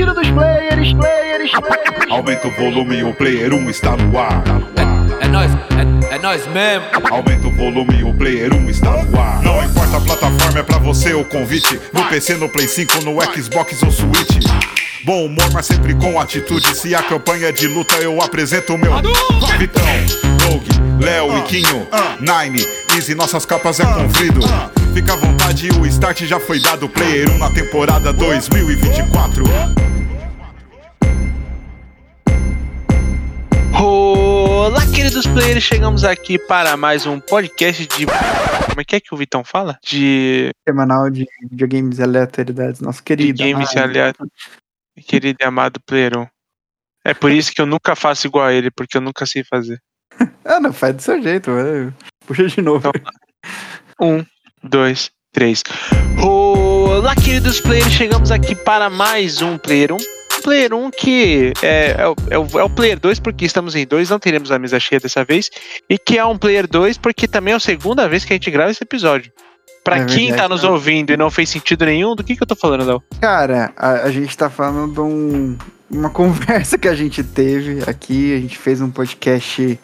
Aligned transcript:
Laquilo 0.00 0.14
dos 0.14 0.30
players, 0.30 0.94
players, 0.94 1.50
players. 1.50 2.10
Aumenta 2.10 2.48
o 2.48 2.50
volume, 2.52 3.04
o 3.04 3.12
player 3.12 3.52
1 3.52 3.68
está 3.68 3.98
no 3.98 4.18
ar. 4.18 4.42
É 5.20 5.28
nóis, 5.28 5.50
é, 5.52 6.14
é 6.14 6.18
nóis 6.18 6.46
mesmo. 6.46 6.86
Aumenta 7.10 7.46
o 7.46 7.50
volume, 7.50 8.02
o 8.02 8.14
player 8.14 8.54
1 8.54 8.70
está 8.70 8.92
no 8.92 9.20
ar. 9.20 9.42
Não 9.42 9.62
importa 9.62 9.98
a 9.98 10.00
plataforma, 10.00 10.58
é 10.58 10.62
pra 10.62 10.78
você 10.78 11.12
o 11.12 11.22
convite. 11.22 11.78
No 11.92 12.02
PC, 12.06 12.36
no 12.36 12.48
Play 12.48 12.66
5, 12.66 13.04
no 13.04 13.20
Xbox 13.20 13.82
ou 13.82 13.90
Switch. 13.90 14.46
Bom 15.04 15.26
humor, 15.26 15.50
mas 15.52 15.66
sempre 15.66 15.92
com 15.94 16.18
atitude. 16.18 16.74
Se 16.74 16.94
a 16.94 17.02
campanha 17.02 17.48
é 17.48 17.52
de 17.52 17.66
luta, 17.66 17.96
eu 17.96 18.22
apresento 18.22 18.74
o 18.74 18.78
meu 18.78 18.92
Vitão, 19.58 19.82
Rogue, 20.46 21.04
Léo 21.04 21.36
e 21.36 21.42
Quinho, 21.42 21.86
Nine, 22.20 22.66
Easy, 22.96 23.14
nossas 23.14 23.44
capas 23.44 23.80
é 23.80 23.84
confrido. 23.84 24.40
Fica 24.94 25.12
à 25.12 25.16
vontade, 25.16 25.68
o 25.78 25.86
start 25.86 26.22
já 26.24 26.40
foi 26.40 26.58
dado. 26.58 26.88
Player 26.88 27.30
1 27.30 27.38
na 27.38 27.50
temporada 27.50 28.14
2024. 28.14 29.89
Olá, 33.82 34.82
queridos 34.94 35.26
players, 35.26 35.64
chegamos 35.64 36.04
aqui 36.04 36.38
para 36.38 36.76
mais 36.76 37.06
um 37.06 37.18
podcast 37.18 37.86
de. 37.86 38.04
Como 38.04 38.78
é 38.78 38.84
que 38.84 38.96
é 38.96 39.00
que 39.00 39.14
o 39.14 39.16
Vitão 39.16 39.42
fala? 39.42 39.78
De 39.82 40.50
Semanal 40.68 41.08
de 41.08 41.26
videogames 41.50 41.98
e 41.98 42.02
aleatoriedades, 42.02 42.82
nosso 42.82 43.02
querido. 43.02 43.42
games 43.42 43.74
Ah, 43.74 43.84
aleatórios. 43.84 44.34
Querido 45.06 45.38
e 45.40 45.44
amado 45.46 45.80
player 45.86 46.18
1. 46.18 46.26
É 47.06 47.14
por 47.14 47.30
isso 47.30 47.52
que 47.52 47.62
eu 47.62 47.64
nunca 47.64 47.96
faço 47.96 48.26
igual 48.26 48.44
a 48.44 48.52
ele, 48.52 48.70
porque 48.70 48.98
eu 48.98 49.00
nunca 49.00 49.24
sei 49.24 49.42
fazer. 49.42 49.80
Ah, 50.44 50.60
não, 50.60 50.72
faz 50.74 50.96
do 50.96 51.02
seu 51.02 51.22
jeito, 51.22 51.50
vai. 51.50 51.90
Puxa 52.26 52.46
de 52.48 52.60
novo. 52.60 52.90
Então, 52.90 54.16
Um, 54.18 54.24
dois, 54.62 55.10
três. 55.32 55.62
Olá, 56.22 57.14
queridos 57.14 57.60
players, 57.60 57.92
chegamos 57.92 58.30
aqui 58.30 58.54
para 58.54 58.90
mais 58.90 59.40
um 59.40 59.56
Player 59.56 59.92
1. 59.92 60.19
Player 60.42 60.72
1 60.74 60.90
que 60.90 61.52
é, 61.62 61.96
é, 61.98 62.08
o, 62.08 62.16
é, 62.30 62.38
o, 62.38 62.58
é 62.60 62.64
o 62.64 62.70
Player 62.70 62.98
2 62.98 63.20
porque 63.20 63.44
estamos 63.44 63.74
em 63.74 63.86
dois, 63.86 64.10
não 64.10 64.18
teremos 64.18 64.50
a 64.50 64.58
mesa 64.58 64.78
cheia 64.80 65.00
dessa 65.00 65.24
vez. 65.24 65.50
E 65.88 65.98
que 65.98 66.18
é 66.18 66.24
um 66.24 66.36
Player 66.38 66.66
2 66.66 66.98
porque 66.98 67.26
também 67.28 67.52
é 67.52 67.56
a 67.56 67.60
segunda 67.60 68.08
vez 68.08 68.24
que 68.24 68.32
a 68.32 68.36
gente 68.36 68.50
grava 68.50 68.70
esse 68.70 68.82
episódio. 68.82 69.32
Pra 69.82 69.96
É 69.98 70.04
quem 70.04 70.26
verdade, 70.28 70.42
tá 70.42 70.48
nos 70.48 70.62
né? 70.62 70.68
ouvindo 70.68 71.10
e 71.12 71.16
não 71.16 71.30
fez 71.30 71.48
sentido 71.48 71.86
nenhum, 71.86 72.14
do 72.14 72.22
que, 72.22 72.36
que 72.36 72.42
eu 72.42 72.46
tô 72.46 72.54
falando, 72.54 72.84
Léo? 72.84 73.02
Cara, 73.20 73.72
a, 73.76 73.92
a 74.02 74.10
gente 74.10 74.36
tá 74.36 74.50
falando 74.50 74.92
de 74.92 75.00
um- 75.00 75.56
uma 75.90 76.10
conversa 76.10 76.76
que 76.76 76.86
a 76.86 76.94
gente 76.94 77.22
teve 77.24 77.82
aqui. 77.88 78.34
A 78.36 78.40
gente 78.40 78.58
fez 78.58 78.80
um 78.82 78.90
podcast 78.90 79.78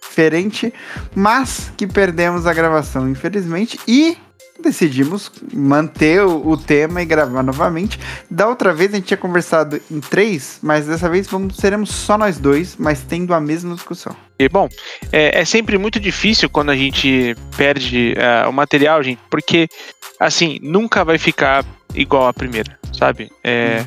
diferente, 0.00 0.72
mas 1.14 1.70
que 1.76 1.86
perdemos 1.86 2.46
a 2.46 2.52
gravação, 2.54 3.08
infelizmente. 3.10 3.78
E 3.86 4.16
decidimos 4.62 5.30
manter 5.52 6.22
o, 6.22 6.48
o 6.48 6.56
tema 6.56 7.02
e 7.02 7.04
gravar 7.04 7.42
novamente. 7.42 7.98
Da 8.30 8.48
outra 8.48 8.72
vez 8.72 8.92
a 8.92 8.96
gente 8.96 9.06
tinha 9.06 9.18
conversado 9.18 9.80
em 9.90 10.00
três, 10.00 10.58
mas 10.62 10.86
dessa 10.86 11.08
vez 11.08 11.26
vamos, 11.26 11.56
seremos 11.56 11.90
só 11.90 12.16
nós 12.16 12.38
dois, 12.38 12.76
mas 12.78 13.02
tendo 13.02 13.34
a 13.34 13.40
mesma 13.40 13.74
discussão. 13.74 14.16
E, 14.38 14.48
bom, 14.48 14.68
é, 15.12 15.40
é 15.40 15.44
sempre 15.44 15.76
muito 15.78 16.00
difícil 16.00 16.48
quando 16.48 16.70
a 16.70 16.76
gente 16.76 17.36
perde 17.56 18.14
é, 18.16 18.46
o 18.46 18.52
material, 18.52 19.02
gente, 19.02 19.20
porque, 19.30 19.68
assim, 20.18 20.58
nunca 20.62 21.04
vai 21.04 21.18
ficar 21.18 21.64
igual 21.94 22.26
a 22.26 22.32
primeira, 22.32 22.78
sabe? 22.92 23.30
É, 23.44 23.84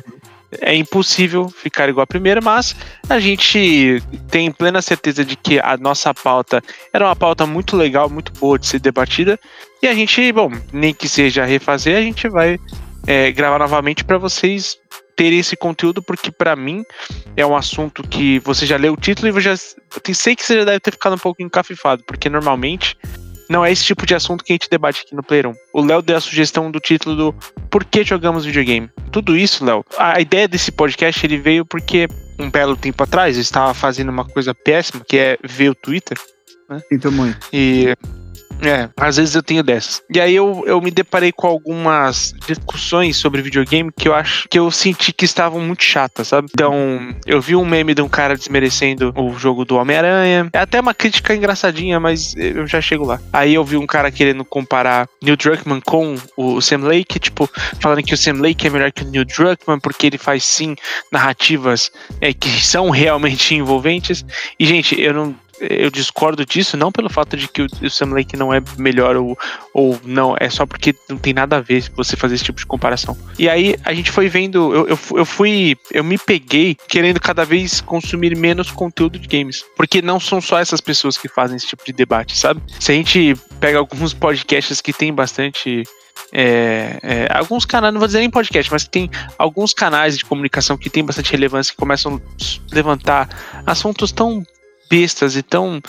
é 0.60 0.74
impossível 0.74 1.48
ficar 1.48 1.88
igual 1.88 2.04
a 2.04 2.06
primeira, 2.06 2.40
mas 2.40 2.74
a 3.08 3.18
gente 3.18 4.02
tem 4.30 4.50
plena 4.50 4.80
certeza 4.80 5.24
de 5.24 5.36
que 5.36 5.58
a 5.58 5.76
nossa 5.76 6.14
pauta 6.14 6.62
era 6.92 7.04
uma 7.04 7.16
pauta 7.16 7.46
muito 7.46 7.76
legal, 7.76 8.08
muito 8.08 8.32
boa 8.32 8.58
de 8.58 8.66
ser 8.66 8.78
debatida, 8.78 9.38
e 9.86 9.88
a 9.88 9.94
gente, 9.94 10.32
bom, 10.32 10.50
nem 10.72 10.92
que 10.92 11.08
seja 11.08 11.44
refazer, 11.44 11.96
a 11.96 12.02
gente 12.02 12.28
vai 12.28 12.58
é, 13.06 13.30
gravar 13.30 13.58
novamente 13.58 14.04
para 14.04 14.18
vocês 14.18 14.76
terem 15.14 15.38
esse 15.38 15.56
conteúdo, 15.56 16.02
porque 16.02 16.32
para 16.32 16.56
mim 16.56 16.84
é 17.36 17.46
um 17.46 17.56
assunto 17.56 18.02
que 18.02 18.40
você 18.40 18.66
já 18.66 18.76
leu 18.76 18.94
o 18.94 18.96
título 18.96 19.28
e 19.28 19.30
eu 19.30 19.40
já 19.40 19.54
sei 19.56 20.34
que 20.34 20.44
você 20.44 20.58
já 20.58 20.64
deve 20.64 20.80
ter 20.80 20.90
ficado 20.90 21.14
um 21.14 21.18
pouco 21.18 21.40
encafifado, 21.40 22.02
porque 22.04 22.28
normalmente 22.28 22.96
não 23.48 23.64
é 23.64 23.70
esse 23.70 23.84
tipo 23.84 24.04
de 24.04 24.14
assunto 24.14 24.42
que 24.42 24.52
a 24.52 24.54
gente 24.54 24.68
debate 24.68 25.02
aqui 25.06 25.14
no 25.14 25.22
Player 25.22 25.46
1. 25.46 25.54
O 25.72 25.82
Léo 25.82 26.02
deu 26.02 26.16
a 26.16 26.20
sugestão 26.20 26.68
do 26.68 26.80
título 26.80 27.14
do 27.14 27.32
Por 27.70 27.84
que 27.84 28.02
jogamos 28.02 28.44
videogame? 28.44 28.90
Tudo 29.12 29.36
isso, 29.36 29.64
Léo, 29.64 29.84
a 29.96 30.20
ideia 30.20 30.48
desse 30.48 30.72
podcast 30.72 31.24
ele 31.24 31.38
veio 31.38 31.64
porque 31.64 32.08
um 32.40 32.50
belo 32.50 32.76
tempo 32.76 33.04
atrás 33.04 33.36
eu 33.36 33.42
estava 33.42 33.72
fazendo 33.72 34.08
uma 34.08 34.24
coisa 34.24 34.52
péssima, 34.52 35.04
que 35.08 35.16
é 35.16 35.38
ver 35.44 35.70
o 35.70 35.74
Twitter, 35.76 36.18
Sinto 36.88 37.12
muito. 37.12 37.46
e 37.52 37.96
é, 38.62 38.88
às 38.96 39.16
vezes 39.16 39.34
eu 39.34 39.42
tenho 39.42 39.62
dessas. 39.62 40.02
E 40.12 40.20
aí 40.20 40.34
eu, 40.34 40.64
eu 40.66 40.80
me 40.80 40.90
deparei 40.90 41.32
com 41.32 41.46
algumas 41.46 42.34
discussões 42.46 43.16
sobre 43.16 43.42
videogame 43.42 43.90
que 43.94 44.08
eu 44.08 44.14
acho 44.14 44.48
que 44.48 44.58
eu 44.58 44.70
senti 44.70 45.12
que 45.12 45.24
estavam 45.24 45.60
muito 45.60 45.84
chatas, 45.84 46.28
sabe? 46.28 46.48
Então, 46.52 47.14
eu 47.26 47.40
vi 47.40 47.56
um 47.56 47.64
meme 47.64 47.94
de 47.94 48.02
um 48.02 48.08
cara 48.08 48.36
desmerecendo 48.36 49.12
o 49.16 49.38
jogo 49.38 49.64
do 49.64 49.76
Homem-Aranha. 49.76 50.48
É 50.52 50.58
até 50.58 50.80
uma 50.80 50.94
crítica 50.94 51.34
engraçadinha, 51.34 52.00
mas 52.00 52.34
eu 52.36 52.66
já 52.66 52.80
chego 52.80 53.04
lá. 53.04 53.20
Aí 53.32 53.54
eu 53.54 53.64
vi 53.64 53.76
um 53.76 53.86
cara 53.86 54.10
querendo 54.10 54.44
comparar 54.44 55.08
Neil 55.22 55.36
Druckmann 55.36 55.80
com 55.80 56.16
o 56.36 56.60
Sam 56.60 56.84
Lake, 56.84 57.18
tipo, 57.18 57.48
falando 57.80 58.02
que 58.02 58.14
o 58.14 58.16
Sam 58.16 58.40
Lake 58.40 58.66
é 58.66 58.70
melhor 58.70 58.92
que 58.92 59.02
o 59.02 59.06
Neil 59.06 59.24
Druckmann 59.24 59.80
porque 59.80 60.06
ele 60.06 60.18
faz 60.18 60.44
sim 60.44 60.74
narrativas 61.12 61.90
é, 62.20 62.32
que 62.32 62.48
são 62.48 62.90
realmente 62.90 63.54
envolventes. 63.54 64.24
E, 64.58 64.66
gente, 64.66 65.00
eu 65.00 65.12
não 65.12 65.34
eu 65.60 65.90
discordo 65.90 66.44
disso, 66.44 66.76
não 66.76 66.92
pelo 66.92 67.08
fato 67.08 67.36
de 67.36 67.48
que 67.48 67.62
o, 67.62 67.90
Sam 67.90 68.12
Lake 68.12 68.36
não 68.36 68.52
é 68.52 68.62
melhor 68.78 69.16
ou, 69.16 69.38
ou 69.72 69.98
não, 70.04 70.36
é 70.38 70.48
só 70.50 70.66
porque 70.66 70.94
não 71.08 71.16
tem 71.16 71.32
nada 71.32 71.56
a 71.56 71.60
ver 71.60 71.90
você 71.94 72.16
fazer 72.16 72.34
esse 72.34 72.44
tipo 72.44 72.58
de 72.58 72.66
comparação. 72.66 73.16
E 73.38 73.48
aí 73.48 73.76
a 73.84 73.94
gente 73.94 74.10
foi 74.10 74.28
vendo, 74.28 74.74
eu, 74.74 74.88
eu, 74.88 74.98
eu 75.16 75.24
fui, 75.24 75.76
eu 75.92 76.04
me 76.04 76.18
peguei 76.18 76.76
querendo 76.88 77.20
cada 77.20 77.44
vez 77.44 77.80
consumir 77.80 78.36
menos 78.36 78.70
conteúdo 78.70 79.18
de 79.18 79.28
games, 79.28 79.64
porque 79.76 80.02
não 80.02 80.20
são 80.20 80.40
só 80.40 80.58
essas 80.58 80.80
pessoas 80.80 81.16
que 81.16 81.28
fazem 81.28 81.56
esse 81.56 81.66
tipo 81.66 81.84
de 81.84 81.92
debate, 81.92 82.36
sabe? 82.36 82.62
Se 82.78 82.92
a 82.92 82.94
gente 82.94 83.34
pega 83.60 83.78
alguns 83.78 84.12
podcasts 84.12 84.80
que 84.80 84.92
tem 84.92 85.12
bastante 85.12 85.84
é, 86.32 86.98
é, 87.02 87.28
alguns 87.30 87.64
canais, 87.64 87.92
não 87.92 88.00
vou 88.00 88.06
dizer 88.06 88.20
nem 88.20 88.30
podcast, 88.30 88.70
mas 88.70 88.86
tem 88.86 89.10
alguns 89.38 89.72
canais 89.72 90.18
de 90.18 90.24
comunicação 90.24 90.76
que 90.76 90.90
tem 90.90 91.04
bastante 91.04 91.30
relevância 91.30 91.72
que 91.72 91.78
começam 91.78 92.16
a 92.16 92.74
levantar 92.74 93.28
assuntos 93.66 94.12
tão 94.12 94.44
bestas 94.88 95.36
e 95.36 95.42
tão 95.42 95.80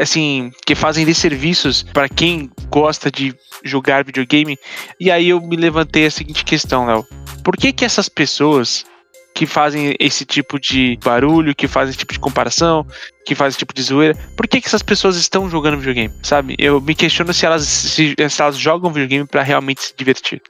assim 0.00 0.50
que 0.66 0.74
fazem 0.74 1.04
desserviços 1.04 1.82
para 1.82 2.08
quem 2.08 2.50
gosta 2.68 3.10
de 3.10 3.34
jogar 3.64 4.04
videogame. 4.04 4.58
E 5.00 5.10
aí 5.10 5.28
eu 5.28 5.40
me 5.40 5.56
levantei 5.56 6.06
a 6.06 6.10
seguinte 6.10 6.44
questão, 6.44 6.86
Léo: 6.86 7.04
por 7.42 7.56
que 7.56 7.72
que 7.72 7.84
essas 7.84 8.08
pessoas 8.08 8.84
que 9.34 9.46
fazem 9.46 9.96
esse 9.98 10.24
tipo 10.24 10.60
de 10.60 10.96
barulho, 11.04 11.56
que 11.56 11.66
fazem 11.66 11.90
esse 11.90 11.98
tipo 11.98 12.12
de 12.12 12.20
comparação, 12.20 12.86
que 13.26 13.34
fazem 13.34 13.48
esse 13.48 13.58
tipo 13.58 13.74
de 13.74 13.82
zoeira, 13.82 14.16
por 14.36 14.46
que 14.46 14.60
que 14.60 14.68
essas 14.68 14.82
pessoas 14.82 15.16
estão 15.16 15.50
jogando 15.50 15.78
videogame, 15.78 16.14
sabe? 16.22 16.54
Eu 16.56 16.80
me 16.80 16.94
questiono 16.94 17.34
se 17.34 17.44
elas 17.44 17.64
se, 17.64 18.14
se 18.16 18.42
elas 18.42 18.56
jogam 18.56 18.92
videogame 18.92 19.26
para 19.26 19.42
realmente 19.42 19.82
se 19.82 19.94
divertir. 19.96 20.40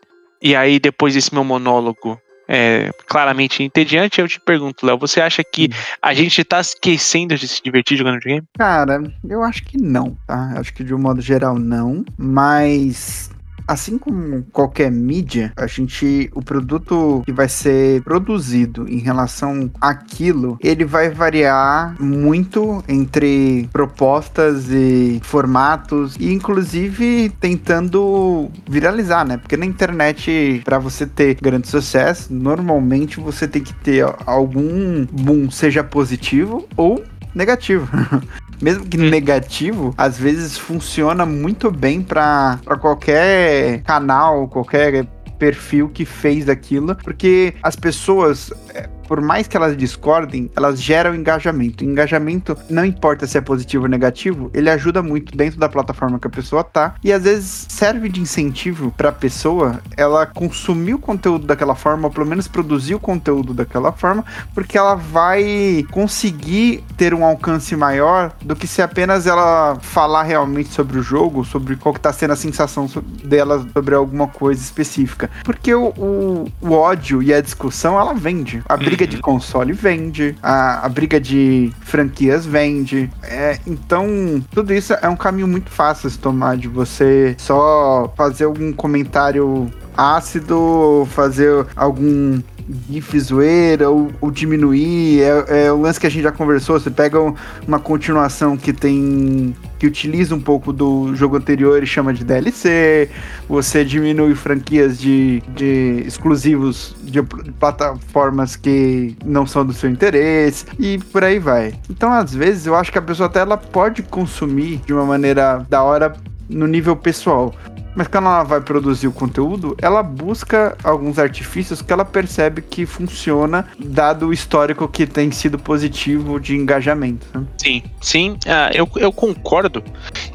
E 0.43 0.55
aí 0.55 0.78
depois 0.78 1.15
desse 1.15 1.32
meu 1.32 1.43
monólogo 1.43 2.21
é, 2.49 2.91
claramente 3.06 3.62
entediante, 3.62 4.21
eu 4.21 4.28
te 4.28 4.41
pergunto, 4.41 4.87
Léo, 4.87 4.99
você 4.99 5.21
acha 5.21 5.43
que 5.43 5.69
a 6.00 6.15
gente 6.15 6.43
tá 6.44 6.60
esquecendo 6.60 7.37
de 7.37 7.49
se 7.49 7.62
divertir 7.62 7.97
jogando 7.97 8.15
videogame? 8.15 8.47
Cara, 8.59 9.03
eu 9.28 9.43
acho 9.43 9.65
que 9.65 9.78
não, 9.78 10.16
tá? 10.27 10.55
Acho 10.56 10.72
que 10.72 10.84
de 10.84 10.94
um 10.94 10.99
modo 10.99 11.21
geral 11.21 11.59
não, 11.59 12.05
mas 12.16 13.31
assim 13.67 13.99
como 13.99 14.45
qualquer 14.53 14.91
mídia, 14.91 15.53
a 15.57 15.67
gente 15.67 16.31
o 16.35 16.43
produto 16.43 17.23
que 17.25 17.33
vai 17.33 17.49
ser 17.49 18.03
produzido 18.03 18.89
em 18.89 18.99
relação 18.99 19.71
àquilo, 19.81 20.59
ele 20.61 20.85
vai 20.85 21.11
variar 21.11 21.95
muito 22.01 22.83
entre 22.89 23.69
propostas 23.73 24.71
e 24.71 25.21
formatos 25.23 26.17
e 26.19 26.33
inclusive 26.33 27.31
tentando 27.41 28.51
viralizar, 28.69 29.25
né? 29.25 29.37
Porque 29.37 29.57
na 29.57 29.67
internet 29.67 30.63
para 30.65 30.79
você 30.79 31.07
ter 31.07 31.35
grande 31.41 31.69
sucesso, 31.69 32.33
normalmente 32.33 33.21
você 33.21 33.47
tem 33.49 33.62
que 33.62 33.75
ter 33.75 34.05
algum 34.27 35.05
boom, 35.06 35.50
seja 35.50 35.83
positivo 35.83 36.67
ou 36.77 37.03
negativo. 37.35 37.88
Mesmo 38.61 38.87
que 38.87 38.97
negativo, 38.97 39.95
às 39.97 40.19
vezes 40.19 40.56
funciona 40.56 41.27
muito 41.27 41.71
bem 41.71 42.03
para 42.03 42.59
qualquer 42.81 43.83
canal, 43.83 44.49
qualquer 44.49 45.06
perfil 45.39 45.89
que 45.89 46.05
fez 46.05 46.49
aquilo, 46.49 46.97
porque 46.97 47.55
as 47.62 47.77
pessoas, 47.77 48.53
é, 48.73 48.89
por 49.06 49.21
mais 49.21 49.47
que 49.47 49.56
elas 49.56 49.77
discordem, 49.77 50.51
elas 50.56 50.81
geram 50.81 51.15
engajamento. 51.15 51.85
Engajamento, 51.85 52.56
não 52.69 52.85
importa 52.85 53.27
se 53.27 53.39
é 53.39 53.41
positivo 53.41 53.85
ou 53.85 53.89
negativo, 53.89 54.51
ele 54.55 54.71
ajuda 54.71 55.03
muito 55.03 55.37
dentro 55.37 55.59
da 55.59 55.69
plataforma 55.69 56.19
que 56.19 56.27
a 56.27 56.31
pessoa 56.31 56.65
tá 56.65 56.95
e 57.03 57.12
às 57.12 57.23
vezes 57.23 57.67
serve 57.69 58.09
de 58.09 58.21
incentivo 58.21 58.93
para 58.97 59.09
a 59.09 59.12
pessoa 59.12 59.81
ela 59.97 60.27
consumir 60.27 60.95
o 60.95 60.99
conteúdo 60.99 61.47
daquela 61.47 61.75
forma, 61.75 62.09
ou 62.09 62.12
pelo 62.12 62.27
menos 62.27 62.49
produzir 62.49 62.95
o 62.95 63.01
conteúdo 63.01 63.55
daquela 63.55 63.93
forma, 63.93 64.25
porque 64.55 64.77
ela 64.77 64.95
vai 64.95 65.85
conseguir 65.91 66.83
ter 66.97 67.15
um 67.15 67.25
alcance 67.25 67.77
maior 67.77 68.33
do 68.43 68.57
que 68.57 68.67
se 68.67 68.83
apenas 68.83 69.27
ela 69.27 69.77
falar 69.81 70.23
realmente 70.23 70.71
sobre 70.71 70.99
o 70.99 71.03
jogo, 71.03 71.45
sobre 71.45 71.77
qual 71.77 71.95
que 71.95 72.00
tá 72.00 72.12
sendo 72.12 72.33
a 72.33 72.37
sensação 72.37 72.89
dela 73.25 73.67
sobre 73.73 73.95
alguma 73.95 74.29
coisa 74.29 74.61
específica. 74.61 75.31
Porque 75.45 75.75
o, 75.75 75.89
o, 75.97 76.53
o 76.61 76.73
ódio 76.73 77.23
e 77.23 77.33
a 77.33 77.41
discussão, 77.41 77.99
ela 77.99 78.15
vende. 78.15 78.62
A 78.69 78.77
de 78.96 79.19
console 79.19 79.73
vende, 79.73 80.37
a, 80.43 80.87
a 80.87 80.88
briga 80.88 81.20
de 81.20 81.73
franquias 81.81 82.46
vende. 82.46 83.11
É, 83.23 83.58
então, 83.67 84.06
tudo 84.50 84.73
isso 84.73 84.93
é 84.94 85.08
um 85.08 85.17
caminho 85.17 85.49
muito 85.49 85.70
fácil 85.70 86.08
de 86.08 86.19
tomar, 86.19 86.56
de 86.56 86.69
você 86.69 87.35
só 87.38 88.12
fazer 88.17 88.44
algum 88.44 88.73
comentário 88.73 89.70
ácido, 89.96 91.06
fazer 91.11 91.67
algum 91.76 92.41
gif 92.88 93.19
zoeira 93.19 93.90
ou, 93.90 94.11
ou 94.20 94.31
diminuir. 94.31 95.20
É, 95.22 95.66
é, 95.66 95.72
o 95.72 95.81
lance 95.81 95.99
que 96.00 96.06
a 96.06 96.11
gente 96.11 96.22
já 96.22 96.32
conversou. 96.32 96.78
Você 96.78 96.90
pega 96.90 97.19
uma 97.66 97.78
continuação 97.78 98.56
que 98.56 98.72
tem. 98.72 99.55
que 99.78 99.87
utiliza 99.87 100.34
um 100.34 100.40
pouco 100.40 100.72
do 100.72 101.14
jogo 101.14 101.37
anterior 101.37 101.82
e 101.82 101.87
chama 101.87 102.12
de 102.12 102.25
DLC. 102.25 103.08
Você 103.49 103.84
diminui 103.84 104.34
franquias 104.34 104.99
de, 104.99 105.43
de 105.55 106.05
exclusivos 106.06 106.94
de 107.02 107.22
plataformas 107.58 108.56
que 108.56 109.16
não 109.25 109.46
são 109.46 109.64
do 109.64 109.72
seu 109.72 109.90
interesse 109.90 110.66
e 110.78 110.99
por 110.99 111.22
aí 111.25 111.38
vai. 111.38 111.75
Então, 111.88 112.12
às 112.12 112.34
vezes, 112.34 112.66
eu 112.66 112.75
acho 112.75 112.90
que 112.90 112.99
a 112.99 113.02
pessoa 113.02 113.28
até 113.28 113.40
ela 113.40 113.56
pode 113.56 114.02
consumir 114.02 114.81
de 114.87 114.93
uma 114.93 115.05
maneira 115.05 115.64
da 115.69 115.82
hora 115.82 116.14
no 116.49 116.66
nível 116.66 116.96
pessoal. 116.96 117.55
Mas 117.94 118.08
quando 118.08 118.26
ela 118.26 118.43
vai 118.43 118.61
produzir 118.61 119.06
o 119.06 119.12
conteúdo, 119.12 119.76
ela 119.81 120.02
busca 120.02 120.76
alguns 120.82 121.19
artifícios 121.19 121.81
que 121.81 121.93
ela 121.93 122.05
percebe 122.05 122.62
que 122.62 122.87
funciona, 122.87 123.67
dado 123.79 124.29
o 124.29 124.32
histórico 124.32 124.88
que 124.88 125.06
tem 125.06 125.31
sido 125.31 125.58
positivo 125.58 126.41
de 126.41 126.56
engajamento. 126.56 127.26
Né? 127.35 127.46
Sim, 127.56 127.82
sim, 128.00 128.31
uh, 128.46 128.73
eu, 128.75 128.88
eu 128.96 129.12
concordo. 129.12 129.82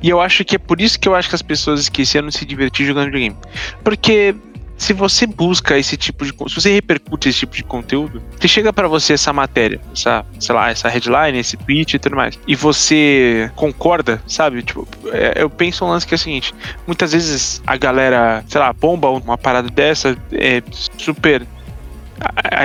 E 0.01 0.09
eu 0.09 0.21
acho 0.21 0.45
que 0.45 0.55
é 0.55 0.59
por 0.59 0.79
isso 0.79 0.99
que 0.99 1.07
eu 1.07 1.15
acho 1.15 1.29
que 1.29 1.35
as 1.35 1.41
pessoas 1.41 1.81
esqueceram 1.81 2.27
de 2.29 2.37
se 2.37 2.45
divertir 2.45 2.85
jogando 2.85 3.05
videogame. 3.05 3.35
Porque 3.83 4.35
se 4.79 4.93
você 4.93 5.27
busca 5.27 5.77
esse 5.77 5.97
tipo 5.97 6.25
de. 6.25 6.31
Se 6.31 6.55
você 6.55 6.73
repercute 6.73 7.27
esse 7.27 7.39
tipo 7.39 7.53
de 7.53 7.63
conteúdo, 7.63 8.23
se 8.39 8.47
chega 8.47 8.71
para 8.71 8.87
você 8.87 9.13
essa 9.13 9.33
matéria, 9.33 9.79
essa, 9.93 10.25
sei 10.39 10.55
lá, 10.55 10.71
essa 10.71 10.87
headline, 10.87 11.37
esse 11.37 11.57
tweet 11.57 11.95
e 11.95 11.99
tudo 11.99 12.15
mais, 12.15 12.39
e 12.47 12.55
você 12.55 13.51
concorda, 13.55 14.23
sabe? 14.25 14.63
Tipo, 14.63 14.87
é, 15.11 15.33
eu 15.35 15.49
penso 15.49 15.83
um 15.83 15.89
lance 15.89 16.07
que 16.07 16.13
é 16.13 16.17
o 16.17 16.19
seguinte: 16.19 16.55
muitas 16.87 17.11
vezes 17.11 17.61
a 17.67 17.75
galera, 17.75 18.43
sei 18.47 18.61
lá, 18.61 18.71
bomba 18.71 19.09
uma 19.09 19.37
parada 19.37 19.69
dessa, 19.69 20.17
é 20.31 20.63
super 20.97 21.45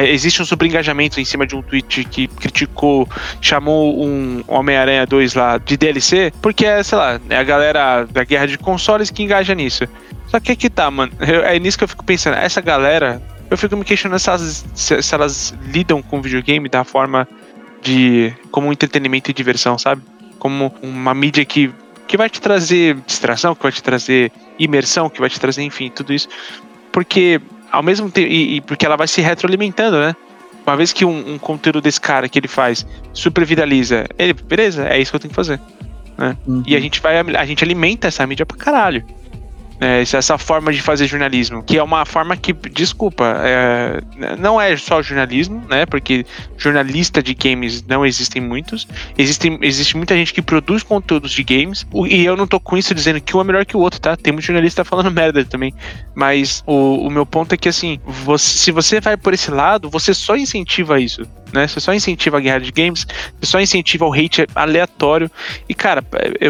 existe 0.09 0.43
um 0.43 0.45
super 0.45 0.67
engajamento 0.67 1.21
em 1.21 1.25
cima 1.25 1.47
de 1.47 1.55
um 1.55 1.63
tweet 1.63 2.05
que 2.05 2.27
criticou, 2.27 3.09
chamou 3.41 4.05
um 4.05 4.43
Homem-Aranha 4.49 5.07
2 5.07 5.35
lá 5.35 5.59
de 5.59 5.77
DLC, 5.77 6.33
porque 6.43 6.67
é, 6.67 6.83
sei 6.83 6.99
lá, 6.99 7.21
é 7.31 7.37
a 7.37 7.43
galera 7.45 8.05
da 8.05 8.25
guerra 8.25 8.47
de 8.47 8.59
consoles 8.59 9.11
que 9.11 9.23
engaja 9.23 9.55
nisso. 9.55 9.85
Só 10.35 10.41
que 10.41 10.51
aqui 10.51 10.69
tá, 10.69 10.91
mano. 10.91 11.13
é 11.21 11.57
nisso 11.61 11.79
que 11.79 11.85
eu 11.85 11.89
fico 11.89 12.05
pensando. 12.05 12.35
Essa 12.35 12.61
galera, 12.61 13.23
eu 13.49 13.57
fico 13.57 13.77
me 13.77 13.85
questionando 13.85 14.19
se 14.19 14.29
elas, 14.29 14.65
se, 14.75 15.01
se 15.01 15.15
elas 15.15 15.55
lidam 15.63 16.03
com 16.03 16.21
videogame 16.21 16.69
da 16.69 16.83
forma 16.83 17.29
de. 17.81 18.35
como 18.51 18.67
um 18.67 18.73
entretenimento 18.73 19.31
e 19.31 19.35
diversão, 19.35 19.79
sabe? 19.79 20.03
Como 20.41 20.75
uma 20.83 21.15
mídia 21.15 21.45
que, 21.45 21.73
que 22.09 22.17
vai 22.17 22.29
te 22.29 22.41
trazer 22.41 22.97
distração, 23.07 23.55
que 23.55 23.63
vai 23.63 23.71
te 23.71 23.81
trazer 23.81 24.33
imersão, 24.59 25.09
que 25.09 25.21
vai 25.21 25.31
te 25.31 25.39
trazer, 25.39 25.63
enfim, 25.63 25.89
tudo 25.89 26.13
isso. 26.13 26.29
Porque, 26.91 27.41
ao 27.71 27.85
mesmo 27.85 28.11
tempo. 28.11 28.27
E, 28.27 28.57
e 28.57 28.61
porque 28.61 28.85
ela 28.85 28.97
vai 28.97 29.07
se 29.07 29.21
retroalimentando, 29.21 30.01
né? 30.01 30.17
Uma 30.67 30.77
vez 30.77 30.93
que 30.93 31.05
um, 31.05 31.35
um, 31.35 31.39
conteúdo 31.39 31.81
desse 31.81 32.01
cara 32.01 32.29
que 32.29 32.41
ele 32.41 32.49
faz 32.49 32.85
super 33.13 33.45
viraliza, 33.45 34.05
ele, 34.19 34.33
beleza, 34.33 34.89
é 34.89 34.99
isso 34.99 35.13
que 35.13 35.17
eu 35.17 35.21
tenho 35.21 35.31
que 35.31 35.37
fazer. 35.37 35.61
Né? 36.19 36.37
Uhum. 36.45 36.65
E 36.67 36.75
a 36.75 36.81
gente 36.81 37.01
vai, 37.01 37.21
a 37.21 37.47
gente 37.47 37.63
alimenta 37.63 38.09
essa 38.09 38.27
mídia 38.27 38.45
pra 38.45 38.57
caralho 38.57 39.05
é, 39.85 40.01
essa 40.01 40.39
forma 40.39 40.73
de 40.73 40.81
fazer 40.81 41.07
jornalismo, 41.07 41.63
que 41.63 41.77
é 41.77 41.83
uma 41.83 42.07
forma 42.07 42.35
que, 42.39 42.55
desculpa, 42.55 43.37
é, 43.45 44.01
não 44.39 44.59
é 44.59 44.75
só 44.79 45.03
jornalismo, 45.03 45.63
né? 45.69 45.85
Porque 45.85 46.25
jornalista 46.57 47.23
de 47.23 47.35
games 47.35 47.83
não 47.83 48.05
existem 48.07 48.41
muitos. 48.41 48.89
Existem, 49.19 49.59
existe 49.61 49.95
muita 49.95 50.15
gente 50.15 50.33
que 50.33 50.41
produz 50.41 50.83
conteúdos 50.83 51.33
de 51.33 51.43
games, 51.43 51.87
e 52.09 52.25
eu 52.25 52.35
não 52.35 52.47
tô 52.47 52.59
com 52.59 52.79
isso 52.79 52.95
dizendo 52.95 53.21
que 53.21 53.37
um 53.37 53.41
é 53.43 53.45
melhor 53.45 53.67
que 53.67 53.77
o 53.77 53.81
outro, 53.81 54.01
tá? 54.01 54.17
Tem 54.17 54.33
muito 54.33 54.47
jornalista 54.47 54.85
falando 54.85 55.11
merda 55.13 55.45
também. 55.45 55.75
Mas 56.15 56.65
o, 56.67 57.07
o 57.07 57.11
meu 57.11 57.27
ponto 57.27 57.53
é 57.53 57.59
que, 57.59 57.69
assim, 57.69 58.01
você, 58.07 58.59
se 58.59 58.71
você 58.71 59.01
vai 59.03 59.19
por 59.19 59.35
esse 59.35 59.51
lado, 59.51 59.91
você 59.91 60.15
só 60.15 60.35
incentiva 60.35 60.99
isso 60.99 61.27
né? 61.53 61.67
Você 61.67 61.81
só 61.81 61.93
incentiva 61.93 62.39
a 62.39 62.41
guerra 62.41 62.61
de 62.61 62.73
games, 62.73 63.07
você 63.41 63.51
só 63.51 63.61
incentiva 63.61 64.05
o 64.07 64.13
hate 64.13 64.47
aleatório. 64.55 65.31
E, 65.69 65.75
cara, 65.75 66.05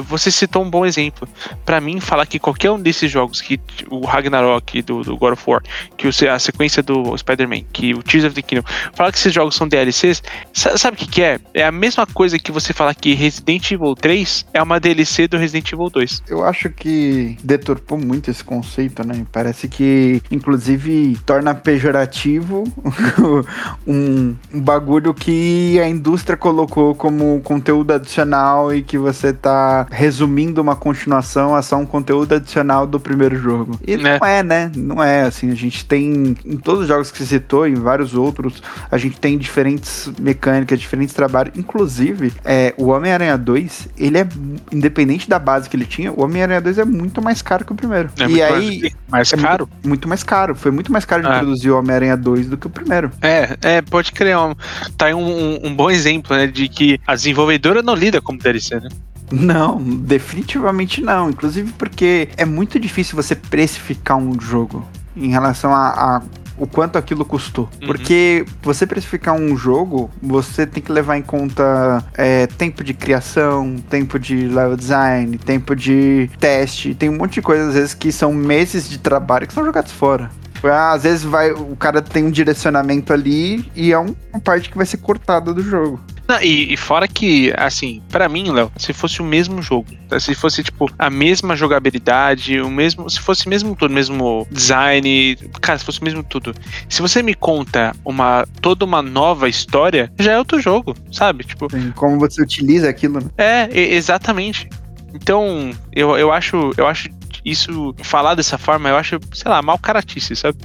você 0.06 0.30
citou 0.30 0.62
um 0.62 0.70
bom 0.70 0.84
exemplo. 0.84 1.28
para 1.64 1.80
mim, 1.80 2.00
falar 2.00 2.26
que 2.26 2.38
qualquer 2.38 2.70
um 2.70 2.80
desses 2.80 3.10
jogos, 3.10 3.40
que 3.40 3.60
o 3.90 4.04
Ragnarok 4.04 4.82
do, 4.82 5.02
do 5.02 5.16
God 5.16 5.34
of 5.34 5.42
War, 5.46 5.62
que 5.96 6.08
a 6.26 6.38
sequência 6.38 6.82
do 6.82 7.16
Spider-Man, 7.16 7.62
que 7.72 7.94
o 7.94 8.02
Tears 8.02 8.24
of 8.24 8.34
the 8.34 8.42
Kingdom, 8.42 8.66
falar 8.94 9.12
que 9.12 9.18
esses 9.18 9.32
jogos 9.32 9.54
são 9.54 9.68
DLCs, 9.68 10.22
sabe 10.52 10.96
o 10.96 10.98
que, 10.98 11.06
que 11.06 11.22
é? 11.22 11.38
É 11.52 11.64
a 11.64 11.72
mesma 11.72 12.06
coisa 12.06 12.38
que 12.38 12.52
você 12.52 12.72
falar 12.72 12.94
que 12.94 13.14
Resident 13.14 13.70
Evil 13.70 13.94
3 13.94 14.46
é 14.54 14.62
uma 14.62 14.78
DLC 14.80 15.28
do 15.28 15.36
Resident 15.36 15.72
Evil 15.72 15.90
2. 15.90 16.22
Eu 16.28 16.44
acho 16.44 16.70
que 16.70 17.36
deturpou 17.42 17.98
muito 17.98 18.30
esse 18.30 18.42
conceito, 18.42 19.06
né? 19.06 19.26
Parece 19.32 19.68
que, 19.68 20.22
inclusive, 20.30 21.18
torna 21.26 21.54
pejorativo 21.54 22.64
um, 23.86 24.34
um 24.52 24.60
bagulho 24.60 24.93
bagulho 24.94 25.12
que 25.12 25.80
a 25.80 25.88
indústria 25.88 26.36
colocou 26.36 26.94
como 26.94 27.40
conteúdo 27.40 27.92
adicional 27.92 28.72
e 28.72 28.82
que 28.82 28.96
você 28.96 29.32
tá 29.32 29.86
resumindo 29.90 30.60
uma 30.60 30.76
continuação 30.76 31.54
a 31.54 31.62
só 31.62 31.76
um 31.76 31.86
conteúdo 31.86 32.34
adicional 32.34 32.86
do 32.86 33.00
primeiro 33.00 33.36
jogo. 33.36 33.78
E 33.86 33.94
é. 33.94 33.96
não 33.96 34.26
é, 34.26 34.42
né? 34.42 34.70
Não 34.76 35.02
é, 35.02 35.22
assim, 35.22 35.50
a 35.50 35.54
gente 35.54 35.84
tem, 35.84 36.36
em 36.44 36.56
todos 36.56 36.82
os 36.82 36.88
jogos 36.88 37.10
que 37.10 37.18
você 37.18 37.26
citou, 37.26 37.66
em 37.66 37.74
vários 37.74 38.14
outros, 38.14 38.62
a 38.90 38.96
gente 38.96 39.18
tem 39.18 39.36
diferentes 39.36 40.10
mecânicas, 40.20 40.78
diferentes 40.78 41.14
trabalhos, 41.14 41.54
inclusive, 41.56 42.32
é, 42.44 42.72
o 42.76 42.88
Homem-Aranha 42.88 43.36
2, 43.36 43.88
ele 43.98 44.18
é, 44.18 44.28
independente 44.70 45.28
da 45.28 45.38
base 45.38 45.68
que 45.68 45.76
ele 45.76 45.86
tinha, 45.86 46.12
o 46.12 46.22
Homem-Aranha 46.22 46.60
2 46.60 46.78
é 46.78 46.84
muito 46.84 47.20
mais 47.20 47.42
caro 47.42 47.64
que 47.64 47.72
o 47.72 47.76
primeiro. 47.76 48.10
É 48.18 48.26
e 48.26 48.42
aí... 48.42 48.80
Mais, 48.80 48.94
mais 49.08 49.32
é 49.32 49.36
caro? 49.36 49.68
Muito, 49.68 49.88
muito, 49.88 50.08
mais 50.08 50.22
caro. 50.22 50.54
Foi 50.54 50.70
muito 50.70 50.92
mais 50.92 51.04
caro 51.04 51.22
de 51.22 51.28
é. 51.28 51.38
produzir 51.38 51.70
o 51.70 51.78
Homem-Aranha 51.78 52.16
2 52.16 52.48
do 52.48 52.56
que 52.56 52.66
o 52.66 52.70
primeiro. 52.70 53.10
É, 53.20 53.56
é, 53.62 53.82
pode 53.82 54.12
crer 54.12 54.36
tá 54.96 55.06
aí 55.06 55.14
um, 55.14 55.66
um, 55.66 55.74
bom 55.74 55.90
exemplo, 55.90 56.36
né? 56.36 56.46
De 56.46 56.68
que 56.68 57.00
a 57.06 57.14
desenvolvedora 57.14 57.82
não 57.82 57.94
lida 57.94 58.20
como 58.20 58.38
DLC, 58.38 58.80
né? 58.80 58.88
Não, 59.30 59.82
definitivamente 59.82 61.00
não. 61.00 61.30
Inclusive 61.30 61.72
porque 61.72 62.28
é 62.36 62.44
muito 62.44 62.78
difícil 62.78 63.16
você 63.16 63.34
precificar 63.34 64.16
um 64.16 64.40
jogo 64.40 64.86
em 65.16 65.30
relação 65.30 65.72
a, 65.72 66.16
a 66.16 66.22
o 66.56 66.66
quanto 66.66 66.96
aquilo 66.96 67.24
custou. 67.24 67.68
Uhum. 67.80 67.86
Porque 67.86 68.44
você 68.62 68.86
precificar 68.86 69.34
um 69.34 69.56
jogo, 69.56 70.10
você 70.22 70.66
tem 70.66 70.82
que 70.82 70.92
levar 70.92 71.16
em 71.16 71.22
conta 71.22 72.04
é, 72.14 72.46
tempo 72.46 72.84
de 72.84 72.94
criação, 72.94 73.76
tempo 73.90 74.18
de 74.18 74.46
level 74.46 74.76
design, 74.76 75.36
tempo 75.38 75.74
de 75.74 76.30
teste. 76.38 76.94
Tem 76.94 77.08
um 77.08 77.16
monte 77.16 77.34
de 77.34 77.42
coisas, 77.42 77.68
às 77.68 77.74
vezes, 77.74 77.94
que 77.94 78.12
são 78.12 78.32
meses 78.32 78.88
de 78.88 78.98
trabalho 78.98 79.46
que 79.46 79.54
são 79.54 79.64
jogados 79.64 79.92
fora. 79.92 80.30
Às 80.70 81.02
vezes 81.02 81.24
vai, 81.24 81.52
o 81.52 81.76
cara 81.76 82.00
tem 82.00 82.24
um 82.24 82.30
direcionamento 82.30 83.12
ali 83.12 83.70
e 83.74 83.92
é 83.92 83.98
uma 83.98 84.40
parte 84.42 84.70
que 84.70 84.76
vai 84.76 84.86
ser 84.86 84.98
cortada 84.98 85.52
do 85.52 85.62
jogo. 85.62 86.00
Não, 86.26 86.40
e, 86.40 86.72
e, 86.72 86.76
fora 86.76 87.06
que, 87.06 87.52
assim, 87.56 88.02
para 88.08 88.28
mim, 88.30 88.50
Léo, 88.50 88.72
se 88.78 88.94
fosse 88.94 89.20
o 89.20 89.24
mesmo 89.24 89.60
jogo, 89.60 89.88
tá? 90.08 90.18
se 90.18 90.34
fosse, 90.34 90.62
tipo, 90.62 90.90
a 90.98 91.10
mesma 91.10 91.54
jogabilidade, 91.54 92.60
o 92.60 92.70
mesmo. 92.70 93.08
Se 93.10 93.20
fosse 93.20 93.46
mesmo 93.46 93.76
tudo, 93.76 93.92
mesmo 93.92 94.46
design, 94.50 95.36
cara, 95.60 95.78
se 95.78 95.84
fosse 95.84 96.02
mesmo 96.02 96.22
tudo. 96.22 96.54
Se 96.88 97.02
você 97.02 97.22
me 97.22 97.34
conta 97.34 97.94
uma 98.04 98.46
toda 98.62 98.86
uma 98.86 99.02
nova 99.02 99.50
história, 99.50 100.10
já 100.18 100.32
é 100.32 100.38
outro 100.38 100.58
jogo, 100.60 100.96
sabe? 101.12 101.44
Tipo. 101.44 101.70
Sim, 101.70 101.92
como 101.94 102.18
você 102.18 102.40
utiliza 102.40 102.88
aquilo, 102.88 103.20
né? 103.20 103.28
É, 103.36 103.68
exatamente. 103.94 104.70
Então, 105.12 105.72
eu, 105.92 106.16
eu 106.16 106.32
acho. 106.32 106.72
Eu 106.78 106.86
acho 106.86 107.10
isso, 107.44 107.94
falar 108.02 108.34
dessa 108.34 108.58
forma, 108.58 108.88
eu 108.88 108.96
acho, 108.96 109.18
sei 109.32 109.50
lá, 109.50 109.62
mal 109.62 109.78
caratice, 109.78 110.34
sabe? 110.36 110.58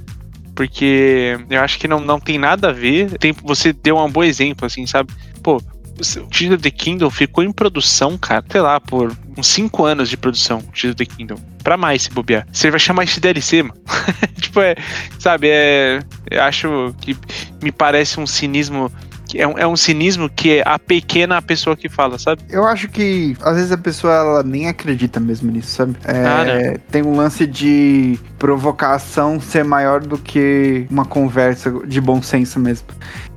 Porque 0.56 1.38
eu 1.50 1.62
acho 1.62 1.80
que 1.80 1.88
não, 1.88 2.00
não 2.00 2.20
tem 2.20 2.38
nada 2.38 2.70
a 2.70 2.74
ver. 2.74 3.18
Tem, 3.18 3.32
você 3.32 3.72
deu 3.72 3.98
um 3.98 4.12
bom 4.12 4.24
exemplo, 4.24 4.66
assim, 4.66 4.86
sabe? 4.86 5.14
Pô, 5.42 5.58
o 5.58 6.28
Tears 6.28 6.54
of 6.54 6.58
the 6.58 6.72
Kingdom 6.72 7.10
ficou 7.10 7.44
em 7.44 7.52
produção, 7.52 8.18
cara, 8.18 8.44
sei 8.50 8.62
lá, 8.62 8.80
por 8.80 9.16
uns 9.38 9.48
5 9.48 9.86
anos 9.86 10.10
de 10.10 10.18
produção, 10.18 10.62
Tears 10.62 10.94
of 10.94 10.96
the 10.96 11.06
Kingdom. 11.06 11.36
Pra 11.64 11.78
mais 11.78 12.04
se 12.04 12.12
bobear. 12.12 12.48
Você 12.52 12.72
vai 12.72 12.80
chamar 12.80 13.04
esse 13.04 13.20
DLC, 13.20 13.64
mano. 13.64 13.80
tipo, 14.40 14.62
é. 14.62 14.76
Sabe, 15.18 15.50
é. 15.50 16.00
Eu 16.30 16.44
acho 16.44 16.96
que 17.02 17.16
me 17.62 17.72
parece 17.72 18.20
um 18.20 18.26
cinismo 18.26 18.92
é 19.38 19.48
um, 19.48 19.58
é 19.58 19.68
um 19.68 19.76
cinismo 19.76 20.30
que 20.30 20.60
é 20.60 20.64
a 20.66 20.80
pequena 20.80 21.42
pessoa 21.42 21.76
que 21.76 21.90
fala, 21.90 22.18
sabe? 22.18 22.42
Eu 22.50 22.66
acho 22.66 22.88
que 22.88 23.36
às 23.42 23.56
vezes 23.56 23.72
a 23.72 23.78
pessoa 23.78 24.14
ela 24.14 24.44
nem 24.44 24.68
acredita 24.68 25.20
mesmo 25.20 25.52
nisso, 25.52 25.72
sabe? 25.76 25.96
É, 26.06 26.26
Ah, 26.26 26.80
tem 26.92 27.04
um 27.04 27.16
lance 27.16 27.46
de 27.46 28.20
provocação 28.38 29.40
ser 29.40 29.64
maior 29.64 30.02
do 30.02 30.18
que 30.18 30.86
uma 30.90 31.06
conversa 31.06 31.72
de 31.86 32.00
bom 32.00 32.22
senso 32.22 32.60
mesmo. 32.60 32.88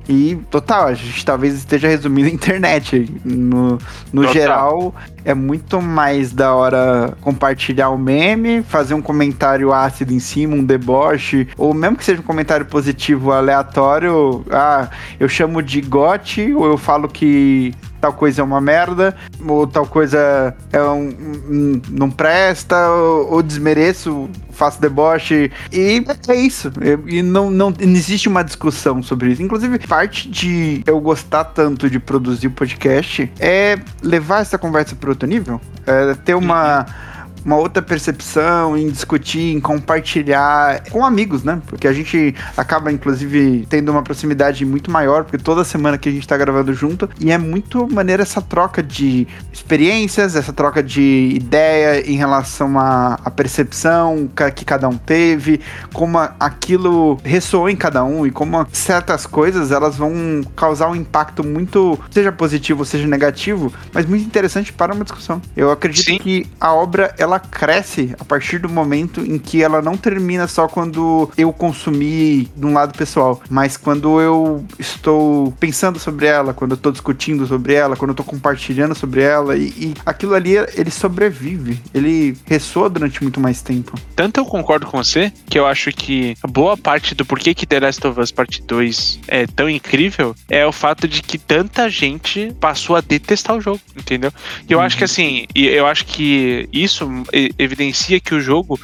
E 0.07 0.35
total, 0.49 0.87
a 0.87 0.93
gente 0.93 1.25
talvez 1.25 1.53
esteja 1.53 1.87
resumindo 1.87 2.29
a 2.29 2.33
internet. 2.33 3.09
No, 3.23 3.77
no 4.11 4.21
Total. 4.23 4.33
geral, 4.33 4.95
é 5.23 5.33
muito 5.33 5.81
mais 5.81 6.31
da 6.31 6.53
hora 6.53 7.15
compartilhar 7.21 7.89
um 7.89 7.97
meme, 7.97 8.63
fazer 8.63 8.93
um 8.93 9.01
comentário 9.01 9.71
ácido 9.71 10.13
em 10.13 10.19
cima, 10.19 10.55
um 10.55 10.63
deboche, 10.63 11.47
ou 11.57 11.73
mesmo 11.73 11.97
que 11.97 12.03
seja 12.03 12.19
um 12.19 12.23
comentário 12.23 12.65
positivo 12.65 13.31
aleatório, 13.31 14.43
ah, 14.51 14.89
eu 15.19 15.29
chamo 15.29 15.61
de 15.61 15.81
gote, 15.81 16.53
ou 16.53 16.65
eu 16.65 16.77
falo 16.77 17.07
que 17.07 17.73
tal 18.03 18.11
coisa 18.11 18.41
é 18.41 18.43
uma 18.43 18.59
merda, 18.59 19.15
ou 19.47 19.65
tal 19.65 19.85
coisa 19.87 20.53
é 20.73 20.81
um, 20.83 21.07
um- 21.49 21.81
não 21.89 22.11
presta, 22.11 22.89
ou, 22.89 23.35
ou 23.35 23.41
desmereço, 23.41 24.29
faço 24.51 24.81
deboche. 24.81 25.49
E 25.71 26.03
é 26.27 26.35
isso. 26.35 26.69
E 27.07 27.21
não, 27.21 27.49
não, 27.49 27.69
não 27.69 27.93
existe 27.93 28.27
uma 28.27 28.43
discussão 28.43 29.01
sobre 29.01 29.31
isso. 29.31 29.41
Inclusive, 29.41 29.79
parte 29.87 30.27
de 30.29 30.83
eu 30.85 30.99
gostar 30.99 31.45
tanto 31.45 31.89
de 31.89 31.97
produzir 31.97 32.47
o 32.47 32.51
podcast 32.51 33.31
é 33.39 33.79
levar 34.01 34.41
essa 34.41 34.57
conversa 34.57 34.97
para 34.97 35.09
outro 35.09 35.25
nível. 35.25 35.61
É 35.87 36.13
ter 36.15 36.35
uma. 36.35 36.85
Uma 37.45 37.57
outra 37.57 37.81
percepção 37.81 38.77
em 38.77 38.89
discutir, 38.89 39.53
em 39.55 39.59
compartilhar 39.59 40.83
com 40.91 41.05
amigos, 41.05 41.43
né? 41.43 41.61
Porque 41.67 41.87
a 41.87 41.93
gente 41.93 42.35
acaba, 42.55 42.91
inclusive, 42.91 43.65
tendo 43.69 43.91
uma 43.91 44.01
proximidade 44.03 44.65
muito 44.65 44.89
maior, 44.91 45.23
porque 45.23 45.37
toda 45.37 45.63
semana 45.63 45.97
que 45.97 46.09
a 46.09 46.11
gente 46.11 46.27
tá 46.27 46.37
gravando 46.37 46.73
junto, 46.73 47.09
e 47.19 47.31
é 47.31 47.37
muito 47.37 47.87
maneira 47.91 48.23
essa 48.23 48.41
troca 48.41 48.81
de 48.81 49.27
experiências, 49.51 50.35
essa 50.35 50.53
troca 50.53 50.83
de 50.83 51.31
ideia 51.35 52.09
em 52.09 52.15
relação 52.15 52.77
à, 52.79 53.17
à 53.23 53.31
percepção 53.31 54.29
que 54.55 54.65
cada 54.65 54.87
um 54.87 54.97
teve, 54.97 55.59
como 55.93 56.17
a- 56.17 56.35
aquilo 56.39 57.17
ressoou 57.23 57.69
em 57.69 57.75
cada 57.75 58.03
um 58.03 58.25
e 58.25 58.31
como 58.31 58.65
certas 58.71 59.25
coisas 59.25 59.71
elas 59.71 59.95
vão 59.97 60.41
causar 60.55 60.89
um 60.89 60.95
impacto 60.95 61.43
muito, 61.43 61.99
seja 62.11 62.31
positivo, 62.31 62.85
seja 62.85 63.07
negativo, 63.07 63.73
mas 63.93 64.05
muito 64.05 64.25
interessante 64.25 64.71
para 64.73 64.93
uma 64.93 65.03
discussão. 65.03 65.41
Eu 65.55 65.71
acredito 65.71 66.05
Sim. 66.05 66.17
que 66.17 66.47
a 66.59 66.73
obra 66.73 67.13
ela 67.17 67.32
cresce 67.39 68.15
a 68.19 68.25
partir 68.25 68.59
do 68.59 68.69
momento 68.69 69.21
em 69.21 69.37
que 69.37 69.63
ela 69.63 69.81
não 69.81 69.97
termina 69.97 70.47
só 70.47 70.67
quando 70.67 71.29
eu 71.37 71.51
consumi 71.51 72.49
de 72.55 72.65
um 72.65 72.73
lado 72.73 72.97
pessoal, 72.97 73.41
mas 73.49 73.77
quando 73.77 74.19
eu 74.19 74.65
estou 74.79 75.51
pensando 75.59 75.99
sobre 75.99 76.25
ela, 76.25 76.53
quando 76.53 76.71
eu 76.71 76.75
estou 76.75 76.91
discutindo 76.91 77.45
sobre 77.45 77.73
ela, 77.73 77.95
quando 77.95 78.09
eu 78.09 78.13
estou 78.13 78.25
compartilhando 78.25 78.95
sobre 78.95 79.21
ela 79.21 79.55
e, 79.55 79.67
e 79.69 79.93
aquilo 80.05 80.33
ali 80.33 80.53
ele 80.75 80.91
sobrevive, 80.91 81.79
ele 81.93 82.37
ressoa 82.45 82.89
durante 82.89 83.21
muito 83.21 83.39
mais 83.39 83.61
tempo. 83.61 83.97
Tanto 84.15 84.39
eu 84.39 84.45
concordo 84.45 84.85
com 84.85 84.97
você, 84.97 85.31
que 85.47 85.57
eu 85.57 85.65
acho 85.65 85.91
que 85.91 86.35
boa 86.47 86.77
parte 86.77 87.15
do 87.15 87.25
porquê 87.25 87.53
que 87.53 87.65
The 87.65 87.79
Last 87.79 88.05
of 88.07 88.19
Us 88.19 88.31
Part 88.31 88.61
2 88.61 89.19
é 89.27 89.47
tão 89.47 89.69
incrível 89.69 90.35
é 90.49 90.65
o 90.65 90.71
fato 90.71 91.07
de 91.07 91.21
que 91.21 91.37
tanta 91.37 91.89
gente 91.89 92.53
passou 92.59 92.95
a 92.95 93.01
detestar 93.01 93.55
o 93.55 93.61
jogo, 93.61 93.79
entendeu? 93.95 94.31
E 94.67 94.73
eu 94.73 94.79
acho 94.79 94.97
que 94.97 95.03
assim, 95.03 95.45
e 95.55 95.67
eu 95.67 95.85
acho 95.87 96.05
que 96.05 96.67
isso 96.71 97.09
evidencia 97.57 98.19
que 98.19 98.33
o 98.35 98.41
jogo 98.41 98.79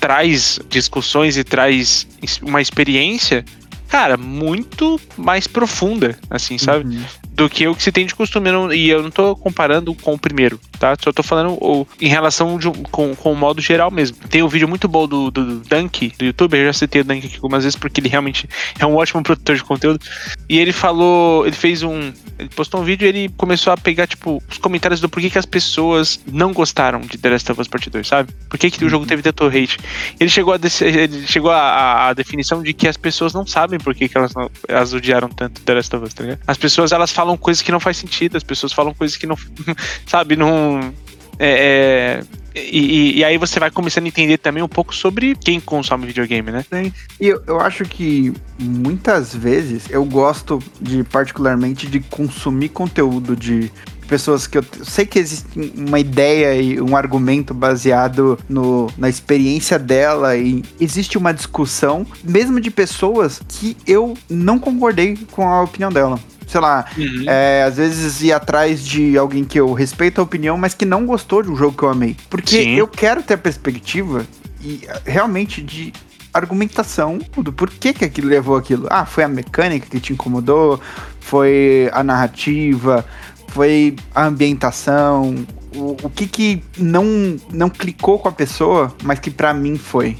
traz 0.00 0.58
discussões 0.68 1.36
e 1.36 1.44
traz 1.44 2.06
uma 2.42 2.60
experiência, 2.60 3.44
cara, 3.88 4.16
muito 4.16 5.00
mais 5.16 5.46
profunda, 5.46 6.18
assim, 6.28 6.58
sabe? 6.58 6.84
Uhum. 6.96 7.04
do 7.34 7.50
que 7.50 7.66
o 7.66 7.74
que 7.74 7.82
se 7.82 7.90
tem 7.90 8.06
de 8.06 8.14
costume. 8.14 8.48
Eu 8.48 8.52
não- 8.52 8.72
e 8.72 8.88
eu 8.88 9.02
não 9.02 9.10
tô 9.10 9.34
comparando 9.34 9.92
com 9.92 10.14
o 10.14 10.18
primeiro, 10.18 10.60
tá? 10.78 10.94
Só 11.02 11.12
tô 11.12 11.20
falando 11.20 11.54
o- 11.60 11.84
em 12.00 12.06
relação 12.08 12.56
de 12.60 12.70
com, 12.92 13.12
com 13.16 13.32
o 13.32 13.36
modo 13.36 13.60
geral 13.60 13.90
mesmo. 13.90 14.16
Tem 14.30 14.40
um 14.40 14.46
vídeo 14.46 14.68
muito 14.68 14.86
bom 14.86 15.08
do, 15.08 15.32
do, 15.32 15.44
do 15.44 15.68
Dunk, 15.68 16.12
do 16.16 16.24
YouTube, 16.26 16.56
eu 16.56 16.66
já 16.66 16.72
citei 16.72 17.00
o 17.00 17.04
Dunk 17.04 17.26
aqui 17.26 17.34
algumas 17.34 17.64
vezes, 17.64 17.76
porque 17.76 18.00
ele 18.00 18.08
realmente 18.08 18.48
é 18.78 18.86
um 18.86 18.94
ótimo 18.94 19.20
produtor 19.20 19.56
de 19.56 19.64
conteúdo. 19.64 19.98
E 20.48 20.60
ele 20.60 20.70
falou, 20.72 21.44
ele 21.44 21.56
fez 21.56 21.82
um. 21.82 22.12
Ele 22.38 22.48
postou 22.48 22.80
um 22.80 22.84
vídeo 22.84 23.06
e 23.06 23.08
ele 23.08 23.28
começou 23.36 23.72
a 23.72 23.76
pegar, 23.76 24.06
tipo, 24.06 24.42
os 24.50 24.58
comentários 24.58 25.00
do 25.00 25.08
porquê 25.08 25.30
que 25.30 25.38
as 25.38 25.46
pessoas 25.46 26.20
não 26.26 26.52
gostaram 26.52 27.00
de 27.00 27.16
The 27.18 27.30
Last 27.30 27.52
of 27.52 27.60
Us 27.60 27.68
Part 27.68 27.88
2, 27.90 28.06
sabe? 28.06 28.32
Por 28.48 28.58
que, 28.58 28.70
que 28.70 28.84
o 28.84 28.88
jogo 28.88 29.06
teve 29.06 29.22
tanto 29.22 29.46
hate? 29.46 29.78
Ele 30.18 30.28
chegou, 30.30 30.52
a, 30.54 30.58
ele 30.80 31.26
chegou 31.26 31.50
a, 31.50 31.56
a- 31.58 32.08
a 32.08 32.12
definição 32.12 32.62
de 32.62 32.72
que 32.72 32.88
as 32.88 32.96
pessoas 32.96 33.32
não 33.32 33.46
sabem 33.46 33.78
por 33.78 33.94
que, 33.94 34.08
que 34.08 34.18
elas, 34.18 34.34
não- 34.34 34.50
elas 34.68 34.92
odiaram 34.92 35.28
tanto 35.28 35.60
The 35.62 35.74
Last 35.74 35.94
of 35.96 36.04
Us, 36.06 36.14
tá 36.14 36.22
ligado? 36.24 36.40
As 36.46 36.58
pessoas, 36.58 36.92
elas 36.92 37.10
falam 37.12 37.36
coisas 37.36 37.62
que 37.62 37.70
não 37.72 37.80
faz 37.80 37.96
sentido, 37.96 38.36
as 38.36 38.42
pessoas 38.44 38.72
falam 38.72 38.92
coisas 38.94 39.16
que 39.16 39.26
não, 39.26 39.36
sabe, 40.06 40.36
não... 40.36 40.92
É, 41.38 42.20
é, 42.20 42.43
e, 42.54 43.18
e- 43.18 43.24
aí 43.24 43.36
você 43.38 43.58
vai 43.58 43.70
começando 43.70 44.04
a 44.04 44.08
entender 44.08 44.38
também 44.38 44.62
um 44.62 44.68
pouco 44.68 44.94
sobre 44.94 45.34
quem 45.34 45.58
consome 45.60 46.06
videogame, 46.06 46.50
né? 46.52 46.64
E 47.20 47.26
eu, 47.28 47.42
eu 47.46 47.60
acho 47.60 47.84
que 47.84 48.32
muitas 48.60 49.34
vezes 49.34 49.84
eu 49.90 50.04
gosto 50.04 50.60
de, 50.80 51.02
particularmente, 51.04 51.86
de 51.86 52.00
consumir 52.00 52.68
conteúdo 52.70 53.34
de 53.36 53.70
pessoas 54.06 54.46
que 54.46 54.58
eu 54.58 54.62
t- 54.62 54.84
sei 54.84 55.06
que 55.06 55.18
existe 55.18 55.46
uma 55.76 55.98
ideia 55.98 56.54
e 56.60 56.78
um 56.80 56.94
argumento 56.94 57.54
baseado 57.54 58.38
no, 58.48 58.88
na 58.98 59.08
experiência 59.08 59.78
dela 59.78 60.36
e 60.36 60.62
existe 60.78 61.16
uma 61.16 61.32
discussão, 61.32 62.06
mesmo 62.22 62.60
de 62.60 62.70
pessoas 62.70 63.40
que 63.48 63.76
eu 63.86 64.14
não 64.28 64.58
concordei 64.58 65.16
com 65.32 65.48
a 65.48 65.62
opinião 65.62 65.90
dela. 65.90 66.20
Sei 66.54 66.60
lá, 66.60 66.84
é, 67.26 67.64
às 67.64 67.78
vezes 67.78 68.22
ir 68.22 68.32
atrás 68.32 68.86
de 68.86 69.18
alguém 69.18 69.44
que 69.44 69.58
eu 69.58 69.72
respeito 69.72 70.20
a 70.20 70.22
opinião, 70.22 70.56
mas 70.56 70.72
que 70.72 70.84
não 70.84 71.04
gostou 71.04 71.42
de 71.42 71.50
um 71.50 71.56
jogo 71.56 71.76
que 71.76 71.82
eu 71.82 71.88
amei. 71.88 72.16
Porque 72.30 72.62
Sim. 72.62 72.76
eu 72.76 72.86
quero 72.86 73.24
ter 73.24 73.34
a 73.34 73.38
perspectiva 73.38 74.24
e 74.62 74.82
realmente 75.04 75.60
de 75.60 75.92
argumentação 76.32 77.18
do 77.38 77.52
porquê 77.52 77.92
que 77.92 78.04
aquilo 78.04 78.28
levou 78.28 78.56
aquilo. 78.56 78.86
Ah, 78.88 79.04
foi 79.04 79.24
a 79.24 79.28
mecânica 79.28 79.88
que 79.90 79.98
te 79.98 80.12
incomodou, 80.12 80.80
foi 81.18 81.90
a 81.92 82.04
narrativa, 82.04 83.04
foi 83.48 83.96
a 84.14 84.26
ambientação, 84.26 85.44
o, 85.74 85.96
o 86.04 86.08
que 86.08 86.28
que 86.28 86.62
não, 86.78 87.36
não 87.52 87.68
clicou 87.68 88.20
com 88.20 88.28
a 88.28 88.32
pessoa, 88.32 88.94
mas 89.02 89.18
que 89.18 89.28
pra 89.28 89.52
mim 89.52 89.76
foi. 89.76 90.16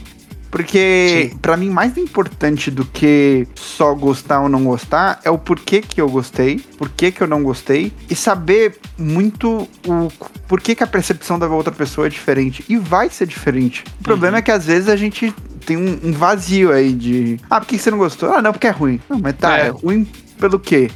Porque 0.54 1.32
pra 1.42 1.56
mim 1.56 1.68
mais 1.68 1.98
importante 1.98 2.70
do 2.70 2.84
que 2.84 3.44
só 3.56 3.92
gostar 3.92 4.40
ou 4.40 4.48
não 4.48 4.62
gostar 4.62 5.18
é 5.24 5.30
o 5.30 5.36
porquê 5.36 5.80
que 5.80 6.00
eu 6.00 6.08
gostei, 6.08 6.60
porquê 6.78 7.10
que 7.10 7.20
eu 7.20 7.26
não 7.26 7.42
gostei 7.42 7.92
e 8.08 8.14
saber 8.14 8.78
muito 8.96 9.68
o 9.84 10.08
porquê 10.46 10.76
que 10.76 10.84
a 10.84 10.86
percepção 10.86 11.40
da 11.40 11.48
outra 11.48 11.72
pessoa 11.72 12.06
é 12.06 12.10
diferente 12.10 12.64
e 12.68 12.76
vai 12.76 13.10
ser 13.10 13.26
diferente. 13.26 13.82
O 13.98 14.04
problema 14.04 14.38
é 14.38 14.42
que 14.42 14.52
às 14.52 14.64
vezes 14.64 14.88
a 14.88 14.94
gente 14.94 15.34
tem 15.66 15.76
um, 15.76 15.98
um 16.04 16.12
vazio 16.12 16.70
aí 16.70 16.92
de 16.92 17.40
ah, 17.50 17.58
por 17.60 17.66
que 17.66 17.76
que 17.76 17.82
você 17.82 17.90
não 17.90 17.98
gostou? 17.98 18.32
Ah, 18.32 18.40
não, 18.40 18.52
porque 18.52 18.68
é 18.68 18.70
ruim. 18.70 19.00
Não, 19.10 19.18
mas 19.18 19.34
tá, 19.36 19.58
É. 19.58 19.66
é 19.66 19.68
ruim 19.70 20.06
pelo 20.38 20.60
quê? 20.60 20.88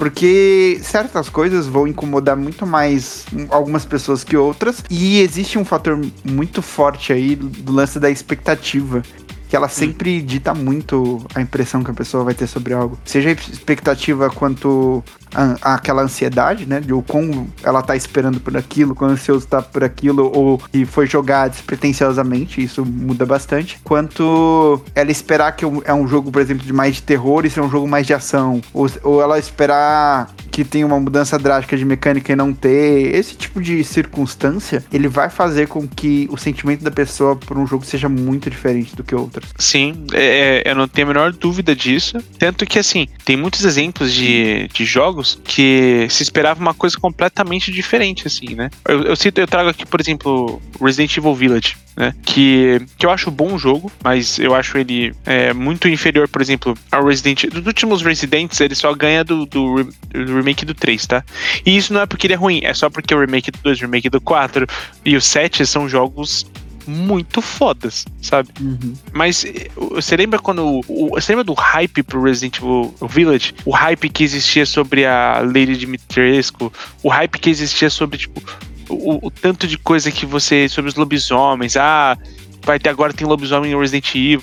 Porque 0.00 0.80
certas 0.82 1.28
coisas 1.28 1.66
vão 1.66 1.86
incomodar 1.86 2.34
muito 2.34 2.66
mais 2.66 3.26
hum, 3.30 3.46
algumas 3.50 3.84
pessoas 3.84 4.24
que 4.24 4.34
outras. 4.34 4.82
E 4.88 5.20
existe 5.20 5.58
um 5.58 5.64
fator 5.64 6.00
muito 6.24 6.62
forte 6.62 7.12
aí 7.12 7.36
do, 7.36 7.46
do 7.46 7.70
lance 7.70 8.00
da 8.00 8.08
expectativa. 8.08 9.02
Que 9.46 9.54
ela 9.54 9.68
sempre 9.68 10.22
dita 10.22 10.54
muito 10.54 11.22
a 11.34 11.42
impressão 11.42 11.84
que 11.84 11.90
a 11.90 11.94
pessoa 11.94 12.24
vai 12.24 12.32
ter 12.32 12.46
sobre 12.46 12.72
algo. 12.72 12.98
Seja 13.04 13.28
a 13.28 13.32
expectativa 13.32 14.30
quanto 14.30 15.04
a, 15.34 15.74
àquela 15.74 16.02
ansiedade, 16.02 16.66
né? 16.66 16.80
De 16.80 16.92
o 16.92 17.02
como 17.02 17.48
ela 17.62 17.82
tá 17.82 17.96
esperando 17.96 18.40
por 18.40 18.56
aquilo, 18.56 18.94
quão 18.94 19.10
ansioso 19.10 19.46
tá 19.46 19.62
por 19.62 19.84
aquilo, 19.84 20.30
ou 20.34 20.58
que 20.58 20.84
foi 20.84 21.06
jogado 21.06 21.52
despretensiosamente, 21.52 22.62
isso 22.62 22.84
muda 22.84 23.26
bastante. 23.26 23.78
Quanto 23.84 24.80
ela 24.94 25.10
esperar 25.10 25.52
que 25.52 25.64
é 25.84 25.94
um 25.94 26.06
jogo, 26.06 26.30
por 26.30 26.40
exemplo, 26.40 26.64
de 26.64 26.72
mais 26.72 26.96
de 26.96 27.02
terror 27.02 27.44
e 27.44 27.50
ser 27.50 27.60
um 27.60 27.70
jogo 27.70 27.86
mais 27.86 28.06
de 28.06 28.14
ação. 28.14 28.60
Ou, 28.72 28.90
ou 29.02 29.22
ela 29.22 29.38
esperar 29.38 30.32
que 30.50 30.64
tenha 30.64 30.86
uma 30.86 30.98
mudança 30.98 31.38
drástica 31.38 31.76
de 31.76 31.84
mecânica 31.84 32.32
e 32.32 32.36
não 32.36 32.52
ter. 32.52 33.14
Esse 33.14 33.34
tipo 33.34 33.62
de 33.62 33.82
circunstância, 33.84 34.84
ele 34.92 35.08
vai 35.08 35.30
fazer 35.30 35.68
com 35.68 35.86
que 35.86 36.28
o 36.30 36.36
sentimento 36.36 36.82
da 36.82 36.90
pessoa 36.90 37.36
por 37.36 37.56
um 37.56 37.66
jogo 37.66 37.84
seja 37.84 38.08
muito 38.08 38.50
diferente 38.50 38.96
do 38.96 39.04
que 39.04 39.14
outras. 39.14 39.50
Sim, 39.58 40.04
é, 40.12 40.62
é, 40.64 40.70
eu 40.70 40.74
não 40.74 40.88
tenho 40.88 41.08
a 41.08 41.12
menor 41.12 41.32
dúvida 41.32 41.74
disso. 41.74 42.18
Tanto 42.38 42.66
que, 42.66 42.78
assim, 42.78 43.06
tem 43.24 43.36
muitos 43.36 43.64
exemplos 43.64 44.12
de, 44.12 44.68
de 44.68 44.84
jogos 44.84 45.19
que 45.22 46.06
se 46.10 46.22
esperava 46.22 46.60
uma 46.60 46.74
coisa 46.74 46.96
completamente 46.98 47.70
diferente, 47.72 48.26
assim, 48.26 48.54
né? 48.54 48.70
Eu, 48.86 49.02
eu 49.04 49.16
cito, 49.16 49.40
eu 49.40 49.46
trago 49.46 49.68
aqui, 49.68 49.86
por 49.86 50.00
exemplo, 50.00 50.60
Resident 50.80 51.16
Evil 51.16 51.34
Village, 51.34 51.76
né? 51.96 52.14
Que, 52.24 52.80
que 52.96 53.06
eu 53.06 53.10
acho 53.10 53.30
bom 53.30 53.58
jogo, 53.58 53.90
mas 54.02 54.38
eu 54.38 54.54
acho 54.54 54.78
ele 54.78 55.14
é, 55.24 55.52
muito 55.52 55.88
inferior, 55.88 56.28
por 56.28 56.40
exemplo, 56.40 56.76
ao 56.90 57.04
Resident 57.04 57.46
Dos 57.46 57.66
últimos 57.66 58.02
Residents, 58.02 58.60
ele 58.60 58.74
só 58.74 58.94
ganha 58.94 59.24
do, 59.24 59.46
do, 59.46 59.84
do 59.84 60.36
remake 60.36 60.64
do 60.64 60.74
3, 60.74 61.06
tá? 61.06 61.24
E 61.64 61.76
isso 61.76 61.92
não 61.92 62.00
é 62.00 62.06
porque 62.06 62.26
ele 62.26 62.34
é 62.34 62.36
ruim, 62.36 62.60
é 62.62 62.74
só 62.74 62.88
porque 62.88 63.14
o 63.14 63.20
remake 63.20 63.50
do 63.50 63.58
2, 63.62 63.78
o 63.78 63.82
remake 63.82 64.08
do 64.08 64.20
4 64.20 64.66
e 65.04 65.16
o 65.16 65.20
7 65.20 65.66
são 65.66 65.88
jogos 65.88 66.46
muito 66.90 67.40
fodas, 67.40 68.04
sabe? 68.20 68.48
Uhum. 68.60 68.94
Mas 69.12 69.44
eh, 69.44 69.68
você 69.76 70.16
lembra 70.16 70.38
quando. 70.38 70.80
o- 70.88 71.10
Você 71.10 71.32
lembra 71.32 71.44
do 71.44 71.54
hype 71.54 72.02
pro 72.02 72.22
Resident 72.22 72.58
Evil 72.58 72.94
Village? 73.08 73.54
O 73.64 73.70
hype 73.70 74.08
que 74.08 74.24
existia 74.24 74.66
sobre 74.66 75.06
a 75.06 75.40
Lady 75.44 75.76
Dimitrescu, 75.76 76.72
o 77.02 77.08
hype 77.08 77.38
que 77.38 77.50
existia 77.50 77.88
sobre, 77.90 78.18
tipo, 78.18 78.42
o, 78.88 79.26
o 79.26 79.30
tanto 79.30 79.66
de 79.66 79.78
coisa 79.78 80.10
que 80.10 80.26
você. 80.26 80.68
sobre 80.68 80.88
os 80.88 80.96
lobisomens. 80.96 81.76
Ah, 81.76 82.16
vai 82.64 82.78
ter 82.78 82.88
agora 82.90 83.12
tem 83.12 83.26
lobisomem 83.26 83.70
no 83.72 83.80
Resident 83.80 84.14
Evil. 84.14 84.42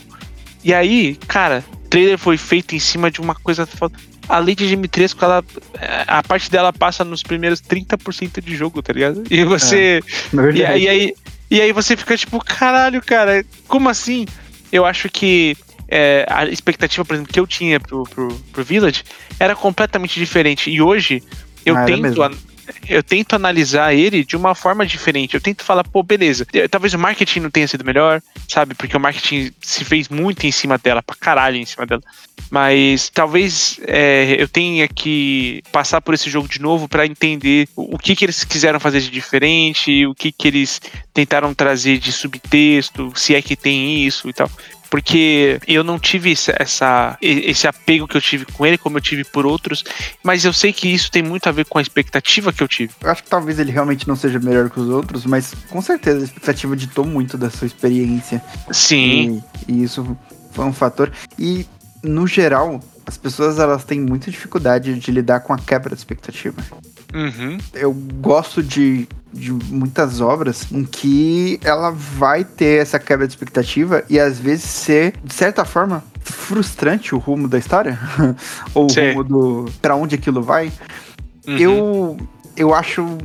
E 0.63 0.73
aí, 0.73 1.15
cara, 1.27 1.63
o 1.85 1.87
trailer 1.89 2.17
foi 2.17 2.37
feito 2.37 2.75
em 2.75 2.79
cima 2.79 3.11
de 3.11 3.21
uma 3.21 3.35
coisa 3.35 3.65
foda. 3.65 3.95
A 4.27 4.39
Lady 4.39 4.67
Dimitrescu, 4.67 5.23
ela. 5.23 5.41
eh, 5.79 6.03
A 6.07 6.21
parte 6.21 6.51
dela 6.51 6.73
passa 6.73 7.05
nos 7.05 7.23
primeiros 7.23 7.61
30% 7.61 8.41
de 8.43 8.55
jogo, 8.57 8.81
tá 8.81 8.91
ligado? 8.91 9.23
E 9.29 9.43
você. 9.45 10.01
E, 10.57 10.65
aí- 10.65 10.83
e 10.83 10.87
aí, 10.89 11.13
e 11.49 11.61
aí 11.61 11.71
você 11.71 11.95
fica 11.95 12.17
tipo, 12.17 12.39
caralho, 12.43 13.01
cara, 13.01 13.45
como 13.67 13.89
assim? 13.89 14.25
Eu 14.71 14.85
acho 14.85 15.09
que 15.09 15.55
é, 15.87 16.25
a 16.29 16.45
expectativa, 16.45 17.05
por 17.05 17.13
exemplo, 17.13 17.31
que 17.31 17.39
eu 17.39 17.47
tinha 17.47 17.79
pro, 17.79 18.03
pro, 18.03 18.27
pro 18.51 18.63
Village 18.63 19.03
era 19.39 19.55
completamente 19.55 20.19
diferente. 20.19 20.69
E 20.69 20.81
hoje 20.81 21.23
eu 21.65 21.75
Ah, 21.77 21.85
tento. 21.85 22.19
Eu 22.87 23.03
tento 23.03 23.33
analisar 23.33 23.93
ele 23.93 24.23
de 24.23 24.35
uma 24.35 24.55
forma 24.55 24.85
diferente. 24.85 25.35
Eu 25.35 25.41
tento 25.41 25.63
falar, 25.63 25.83
pô, 25.83 26.03
beleza. 26.03 26.45
eh, 26.53 26.67
Talvez 26.67 26.93
o 26.93 26.99
marketing 26.99 27.41
não 27.41 27.49
tenha 27.49 27.67
sido 27.67 27.83
melhor, 27.85 28.21
sabe? 28.47 28.75
Porque 28.75 28.95
o 28.95 28.99
marketing 28.99 29.51
se 29.61 29.83
fez 29.85 30.09
muito 30.09 30.45
em 30.45 30.51
cima 30.51 30.77
dela, 30.77 31.01
pra 31.01 31.15
caralho 31.15 31.57
em 31.57 31.65
cima 31.65 31.85
dela. 31.85 32.01
Mas 32.49 33.09
talvez 33.09 33.79
é, 33.87 34.35
eu 34.39 34.47
tenha 34.47 34.87
que 34.87 35.61
passar 35.71 35.99
por 36.01 36.13
esse 36.13 36.29
jogo 36.29 36.47
de 36.47 36.61
novo 36.61 36.87
pra 36.87 37.05
entender 37.05 37.67
o 37.75 37.97
que, 37.97 38.15
que 38.15 38.23
eles 38.25 38.43
quiseram 38.43 38.79
fazer 38.79 39.01
de 39.01 39.09
diferente, 39.09 40.05
o 40.05 40.15
que, 40.15 40.31
que 40.31 40.47
eles 40.47 40.79
tentaram 41.13 41.53
trazer 41.53 41.97
de 41.97 42.11
subtexto, 42.11 43.11
se 43.15 43.35
é 43.35 43.41
que 43.41 43.55
tem 43.55 44.05
isso 44.05 44.29
e 44.29 44.33
tal. 44.33 44.49
Porque 44.89 45.59
eu 45.67 45.83
não 45.83 45.99
tive 45.99 46.31
essa, 46.31 47.17
esse 47.21 47.67
apego 47.67 48.07
que 48.07 48.15
eu 48.15 48.21
tive 48.21 48.45
com 48.45 48.65
ele, 48.65 48.77
como 48.77 48.97
eu 48.97 49.01
tive 49.01 49.23
por 49.23 49.45
outros, 49.45 49.83
mas 50.23 50.45
eu 50.45 50.53
sei 50.53 50.71
que 50.71 50.87
isso 50.87 51.11
tem 51.11 51.21
muito 51.21 51.47
a 51.47 51.51
ver 51.51 51.65
com 51.65 51.77
a 51.77 51.81
expectativa 51.81 52.53
que 52.53 52.63
eu 52.63 52.67
tive. 52.67 52.93
Eu 53.01 53.11
acho 53.11 53.23
que 53.23 53.29
talvez 53.29 53.59
ele 53.59 53.71
realmente 53.71 54.07
não 54.07 54.15
seja 54.15 54.39
melhor 54.39 54.69
que 54.69 54.79
os 54.79 54.89
outros, 54.89 55.25
mas 55.25 55.53
com 55.69 55.81
certeza 55.81 56.21
a 56.21 56.23
expectativa 56.23 56.75
ditou 56.75 57.05
muito 57.05 57.37
da 57.37 57.49
sua 57.49 57.67
experiência. 57.67 58.41
Sim. 58.71 59.43
E, 59.67 59.73
e 59.73 59.83
isso 59.83 60.17
foi 60.51 60.65
um 60.65 60.73
fator. 60.73 61.11
E, 61.37 61.65
no 62.01 62.25
geral, 62.25 62.79
as 63.05 63.17
pessoas 63.17 63.59
elas 63.59 63.83
têm 63.83 63.99
muita 63.99 64.31
dificuldade 64.31 64.97
de 64.99 65.11
lidar 65.11 65.41
com 65.41 65.53
a 65.53 65.57
quebra 65.57 65.95
de 65.95 66.01
expectativa. 66.01 66.61
Uhum. 67.13 67.57
Eu 67.73 67.93
gosto 67.93 68.61
de, 68.61 69.07
de 69.31 69.51
muitas 69.51 70.19
obras 70.21 70.67
em 70.71 70.83
que 70.83 71.59
ela 71.63 71.91
vai 71.91 72.43
ter 72.43 72.81
essa 72.81 72.99
quebra 72.99 73.27
de 73.27 73.33
expectativa 73.33 74.03
e 74.09 74.19
às 74.19 74.39
vezes 74.39 74.65
ser, 74.65 75.13
de 75.23 75.33
certa 75.33 75.63
forma, 75.63 76.03
frustrante 76.19 77.15
o 77.15 77.17
rumo 77.17 77.47
da 77.47 77.57
história. 77.57 77.97
Ou 78.73 78.85
o 78.85 78.89
Sim. 78.89 79.11
rumo 79.11 79.23
do. 79.23 79.71
pra 79.81 79.95
onde 79.95 80.15
aquilo 80.15 80.41
vai. 80.41 80.71
Uhum. 81.47 81.57
Eu, 81.57 82.17
eu 82.55 82.73
acho, 82.73 83.17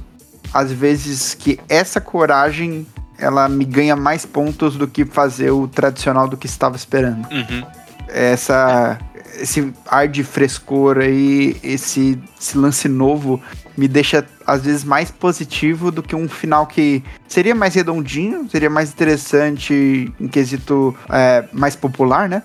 às 0.54 0.70
vezes, 0.70 1.34
que 1.34 1.58
essa 1.68 2.00
coragem 2.00 2.86
ela 3.18 3.48
me 3.48 3.64
ganha 3.64 3.94
mais 3.94 4.26
pontos 4.26 4.76
do 4.76 4.88
que 4.88 5.04
fazer 5.04 5.50
o 5.50 5.68
tradicional 5.68 6.26
do 6.26 6.36
que 6.36 6.46
estava 6.46 6.76
esperando. 6.76 7.28
Uhum. 7.30 7.64
Essa, 8.12 8.98
esse 9.36 9.72
ar 9.86 10.06
de 10.06 10.22
frescor 10.22 10.98
aí, 10.98 11.56
esse, 11.62 12.18
esse 12.38 12.56
lance 12.56 12.88
novo, 12.88 13.40
me 13.76 13.88
deixa, 13.88 14.24
às 14.46 14.62
vezes, 14.62 14.84
mais 14.84 15.10
positivo 15.10 15.90
do 15.90 16.02
que 16.02 16.14
um 16.14 16.28
final 16.28 16.66
que 16.66 17.02
seria 17.26 17.54
mais 17.54 17.74
redondinho, 17.74 18.48
seria 18.50 18.70
mais 18.70 18.90
interessante 18.90 20.12
em 20.20 20.28
quesito 20.28 20.94
é, 21.08 21.44
mais 21.52 21.74
popular, 21.74 22.28
né? 22.28 22.42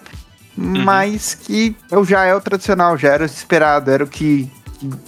Mas 0.55 1.35
que 1.35 1.75
eu 1.91 2.03
já 2.03 2.25
é 2.25 2.33
o 2.33 2.41
tradicional, 2.41 2.97
já 2.97 3.09
era 3.09 3.23
o 3.23 3.25
esperado, 3.27 3.91
era 3.91 4.03
o 4.03 4.07
que 4.07 4.49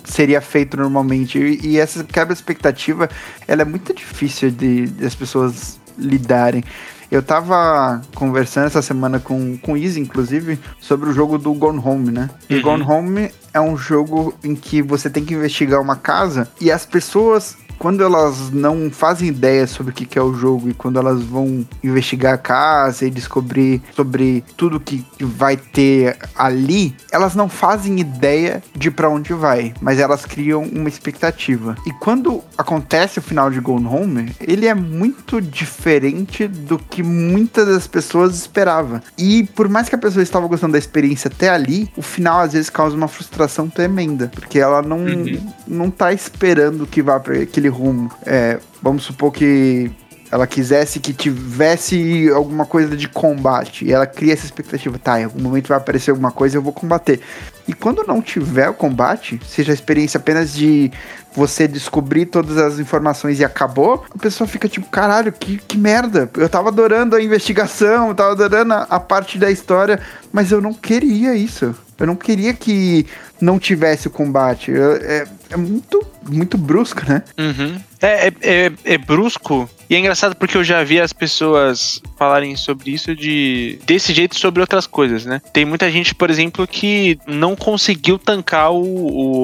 seria 0.04 0.42
feito 0.42 0.78
normalmente. 0.78 1.40
E, 1.40 1.70
e 1.70 1.80
essa 1.80 2.04
quebra 2.04 2.34
expectativa, 2.34 3.10
ela 3.48 3.64
é 3.64 3.66
muito 3.66 3.94
difícil 3.94 4.52
de, 4.52 4.88
de 4.88 5.06
as 5.06 5.16
pessoas 5.16 5.80
lidarem. 5.98 6.64
Eu 7.12 7.24
tava 7.24 8.02
conversando 8.14 8.68
essa 8.68 8.82
semana 8.82 9.20
com, 9.20 9.58
com 9.58 9.74
o 9.74 9.78
Izzy, 9.78 10.00
inclusive, 10.00 10.60
sobre 10.80 11.10
o 11.10 11.14
jogo 11.14 11.38
do 11.38 11.54
Gone 11.54 11.82
Home, 11.84 12.12
né? 12.12 12.30
E 12.50 12.56
Uhum. 12.56 12.62
Gone 12.62 12.84
Home 12.84 13.32
é 13.54 13.60
um 13.60 13.76
jogo 13.76 14.34
em 14.44 14.56
que 14.56 14.82
você 14.82 15.10
tem 15.10 15.26
que 15.26 15.34
investigar 15.34 15.82
uma 15.82 15.96
casa 15.96 16.48
e 16.62 16.72
as 16.72 16.86
pessoas, 16.86 17.58
quando 17.80 18.04
elas 18.04 18.52
não 18.52 18.92
fazem 18.92 19.30
ideia 19.30 19.66
sobre 19.66 19.92
o 19.92 19.96
que, 19.96 20.06
que 20.06 20.20
é 20.20 20.22
o 20.22 20.34
jogo 20.34 20.70
e 20.70 20.74
quando 20.74 21.00
elas 21.00 21.24
vão 21.24 21.66
investigar 21.84 22.34
a 22.34 22.38
casa 22.38 23.06
e 23.06 23.10
descobrir 23.10 23.82
sobre 23.96 24.44
tudo 24.58 24.80
que, 24.80 25.06
vai 25.22 25.56
ter 25.58 26.18
ali, 26.36 26.94
elas 27.12 27.36
não 27.36 27.48
fazem 27.50 28.00
ideia 28.00 28.62
de 28.76 28.92
pra 28.92 29.10
onde 29.10 29.34
vai, 29.34 29.74
mas 29.82 29.98
elas 30.00 30.26
criam 30.26 30.64
uma 30.64 30.90
expectativa. 30.90 31.76
E 31.86 31.92
quando 31.94 32.44
acontece 32.58 33.20
o 33.20 33.22
final 33.22 33.50
de 33.50 33.60
Gone 33.60 33.86
Home, 33.88 34.36
ele 34.40 34.68
é 34.68 34.76
muito 34.76 35.40
diferente 35.42 36.48
do 36.48 36.78
que 36.78 37.02
muitas 37.02 37.66
das 37.68 37.88
pessoas 37.88 38.36
esperavam. 38.36 39.02
E 39.18 39.44
por 39.56 39.70
mais 39.70 39.88
que 39.88 39.96
a 39.96 40.00
pessoa 40.00 40.22
estava 40.22 40.48
gostando 40.48 40.74
da 40.74 40.80
experiência 40.80 41.30
até 41.34 41.50
ali, 41.50 41.90
o 41.96 42.02
final 42.02 42.42
às 42.42 42.54
vezes 42.54 42.70
causa 42.70 42.96
uma 42.96 43.08
frustração 43.08 43.70
tremenda, 43.70 44.30
porque 44.34 44.60
ela 44.60 44.82
não, 44.82 45.00
Uhum. 45.00 45.54
não 45.68 45.90
tá 45.90 46.12
esperando 46.12 46.86
que 46.86 47.02
vá 47.02 47.20
para 47.20 47.36
aquele 47.40 47.69
rumo. 47.70 48.12
É, 48.26 48.60
vamos 48.82 49.04
supor 49.04 49.32
que 49.32 49.92
ela 50.32 50.46
quisesse 50.46 51.00
que 51.00 51.12
tivesse 51.12 52.30
alguma 52.30 52.66
coisa 52.66 52.96
de 52.96 53.08
combate 53.08 53.86
e 53.86 53.92
ela 53.92 54.06
cria 54.06 54.34
essa 54.34 54.46
expectativa, 54.46 55.00
tá, 55.00 55.20
em 55.20 55.24
algum 55.24 55.42
momento 55.42 55.68
vai 55.68 55.78
aparecer 55.78 56.12
alguma 56.12 56.32
coisa 56.32 56.58
eu 56.58 56.62
vou 56.62 56.72
combater. 56.72 57.20
E 57.68 57.74
quando 57.74 58.04
não 58.04 58.22
tiver 58.22 58.70
o 58.70 58.74
combate, 58.74 59.40
seja 59.48 59.72
a 59.72 59.74
experiência 59.74 60.18
apenas 60.18 60.54
de 60.54 60.92
você 61.34 61.68
descobrir 61.68 62.26
todas 62.26 62.58
as 62.58 62.80
informações 62.80 63.40
e 63.40 63.46
acabou, 63.46 64.04
a 64.14 64.18
pessoa 64.18 64.48
fica 64.48 64.68
tipo, 64.68 64.88
caralho, 64.88 65.32
que, 65.32 65.58
que 65.58 65.78
merda. 65.78 66.30
Eu 66.36 66.50
tava 66.50 66.70
adorando 66.70 67.16
a 67.16 67.22
investigação, 67.22 68.14
tava 68.16 68.32
adorando 68.32 68.74
a, 68.74 68.82
a 68.90 69.00
parte 69.00 69.38
da 69.38 69.50
história, 69.52 70.00
mas 70.32 70.52
eu 70.52 70.62
não 70.62 70.74
queria 70.74 71.36
isso. 71.36 71.76
Eu 72.00 72.08
não 72.08 72.16
queria 72.16 72.54
que 72.54 73.06
não 73.42 73.60
tivesse 73.60 74.08
o 74.08 74.12
combate. 74.12 74.72
Eu- 74.72 74.94
é, 74.96 75.28
é 75.50 75.58
muito, 75.58 76.06
muito 76.28 76.58
brusco, 76.58 77.02
né? 77.08 77.24
Uhum. 77.38 77.80
É, 78.02 78.28
é, 78.28 78.34
é, 78.42 78.72
é 78.86 78.98
brusco. 78.98 79.70
E 79.90 79.96
é 79.96 80.00
engraçado 80.00 80.36
porque 80.36 80.56
eu 80.56 80.64
já 80.64 80.84
vi 80.84 81.02
as 81.02 81.12
pessoas 81.12 82.00
falarem 82.16 82.56
sobre 82.56 82.92
isso 82.92 83.16
de 83.16 83.80
desse 83.86 84.14
jeito 84.14 84.38
sobre 84.38 84.62
outras 84.62 84.86
coisas, 84.86 85.26
né? 85.26 85.42
Tem 85.52 85.66
muita 85.66 85.90
gente, 85.90 86.14
por 86.14 86.30
exemplo, 86.30 86.68
que 86.68 87.18
não 87.26 87.56
conseguiu 87.56 88.20
tancar 88.20 88.72
o, 88.72 88.84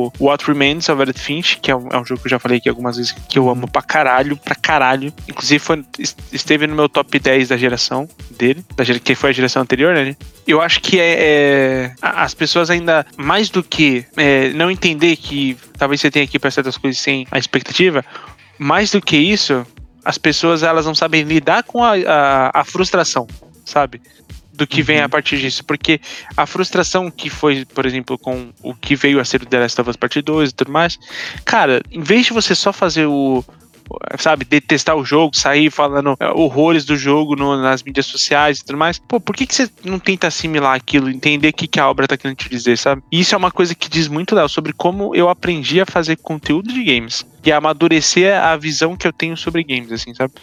o 0.07 0.11
What 0.19 0.45
Remains 0.45 0.87
of 0.87 1.01
Edith 1.01 1.17
Finch, 1.19 1.57
que 1.59 1.71
é 1.71 1.75
um, 1.75 1.87
é 1.91 1.97
um 1.99 2.05
jogo 2.05 2.21
que 2.21 2.27
eu 2.27 2.31
já 2.31 2.37
falei 2.39 2.59
aqui 2.59 2.69
algumas 2.69 2.95
vezes 2.95 3.11
que 3.11 3.39
eu 3.39 3.49
amo 3.49 3.67
pra 3.67 3.81
caralho, 3.81 4.37
pra 4.37 4.53
caralho. 4.53 5.11
Inclusive 5.27 5.57
foi, 5.59 5.83
est- 5.97 6.17
esteve 6.31 6.67
no 6.67 6.75
meu 6.75 6.87
top 6.87 7.17
10 7.17 7.47
da 7.49 7.57
geração 7.57 8.07
dele, 8.37 8.63
da 8.75 8.85
que 8.85 9.15
foi 9.15 9.31
a 9.31 9.33
geração 9.33 9.63
anterior, 9.63 9.95
né? 9.95 10.15
Eu 10.47 10.61
acho 10.61 10.79
que 10.79 10.99
é, 10.99 11.15
é- 11.17 11.93
as 12.01 12.35
pessoas 12.35 12.69
ainda, 12.69 13.03
mais 13.17 13.49
do 13.49 13.63
que 13.63 14.05
é, 14.15 14.49
não 14.49 14.69
entender 14.69 15.15
que 15.15 15.57
talvez 15.75 15.99
você 15.99 16.11
tenha 16.11 16.27
que 16.27 16.37
ir 16.37 16.39
pra 16.39 16.51
certas 16.51 16.77
coisas 16.77 17.01
sem 17.01 17.25
a 17.31 17.39
expectativa, 17.39 18.05
mais 18.57 18.91
do 18.91 19.01
que 19.01 19.17
isso, 19.17 19.65
as 20.03 20.17
pessoas 20.17 20.63
elas 20.63 20.85
não 20.85 20.93
sabem 20.93 21.23
lidar 21.23 21.63
com 21.63 21.83
a, 21.83 21.93
a, 21.93 22.61
a 22.61 22.63
frustração, 22.63 23.27
sabe? 23.65 24.01
Do 24.53 24.65
que 24.65 24.81
vem 24.81 25.01
a 25.01 25.09
partir 25.09 25.37
disso. 25.37 25.65
Porque 25.65 25.99
a 26.37 26.45
frustração 26.45 27.11
que 27.11 27.29
foi, 27.29 27.65
por 27.65 27.85
exemplo, 27.85 28.17
com 28.17 28.53
o 28.61 28.73
que 28.73 28.95
veio 28.95 29.19
a 29.19 29.25
ser 29.25 29.41
o 29.41 29.45
The 29.45 29.59
Last 29.59 29.81
of 29.81 29.89
Us 29.89 29.95
Part 29.97 30.21
2 30.21 30.49
e 30.49 30.53
tudo 30.53 30.71
mais, 30.71 30.97
cara, 31.43 31.81
em 31.91 32.01
vez 32.01 32.27
de 32.27 32.33
você 32.33 32.53
só 32.55 32.71
fazer 32.71 33.07
o. 33.07 33.43
Sabe, 34.17 34.45
detestar 34.45 34.95
o 34.95 35.05
jogo, 35.05 35.35
sair 35.35 35.69
falando 35.69 36.15
é, 36.19 36.29
horrores 36.29 36.85
do 36.85 36.95
jogo 36.95 37.35
no- 37.35 37.61
nas 37.61 37.83
mídias 37.83 38.05
sociais 38.05 38.59
e 38.59 38.65
tudo 38.65 38.77
mais. 38.77 38.97
Pô, 38.99 39.19
por 39.19 39.35
que, 39.35 39.45
que 39.45 39.53
você 39.53 39.69
não 39.83 39.99
tenta 39.99 40.27
assimilar 40.27 40.75
aquilo, 40.75 41.09
entender 41.09 41.49
o 41.49 41.53
que, 41.53 41.67
que 41.67 41.79
a 41.79 41.89
obra 41.89 42.07
tá 42.07 42.17
querendo 42.17 42.37
te 42.37 42.49
dizer, 42.49 42.77
sabe? 42.77 43.01
E 43.11 43.19
isso 43.19 43.35
é 43.35 43.37
uma 43.37 43.51
coisa 43.51 43.75
que 43.75 43.89
diz 43.89 44.07
muito, 44.07 44.33
Léo, 44.35 44.49
sobre 44.49 44.73
como 44.73 45.15
eu 45.15 45.29
aprendi 45.29 45.79
a 45.79 45.85
fazer 45.85 46.17
conteúdo 46.17 46.73
de 46.73 46.83
games 46.83 47.25
e 47.45 47.51
amadurecer 47.51 48.33
a 48.41 48.55
visão 48.57 48.95
que 48.95 49.07
eu 49.07 49.13
tenho 49.13 49.37
sobre 49.37 49.63
games, 49.63 49.91
assim, 49.91 50.13
sabe? 50.15 50.33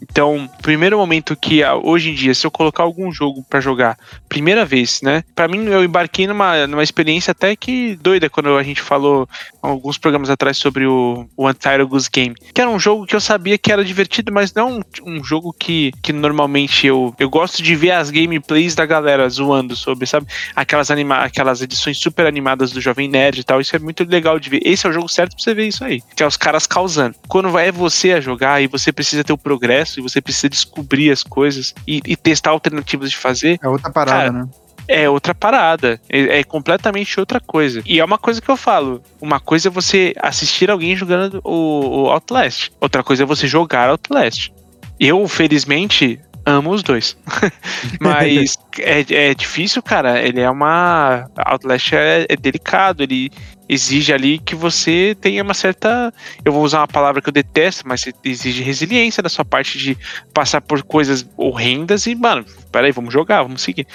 Então, 0.00 0.48
primeiro 0.62 0.98
momento 0.98 1.36
que 1.36 1.62
ah, 1.62 1.74
hoje 1.74 2.10
em 2.10 2.14
dia, 2.14 2.34
se 2.34 2.46
eu 2.46 2.50
colocar 2.50 2.82
algum 2.82 3.10
jogo 3.10 3.44
para 3.48 3.60
jogar, 3.60 3.98
primeira 4.28 4.64
vez, 4.64 5.00
né? 5.02 5.24
Para 5.34 5.48
mim, 5.48 5.66
eu 5.66 5.82
embarquei 5.82 6.26
numa, 6.26 6.66
numa 6.66 6.82
experiência 6.82 7.32
até 7.32 7.56
que 7.56 7.96
doida 7.96 8.30
quando 8.30 8.56
a 8.56 8.62
gente 8.62 8.80
falou 8.80 9.28
alguns 9.60 9.98
programas 9.98 10.30
atrás 10.30 10.56
sobre 10.56 10.86
o, 10.86 11.28
o 11.36 11.48
Untitled 11.48 11.84
Goose 11.84 12.08
Game, 12.12 12.34
que 12.54 12.60
era 12.60 12.70
um 12.70 12.78
jogo 12.78 13.06
que 13.06 13.16
eu 13.16 13.20
sabia 13.20 13.58
que 13.58 13.72
era 13.72 13.84
divertido, 13.84 14.32
mas 14.32 14.54
não 14.54 14.78
um, 14.78 14.82
um 15.18 15.24
jogo 15.24 15.52
que, 15.52 15.92
que 16.02 16.12
normalmente 16.12 16.86
eu, 16.86 17.14
eu 17.18 17.28
gosto 17.28 17.62
de 17.62 17.74
ver 17.74 17.92
as 17.92 18.10
gameplays 18.10 18.74
da 18.74 18.86
galera 18.86 19.28
zoando 19.28 19.74
sobre, 19.74 20.06
sabe? 20.06 20.26
Aquelas, 20.54 20.90
anima 20.90 21.16
aquelas 21.16 21.60
edições 21.60 21.98
super 21.98 22.26
animadas 22.26 22.70
do 22.70 22.80
Jovem 22.80 23.08
Nerd 23.08 23.40
e 23.40 23.44
tal. 23.44 23.60
Isso 23.60 23.74
é 23.74 23.78
muito 23.78 24.04
legal 24.04 24.38
de 24.38 24.48
ver. 24.50 24.60
Esse 24.64 24.86
é 24.86 24.90
o 24.90 24.92
jogo 24.92 25.08
certo 25.08 25.34
pra 25.34 25.42
você 25.42 25.54
ver 25.54 25.66
isso 25.66 25.84
aí, 25.84 26.02
que 26.14 26.22
é 26.22 26.26
os 26.26 26.36
caras 26.36 26.66
causando. 26.66 27.16
Quando 27.26 27.58
é 27.58 27.72
você 27.72 28.12
a 28.12 28.20
jogar 28.20 28.62
e 28.62 28.66
você 28.66 28.92
precisa 28.92 29.24
ter 29.24 29.32
o 29.32 29.38
progresso 29.38 29.87
e 29.96 30.02
você 30.02 30.20
precisa 30.20 30.48
descobrir 30.48 31.10
as 31.10 31.22
coisas 31.22 31.74
e, 31.86 32.00
e 32.06 32.16
testar 32.16 32.50
alternativas 32.50 33.10
de 33.10 33.16
fazer. 33.16 33.58
É 33.62 33.68
outra 33.68 33.90
parada, 33.90 34.18
cara, 34.18 34.32
né? 34.32 34.48
é 34.88 35.08
outra 35.08 35.34
parada. 35.34 36.00
É, 36.08 36.40
é, 36.40 36.44
completamente 36.44 37.20
outra 37.20 37.38
coisa. 37.38 37.82
E 37.84 38.00
é 38.00 38.04
uma 38.04 38.18
coisa 38.18 38.40
que 38.40 38.48
eu 38.48 38.56
falo. 38.56 39.02
Uma 39.20 39.38
coisa 39.38 39.68
é 39.68 39.70
você 39.70 40.14
assistir 40.20 40.70
alguém 40.70 40.96
jogando 40.96 41.40
o, 41.44 42.04
o 42.04 42.10
Outlast. 42.10 42.70
Outra 42.80 43.04
coisa 43.04 43.22
é 43.22 43.26
você 43.26 43.46
jogar 43.46 43.90
Outlast. 43.90 44.50
Eu, 44.98 45.28
felizmente, 45.28 46.18
amo 46.44 46.70
os 46.70 46.82
dois. 46.82 47.16
Mas 48.00 48.56
é, 48.80 49.30
é 49.30 49.34
difícil, 49.34 49.82
cara. 49.82 50.20
Ele 50.20 50.40
é 50.40 50.50
uma. 50.50 51.28
Outlast 51.36 51.92
é, 51.92 52.26
é 52.28 52.36
delicado. 52.36 53.02
Ele 53.02 53.30
exige 53.68 54.12
ali 54.12 54.38
que 54.38 54.54
você 54.54 55.16
tenha 55.20 55.42
uma 55.42 55.54
certa. 55.54 56.12
Eu 56.44 56.52
vou 56.52 56.62
usar 56.62 56.80
uma 56.80 56.88
palavra 56.88 57.20
que 57.20 57.28
eu 57.28 57.32
detesto, 57.32 57.86
mas 57.86 58.04
exige 58.24 58.62
resiliência 58.62 59.22
da 59.22 59.28
sua 59.28 59.44
parte 59.44 59.78
de 59.78 59.96
passar 60.32 60.60
por 60.60 60.82
coisas 60.82 61.28
horrendas 61.36 62.06
e, 62.06 62.14
mano, 62.14 62.44
peraí, 62.72 62.92
vamos 62.92 63.12
jogar, 63.12 63.42
vamos 63.42 63.62
seguir. 63.62 63.86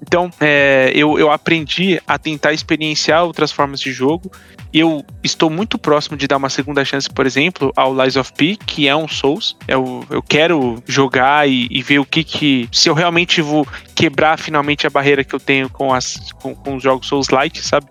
Então, 0.00 0.30
é, 0.40 0.92
eu, 0.94 1.18
eu 1.18 1.30
aprendi 1.30 2.00
a 2.06 2.18
tentar 2.18 2.52
experienciar 2.52 3.24
outras 3.24 3.50
formas 3.50 3.80
de 3.80 3.92
jogo. 3.92 4.30
E 4.72 4.80
eu 4.80 5.04
estou 5.22 5.50
muito 5.50 5.76
próximo 5.76 6.16
de 6.16 6.26
dar 6.26 6.38
uma 6.38 6.48
segunda 6.48 6.82
chance, 6.82 7.08
por 7.08 7.26
exemplo, 7.26 7.70
ao 7.76 7.94
Lies 7.94 8.16
of 8.16 8.32
P, 8.32 8.56
que 8.56 8.88
é 8.88 8.96
um 8.96 9.06
Souls. 9.06 9.54
Eu, 9.68 10.02
eu 10.08 10.22
quero 10.22 10.82
jogar 10.86 11.46
e, 11.46 11.68
e 11.70 11.82
ver 11.82 11.98
o 11.98 12.06
que 12.06 12.24
que. 12.24 12.68
Se 12.72 12.88
eu 12.88 12.94
realmente 12.94 13.42
vou 13.42 13.66
quebrar 13.94 14.38
finalmente 14.38 14.86
a 14.86 14.90
barreira 14.90 15.22
que 15.22 15.34
eu 15.34 15.40
tenho 15.40 15.68
com, 15.68 15.92
as, 15.92 16.32
com, 16.40 16.54
com 16.54 16.76
os 16.76 16.82
jogos 16.82 17.06
Souls 17.06 17.28
Light, 17.28 17.60
sabe? 17.60 17.86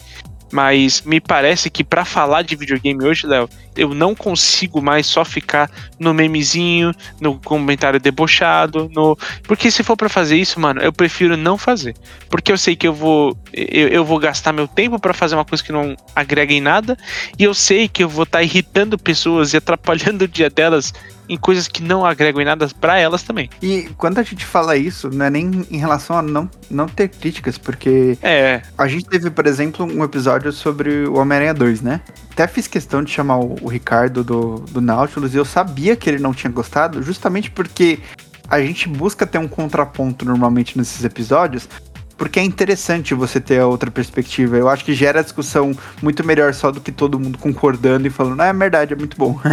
Mas 0.51 1.01
me 1.03 1.21
parece 1.21 1.69
que 1.69 1.83
para 1.83 2.03
falar 2.03 2.43
de 2.43 2.55
videogame 2.55 3.03
hoje, 3.05 3.25
Léo, 3.25 3.49
eu 3.75 3.93
não 3.93 4.13
consigo 4.13 4.81
mais 4.81 5.05
só 5.05 5.23
ficar 5.23 5.69
no 5.99 6.13
memezinho, 6.13 6.93
no 7.19 7.39
comentário 7.39 7.99
debochado, 7.99 8.89
no 8.93 9.17
porque 9.43 9.71
se 9.71 9.83
for 9.83 9.95
para 9.95 10.09
fazer 10.09 10.37
isso, 10.37 10.59
mano, 10.59 10.81
eu 10.81 10.91
prefiro 10.91 11.37
não 11.37 11.57
fazer, 11.57 11.95
porque 12.29 12.51
eu 12.51 12.57
sei 12.57 12.75
que 12.75 12.87
eu 12.87 12.93
vou 12.93 13.37
eu, 13.53 13.87
eu 13.87 14.05
vou 14.05 14.19
gastar 14.19 14.51
meu 14.51 14.67
tempo 14.67 14.99
para 14.99 15.13
fazer 15.13 15.35
uma 15.35 15.45
coisa 15.45 15.63
que 15.63 15.71
não 15.71 15.95
agrega 16.15 16.53
em 16.53 16.61
nada 16.61 16.97
e 17.37 17.43
eu 17.43 17.53
sei 17.53 17.87
que 17.87 18.03
eu 18.03 18.09
vou 18.09 18.23
estar 18.23 18.39
tá 18.39 18.43
irritando 18.43 18.97
pessoas 18.97 19.53
e 19.53 19.57
atrapalhando 19.57 20.25
o 20.25 20.27
dia 20.27 20.49
delas 20.49 20.93
em 21.31 21.37
coisas 21.37 21.65
que 21.65 21.81
não 21.81 22.05
agregam 22.05 22.41
em 22.41 22.45
nada 22.45 22.67
para 22.81 22.99
elas 22.99 23.23
também. 23.23 23.49
E 23.61 23.89
quando 23.97 24.19
a 24.19 24.23
gente 24.23 24.45
fala 24.45 24.75
isso, 24.75 25.09
não 25.09 25.25
é 25.25 25.29
nem 25.29 25.65
em 25.71 25.77
relação 25.77 26.17
a 26.17 26.21
não, 26.21 26.49
não 26.69 26.87
ter 26.87 27.07
críticas, 27.07 27.57
porque 27.57 28.17
é. 28.21 28.61
a 28.77 28.85
gente 28.85 29.05
teve, 29.05 29.29
por 29.31 29.47
exemplo, 29.47 29.85
um 29.85 30.03
episódio 30.03 30.51
sobre 30.51 31.07
o 31.07 31.17
Homem-Aranha 31.17 31.53
2, 31.53 31.81
né? 31.81 32.01
Até 32.31 32.47
fiz 32.47 32.67
questão 32.67 33.01
de 33.01 33.11
chamar 33.11 33.37
o, 33.37 33.55
o 33.61 33.67
Ricardo 33.67 34.23
do, 34.23 34.55
do 34.71 34.81
Nautilus 34.81 35.33
e 35.33 35.37
eu 35.37 35.45
sabia 35.45 35.95
que 35.95 36.09
ele 36.09 36.19
não 36.19 36.33
tinha 36.33 36.51
gostado, 36.51 37.01
justamente 37.01 37.49
porque 37.51 37.99
a 38.49 38.59
gente 38.59 38.89
busca 38.89 39.25
ter 39.25 39.37
um 39.37 39.47
contraponto 39.47 40.25
normalmente 40.25 40.77
nesses 40.77 41.03
episódios, 41.03 41.69
porque 42.17 42.39
é 42.39 42.43
interessante 42.43 43.13
você 43.13 43.39
ter 43.39 43.61
outra 43.61 43.89
perspectiva. 43.89 44.57
Eu 44.57 44.69
acho 44.69 44.85
que 44.85 44.93
gera 44.93 45.23
discussão 45.23 45.75
muito 46.01 46.23
melhor 46.23 46.53
só 46.53 46.69
do 46.69 46.81
que 46.81 46.91
todo 46.91 47.19
mundo 47.19 47.37
concordando 47.37 48.05
e 48.05 48.09
falando, 48.09 48.41
ah, 48.41 48.47
é 48.47 48.53
verdade, 48.53 48.93
é 48.93 48.95
muito 48.95 49.17
bom. 49.17 49.39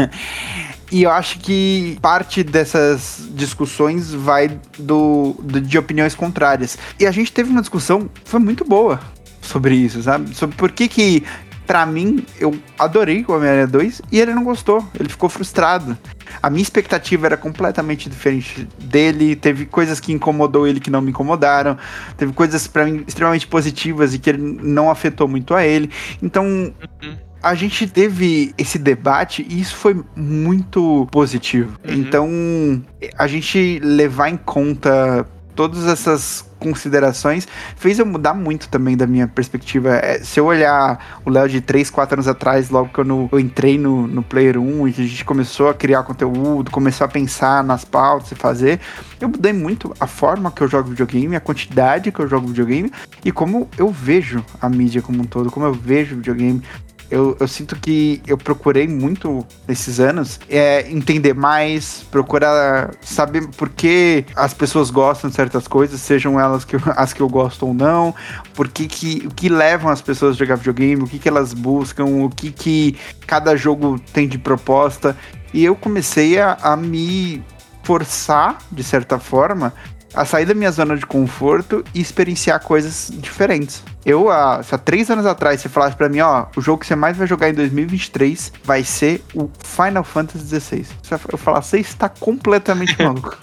E 0.90 1.02
eu 1.02 1.10
acho 1.10 1.38
que 1.40 1.98
parte 2.00 2.42
dessas 2.42 3.28
discussões 3.32 4.10
vai 4.10 4.48
do, 4.78 5.36
do, 5.42 5.60
de 5.60 5.76
opiniões 5.76 6.14
contrárias. 6.14 6.78
E 6.98 7.06
a 7.06 7.10
gente 7.10 7.30
teve 7.30 7.50
uma 7.50 7.60
discussão, 7.60 8.08
foi 8.24 8.40
muito 8.40 8.64
boa 8.64 8.98
sobre 9.42 9.74
isso, 9.74 10.02
sabe? 10.02 10.34
Sobre 10.34 10.56
por 10.56 10.72
que 10.72 10.88
que 10.88 11.24
para 11.68 11.84
mim, 11.84 12.24
eu 12.40 12.58
adorei 12.78 13.26
o 13.28 13.32
Homem-Aranha 13.32 13.66
2 13.66 14.00
e 14.10 14.18
ele 14.18 14.32
não 14.32 14.42
gostou, 14.42 14.82
ele 14.98 15.10
ficou 15.10 15.28
frustrado. 15.28 15.98
A 16.42 16.48
minha 16.48 16.62
expectativa 16.62 17.26
era 17.26 17.36
completamente 17.36 18.08
diferente 18.08 18.66
dele, 18.78 19.36
teve 19.36 19.66
coisas 19.66 20.00
que 20.00 20.10
incomodou 20.10 20.66
ele 20.66 20.80
que 20.80 20.90
não 20.90 21.02
me 21.02 21.10
incomodaram, 21.10 21.76
teve 22.16 22.32
coisas 22.32 22.66
para 22.66 22.86
mim 22.86 23.04
extremamente 23.06 23.46
positivas 23.46 24.14
e 24.14 24.18
que 24.18 24.30
ele 24.30 24.58
não 24.62 24.90
afetou 24.90 25.28
muito 25.28 25.54
a 25.54 25.62
ele. 25.62 25.90
Então, 26.22 26.46
uhum 26.46 27.28
a 27.40 27.54
gente 27.54 27.86
teve 27.86 28.52
esse 28.58 28.80
debate 28.80 29.46
e 29.48 29.60
isso 29.60 29.76
foi 29.76 30.02
muito 30.16 31.06
positivo. 31.12 31.78
Uhum. 31.86 31.94
Então, 31.94 32.82
a 33.16 33.28
gente 33.28 33.78
levar 33.78 34.28
em 34.28 34.36
conta 34.36 35.24
todas 35.54 35.86
essas 35.86 36.47
considerações 36.58 37.46
fez 37.76 37.98
eu 37.98 38.06
mudar 38.06 38.34
muito 38.34 38.68
também 38.68 38.96
da 38.96 39.06
minha 39.06 39.26
perspectiva. 39.26 39.96
É, 39.96 40.18
se 40.18 40.40
eu 40.40 40.46
olhar 40.46 41.20
o 41.24 41.30
Léo 41.30 41.48
de 41.48 41.60
3, 41.60 41.90
4 41.90 42.16
anos 42.16 42.28
atrás, 42.28 42.70
logo 42.70 42.88
que 42.88 43.00
eu, 43.00 43.28
eu 43.30 43.40
entrei 43.40 43.78
no, 43.78 44.06
no 44.06 44.22
Player 44.22 44.58
1 44.58 44.88
e 44.88 44.90
a 44.90 44.94
gente 44.94 45.24
começou 45.24 45.68
a 45.68 45.74
criar 45.74 46.02
conteúdo, 46.02 46.70
começou 46.70 47.04
a 47.04 47.08
pensar 47.08 47.62
nas 47.64 47.84
pautas 47.84 48.32
e 48.32 48.34
fazer, 48.34 48.80
eu 49.20 49.28
mudei 49.28 49.52
muito 49.52 49.94
a 49.98 50.06
forma 50.06 50.50
que 50.50 50.62
eu 50.62 50.68
jogo 50.68 50.90
videogame, 50.90 51.36
a 51.36 51.40
quantidade 51.40 52.12
que 52.12 52.20
eu 52.20 52.28
jogo 52.28 52.48
videogame 52.48 52.90
e 53.24 53.32
como 53.32 53.68
eu 53.76 53.90
vejo 53.90 54.44
a 54.60 54.68
mídia 54.68 55.02
como 55.02 55.22
um 55.22 55.26
todo, 55.26 55.50
como 55.50 55.66
eu 55.66 55.72
vejo 55.72 56.16
videogame 56.16 56.62
eu, 57.10 57.36
eu 57.40 57.48
sinto 57.48 57.76
que 57.76 58.20
eu 58.26 58.36
procurei 58.36 58.86
muito 58.86 59.46
nesses 59.66 59.98
anos 59.98 60.38
é, 60.48 60.90
entender 60.90 61.34
mais, 61.34 62.04
procurar 62.10 62.94
saber 63.00 63.48
por 63.48 63.68
que 63.70 64.24
as 64.36 64.52
pessoas 64.52 64.90
gostam 64.90 65.30
de 65.30 65.36
certas 65.36 65.66
coisas, 65.66 66.00
sejam 66.00 66.38
elas 66.38 66.64
que, 66.64 66.76
as 66.96 67.12
que 67.12 67.20
eu 67.20 67.28
gosto 67.28 67.66
ou 67.66 67.74
não, 67.74 68.14
por 68.54 68.68
que, 68.68 68.86
que 68.86 69.26
o 69.26 69.30
que 69.34 69.48
levam 69.48 69.90
as 69.90 70.02
pessoas 70.02 70.36
a 70.36 70.38
jogar 70.38 70.56
videogame, 70.56 71.02
o 71.02 71.06
que, 71.06 71.18
que 71.18 71.28
elas 71.28 71.54
buscam, 71.54 72.04
o 72.04 72.28
que, 72.28 72.50
que 72.50 72.98
cada 73.26 73.56
jogo 73.56 73.98
tem 74.12 74.28
de 74.28 74.38
proposta. 74.38 75.16
E 75.52 75.64
eu 75.64 75.74
comecei 75.74 76.38
a, 76.38 76.58
a 76.60 76.76
me 76.76 77.42
forçar, 77.82 78.58
de 78.70 78.84
certa 78.84 79.18
forma, 79.18 79.72
a 80.14 80.24
sair 80.24 80.46
da 80.46 80.54
minha 80.54 80.70
zona 80.70 80.96
de 80.96 81.06
conforto 81.06 81.84
e 81.94 82.00
experienciar 82.00 82.60
coisas 82.62 83.10
diferentes. 83.14 83.82
Eu, 84.04 84.30
há, 84.30 84.60
há 84.60 84.78
três 84.78 85.10
anos 85.10 85.26
atrás, 85.26 85.60
você 85.60 85.68
falasse 85.68 85.96
para 85.96 86.08
mim, 86.08 86.20
ó, 86.20 86.46
o 86.56 86.60
jogo 86.60 86.80
que 86.80 86.86
você 86.86 86.96
mais 86.96 87.16
vai 87.16 87.26
jogar 87.26 87.50
em 87.50 87.54
2023 87.54 88.52
vai 88.64 88.82
ser 88.82 89.22
o 89.34 89.50
Final 89.62 90.04
Fantasy 90.04 90.60
XVI. 90.60 90.86
Eu 91.30 91.38
falar, 91.38 91.60
você 91.60 91.78
está 91.78 92.08
completamente 92.08 92.96
maluco. 93.02 93.36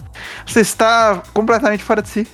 Você 0.45 0.61
está 0.61 1.21
completamente 1.33 1.83
fora 1.83 2.01
de 2.01 2.09
si. 2.09 2.27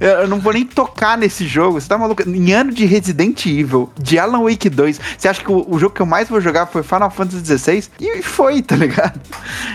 Eu 0.00 0.26
não 0.26 0.40
vou 0.40 0.54
nem 0.54 0.64
tocar 0.64 1.18
nesse 1.18 1.46
jogo. 1.46 1.78
Você 1.78 1.86
tá 1.86 1.98
maluco? 1.98 2.26
Em 2.26 2.52
ano 2.54 2.72
de 2.72 2.86
Resident 2.86 3.44
Evil, 3.44 3.92
de 4.00 4.18
Alan 4.18 4.42
Wake 4.44 4.70
2, 4.70 4.98
você 5.18 5.28
acha 5.28 5.44
que 5.44 5.52
o, 5.52 5.66
o 5.68 5.78
jogo 5.78 5.94
que 5.94 6.00
eu 6.00 6.06
mais 6.06 6.26
vou 6.26 6.40
jogar 6.40 6.64
foi 6.66 6.82
Final 6.82 7.10
Fantasy 7.10 7.58
XVI? 7.58 7.84
E 8.00 8.22
foi, 8.22 8.62
tá 8.62 8.76
ligado? 8.76 9.20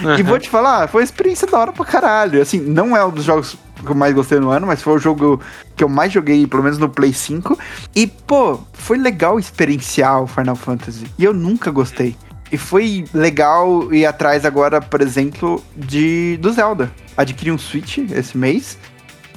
Uhum. 0.03 0.17
E 0.17 0.23
vou 0.23 0.39
te 0.39 0.49
falar, 0.49 0.87
foi 0.87 1.01
uma 1.01 1.05
experiência 1.05 1.45
da 1.45 1.59
hora 1.59 1.71
pra 1.71 1.85
caralho. 1.85 2.41
Assim, 2.41 2.59
não 2.59 2.97
é 2.97 3.05
um 3.05 3.11
dos 3.11 3.23
jogos 3.23 3.55
que 3.85 3.91
eu 3.91 3.95
mais 3.95 4.13
gostei 4.13 4.39
no 4.39 4.49
ano, 4.49 4.67
mas 4.67 4.81
foi 4.81 4.93
o 4.93 4.99
jogo 4.99 5.39
que 5.75 5.83
eu 5.83 5.89
mais 5.89 6.11
joguei, 6.11 6.45
pelo 6.47 6.63
menos 6.63 6.77
no 6.77 6.89
Play 6.89 7.13
5. 7.13 7.57
E, 7.95 8.07
pô, 8.07 8.59
foi 8.73 8.97
legal 8.97 9.39
experienciar 9.39 10.21
o 10.21 10.27
Final 10.27 10.55
Fantasy. 10.55 11.05
E 11.17 11.23
eu 11.23 11.33
nunca 11.33 11.71
gostei. 11.71 12.15
E 12.51 12.57
foi 12.57 13.05
legal 13.13 13.93
ir 13.93 14.05
atrás 14.05 14.45
agora, 14.45 14.79
por 14.81 15.01
exemplo, 15.01 15.63
de 15.75 16.37
do 16.37 16.51
Zelda. 16.51 16.91
Adquiri 17.17 17.51
um 17.51 17.57
Switch 17.57 17.97
esse 17.97 18.37
mês. 18.37 18.77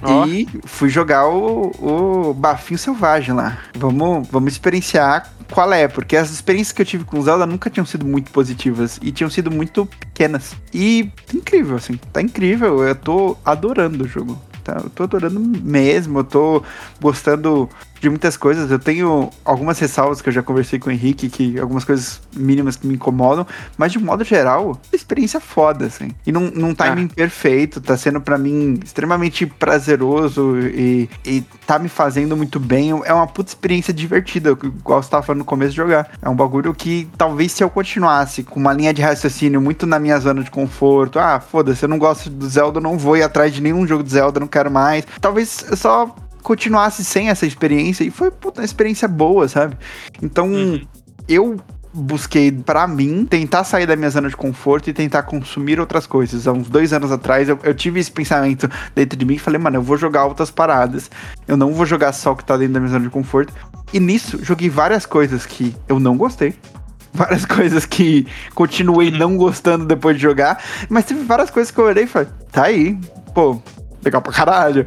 Oh. 0.03 0.27
E 0.27 0.47
fui 0.65 0.89
jogar 0.89 1.29
o, 1.29 2.31
o 2.31 2.35
Bafinho 2.35 2.79
Selvagem 2.79 3.35
lá. 3.35 3.59
Vamos, 3.75 4.29
vamos 4.29 4.53
experienciar 4.53 5.31
qual 5.53 5.73
é, 5.73 5.89
porque 5.89 6.17
as 6.17 6.31
experiências 6.31 6.73
que 6.73 6.83
eu 6.83 6.87
tive 6.87 7.05
com 7.05 7.21
Zelda 7.23 7.47
nunca 7.47 7.71
tinham 7.71 7.87
sido 7.87 8.05
muito 8.05 8.31
positivas 8.31 8.99
e 9.03 9.11
tinham 9.11 9.31
sido 9.31 9.51
muito 9.51 9.87
pequenas. 9.87 10.55
E 10.73 11.11
incrível, 11.33 11.77
assim, 11.77 11.99
tá 12.13 12.21
incrível. 12.21 12.83
Eu 12.83 12.95
tô 12.95 13.37
adorando 13.45 14.05
o 14.05 14.09
jogo. 14.09 14.39
Tá, 14.63 14.81
eu 14.85 14.91
tô 14.91 15.05
adorando 15.05 15.41
mesmo, 15.41 16.19
eu 16.19 16.25
tô 16.25 16.63
gostando 17.01 17.71
de 18.01 18.09
muitas 18.09 18.37
coisas. 18.37 18.71
Eu 18.71 18.79
tenho 18.79 19.31
algumas 19.45 19.79
ressalvas 19.79 20.21
que 20.21 20.29
eu 20.29 20.33
já 20.33 20.43
conversei 20.43 20.79
com 20.79 20.91
o 20.91 20.93
Henrique, 20.93 21.29
que 21.29 21.59
algumas 21.59 21.85
coisas 21.85 22.21
mínimas 22.37 22.77
que 22.77 22.87
me 22.87 22.95
incomodam, 22.95 23.47
mas 23.77 23.93
de 23.93 23.99
um 23.99 24.03
modo 24.03 24.25
geral, 24.25 24.81
experiência 24.93 25.41
foda, 25.41 25.87
assim. 25.87 26.11
E 26.27 26.33
num, 26.33 26.51
num 26.51 26.75
timing 26.75 27.09
ah. 27.11 27.15
perfeito, 27.15 27.81
tá 27.81 27.97
sendo 27.97 28.21
para 28.21 28.39
mim 28.39 28.79
extremamente 28.85 29.47
prazeroso 29.47 30.59
e, 30.59 31.09
e 31.25 31.41
tá 31.67 31.79
me 31.79 31.89
fazendo 31.89 32.37
muito 32.37 32.61
bem. 32.61 32.91
É 33.05 33.13
uma 33.13 33.27
puta 33.27 33.51
experiência 33.51 33.93
divertida, 33.93 34.51
igual 34.51 35.03
você 35.03 35.11
tava 35.11 35.23
falando 35.23 35.41
no 35.41 35.45
começo 35.45 35.71
de 35.73 35.77
jogar. 35.77 36.11
É 36.21 36.29
um 36.29 36.37
bagulho 36.37 36.75
que 36.75 37.09
talvez 37.17 37.53
se 37.53 37.63
eu 37.63 37.71
continuasse 37.71 38.43
com 38.43 38.61
uma 38.61 38.73
linha 38.73 38.93
de 38.93 39.03
raciocínio 39.03 39.61
muito 39.61 39.87
na 39.87 39.99
minha 39.99 40.19
zona 40.19 40.43
de 40.43 40.51
conforto, 40.51 41.19
ah, 41.19 41.41
foda-se, 41.41 41.85
eu 41.85 41.89
não 41.89 41.99
gosto 41.99 42.31
do 42.31 42.49
Zelda, 42.49 42.81
não 42.81 42.99
vou 42.99 43.17
ir 43.17 43.23
atrás 43.23 43.53
de 43.53 43.61
nenhum 43.61 43.87
jogo 43.87 44.03
de 44.03 44.11
Zelda, 44.11 44.41
não 44.41 44.47
quero 44.47 44.71
mais. 44.71 45.07
Talvez 45.21 45.65
eu 45.69 45.77
só 45.77 46.15
continuasse 46.43 47.05
sem 47.05 47.29
essa 47.29 47.47
experiência 47.47 48.05
e 48.05 48.11
foi 48.11 48.31
puta, 48.31 48.61
uma 48.61 48.65
experiência 48.65 49.09
boa, 49.09 49.49
sabe? 49.49 49.77
Então, 50.23 50.51
uhum. 50.51 50.87
eu 51.29 51.57
busquei 51.93 52.53
para 52.53 52.87
mim 52.87 53.25
tentar 53.25 53.65
sair 53.65 53.87
da 53.87 53.97
minha 53.97 54.11
zona 54.11 54.29
de 54.29 54.37
conforto 54.37 54.89
e 54.89 54.93
tentar 54.93 55.23
consumir 55.23 55.81
outras 55.81 56.07
coisas. 56.07 56.47
Há 56.47 56.53
uns 56.53 56.69
dois 56.69 56.93
anos 56.93 57.11
atrás 57.11 57.49
eu, 57.49 57.59
eu, 57.63 57.75
tive 57.75 58.01
esse 58.01 58.11
pensamento 58.11 58.69
dentro 58.95 59.19
de 59.19 59.25
mim 59.25 59.35
e 59.35 59.39
falei, 59.39 59.59
mano, 59.59 59.77
eu 59.77 59.83
vou 59.83 59.97
jogar 59.97 60.25
outras 60.25 60.51
paradas. 60.51 61.11
Eu 61.47 61.57
não 61.57 61.73
vou 61.73 61.87
jogar 61.87 62.13
só 62.13 62.33
o 62.33 62.37
que 62.37 62.45
tá 62.45 62.57
dentro 62.57 62.75
da 62.75 62.81
minha 62.81 62.93
zona 62.93 63.05
de 63.05 63.11
conforto. 63.11 63.53
E 63.93 63.99
nisso, 63.99 64.39
joguei 64.43 64.69
várias 64.69 65.07
coisas 65.07 65.47
que 65.47 65.75
eu 65.89 65.99
não 65.99 66.17
gostei. 66.17 66.55
Várias 67.11 67.47
coisas 67.47 67.87
que 67.87 68.27
continuei 68.55 69.11
não 69.11 69.37
gostando 69.39 69.87
depois 69.87 70.15
de 70.15 70.23
jogar. 70.23 70.63
Mas 70.91 71.07
teve 71.07 71.25
várias 71.25 71.51
coisas 71.51 71.71
que 71.73 71.79
eu 71.81 71.87
olhei 71.87 72.05
e 72.05 72.07
falei, 72.07 72.29
tá 72.53 72.65
aí, 72.65 72.99
pô, 73.35 73.61
legal 74.05 74.21
pra 74.21 74.31
caralho. 74.31 74.87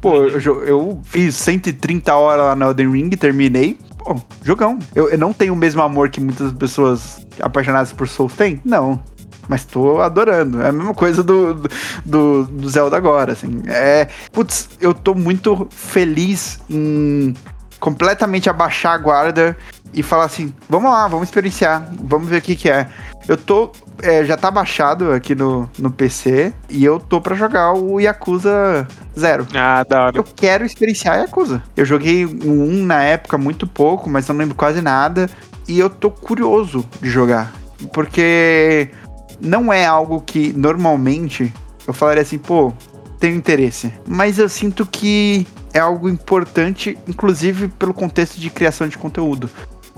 Pô, 0.00 0.24
eu, 0.24 0.64
eu 0.64 1.00
fiz 1.04 1.34
130 1.36 2.14
horas 2.14 2.44
lá 2.46 2.56
no 2.56 2.66
Elden 2.66 2.90
Ring, 2.90 3.10
terminei. 3.10 3.78
Pô, 3.98 4.16
jogão. 4.42 4.78
Eu, 4.94 5.10
eu 5.10 5.18
não 5.18 5.32
tenho 5.32 5.52
o 5.52 5.56
mesmo 5.56 5.82
amor 5.82 6.08
que 6.08 6.20
muitas 6.20 6.52
pessoas 6.52 7.26
apaixonadas 7.40 7.92
por 7.92 8.08
Souls 8.08 8.34
têm? 8.34 8.60
Não 8.64 9.02
mas 9.50 9.64
tô 9.64 10.00
adorando. 10.00 10.62
É 10.62 10.68
a 10.68 10.72
mesma 10.72 10.94
coisa 10.94 11.24
do, 11.24 11.54
do, 12.06 12.44
do, 12.44 12.68
Zelda 12.68 12.96
agora, 12.96 13.32
assim. 13.32 13.64
É, 13.66 14.06
putz, 14.32 14.68
eu 14.80 14.94
tô 14.94 15.12
muito 15.12 15.66
feliz 15.72 16.60
em 16.70 17.34
completamente 17.80 18.48
abaixar 18.48 18.94
a 18.94 18.98
guarda 18.98 19.56
e 19.92 20.04
falar 20.04 20.26
assim, 20.26 20.54
vamos 20.68 20.88
lá, 20.88 21.08
vamos 21.08 21.26
experienciar, 21.26 21.90
vamos 22.00 22.28
ver 22.28 22.36
o 22.36 22.42
que 22.42 22.54
que 22.54 22.70
é. 22.70 22.86
Eu 23.26 23.36
tô, 23.36 23.72
é, 24.02 24.24
já 24.24 24.36
tá 24.36 24.50
baixado 24.50 25.12
aqui 25.12 25.34
no, 25.34 25.68
no 25.78 25.90
PC 25.90 26.52
e 26.68 26.84
eu 26.84 26.98
tô 26.98 27.20
para 27.20 27.34
jogar 27.34 27.72
o 27.72 28.00
Yakuza 28.00 28.86
Zero. 29.18 29.46
Ah, 29.54 29.84
da 29.88 30.06
hora. 30.06 30.16
Eu 30.16 30.24
quero 30.24 30.64
experienciar 30.64 31.18
Yakuza. 31.20 31.62
Eu 31.76 31.84
joguei 31.84 32.26
um 32.26 32.84
na 32.84 33.02
época 33.02 33.36
muito 33.38 33.66
pouco, 33.66 34.08
mas 34.08 34.26
não 34.28 34.36
lembro 34.36 34.54
quase 34.54 34.80
nada 34.80 35.28
e 35.68 35.78
eu 35.78 35.88
tô 35.88 36.10
curioso 36.10 36.84
de 37.00 37.08
jogar, 37.08 37.52
porque 37.92 38.90
não 39.40 39.72
é 39.72 39.86
algo 39.86 40.20
que 40.20 40.52
normalmente 40.52 41.52
eu 41.86 41.94
falaria 41.94 42.22
assim, 42.22 42.38
pô, 42.38 42.72
tenho 43.18 43.36
interesse. 43.36 43.92
Mas 44.06 44.38
eu 44.38 44.48
sinto 44.48 44.84
que 44.86 45.46
é 45.72 45.78
algo 45.78 46.08
importante, 46.08 46.98
inclusive 47.06 47.68
pelo 47.68 47.94
contexto 47.94 48.40
de 48.40 48.50
criação 48.50 48.88
de 48.88 48.98
conteúdo. 48.98 49.48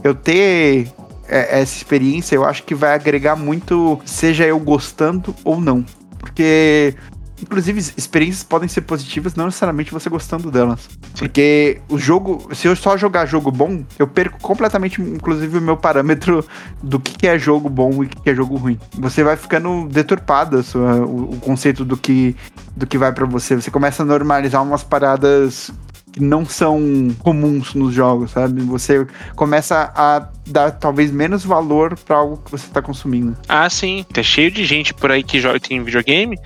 Eu 0.02 0.14
ter 0.14 0.92
é, 1.32 1.60
essa 1.60 1.76
experiência, 1.76 2.34
eu 2.34 2.44
acho 2.44 2.62
que 2.62 2.74
vai 2.74 2.94
agregar 2.94 3.36
muito, 3.36 4.00
seja 4.04 4.46
eu 4.46 4.58
gostando 4.58 5.34
ou 5.44 5.60
não. 5.60 5.84
Porque 6.18 6.94
Inclusive, 7.42 7.80
experiências 7.96 8.44
podem 8.44 8.68
ser 8.68 8.82
positivas, 8.82 9.34
não 9.34 9.46
necessariamente 9.46 9.92
você 9.92 10.08
gostando 10.08 10.48
delas. 10.48 10.88
Porque 11.18 11.80
o 11.88 11.98
jogo, 11.98 12.48
se 12.54 12.68
eu 12.68 12.76
só 12.76 12.96
jogar 12.96 13.26
jogo 13.26 13.50
bom, 13.50 13.82
eu 13.98 14.06
perco 14.06 14.38
completamente, 14.40 15.02
inclusive, 15.02 15.58
o 15.58 15.60
meu 15.60 15.76
parâmetro 15.76 16.46
do 16.80 17.00
que 17.00 17.26
é 17.26 17.36
jogo 17.36 17.68
bom 17.68 18.04
e 18.04 18.06
o 18.06 18.08
que 18.08 18.30
é 18.30 18.34
jogo 18.34 18.56
ruim. 18.56 18.78
Você 18.96 19.24
vai 19.24 19.36
ficando 19.36 19.88
deturpado 19.88 20.64
o, 20.74 21.34
o, 21.34 21.40
conceito 21.40 21.84
do 21.84 21.96
que, 21.96 22.36
do 22.76 22.86
que 22.86 22.96
vai 22.96 23.12
para 23.12 23.26
você. 23.26 23.56
Você 23.56 23.72
começa 23.72 24.04
a 24.04 24.06
normalizar 24.06 24.62
umas 24.62 24.84
paradas 24.84 25.72
que 26.12 26.20
não 26.20 26.44
são 26.44 27.08
comuns 27.20 27.74
nos 27.74 27.94
jogos, 27.94 28.32
sabe? 28.32 28.60
Você 28.62 29.06
começa 29.34 29.90
a 29.96 30.28
dar 30.46 30.72
talvez 30.72 31.10
menos 31.10 31.44
valor 31.44 31.96
para 31.98 32.16
algo 32.16 32.36
que 32.36 32.50
você 32.50 32.66
está 32.66 32.82
consumindo. 32.82 33.36
Ah, 33.48 33.68
sim. 33.70 34.04
Tá 34.12 34.22
cheio 34.22 34.50
de 34.50 34.64
gente 34.64 34.92
por 34.92 35.10
aí 35.10 35.22
que 35.22 35.40
joga 35.40 35.58
tem 35.58 35.82
videogame 35.82 36.38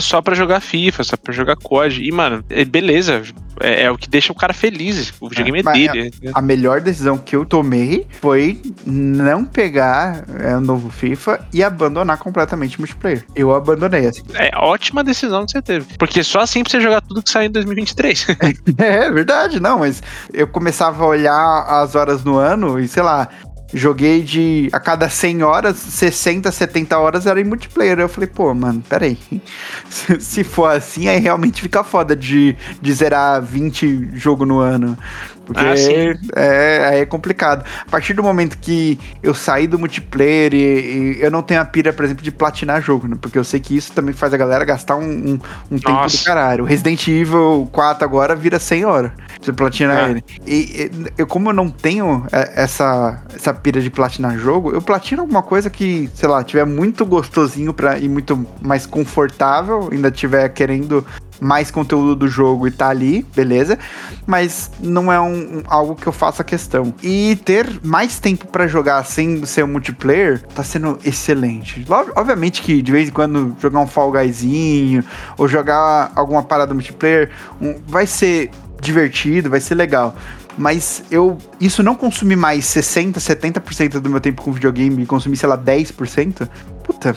só 0.00 0.20
para 0.20 0.34
jogar 0.34 0.60
FIFA, 0.60 1.04
só 1.04 1.16
para 1.16 1.32
jogar 1.32 1.56
COD. 1.56 2.02
E, 2.02 2.12
mano, 2.12 2.44
é 2.50 2.64
beleza. 2.64 3.22
É, 3.60 3.84
é, 3.84 3.90
o 3.90 3.96
que 3.96 4.08
deixa 4.08 4.32
o 4.32 4.34
cara 4.34 4.52
feliz. 4.52 5.12
O 5.20 5.28
videogame 5.28 5.58
é, 5.58 5.84
é 5.84 5.92
dele. 5.92 6.12
A, 6.32 6.38
a, 6.38 6.42
melhor 6.42 6.80
decisão 6.80 7.18
que 7.18 7.36
eu 7.36 7.44
tomei 7.44 8.06
foi 8.20 8.60
não 8.84 9.44
pegar 9.44 10.24
é, 10.40 10.56
o 10.56 10.60
novo 10.60 10.90
FIFA 10.90 11.46
e 11.52 11.62
abandonar 11.62 12.18
completamente 12.18 12.78
o 12.78 12.80
multiplayer. 12.80 13.24
Eu 13.34 13.54
abandonei, 13.54 14.06
assim. 14.06 14.22
É 14.34 14.50
ótima 14.56 15.04
decisão 15.04 15.44
que 15.46 15.52
você 15.52 15.62
teve. 15.62 15.96
Porque 15.98 16.22
só 16.22 16.40
assim 16.40 16.62
pra 16.62 16.70
você 16.70 16.80
jogar 16.80 17.00
tudo 17.00 17.22
que 17.22 17.30
sai 17.30 17.46
em 17.46 17.50
2023. 17.50 18.26
é 18.78 19.10
verdade, 19.10 19.60
não, 19.60 19.78
mas 19.80 20.02
eu 20.32 20.46
começava 20.46 21.04
a 21.04 21.06
olhar 21.06 21.62
as 21.82 21.94
horas 21.94 22.24
no 22.24 22.36
ano 22.36 22.78
e, 22.78 22.88
sei 22.88 23.02
lá, 23.02 23.28
Joguei 23.74 24.22
de 24.22 24.68
a 24.72 24.78
cada 24.78 25.08
100 25.08 25.42
horas, 25.42 25.76
60, 25.76 26.50
70 26.52 26.96
horas 26.96 27.26
era 27.26 27.40
em 27.40 27.44
multiplayer. 27.44 27.98
Eu 27.98 28.08
falei, 28.08 28.28
pô, 28.28 28.54
mano, 28.54 28.80
peraí. 28.88 29.18
Se 29.90 30.44
for 30.44 30.70
assim, 30.70 31.08
aí 31.08 31.18
realmente 31.18 31.60
fica 31.60 31.82
foda 31.82 32.14
de, 32.14 32.56
de 32.80 32.92
zerar 32.92 33.42
20 33.42 34.10
jogo 34.14 34.46
no 34.46 34.60
ano. 34.60 34.96
Porque 35.44 35.60
ah, 35.60 36.40
é, 36.40 37.00
é 37.00 37.06
complicado. 37.06 37.64
A 37.86 37.90
partir 37.90 38.14
do 38.14 38.22
momento 38.22 38.56
que 38.58 38.98
eu 39.22 39.34
saí 39.34 39.66
do 39.66 39.78
multiplayer 39.78 40.54
e, 40.54 40.56
e, 40.56 41.16
eu 41.20 41.30
não 41.30 41.42
tenho 41.42 41.60
a 41.60 41.64
pira, 41.64 41.92
por 41.92 42.04
exemplo, 42.04 42.24
de 42.24 42.30
platinar 42.30 42.80
jogo, 42.80 43.06
né? 43.06 43.16
Porque 43.20 43.38
eu 43.38 43.44
sei 43.44 43.60
que 43.60 43.76
isso 43.76 43.92
também 43.92 44.14
faz 44.14 44.32
a 44.32 44.36
galera 44.36 44.64
gastar 44.64 44.96
um, 44.96 45.02
um, 45.02 45.40
um 45.70 45.78
tempo 45.78 46.06
do 46.06 46.24
caralho. 46.24 46.64
O 46.64 46.66
Resident 46.66 47.06
Evil 47.08 47.68
4 47.72 48.04
agora 48.04 48.34
vira 48.34 48.58
100 48.58 48.84
horas 48.84 49.12
você 49.44 49.52
platinar 49.52 50.08
é. 50.08 50.10
ele. 50.10 50.24
E, 50.46 50.90
eu, 51.18 51.26
como 51.26 51.50
eu 51.50 51.54
não 51.54 51.68
tenho 51.70 52.26
é, 52.32 52.62
essa, 52.62 53.22
essa 53.34 53.52
pira 53.52 53.80
de 53.80 53.90
platinar 53.90 54.38
jogo, 54.38 54.70
eu 54.70 54.82
platino 54.82 55.22
alguma 55.22 55.42
coisa 55.42 55.68
que, 55.68 56.08
sei 56.14 56.28
lá, 56.28 56.42
tiver 56.42 56.64
muito 56.64 57.04
gostosinho 57.04 57.72
pra, 57.72 57.98
e 57.98 58.08
muito 58.08 58.46
mais 58.60 58.86
confortável, 58.86 59.88
ainda 59.92 60.10
tiver 60.10 60.48
querendo 60.50 61.04
mais 61.40 61.70
conteúdo 61.70 62.14
do 62.14 62.28
jogo 62.28 62.66
e 62.66 62.70
tá 62.70 62.88
ali, 62.88 63.24
beleza. 63.34 63.78
Mas 64.26 64.70
não 64.80 65.12
é 65.12 65.20
um, 65.20 65.58
um 65.58 65.62
algo 65.66 65.94
que 65.94 66.06
eu 66.06 66.12
faça 66.12 66.42
questão. 66.42 66.94
E 67.02 67.36
ter 67.44 67.80
mais 67.82 68.18
tempo 68.18 68.46
para 68.46 68.66
jogar 68.66 69.04
sem 69.04 69.44
ser 69.44 69.64
um 69.64 69.68
multiplayer 69.68 70.40
tá 70.54 70.62
sendo 70.62 70.98
excelente. 71.04 71.84
Obviamente 72.14 72.62
que 72.62 72.80
de 72.80 72.92
vez 72.92 73.08
em 73.08 73.12
quando 73.12 73.54
jogar 73.60 73.80
um 73.80 73.86
Fall 73.86 74.10
Guyzinho 74.10 75.04
ou 75.36 75.48
jogar 75.48 76.12
alguma 76.14 76.42
parada 76.42 76.72
multiplayer 76.72 77.30
um, 77.60 77.74
vai 77.86 78.06
ser 78.06 78.50
divertido, 78.84 79.50
vai 79.50 79.60
ser 79.60 79.74
legal. 79.74 80.14
Mas 80.56 81.02
eu. 81.10 81.36
Isso 81.60 81.82
não 81.82 81.94
consumir 81.94 82.36
mais 82.36 82.64
60%, 82.64 83.14
70% 83.14 84.00
do 84.00 84.08
meu 84.08 84.20
tempo 84.20 84.42
com 84.42 84.52
videogame 84.52 85.02
e 85.02 85.06
consumir, 85.06 85.36
sei 85.36 85.48
lá, 85.48 85.58
10%, 85.58 86.48
puta, 86.84 87.16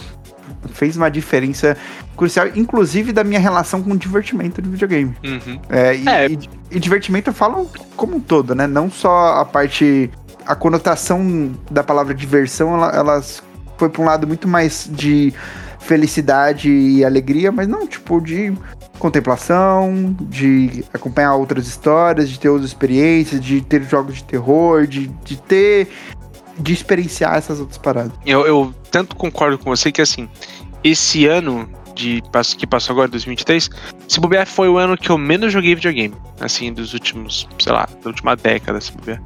fez 0.74 0.98
uma 0.98 1.10
diferença 1.10 1.78
crucial, 2.16 2.48
inclusive 2.56 3.12
da 3.12 3.24
minha 3.24 3.40
relação 3.40 3.84
com 3.84 3.92
o 3.92 3.98
divertimento 3.98 4.62
do 4.62 4.72
videogame. 4.72 5.16
Uhum. 5.24 5.62
É, 5.70 5.96
e, 5.96 6.10
é. 6.10 6.28
E, 6.28 6.40
e, 6.72 6.80
divertimento 6.80 7.30
eu 7.30 7.34
falo 7.34 7.70
como 7.96 8.18
um 8.18 8.20
todo, 8.20 8.56
né? 8.56 8.66
Não 8.66 8.90
só 8.90 9.40
a 9.40 9.46
parte. 9.46 10.10
A 10.46 10.56
conotação 10.56 11.52
da 11.70 11.84
palavra 11.84 12.14
diversão, 12.14 12.74
ela, 12.74 12.96
ela 12.96 13.24
foi 13.78 13.90
para 13.90 14.02
um 14.02 14.06
lado 14.06 14.26
muito 14.26 14.48
mais 14.48 14.90
de 14.90 15.34
felicidade 15.82 16.70
e 16.70 17.04
alegria, 17.04 17.52
mas 17.52 17.68
não, 17.68 17.86
tipo, 17.86 18.22
de 18.22 18.54
contemplação, 18.98 20.16
de 20.22 20.84
acompanhar 20.94 21.36
outras 21.36 21.68
histórias, 21.68 22.30
de 22.30 22.40
ter 22.40 22.50
outras 22.50 22.70
experiências, 22.70 23.40
de 23.42 23.62
ter 23.62 23.84
jogos 23.84 24.16
de 24.16 24.24
terror, 24.24 24.86
de, 24.86 25.08
de 25.24 25.38
ter. 25.38 25.88
de 26.60 26.74
experienciar 26.74 27.36
essas 27.36 27.60
outras 27.60 27.78
paradas. 27.78 28.12
Eu, 28.26 28.46
eu 28.46 28.74
tanto 28.92 29.16
concordo 29.16 29.58
com 29.58 29.70
você 29.70 29.92
que 29.92 30.02
assim, 30.02 30.28
esse 30.84 31.26
ano 31.26 31.70
de 31.98 32.22
que 32.58 32.68
passou 32.68 32.94
agora, 32.94 33.08
2023, 33.08 33.70
se 34.08 34.20
bobear 34.20 34.46
foi 34.46 34.70
o 34.70 34.78
ano 34.78 34.96
que 34.96 35.10
eu 35.10 35.18
menos 35.18 35.52
joguei 35.52 35.74
videogame. 35.74 36.14
Assim, 36.40 36.72
dos 36.72 36.94
últimos, 36.94 37.48
sei 37.60 37.74
lá, 37.74 37.90
da 38.04 38.10
última 38.10 38.36
década, 38.36 38.80
se 38.80 38.92
bobear. 38.92 39.22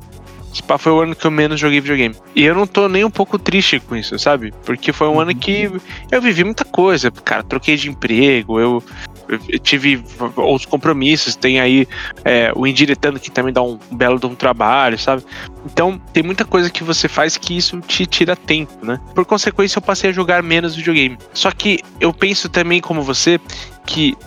Pá 0.59 0.77
foi 0.77 0.91
o 0.91 0.99
ano 0.99 1.15
que 1.15 1.25
eu 1.25 1.31
menos 1.31 1.59
joguei 1.59 1.79
videogame. 1.79 2.15
E 2.35 2.43
eu 2.43 2.53
não 2.53 2.67
tô 2.67 2.89
nem 2.89 3.05
um 3.05 3.09
pouco 3.09 3.39
triste 3.39 3.79
com 3.79 3.95
isso, 3.95 4.17
sabe? 4.19 4.53
Porque 4.65 4.91
foi 4.91 5.07
um 5.07 5.19
ano 5.19 5.33
que 5.33 5.71
eu 6.11 6.21
vivi 6.21 6.43
muita 6.43 6.65
coisa. 6.65 7.09
Cara, 7.11 7.43
troquei 7.43 7.77
de 7.77 7.89
emprego, 7.89 8.59
eu, 8.59 8.83
eu 9.29 9.59
tive 9.59 10.03
outros 10.35 10.65
compromissos. 10.65 11.35
Tem 11.35 11.59
aí 11.59 11.87
é, 12.25 12.51
o 12.55 12.67
Indiretando 12.67 13.19
que 13.19 13.31
também 13.31 13.53
dá 13.53 13.61
um 13.61 13.79
belo 13.91 14.19
de 14.19 14.25
um 14.25 14.35
trabalho, 14.35 14.97
sabe? 14.99 15.23
Então, 15.65 16.01
tem 16.11 16.23
muita 16.23 16.43
coisa 16.43 16.69
que 16.69 16.83
você 16.83 17.07
faz 17.07 17.37
que 17.37 17.55
isso 17.55 17.79
te 17.81 18.05
tira 18.05 18.35
tempo, 18.35 18.85
né? 18.85 18.99
Por 19.15 19.25
consequência, 19.25 19.77
eu 19.77 19.81
passei 19.81 20.09
a 20.09 20.13
jogar 20.13 20.43
menos 20.43 20.75
videogame. 20.75 21.17
Só 21.33 21.51
que 21.51 21.79
eu 21.99 22.11
penso 22.11 22.49
também, 22.49 22.81
como 22.81 23.01
você, 23.01 23.39
que 23.85 24.17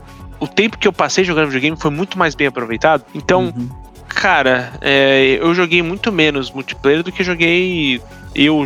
o 0.41 0.47
tempo 0.47 0.79
que 0.79 0.89
eu 0.89 0.93
passei 0.93 1.25
jogando 1.25 1.47
videogame 1.47 1.77
foi 1.77 1.91
muito 1.91 2.19
mais 2.19 2.35
bem 2.35 2.47
aproveitado. 2.47 3.05
Então, 3.15 3.53
uhum 3.57 3.84
Cara, 4.15 4.73
é, 4.81 5.39
eu 5.41 5.55
joguei 5.55 5.83
muito 5.83 6.11
menos 6.13 6.51
multiplayer 6.51 7.03
do 7.03 7.13
que 7.13 7.23
joguei. 7.25 8.01
Eu. 8.35 8.65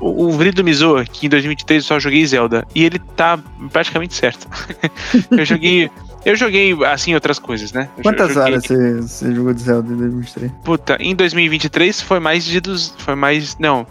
O, 0.00 0.26
o 0.26 0.32
Vrido 0.32 0.62
que 1.04 1.26
em 1.26 1.28
2023 1.28 1.82
eu 1.82 1.86
só 1.86 1.98
joguei 1.98 2.24
Zelda. 2.26 2.66
E 2.74 2.84
ele 2.84 2.98
tá 2.98 3.38
praticamente 3.72 4.14
certo. 4.14 4.46
eu 5.30 5.44
joguei. 5.44 5.90
Eu 6.24 6.34
joguei, 6.34 6.76
assim, 6.86 7.14
outras 7.14 7.38
coisas, 7.38 7.72
né? 7.72 7.88
Eu 7.96 8.02
Quantas 8.02 8.34
joguei- 8.34 8.42
horas 8.42 8.64
você, 8.66 9.00
você 9.00 9.32
jogou 9.32 9.54
de 9.54 9.62
Zelda 9.62 9.92
em 9.92 9.96
2023? 9.96 10.52
Puta, 10.64 10.96
em 10.98 11.14
2023 11.14 12.00
foi 12.00 12.18
mais 12.18 12.44
de 12.44 12.60
dos. 12.60 12.92
Foi 12.98 13.14
mais. 13.14 13.56
Não. 13.58 13.86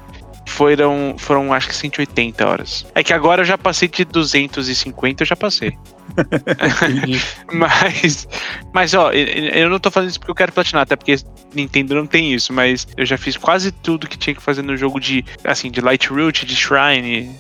Foram, 0.48 1.16
foram 1.18 1.52
acho 1.52 1.68
que 1.68 1.76
180 1.76 2.48
horas. 2.48 2.86
É 2.96 3.04
que 3.04 3.12
agora 3.14 3.42
eu 3.42 3.46
já 3.46 3.58
passei 3.58 3.88
de 3.88 4.06
250, 4.06 5.24
eu 5.24 5.28
já 5.28 5.36
passei. 5.36 5.78
mas, 7.52 8.28
mas 8.74 8.94
ó, 8.94 9.12
eu- 9.12 9.70
não 9.70 9.80
tô 9.80 9.92
fazendo 9.92 10.10
isso 10.12 10.20
porque 10.20 10.32
eu 10.32 10.36
quero 10.36 10.52
platinar, 10.52 10.84
até 10.84 10.96
porque 10.96 11.16
Nintendo 11.54 11.96
não 11.96 12.06
tem 12.06 12.34
isso, 12.34 12.54
mas 12.54 12.88
eu 12.96 13.06
já 13.06 13.18
fiz 13.18 13.38
quase 13.38 13.72
tudo 13.72 14.08
que 14.08 14.18
tinha 14.18 14.36
que 14.36 14.42
fazer 14.42 14.62
no 14.62 14.78
jogo 14.78 15.00
de, 15.00 15.26
assim, 15.44 15.70
de 15.72 15.82
Light 15.82 16.08
Root, 16.08 16.46
de 16.46 16.56
Shrine, 16.56 17.36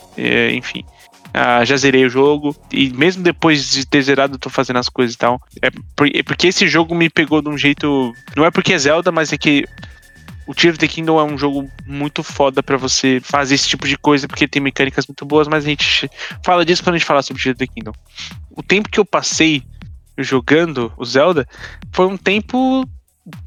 enfim. 0.53 0.83
Ah, 1.33 1.65
já 1.65 1.75
zerei 1.75 2.05
o 2.05 2.09
jogo 2.09 2.55
e 2.71 2.89
mesmo 2.91 3.21
depois 3.21 3.69
de 3.69 3.85
ter 3.85 4.01
zerado 4.01 4.35
eu 4.35 4.39
tô 4.39 4.49
fazendo 4.49 4.79
as 4.79 4.87
coisas 4.87 5.15
e 5.15 5.17
tal. 5.17 5.41
É 5.61 5.69
por- 5.93 6.07
é 6.07 6.23
porque 6.23 6.47
esse 6.47 6.65
jogo 6.65 6.95
me 6.95 7.09
pegou 7.09 7.41
de 7.41 7.49
um 7.49 7.57
jeito. 7.57 8.13
Não 8.37 8.45
é 8.45 8.51
porque 8.51 8.71
é 8.73 8.77
Zelda, 8.77 9.11
mas 9.11 9.33
é 9.33 9.37
que 9.37 9.65
o 10.47 10.53
Tear 10.53 10.73
of 10.73 10.79
the 10.79 10.87
Kingdom 10.87 11.19
é 11.19 11.23
um 11.23 11.37
jogo 11.37 11.69
muito 11.85 12.23
foda 12.23 12.61
pra 12.61 12.77
você 12.77 13.19
fazer 13.23 13.55
esse 13.55 13.67
tipo 13.67 13.87
de 13.87 13.97
coisa, 13.97 14.27
porque 14.27 14.47
tem 14.47 14.61
mecânicas 14.61 15.07
muito 15.07 15.25
boas, 15.25 15.47
mas 15.47 15.65
a 15.65 15.67
gente 15.69 16.09
fala 16.43 16.65
disso 16.65 16.83
quando 16.83 16.95
a 16.95 16.97
gente 16.97 17.07
falar 17.07 17.21
sobre 17.21 17.41
Tear 17.41 17.53
of 17.55 17.59
the 17.59 17.67
Kingdom. 17.67 17.93
O 18.51 18.61
tempo 18.63 18.89
que 18.89 18.99
eu 18.99 19.05
passei 19.05 19.63
jogando 20.17 20.93
o 20.97 21.05
Zelda 21.05 21.47
foi 21.91 22.05
um 22.07 22.17
tempo 22.17 22.87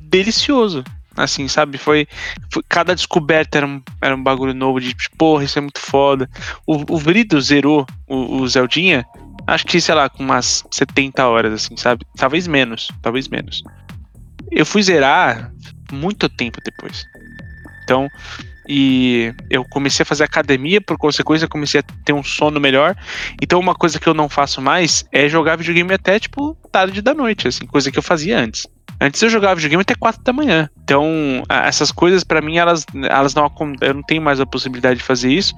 delicioso. 0.01 0.85
Assim, 1.17 1.49
sabe? 1.49 1.79
Foi, 1.79 2.07
foi- 2.53 2.63
cada 2.69 2.95
descoberta 2.95 3.59
era 3.59 3.67
um, 3.67 3.83
era 4.01 4.15
um 4.15 4.23
bagulho 4.23 4.55
novo 4.55 4.81
de 4.81 4.95
tipo, 4.95 5.17
porra, 5.17 5.43
isso 5.43 5.59
é 5.59 5.61
muito 5.61 5.81
foda. 5.81 6.31
O, 6.65 6.95
o 6.95 6.97
Vrido 6.97 7.41
zerou 7.41 7.85
o, 8.07 8.37
o 8.37 8.49
Zeldinha, 8.49 9.05
acho 9.45 9.67
que, 9.67 9.81
sei 9.81 9.97
lá, 9.97 10.09
com 10.09 10.23
umas 10.23 10.65
70 10.71 11.27
horas, 11.27 11.53
assim, 11.53 11.77
sabe? 11.77 12.07
Talvez 12.17 12.47
menos, 12.47 12.89
talvez 13.03 13.27
menos. 13.27 13.65
Eu 14.49 14.65
fui 14.65 14.81
zerar 14.81 15.53
muito 15.93 16.29
tempo 16.29 16.59
depois. 16.65 17.07
Então, 17.83 18.09
e 18.69 19.33
eu 19.49 19.65
comecei 19.65 20.03
a 20.03 20.07
fazer 20.07 20.25
academia, 20.25 20.81
por 20.81 20.99
consequência, 20.99 21.49
comecei 21.49 21.81
a 21.81 21.85
ter 22.05 22.13
um 22.13 22.23
sono 22.23 22.61
melhor. 22.61 22.95
Então, 23.41 23.59
uma 23.59 23.75
coisa 23.75 23.99
que 23.99 24.07
eu 24.07 24.13
não 24.13 24.29
faço 24.29 24.61
mais 24.61 25.07
é 25.11 25.27
jogar 25.29 25.57
videogame 25.57 25.95
até, 25.95 26.21
tipo, 26.21 26.55
tarde 26.71 27.01
da 27.01 27.15
noite, 27.15 27.49
assim, 27.49 27.67
coisa 27.67 27.91
que 27.91 27.99
eu 27.99 28.03
fazia 28.03 28.39
antes. 28.39 28.67
Antes 29.01 29.23
eu 29.23 29.31
jogava 29.31 29.55
videogame 29.55 29.83
até 29.83 29.95
4 29.95 30.23
da 30.23 30.33
manhã. 30.33 30.69
Então, 30.83 31.43
essas 31.49 31.93
coisas, 31.93 32.25
pra 32.25 32.41
mim, 32.41 32.57
elas, 32.57 32.85
elas 33.09 33.35
não 33.35 33.51
Eu 33.81 33.95
não 33.95 34.03
tenho 34.03 34.21
mais 34.23 34.41
a 34.41 34.47
possibilidade 34.47 34.99
de 34.99 35.05
fazer 35.05 35.31
isso. 35.31 35.55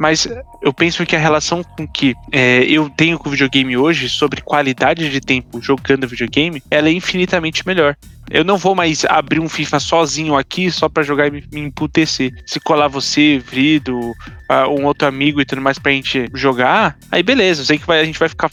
Mas 0.00 0.26
eu 0.62 0.72
penso 0.72 1.04
que 1.04 1.14
a 1.16 1.18
relação 1.18 1.62
com 1.62 1.86
que 1.86 2.14
é, 2.32 2.62
eu 2.64 2.88
tenho 2.88 3.18
com 3.18 3.28
o 3.28 3.32
videogame 3.32 3.76
hoje, 3.76 4.08
sobre 4.08 4.40
qualidade 4.40 5.10
de 5.10 5.20
tempo 5.20 5.60
jogando 5.60 6.08
videogame, 6.08 6.62
ela 6.70 6.88
é 6.88 6.92
infinitamente 6.92 7.66
melhor. 7.66 7.96
Eu 8.30 8.44
não 8.44 8.56
vou 8.58 8.74
mais 8.74 9.04
abrir 9.06 9.40
um 9.40 9.48
FIFA 9.48 9.80
sozinho 9.80 10.36
aqui 10.36 10.70
só 10.70 10.88
pra 10.88 11.02
jogar 11.02 11.26
e 11.28 11.30
me, 11.30 11.44
me 11.52 11.60
emputecer. 11.60 12.30
Se 12.46 12.60
colar 12.60 12.88
você, 12.88 13.38
Vrido, 13.38 14.14
ah, 14.48 14.68
um 14.68 14.84
outro 14.84 15.08
amigo 15.08 15.40
e 15.40 15.44
tudo 15.46 15.62
mais 15.62 15.78
pra 15.78 15.92
gente 15.92 16.26
jogar, 16.34 16.96
aí 17.10 17.22
beleza. 17.22 17.62
Eu 17.62 17.66
sei 17.66 17.78
que 17.78 17.86
vai- 17.86 18.00
a 18.00 18.04
gente 18.04 18.18
vai 18.18 18.28
ficar 18.28 18.50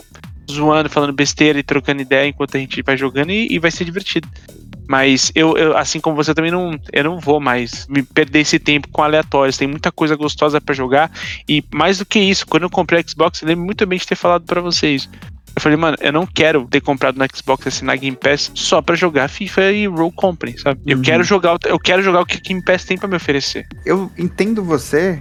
zoando, 0.52 0.90
falando 0.90 1.14
besteira 1.14 1.58
e 1.60 1.64
trocando 1.64 2.02
ideia 2.02 2.28
enquanto 2.28 2.56
a 2.56 2.60
gente 2.60 2.82
vai 2.82 2.98
jogando 2.98 3.32
e, 3.32 3.48
e 3.52 3.60
vai 3.60 3.72
ser 3.72 3.86
divertido. 3.86 4.28
Mas 4.88 5.32
eu, 5.34 5.58
eu, 5.58 5.76
assim 5.76 6.00
como 6.00 6.16
você 6.16 6.34
também 6.34 6.52
não, 6.52 6.80
eu 6.94 7.04
não 7.04 7.20
vou 7.20 7.40
mais 7.40 7.88
me 7.88 8.04
perder 8.04 8.40
esse 8.42 8.60
tempo 8.60 8.88
com 8.90 9.02
aleatórios. 9.02 9.58
Tem 9.58 9.68
muita 9.68 9.92
coisa 9.92 10.16
gostosa 10.16 10.62
pra 10.62 10.76
jogar 10.76 11.12
e 11.50 11.64
mais 11.74 11.98
do 11.98 12.06
que 12.06 12.20
isso, 12.20 12.46
quando 12.46 12.64
eu 12.64 12.70
comprei 12.70 13.02
o 13.02 13.10
Xbox, 13.10 13.42
eu 13.42 13.48
lembro 13.48 13.66
muito 13.66 13.86
bem 13.88 13.98
de 13.98 14.06
ter 14.06 14.16
falado 14.16 14.44
pra 14.46 14.62
vocês. 14.62 15.10
Eu 15.56 15.62
falei, 15.62 15.78
mano, 15.78 15.98
eu 16.02 16.12
não 16.12 16.28
quero 16.28 16.68
ter 16.70 16.82
comprado 16.82 17.18
no 17.18 17.26
Xbox 17.34 17.66
assinar 17.66 17.98
Game 17.98 18.16
Pass 18.18 18.52
só 18.54 18.82
pra 18.82 18.94
jogar 18.96 19.30
FIFA 19.30 19.72
e 19.72 19.88
Roll 19.88 20.12
Company, 20.12 20.60
sabe? 20.60 20.82
Eu 20.86 20.98
Uhum. 20.98 21.04
quero 21.04 21.24
jogar, 21.24 21.56
o- 21.56 21.60
eu 21.66 21.80
quero 21.80 22.04
jogar 22.04 22.20
o 22.22 22.26
que 22.26 22.40
Game 22.42 22.62
Pass 22.64 22.84
tem 22.84 22.98
pra 22.98 23.08
me 23.08 23.16
oferecer. 23.16 23.66
Eu 23.86 24.12
entendo 24.18 24.62
você, 24.64 25.18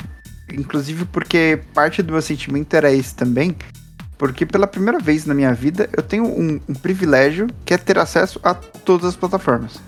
inclusive 0.53 1.05
porque 1.07 1.61
parte 1.73 2.03
do 2.03 2.13
meu 2.13 2.21
sentimento 2.21 2.75
era 2.75 2.93
esse 2.93 3.15
também. 3.15 3.55
Porque 4.16 4.46
pela 4.46 4.66
primeira 4.66 4.98
vez 4.98 5.27
na 5.27 5.35
minha 5.35 5.53
vida 5.53 5.88
eu 5.96 6.03
tenho 6.03 6.24
um, 6.24 6.61
um 6.68 6.74
privilégio 6.74 7.48
que 7.64 7.74
é 7.74 7.79
ter 7.79 7.98
acesso 7.98 8.40
a 8.42 8.55
todas 8.55 9.07
as 9.07 9.16
plataformas. 9.16 9.81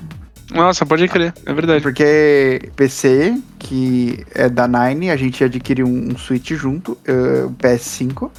Nossa, 0.50 0.86
pode 0.86 1.08
crer, 1.08 1.34
é 1.44 1.52
verdade. 1.52 1.82
Porque 1.82 2.70
PC, 2.76 3.36
que 3.58 4.24
é 4.34 4.48
da 4.48 4.68
Nine, 4.68 5.10
a 5.10 5.16
gente 5.16 5.42
adquiriu 5.42 5.86
um, 5.86 6.12
um 6.12 6.18
Switch 6.18 6.52
junto, 6.52 6.96
eh, 7.04 7.44
o 7.44 7.50
PS5, 7.50 8.30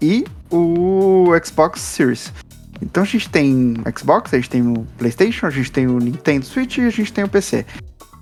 e 0.00 0.24
o 0.50 1.28
Xbox 1.42 1.80
Series. 1.80 2.32
Então 2.82 3.04
a 3.04 3.06
gente 3.06 3.30
tem 3.30 3.74
Xbox, 3.96 4.34
a 4.34 4.36
gente 4.36 4.50
tem 4.50 4.66
o 4.66 4.84
PlayStation, 4.98 5.46
a 5.46 5.50
gente 5.50 5.70
tem 5.70 5.86
o 5.86 5.98
Nintendo 5.98 6.44
Switch 6.44 6.78
e 6.78 6.80
a 6.82 6.90
gente 6.90 7.12
tem 7.12 7.22
o 7.22 7.28
PC. 7.28 7.64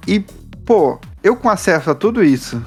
E, 0.06 0.20
pô, 0.66 1.00
eu 1.22 1.35
com 1.35 1.48
acesso 1.48 1.90
a 1.90 1.94
tudo 1.94 2.22
isso, 2.22 2.62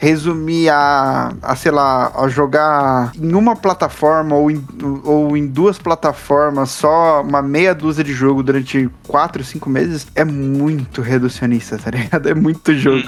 resumir 0.00 0.68
a, 0.70 1.32
a 1.42 1.56
sei 1.56 1.72
lá, 1.72 2.12
a 2.14 2.28
jogar 2.28 3.10
em 3.20 3.34
uma 3.34 3.56
plataforma 3.56 4.36
ou 4.36 4.48
em, 4.50 4.64
ou 5.04 5.36
em 5.36 5.46
duas 5.46 5.76
plataformas 5.76 6.70
só 6.70 7.20
uma 7.22 7.42
meia 7.42 7.74
dúzia 7.74 8.04
de 8.04 8.12
jogo 8.12 8.42
durante 8.42 8.88
quatro, 9.08 9.42
cinco 9.42 9.68
meses 9.68 10.06
é 10.14 10.24
muito 10.24 11.02
reducionista, 11.02 11.76
tá 11.78 11.90
ligado? 11.90 12.28
É 12.28 12.34
muito 12.34 12.72
jogo. 12.76 13.02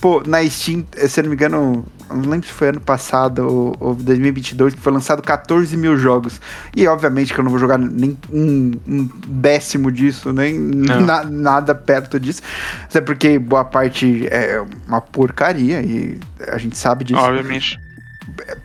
Pô, 0.00 0.22
na 0.26 0.46
Steam, 0.48 0.84
eh, 0.96 1.08
se 1.08 1.18
eu 1.20 1.24
não 1.24 1.30
me 1.30 1.36
engano, 1.36 1.86
não 2.10 2.30
lembro 2.30 2.46
se 2.46 2.52
foi 2.52 2.68
ano 2.68 2.80
passado 2.80 3.38
ou, 3.48 3.76
ou 3.80 3.94
2022, 3.94 4.74
que 4.74 4.80
foi 4.80 4.92
lançado 4.92 5.22
14 5.22 5.74
mil 5.78 5.96
jogos. 5.96 6.38
E 6.76 6.86
obviamente 6.86 7.32
que 7.32 7.40
eu 7.40 7.44
não 7.44 7.50
vou 7.50 7.58
jogar 7.58 7.78
nem 7.78 8.18
um, 8.30 8.72
um 8.86 9.08
décimo 9.26 9.90
disso, 9.90 10.30
nem 10.32 10.58
na- 10.58 11.24
nada 11.24 11.74
perto 11.74 12.20
disso. 12.20 12.42
Até 12.84 13.00
porque 13.00 13.38
boa 13.38 13.64
parte 13.64 14.26
é 14.30 14.62
uma 14.86 15.00
porcaria 15.00 15.80
e 15.80 16.20
a 16.48 16.58
gente 16.58 16.76
sabe 16.76 17.04
disso. 17.04 17.20
Obviamente. 17.20 17.78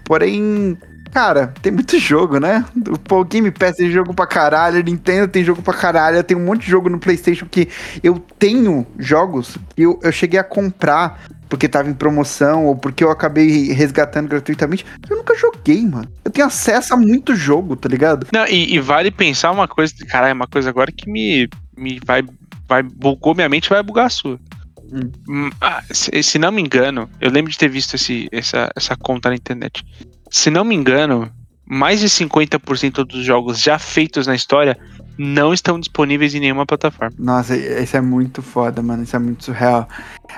Porém, 0.04 0.78
cara, 1.12 1.54
tem 1.62 1.72
muito 1.72 2.00
jogo, 2.00 2.40
né? 2.40 2.66
O 3.12 3.24
Game 3.24 3.52
Pass 3.52 3.76
tem 3.78 3.92
jogo 3.92 4.14
pra 4.14 4.28
caralho, 4.28 4.84
Nintendo 4.84 5.28
tem 5.28 5.44
jogo 5.44 5.62
pra 5.62 5.74
caralho, 5.74 6.24
tem 6.24 6.38
um 6.38 6.46
monte 6.46 6.62
de 6.62 6.72
jogo 6.72 6.90
no 6.90 7.00
PlayStation 7.00 7.46
que 7.50 7.68
eu 8.04 8.20
tenho 8.38 8.86
jogos 8.98 9.58
que 9.76 9.84
eu, 9.84 10.00
eu 10.02 10.12
cheguei 10.12 10.40
a 10.40 10.44
comprar 10.44 11.22
porque 11.50 11.68
tava 11.68 11.90
em 11.90 11.94
promoção 11.94 12.68
ou 12.68 12.76
porque 12.76 13.04
eu 13.04 13.10
acabei 13.10 13.74
resgatando 13.74 14.30
gratuitamente. 14.30 14.86
Eu 15.10 15.18
nunca 15.18 15.36
joguei, 15.36 15.82
mano. 15.82 16.08
Eu 16.24 16.30
tenho 16.30 16.46
acesso 16.46 16.94
a 16.94 16.98
muito 16.98 17.36
jogo, 17.36 17.76
tá 17.76 17.90
ligado? 17.90 18.28
Não, 18.32 18.46
e, 18.46 18.76
e 18.76 18.80
vale 18.80 19.10
pensar 19.10 19.50
uma 19.50 19.68
coisa, 19.68 19.94
caralho, 20.08 20.36
uma 20.36 20.48
coisa 20.48 20.70
agora 20.70 20.92
que 20.92 21.10
me, 21.10 21.50
me 21.76 22.00
vai, 22.06 22.24
vai, 22.68 22.84
bugou 22.84 23.34
minha 23.34 23.50
mente 23.50 23.68
vai 23.68 23.82
bugar 23.82 24.06
a 24.06 24.10
sua. 24.10 24.40
Ah, 25.62 25.84
se, 25.92 26.24
se 26.24 26.40
não 26.40 26.52
me 26.52 26.62
engano, 26.62 27.10
eu 27.22 27.30
lembro 27.32 27.52
de 27.52 27.58
ter 27.58 27.70
visto 27.70 27.96
esse, 27.96 28.28
essa, 28.32 28.70
essa 28.76 28.96
conta 28.96 29.30
na 29.30 29.36
internet. 29.36 29.86
Se 30.32 30.50
não 30.50 30.64
me 30.64 30.76
engano, 30.76 31.32
mais 31.66 32.00
de 32.00 32.08
50% 32.08 33.04
dos 33.06 33.24
jogos 33.24 33.60
já 33.62 33.78
feitos 33.80 34.28
na 34.28 34.36
história 34.36 34.78
não 35.18 35.54
estão 35.54 35.80
disponíveis 35.80 36.34
em 36.34 36.40
nenhuma 36.40 36.66
plataforma. 36.66 37.14
Nossa, 37.20 37.56
isso 37.56 37.98
é 37.98 38.02
muito 38.02 38.42
foda, 38.42 38.82
mano. 38.82 39.04
Isso 39.04 39.16
é 39.16 39.20
muito 39.20 39.44
surreal. 39.44 39.88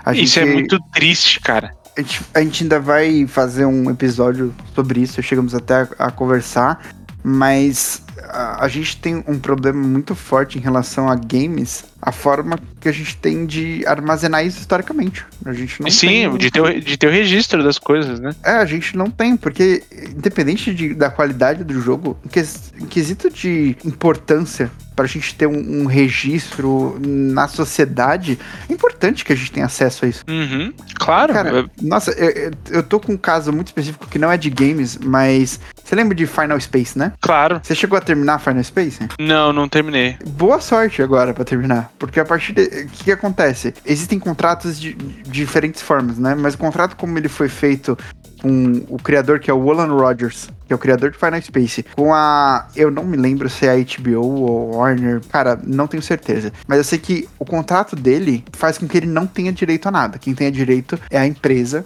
A 0.03 0.13
Isso 0.13 0.39
é 0.39 0.43
gente- 0.43 0.53
muito 0.53 0.79
triste, 0.91 1.39
cara. 1.39 1.71
A 1.95 2.01
gente, 2.01 2.21
a 2.33 2.41
gente 2.41 2.63
ainda 2.63 2.79
vai 2.79 3.27
fazer 3.27 3.65
um 3.65 3.89
episódio 3.91 4.55
sobre 4.73 5.01
isso, 5.01 5.21
chegamos 5.21 5.53
até 5.53 5.75
a, 5.75 6.07
a 6.07 6.11
conversar, 6.11 6.81
mas 7.23 8.01
a, 8.23 8.63
a 8.65 8.67
gente 8.67 8.97
tem 8.97 9.23
um 9.27 9.39
problema 9.39 9.81
muito 9.81 10.15
forte 10.15 10.57
em 10.57 10.61
relação 10.61 11.09
a 11.09 11.15
games, 11.15 11.83
a 12.01 12.11
forma 12.11 12.57
que 12.79 12.89
a 12.89 12.91
gente 12.91 13.15
tem 13.17 13.45
de 13.45 13.83
armazenar 13.85 14.45
isso 14.45 14.59
historicamente. 14.59 15.25
A 15.45 15.53
gente 15.53 15.81
não 15.81 15.89
Sim, 15.89 16.07
tem. 16.07 16.37
de 16.37 16.51
ter, 16.51 16.61
o- 16.61 16.81
de 16.81 16.97
ter 16.97 17.07
o 17.07 17.11
registro 17.11 17.63
das 17.63 17.77
coisas, 17.77 18.19
né? 18.19 18.33
É, 18.43 18.51
a 18.53 18.65
gente 18.65 18.97
não 18.97 19.09
tem, 19.09 19.37
porque 19.37 19.83
independente 20.09 20.73
de- 20.73 20.93
da 20.93 21.09
qualidade 21.09 21.63
do 21.63 21.79
jogo, 21.79 22.17
em, 22.25 22.29
ques- 22.29 22.73
em 22.79 22.85
quesito 22.85 23.29
de 23.29 23.75
importância 23.85 24.71
pra 24.95 25.05
gente 25.07 25.33
ter 25.35 25.47
um, 25.47 25.81
um 25.83 25.85
registro 25.85 26.97
na 27.01 27.47
sociedade, 27.47 28.37
é 28.69 28.73
importante 28.73 29.23
que 29.23 29.31
a 29.33 29.35
gente 29.35 29.51
tenha 29.51 29.65
acesso 29.65 30.05
a 30.05 30.07
isso. 30.07 30.23
Uhum, 30.27 30.73
claro. 30.95 31.33
Cara, 31.33 31.69
nossa, 31.81 32.11
eu, 32.11 32.51
eu- 32.69 32.83
tô 32.83 32.99
com 32.99 33.13
um 33.13 33.17
caso 33.17 33.51
muito 33.53 33.67
específico 33.67 34.07
que 34.07 34.19
não 34.19 34.31
é 34.31 34.37
de 34.37 34.49
games, 34.49 34.97
mas 35.01 35.59
você 35.83 35.95
lembra 35.95 36.15
de 36.15 36.25
Final 36.27 36.59
Space, 36.59 36.97
né? 36.97 37.13
claro. 37.21 37.59
Você 37.63 37.73
chegou 37.75 37.97
a 37.97 38.01
terminar 38.11 38.39
Final 38.39 38.63
Space? 38.63 38.99
Não, 39.17 39.53
não 39.53 39.69
terminei. 39.69 40.17
Boa 40.27 40.59
sorte 40.59 41.01
agora 41.01 41.33
pra 41.33 41.45
terminar, 41.45 41.91
porque 41.97 42.19
a 42.19 42.25
partir 42.25 42.51
de 42.51 42.63
o 42.63 42.87
que, 42.89 43.05
que 43.05 43.11
acontece? 43.11 43.73
Existem 43.85 44.19
contratos 44.19 44.77
de, 44.77 44.93
de 44.93 45.31
diferentes 45.31 45.81
formas, 45.81 46.17
né? 46.17 46.35
Mas 46.35 46.55
o 46.55 46.57
contrato 46.57 46.97
como 46.97 47.17
ele 47.17 47.29
foi 47.29 47.47
feito 47.47 47.97
com 48.41 48.83
o 48.89 48.97
criador 48.97 49.39
que 49.39 49.49
é 49.49 49.53
o 49.53 49.71
Alan 49.71 49.93
Rogers, 49.93 50.49
que 50.67 50.73
é 50.73 50.75
o 50.75 50.79
criador 50.79 51.11
de 51.11 51.17
Final 51.17 51.41
Space, 51.41 51.85
com 51.95 52.13
a. 52.13 52.67
Eu 52.75 52.91
não 52.91 53.05
me 53.05 53.15
lembro 53.15 53.49
se 53.49 53.65
é 53.65 53.71
a 53.71 53.75
HBO 53.77 54.25
ou 54.25 54.75
Warner, 54.75 55.21
cara, 55.31 55.57
não 55.63 55.87
tenho 55.87 56.03
certeza. 56.03 56.51
Mas 56.67 56.79
eu 56.79 56.83
sei 56.83 56.99
que 56.99 57.29
o 57.39 57.45
contrato 57.45 57.95
dele 57.95 58.43
faz 58.51 58.77
com 58.77 58.87
que 58.87 58.97
ele 58.97 59.07
não 59.07 59.25
tenha 59.25 59.53
direito 59.53 59.87
a 59.87 59.91
nada. 59.91 60.17
Quem 60.17 60.33
tenha 60.33 60.51
direito 60.51 60.99
é 61.09 61.17
a 61.17 61.25
empresa 61.25 61.85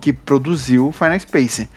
que 0.00 0.12
produziu 0.12 0.92
Final 0.92 1.20
Space. 1.20 1.68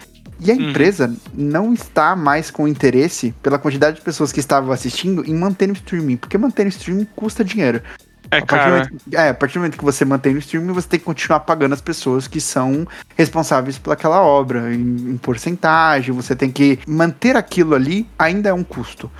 E 0.44 0.52
a 0.52 0.56
Uhum. 0.56 0.70
empresa 0.72 1.14
não 1.34 1.72
está 1.72 2.16
mais 2.16 2.50
com 2.50 2.68
interesse, 2.68 3.32
pela 3.44 3.60
quantidade 3.60 3.98
de 3.98 4.02
pessoas 4.02 4.32
que 4.32 4.40
estavam 4.40 4.72
assistindo, 4.72 5.24
em 5.24 5.36
manter 5.36 5.68
no 5.68 5.74
streaming. 5.74 6.18
Porque 6.18 6.38
manter 6.38 6.64
no 6.64 6.70
streaming 6.70 7.08
custa 7.16 7.44
dinheiro. 7.46 7.82
É, 8.32 8.38
A 8.38 8.46
partir, 8.46 8.70
momento, 8.70 8.90
é, 9.14 9.30
a 9.30 9.34
partir 9.34 9.54
do 9.56 9.60
momento 9.60 9.78
que 9.78 9.84
você 9.84 10.06
mantém 10.06 10.34
no 10.34 10.40
streaming, 10.40 10.72
você 10.74 10.88
tem 10.88 11.00
que 11.00 11.06
continuar 11.06 11.42
pagando 11.42 11.74
as 11.74 11.82
pessoas 11.82 12.28
que 12.28 12.40
são 12.42 12.88
responsáveis 13.16 13.78
pelaquela 13.78 14.22
obra, 14.22 14.74
em, 14.74 14.80
em 15.12 15.18
porcentagem, 15.18 16.16
você 16.16 16.36
tem 16.36 16.50
que 16.50 16.80
manter 16.88 17.36
aquilo 17.36 17.76
ali, 17.76 18.08
ainda 18.18 18.50
é 18.50 18.54
um 18.54 18.64
custo. 18.64 19.12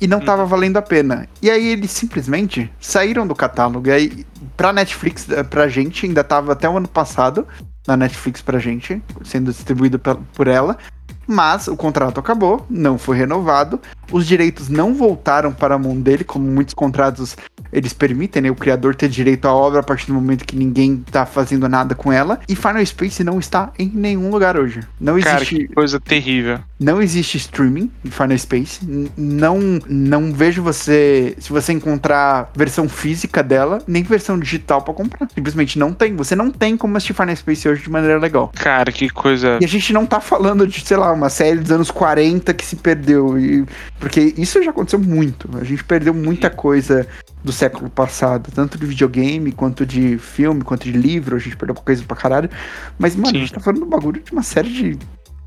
E 0.00 0.06
não 0.06 0.20
tava 0.20 0.46
valendo 0.46 0.78
a 0.78 0.82
pena. 0.82 1.28
E 1.42 1.50
aí 1.50 1.66
eles 1.66 1.90
simplesmente 1.90 2.72
saíram 2.80 3.26
do 3.26 3.34
catálogo. 3.34 3.86
E 3.88 3.90
aí, 3.90 4.26
pra 4.56 4.72
Netflix, 4.72 5.26
pra 5.50 5.68
gente, 5.68 6.06
ainda 6.06 6.24
tava 6.24 6.52
até 6.52 6.66
o 6.66 6.76
ano 6.78 6.88
passado 6.88 7.46
na 7.86 7.96
Netflix 7.96 8.42
pra 8.42 8.58
gente, 8.58 9.02
sendo 9.24 9.52
distribuído 9.52 9.98
por 9.98 10.46
ela. 10.46 10.78
Mas 11.26 11.68
o 11.68 11.76
contrato 11.76 12.18
acabou, 12.18 12.66
não 12.68 12.98
foi 12.98 13.16
renovado. 13.16 13.80
Os 14.10 14.26
direitos 14.26 14.68
não 14.68 14.94
voltaram 14.94 15.52
para 15.52 15.76
a 15.76 15.78
mão 15.78 16.00
dele, 16.00 16.24
como 16.24 16.44
muitos 16.44 16.74
contratos 16.74 17.36
eles 17.72 17.92
permitem, 17.92 18.42
né? 18.42 18.50
O 18.50 18.54
criador 18.54 18.94
ter 18.94 19.08
direito 19.08 19.46
à 19.46 19.54
obra 19.54 19.80
a 19.80 19.82
partir 19.82 20.06
do 20.06 20.14
momento 20.14 20.44
que 20.44 20.56
ninguém 20.56 21.04
tá 21.10 21.24
fazendo 21.24 21.68
nada 21.68 21.94
com 21.94 22.12
ela. 22.12 22.40
E 22.48 22.56
Final 22.56 22.84
Space 22.84 23.22
não 23.22 23.38
está 23.38 23.72
em 23.78 23.90
nenhum 23.92 24.30
lugar 24.30 24.56
hoje. 24.56 24.80
Não 25.00 25.18
Cara, 25.20 25.36
existe, 25.36 25.56
que 25.56 25.74
coisa 25.74 26.00
terrível. 26.00 26.60
não 26.78 27.00
existe 27.00 27.36
streaming 27.36 27.90
de 28.02 28.10
Final 28.10 28.38
Space. 28.38 28.80
Não, 29.16 29.58
não 29.88 30.32
vejo 30.32 30.62
você. 30.62 31.34
Se 31.38 31.50
você 31.50 31.72
encontrar 31.72 32.50
versão 32.54 32.88
física 32.88 33.42
dela, 33.42 33.82
nem 33.86 34.02
versão 34.02 34.38
digital 34.38 34.82
pra 34.82 34.94
comprar. 34.94 35.28
Simplesmente 35.34 35.78
não 35.78 35.92
tem. 35.92 36.14
Você 36.16 36.34
não 36.34 36.50
tem 36.50 36.76
como 36.76 36.96
assistir 36.96 37.14
Final 37.14 37.36
Space 37.36 37.68
hoje 37.68 37.82
de 37.82 37.90
maneira 37.90 38.18
legal. 38.18 38.52
Cara, 38.54 38.90
que 38.90 39.08
coisa. 39.08 39.58
E 39.60 39.64
a 39.64 39.68
gente 39.68 39.92
não 39.92 40.06
tá 40.06 40.20
falando 40.20 40.66
de, 40.66 40.80
sei 40.80 40.96
lá, 40.96 41.12
uma 41.12 41.28
série 41.28 41.58
dos 41.58 41.70
anos 41.70 41.90
40 41.90 42.52
que 42.54 42.64
se 42.64 42.76
perdeu. 42.76 43.38
E, 43.38 43.64
porque 43.98 44.34
isso 44.36 44.62
já 44.62 44.70
aconteceu 44.70 44.98
muito. 44.98 45.48
A 45.58 45.64
gente 45.64 45.84
perdeu 45.84 46.12
muita 46.12 46.50
coisa 46.50 47.06
do 47.42 47.52
século 47.60 47.90
passado, 47.90 48.50
tanto 48.54 48.78
de 48.78 48.86
videogame, 48.86 49.52
quanto 49.52 49.84
de 49.84 50.16
filme, 50.16 50.62
quanto 50.62 50.84
de 50.84 50.92
livro. 50.92 51.36
A 51.36 51.38
gente 51.38 51.56
perdeu 51.56 51.74
coisa 51.74 52.02
pra 52.02 52.16
caralho. 52.16 52.50
Mas, 52.98 53.14
mano, 53.14 53.28
Sim. 53.28 53.36
a 53.36 53.40
gente 53.40 53.52
tá 53.52 53.60
falando 53.60 53.80
do 53.80 53.86
bagulho 53.86 54.22
de 54.22 54.32
uma 54.32 54.42
série 54.42 54.70
de 54.70 54.98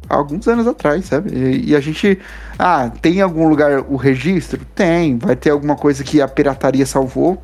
alguns 0.07 0.47
anos 0.47 0.67
atrás, 0.67 1.05
sabe? 1.05 1.31
E, 1.33 1.71
e 1.71 1.75
a 1.75 1.79
gente. 1.79 2.19
Ah, 2.57 2.91
tem 3.01 3.15
em 3.15 3.21
algum 3.21 3.47
lugar 3.47 3.79
o 3.89 3.95
registro? 3.95 4.61
Tem. 4.75 5.17
Vai 5.17 5.35
ter 5.35 5.49
alguma 5.49 5.75
coisa 5.75 6.03
que 6.03 6.21
a 6.21 6.27
pirataria 6.27 6.85
salvou. 6.85 7.41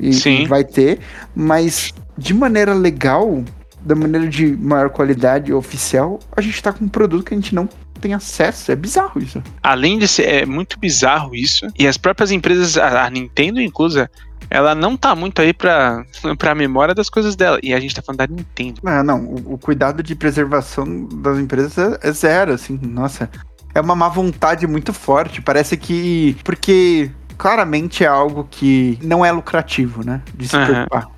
E, 0.00 0.12
Sim. 0.14 0.44
e 0.44 0.46
vai 0.46 0.64
ter. 0.64 1.00
Mas 1.34 1.92
de 2.16 2.32
maneira 2.32 2.72
legal, 2.72 3.42
da 3.80 3.94
maneira 3.94 4.26
de 4.26 4.56
maior 4.56 4.88
qualidade 4.88 5.52
oficial, 5.52 6.18
a 6.36 6.40
gente 6.40 6.62
tá 6.62 6.72
com 6.72 6.84
um 6.84 6.88
produto 6.88 7.24
que 7.24 7.34
a 7.34 7.36
gente 7.36 7.54
não 7.54 7.68
tem 7.98 8.14
acesso. 8.14 8.72
É 8.72 8.76
bizarro 8.76 9.20
isso. 9.20 9.42
Além 9.62 9.98
de 9.98 10.08
ser 10.08 10.22
é 10.22 10.46
muito 10.46 10.78
bizarro 10.78 11.34
isso, 11.34 11.66
e 11.78 11.86
as 11.86 11.96
próprias 11.96 12.30
empresas, 12.30 12.76
a, 12.76 13.08
Nintendo 13.10 13.60
inclusa, 13.60 14.10
ela 14.50 14.74
não 14.74 14.96
tá 14.96 15.14
muito 15.14 15.42
aí 15.42 15.52
pra, 15.52 16.04
pra 16.38 16.54
memória 16.54 16.94
das 16.94 17.10
coisas 17.10 17.36
dela. 17.36 17.58
E 17.62 17.74
a 17.74 17.80
gente 17.80 17.94
tá 17.94 18.02
falando 18.02 18.18
da 18.18 18.26
Nintendo. 18.26 18.80
Ah, 18.84 19.02
não, 19.02 19.24
o, 19.24 19.54
o 19.54 19.58
cuidado 19.58 20.02
de 20.02 20.14
preservação 20.14 21.06
das 21.06 21.38
empresas 21.38 21.76
é, 21.76 22.08
é 22.08 22.12
zero, 22.12 22.52
assim, 22.52 22.78
nossa. 22.82 23.30
É 23.74 23.80
uma 23.80 23.94
má 23.94 24.08
vontade 24.08 24.66
muito 24.66 24.92
forte. 24.92 25.42
Parece 25.42 25.76
que. 25.76 26.36
Porque 26.42 27.10
claramente 27.36 28.02
é 28.02 28.06
algo 28.06 28.46
que 28.50 28.98
não 29.02 29.24
é 29.24 29.30
lucrativo, 29.30 30.04
né? 30.04 30.20
De 30.34 30.48
se 30.48 30.56
Aham. 30.56 30.66
preocupar. 30.66 31.17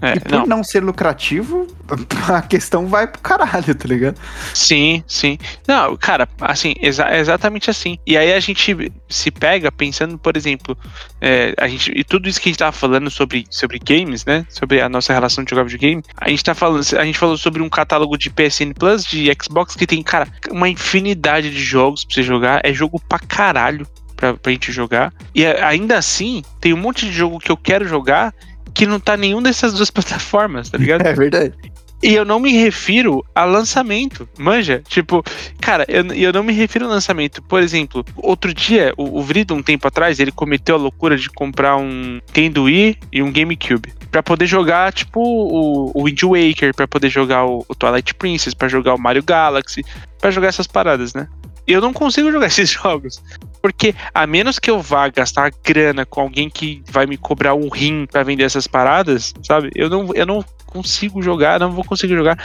É, 0.00 0.16
e 0.16 0.20
por 0.20 0.30
não, 0.32 0.46
não. 0.46 0.64
ser 0.64 0.82
lucrativo, 0.82 1.66
a 2.28 2.42
questão 2.42 2.86
vai 2.86 3.06
pro 3.06 3.20
caralho, 3.20 3.74
tá 3.74 3.88
ligado? 3.88 4.16
sim, 4.54 5.02
sim. 5.06 5.38
Não, 5.66 5.96
cara, 5.96 6.28
assim, 6.40 6.74
exa- 6.80 7.08
é 7.08 7.18
exatamente 7.18 7.70
assim. 7.70 7.98
E 8.06 8.16
aí 8.16 8.32
a 8.32 8.40
gente 8.40 8.92
se 9.08 9.30
pega 9.30 9.70
pensando, 9.72 10.18
por 10.18 10.36
exemplo, 10.36 10.76
é, 11.20 11.54
a 11.58 11.66
gente, 11.68 11.92
e 11.94 12.04
tudo 12.04 12.28
isso 12.28 12.40
que 12.40 12.48
a 12.48 12.50
gente 12.50 12.58
tava 12.58 12.72
falando 12.72 13.10
sobre, 13.10 13.44
sobre 13.50 13.78
games, 13.78 14.24
né? 14.24 14.46
Sobre 14.48 14.80
a 14.80 14.88
nossa 14.88 15.12
relação 15.12 15.42
de 15.44 15.50
jogar 15.50 15.64
videogame, 15.64 16.02
a 16.16 16.28
gente 16.28 16.44
tá 16.44 16.54
falando, 16.54 16.80
a 16.98 17.04
gente 17.04 17.18
falou 17.18 17.36
sobre 17.36 17.62
um 17.62 17.68
catálogo 17.68 18.16
de 18.16 18.30
PSN 18.30 18.72
Plus, 18.78 19.04
de 19.04 19.30
Xbox, 19.42 19.74
que 19.74 19.86
tem, 19.86 20.02
cara, 20.02 20.28
uma 20.50 20.68
infinidade 20.68 21.50
de 21.50 21.60
jogos 21.62 22.04
pra 22.04 22.14
você 22.14 22.22
jogar. 22.22 22.60
É 22.64 22.72
jogo 22.72 23.00
pra 23.08 23.18
caralho 23.18 23.86
pra, 24.16 24.34
pra 24.34 24.52
gente 24.52 24.70
jogar. 24.72 25.12
E 25.34 25.44
a- 25.46 25.66
ainda 25.68 25.96
assim, 25.98 26.42
tem 26.60 26.72
um 26.72 26.76
monte 26.78 27.06
de 27.06 27.12
jogo 27.12 27.38
que 27.38 27.50
eu 27.50 27.56
quero 27.56 27.86
jogar 27.86 28.34
que 28.78 28.86
não 28.86 29.00
tá 29.00 29.16
nenhum 29.16 29.42
dessas 29.42 29.72
duas 29.72 29.90
plataformas, 29.90 30.70
tá 30.70 30.78
ligado? 30.78 31.04
É 31.04 31.12
verdade. 31.12 31.52
E 32.00 32.14
eu 32.14 32.24
não 32.24 32.38
me 32.38 32.52
refiro 32.52 33.24
a 33.34 33.42
lançamento, 33.44 34.28
manja? 34.38 34.80
Tipo, 34.86 35.24
cara, 35.60 35.84
eu, 35.88 36.06
eu 36.14 36.32
não 36.32 36.44
me 36.44 36.52
refiro 36.52 36.84
a 36.84 36.88
lançamento. 36.88 37.42
Por 37.42 37.60
exemplo, 37.60 38.04
outro 38.16 38.54
dia, 38.54 38.94
o, 38.96 39.18
o 39.18 39.22
Vrido, 39.22 39.52
um 39.52 39.64
tempo 39.64 39.88
atrás, 39.88 40.20
ele 40.20 40.30
cometeu 40.30 40.76
a 40.76 40.78
loucura 40.78 41.16
de 41.16 41.28
comprar 41.28 41.76
um 41.76 42.20
Nintendo 42.24 42.62
Wii 42.64 42.98
e 43.12 43.20
um 43.20 43.32
GameCube. 43.32 43.92
Pra 44.12 44.22
poder 44.22 44.46
jogar, 44.46 44.92
tipo, 44.92 45.20
o, 45.20 45.90
o 45.92 46.04
Wind 46.04 46.22
Waker, 46.22 46.72
pra 46.72 46.86
poder 46.86 47.10
jogar 47.10 47.46
o, 47.46 47.66
o 47.68 47.74
Twilight 47.74 48.14
Princess, 48.14 48.54
pra 48.54 48.68
jogar 48.68 48.94
o 48.94 49.00
Mario 49.00 49.24
Galaxy, 49.24 49.84
pra 50.20 50.30
jogar 50.30 50.48
essas 50.48 50.68
paradas, 50.68 51.14
né? 51.14 51.26
Eu 51.68 51.82
não 51.82 51.92
consigo 51.92 52.32
jogar 52.32 52.46
esses 52.48 52.70
jogos. 52.70 53.22
Porque 53.60 53.94
a 54.14 54.26
menos 54.26 54.58
que 54.58 54.70
eu 54.70 54.80
vá 54.80 55.08
gastar 55.08 55.52
grana 55.62 56.06
com 56.06 56.22
alguém 56.22 56.48
que 56.48 56.82
vai 56.90 57.06
me 57.06 57.16
cobrar 57.16 57.54
um 57.54 57.68
rim 57.68 58.06
pra 58.06 58.22
vender 58.22 58.44
essas 58.44 58.66
paradas, 58.66 59.34
sabe? 59.42 59.70
Eu 59.74 59.90
não, 59.90 60.10
eu 60.14 60.24
não 60.24 60.44
consigo 60.66 61.22
jogar, 61.22 61.60
não 61.60 61.72
vou 61.72 61.84
conseguir 61.84 62.14
jogar. 62.14 62.38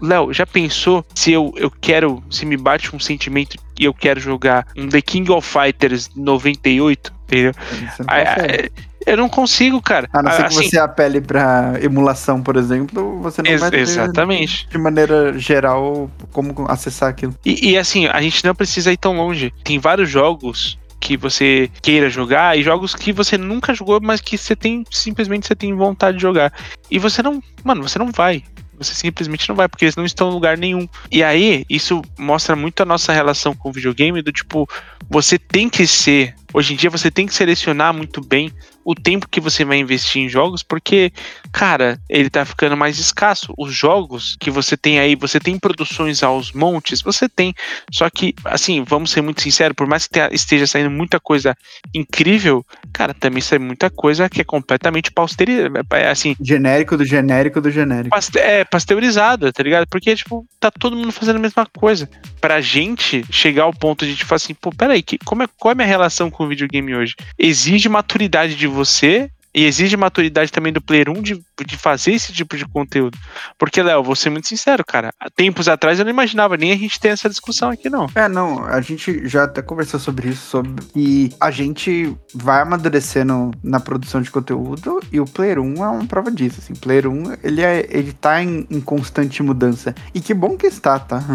Léo, 0.00 0.32
já 0.32 0.44
pensou 0.46 1.04
se 1.14 1.32
eu, 1.32 1.52
eu 1.56 1.70
quero, 1.70 2.22
se 2.28 2.44
me 2.44 2.56
bate 2.56 2.94
um 2.94 2.98
sentimento 2.98 3.56
e 3.78 3.84
eu 3.84 3.94
quero 3.94 4.18
jogar 4.18 4.66
um 4.76 4.88
The 4.88 5.00
King 5.00 5.30
of 5.30 5.46
Fighters 5.46 6.10
98, 6.16 7.12
entendeu? 7.24 7.52
Você 7.96 8.70
Ah, 9.06 9.08
ah, 9.08 9.10
Eu 9.10 9.16
não 9.16 9.28
consigo, 9.28 9.80
cara. 9.80 10.08
A 10.12 10.22
não 10.22 10.30
ser 10.30 10.36
que 10.38 10.42
Assim, 10.44 10.68
você 10.70 10.78
apele 10.78 11.20
pra 11.20 11.74
emulação, 11.80 12.42
por 12.42 12.56
exemplo, 12.56 13.20
você 13.20 13.42
não 13.42 13.50
ex- 13.50 13.60
vai 13.60 13.70
ter 13.70 13.80
exatamente. 13.80 14.68
de 14.68 14.78
maneira 14.78 15.38
geral 15.38 16.10
como 16.32 16.54
acessar 16.68 17.08
aquilo. 17.10 17.34
E, 17.44 17.70
e, 17.72 17.78
assim, 17.78 18.06
a 18.06 18.20
gente 18.20 18.44
não 18.44 18.54
precisa 18.54 18.92
ir 18.92 18.96
tão 18.96 19.16
longe. 19.16 19.52
Tem 19.64 19.78
vários 19.78 20.08
jogos 20.08 20.78
que 21.00 21.16
você 21.16 21.68
queira 21.82 22.08
jogar 22.08 22.56
e 22.56 22.62
jogos 22.62 22.94
que 22.94 23.12
você 23.12 23.36
nunca 23.36 23.74
jogou, 23.74 24.00
mas 24.00 24.20
que 24.20 24.38
você 24.38 24.54
tem 24.54 24.84
simplesmente 24.90 25.48
você 25.48 25.54
tem 25.56 25.74
vontade 25.74 26.16
de 26.16 26.22
jogar. 26.22 26.52
E 26.90 26.98
você 26.98 27.22
não, 27.22 27.42
mano, 27.64 27.82
você 27.82 27.98
não 27.98 28.12
vai. 28.12 28.44
Você 28.78 28.94
simplesmente 28.94 29.48
não 29.48 29.54
vai, 29.56 29.68
porque 29.68 29.84
eles 29.84 29.96
não 29.96 30.04
estão 30.04 30.30
em 30.30 30.32
lugar 30.34 30.56
nenhum. 30.56 30.88
E 31.10 31.22
aí, 31.22 31.64
isso 31.68 32.02
mostra 32.18 32.56
muito 32.56 32.82
a 32.82 32.86
nossa 32.86 33.12
relação 33.12 33.54
com 33.54 33.68
o 33.68 33.72
videogame, 33.72 34.22
do 34.22 34.32
tipo, 34.32 34.68
você 35.08 35.38
tem 35.38 35.68
que 35.68 35.86
ser. 35.86 36.34
Hoje 36.54 36.74
em 36.74 36.76
dia 36.76 36.90
você 36.90 37.10
tem 37.10 37.26
que 37.26 37.34
selecionar 37.34 37.94
muito 37.94 38.20
bem 38.20 38.52
o 38.84 38.94
tempo 38.94 39.28
que 39.28 39.40
você 39.40 39.64
vai 39.64 39.78
investir 39.78 40.22
em 40.22 40.28
jogos, 40.28 40.62
porque, 40.62 41.12
cara, 41.52 42.00
ele 42.08 42.28
tá 42.28 42.44
ficando 42.44 42.76
mais 42.76 42.98
escasso. 42.98 43.54
Os 43.56 43.72
jogos 43.72 44.36
que 44.40 44.50
você 44.50 44.76
tem 44.76 44.98
aí, 44.98 45.14
você 45.14 45.38
tem 45.38 45.56
produções 45.58 46.22
aos 46.22 46.52
montes, 46.52 47.00
você 47.00 47.28
tem. 47.28 47.54
Só 47.92 48.10
que, 48.10 48.34
assim, 48.44 48.82
vamos 48.82 49.10
ser 49.12 49.20
muito 49.22 49.40
sinceros, 49.40 49.76
por 49.76 49.86
mais 49.86 50.06
que 50.08 50.18
esteja 50.32 50.66
saindo 50.66 50.90
muita 50.90 51.20
coisa 51.20 51.56
incrível, 51.94 52.64
cara, 52.92 53.14
também 53.14 53.40
sai 53.40 53.58
muita 53.58 53.88
coisa 53.88 54.28
que 54.28 54.40
é 54.40 54.44
completamente 54.44 55.10
pausterizada. 55.12 55.82
Assim, 56.10 56.34
Genérico 56.40 56.96
do 56.96 57.04
genérico 57.04 57.60
do 57.60 57.70
genérico. 57.70 58.10
paste- 58.10 58.38
é, 58.38 58.64
pasteurizada, 58.64 59.52
tá 59.52 59.62
ligado? 59.62 59.86
Porque, 59.88 60.14
tipo, 60.16 60.44
tá 60.58 60.70
todo 60.70 60.96
mundo 60.96 61.12
fazendo 61.12 61.36
a 61.36 61.40
mesma 61.40 61.66
coisa. 61.66 62.08
Pra 62.42 62.60
gente 62.60 63.24
chegar 63.30 63.62
ao 63.62 63.72
ponto 63.72 64.04
de, 64.04 64.16
tipo 64.16 64.34
assim, 64.34 64.52
pô, 64.52 64.70
peraí, 64.72 65.00
que, 65.00 65.16
como 65.24 65.44
é, 65.44 65.46
qual 65.58 65.70
é 65.70 65.72
a 65.72 65.76
minha 65.76 65.86
relação 65.86 66.28
com 66.28 66.44
o 66.44 66.48
videogame 66.48 66.94
hoje? 66.94 67.14
Exige 67.38 67.88
maturidade 67.88 68.56
de 68.56 68.66
você 68.66 69.30
e 69.54 69.64
exige 69.64 69.96
maturidade 69.96 70.50
também 70.50 70.72
do 70.72 70.80
Player 70.80 71.08
1 71.08 71.22
de, 71.22 71.40
de 71.64 71.76
fazer 71.76 72.12
esse 72.12 72.32
tipo 72.32 72.56
de 72.56 72.66
conteúdo. 72.66 73.18
Porque, 73.58 73.82
Léo, 73.82 74.02
vou 74.02 74.16
ser 74.16 74.30
muito 74.30 74.48
sincero, 74.48 74.84
cara. 74.84 75.12
Há 75.18 75.30
tempos 75.30 75.68
atrás 75.68 75.98
eu 75.98 76.04
não 76.04 76.10
imaginava 76.10 76.56
nem 76.56 76.72
a 76.72 76.76
gente 76.76 76.98
ter 76.98 77.08
essa 77.08 77.28
discussão 77.28 77.70
aqui, 77.70 77.88
não. 77.88 78.06
É, 78.14 78.28
não, 78.28 78.64
a 78.64 78.80
gente 78.80 79.26
já 79.28 79.44
até 79.44 79.62
conversou 79.62 79.98
sobre 79.98 80.28
isso, 80.28 80.46
sobre 80.48 80.82
que 80.92 81.34
a 81.40 81.50
gente 81.50 82.16
vai 82.34 82.62
amadurecendo 82.62 83.50
na 83.62 83.80
produção 83.80 84.20
de 84.20 84.30
conteúdo 84.30 85.00
e 85.10 85.20
o 85.20 85.24
Player 85.24 85.58
1 85.58 85.84
é 85.84 85.88
uma 85.88 86.06
prova 86.06 86.30
disso, 86.30 86.60
assim. 86.62 86.74
Player 86.74 87.08
1, 87.08 87.36
ele, 87.42 87.62
é, 87.62 87.86
ele 87.90 88.12
tá 88.12 88.42
em, 88.42 88.66
em 88.70 88.80
constante 88.80 89.42
mudança. 89.42 89.94
E 90.14 90.20
que 90.20 90.34
bom 90.34 90.56
que 90.56 90.66
está, 90.66 90.98
tá? 90.98 91.22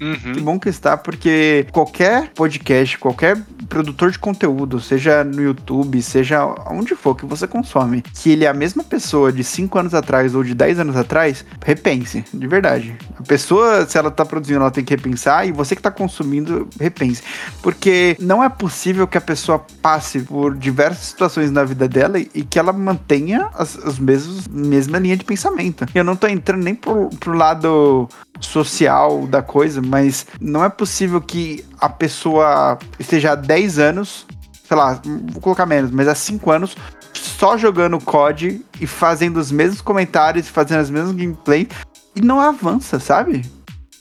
Uhum. 0.00 0.32
Que 0.32 0.40
bom 0.40 0.58
que 0.58 0.68
está, 0.68 0.96
porque 0.96 1.66
qualquer 1.72 2.30
podcast, 2.34 2.98
qualquer 2.98 3.36
produtor 3.68 4.10
de 4.10 4.18
conteúdo, 4.18 4.80
seja 4.80 5.22
no 5.22 5.42
YouTube, 5.42 6.00
seja 6.02 6.44
onde 6.66 6.94
for 6.94 7.14
que 7.14 7.24
você 7.24 7.46
consome, 7.46 8.02
que 8.02 8.30
ele 8.30 8.44
é 8.44 8.48
a 8.48 8.54
mesma 8.54 8.82
pessoa 8.82 9.32
de 9.32 9.44
5 9.70 9.78
anos 9.78 9.94
atrás 9.94 10.34
ou 10.34 10.42
de 10.42 10.54
10 10.54 10.80
anos 10.80 10.96
atrás, 10.96 11.44
repense, 11.64 12.24
de 12.34 12.46
verdade. 12.46 12.96
A 13.18 13.22
pessoa, 13.22 13.86
se 13.86 13.96
ela 13.96 14.10
tá 14.10 14.24
produzindo, 14.24 14.60
ela 14.60 14.70
tem 14.70 14.84
que 14.84 14.94
repensar 14.94 15.46
e 15.46 15.52
você 15.52 15.76
que 15.76 15.82
tá 15.82 15.90
consumindo, 15.90 16.68
repense. 16.78 17.22
Porque 17.62 18.16
não 18.18 18.42
é 18.42 18.48
possível 18.48 19.06
que 19.06 19.16
a 19.16 19.20
pessoa 19.20 19.64
passe 19.80 20.20
por 20.20 20.56
diversas 20.56 21.06
situações 21.06 21.50
na 21.52 21.62
vida 21.62 21.88
dela 21.88 22.18
e 22.18 22.42
que 22.42 22.58
ela 22.58 22.72
mantenha 22.72 23.48
as, 23.54 23.78
as 23.78 23.98
mesmas, 23.98 24.48
mesma 24.48 24.98
linha 24.98 25.16
de 25.16 25.24
pensamento. 25.24 25.86
Eu 25.94 26.02
não 26.02 26.16
tô 26.16 26.26
entrando 26.26 26.64
nem 26.64 26.74
pro, 26.74 27.08
pro 27.10 27.32
lado 27.32 28.08
social 28.40 29.26
da 29.26 29.42
coisa, 29.42 29.80
mas 29.80 30.26
não 30.40 30.64
é 30.64 30.68
possível 30.68 31.20
que 31.20 31.64
a 31.78 31.88
pessoa 31.88 32.78
esteja 32.98 33.32
há 33.32 33.34
10 33.34 33.78
anos, 33.78 34.26
sei 34.66 34.76
lá, 34.76 35.00
vou 35.04 35.40
colocar 35.40 35.66
menos, 35.66 35.90
mas 35.90 36.08
há 36.08 36.14
5 36.14 36.50
anos, 36.50 36.76
só 37.20 37.56
jogando 37.56 37.98
COD 37.98 38.64
e 38.80 38.86
fazendo 38.86 39.38
os 39.38 39.52
mesmos 39.52 39.80
comentários, 39.80 40.48
fazendo 40.48 40.80
as 40.80 40.90
mesmas 40.90 41.12
gameplays 41.12 41.68
e 42.14 42.20
não 42.20 42.40
avança, 42.40 42.98
sabe? 42.98 43.44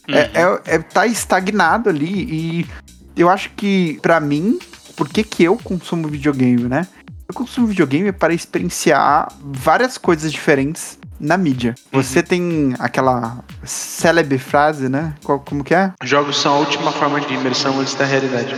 Uhum. 0.08 0.16
É, 0.16 0.32
é, 0.34 0.62
é, 0.76 0.80
tá 0.80 1.06
estagnado 1.06 1.90
ali 1.90 2.08
e 2.08 2.68
eu 3.16 3.30
acho 3.30 3.52
que, 3.52 4.00
para 4.02 4.20
mim, 4.20 4.58
por 4.96 5.08
que 5.10 5.24
que 5.24 5.44
eu 5.44 5.58
consumo 5.58 6.08
videogame, 6.08 6.64
né? 6.64 6.88
Eu 7.28 7.34
consumo 7.34 7.68
videogame 7.68 8.12
para 8.12 8.34
experienciar 8.34 9.32
várias 9.40 9.98
coisas 9.98 10.32
diferentes 10.32 10.98
na 11.20 11.38
mídia. 11.38 11.76
Uhum. 11.94 12.02
Você 12.02 12.24
tem 12.24 12.74
aquela 12.80 13.40
célebre 13.64 14.40
frase, 14.40 14.90
né? 14.90 15.14
Qual, 15.24 15.40
como 15.40 15.64
que 15.64 15.76
é? 15.76 15.92
Jogos 16.04 16.42
são 16.42 16.56
a 16.56 16.58
última 16.58 16.92
forma 16.92 17.20
de 17.22 17.34
imersão 17.34 17.80
antes 17.80 17.94
da 17.94 18.06
realidade. 18.06 18.56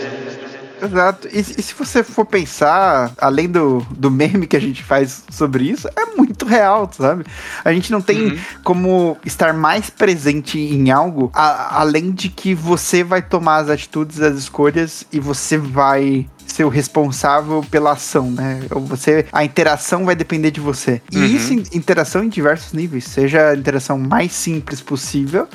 Exato. 0.82 1.28
E, 1.32 1.40
e, 1.40 1.62
se 1.62 1.74
você 1.74 2.04
for 2.04 2.26
pensar, 2.26 3.12
além 3.18 3.50
do, 3.50 3.86
do 3.92 4.10
meme 4.10 4.48
que 4.48 4.58
a 4.58 4.62
gente 4.62 4.84
faz 4.84 5.24
sobre 5.30 5.66
isso, 5.66 5.88
é 5.96 6.06
muito 6.16 6.46
real, 6.46 6.90
sabe? 6.92 7.26
A 7.64 7.72
gente 7.72 7.92
não 7.92 8.02
tem 8.02 8.32
uhum. 8.32 8.40
como 8.64 9.18
estar 9.26 9.54
mais 9.54 9.90
presente 9.90 10.60
em 10.60 10.90
algo, 10.90 11.32
a, 11.34 11.80
além 11.80 12.12
de 12.12 12.30
que 12.30 12.54
você 12.54 13.04
vai 13.04 13.22
tomar 13.22 13.58
as 13.58 13.70
atitudes, 13.70 14.20
as 14.20 14.38
escolhas 14.38 15.06
e 15.12 15.20
você 15.20 15.58
vai 15.58 16.28
ser 16.48 16.66
o 16.66 16.70
responsável 16.70 17.64
pela 17.70 17.92
ação, 17.92 18.30
né? 18.30 18.62
Você, 18.70 19.26
a 19.32 19.44
interação 19.44 20.06
vai 20.06 20.16
depender 20.16 20.52
de 20.52 20.60
você. 20.60 21.02
E 21.12 21.18
uhum. 21.18 21.26
isso, 21.26 21.54
interação 21.76 22.24
em 22.24 22.30
diversos 22.30 22.74
níveis, 22.74 23.06
seja 23.06 23.50
a 23.50 23.56
interação 23.56 23.98
mais 23.98 24.32
simples 24.34 24.82
possível 24.82 25.48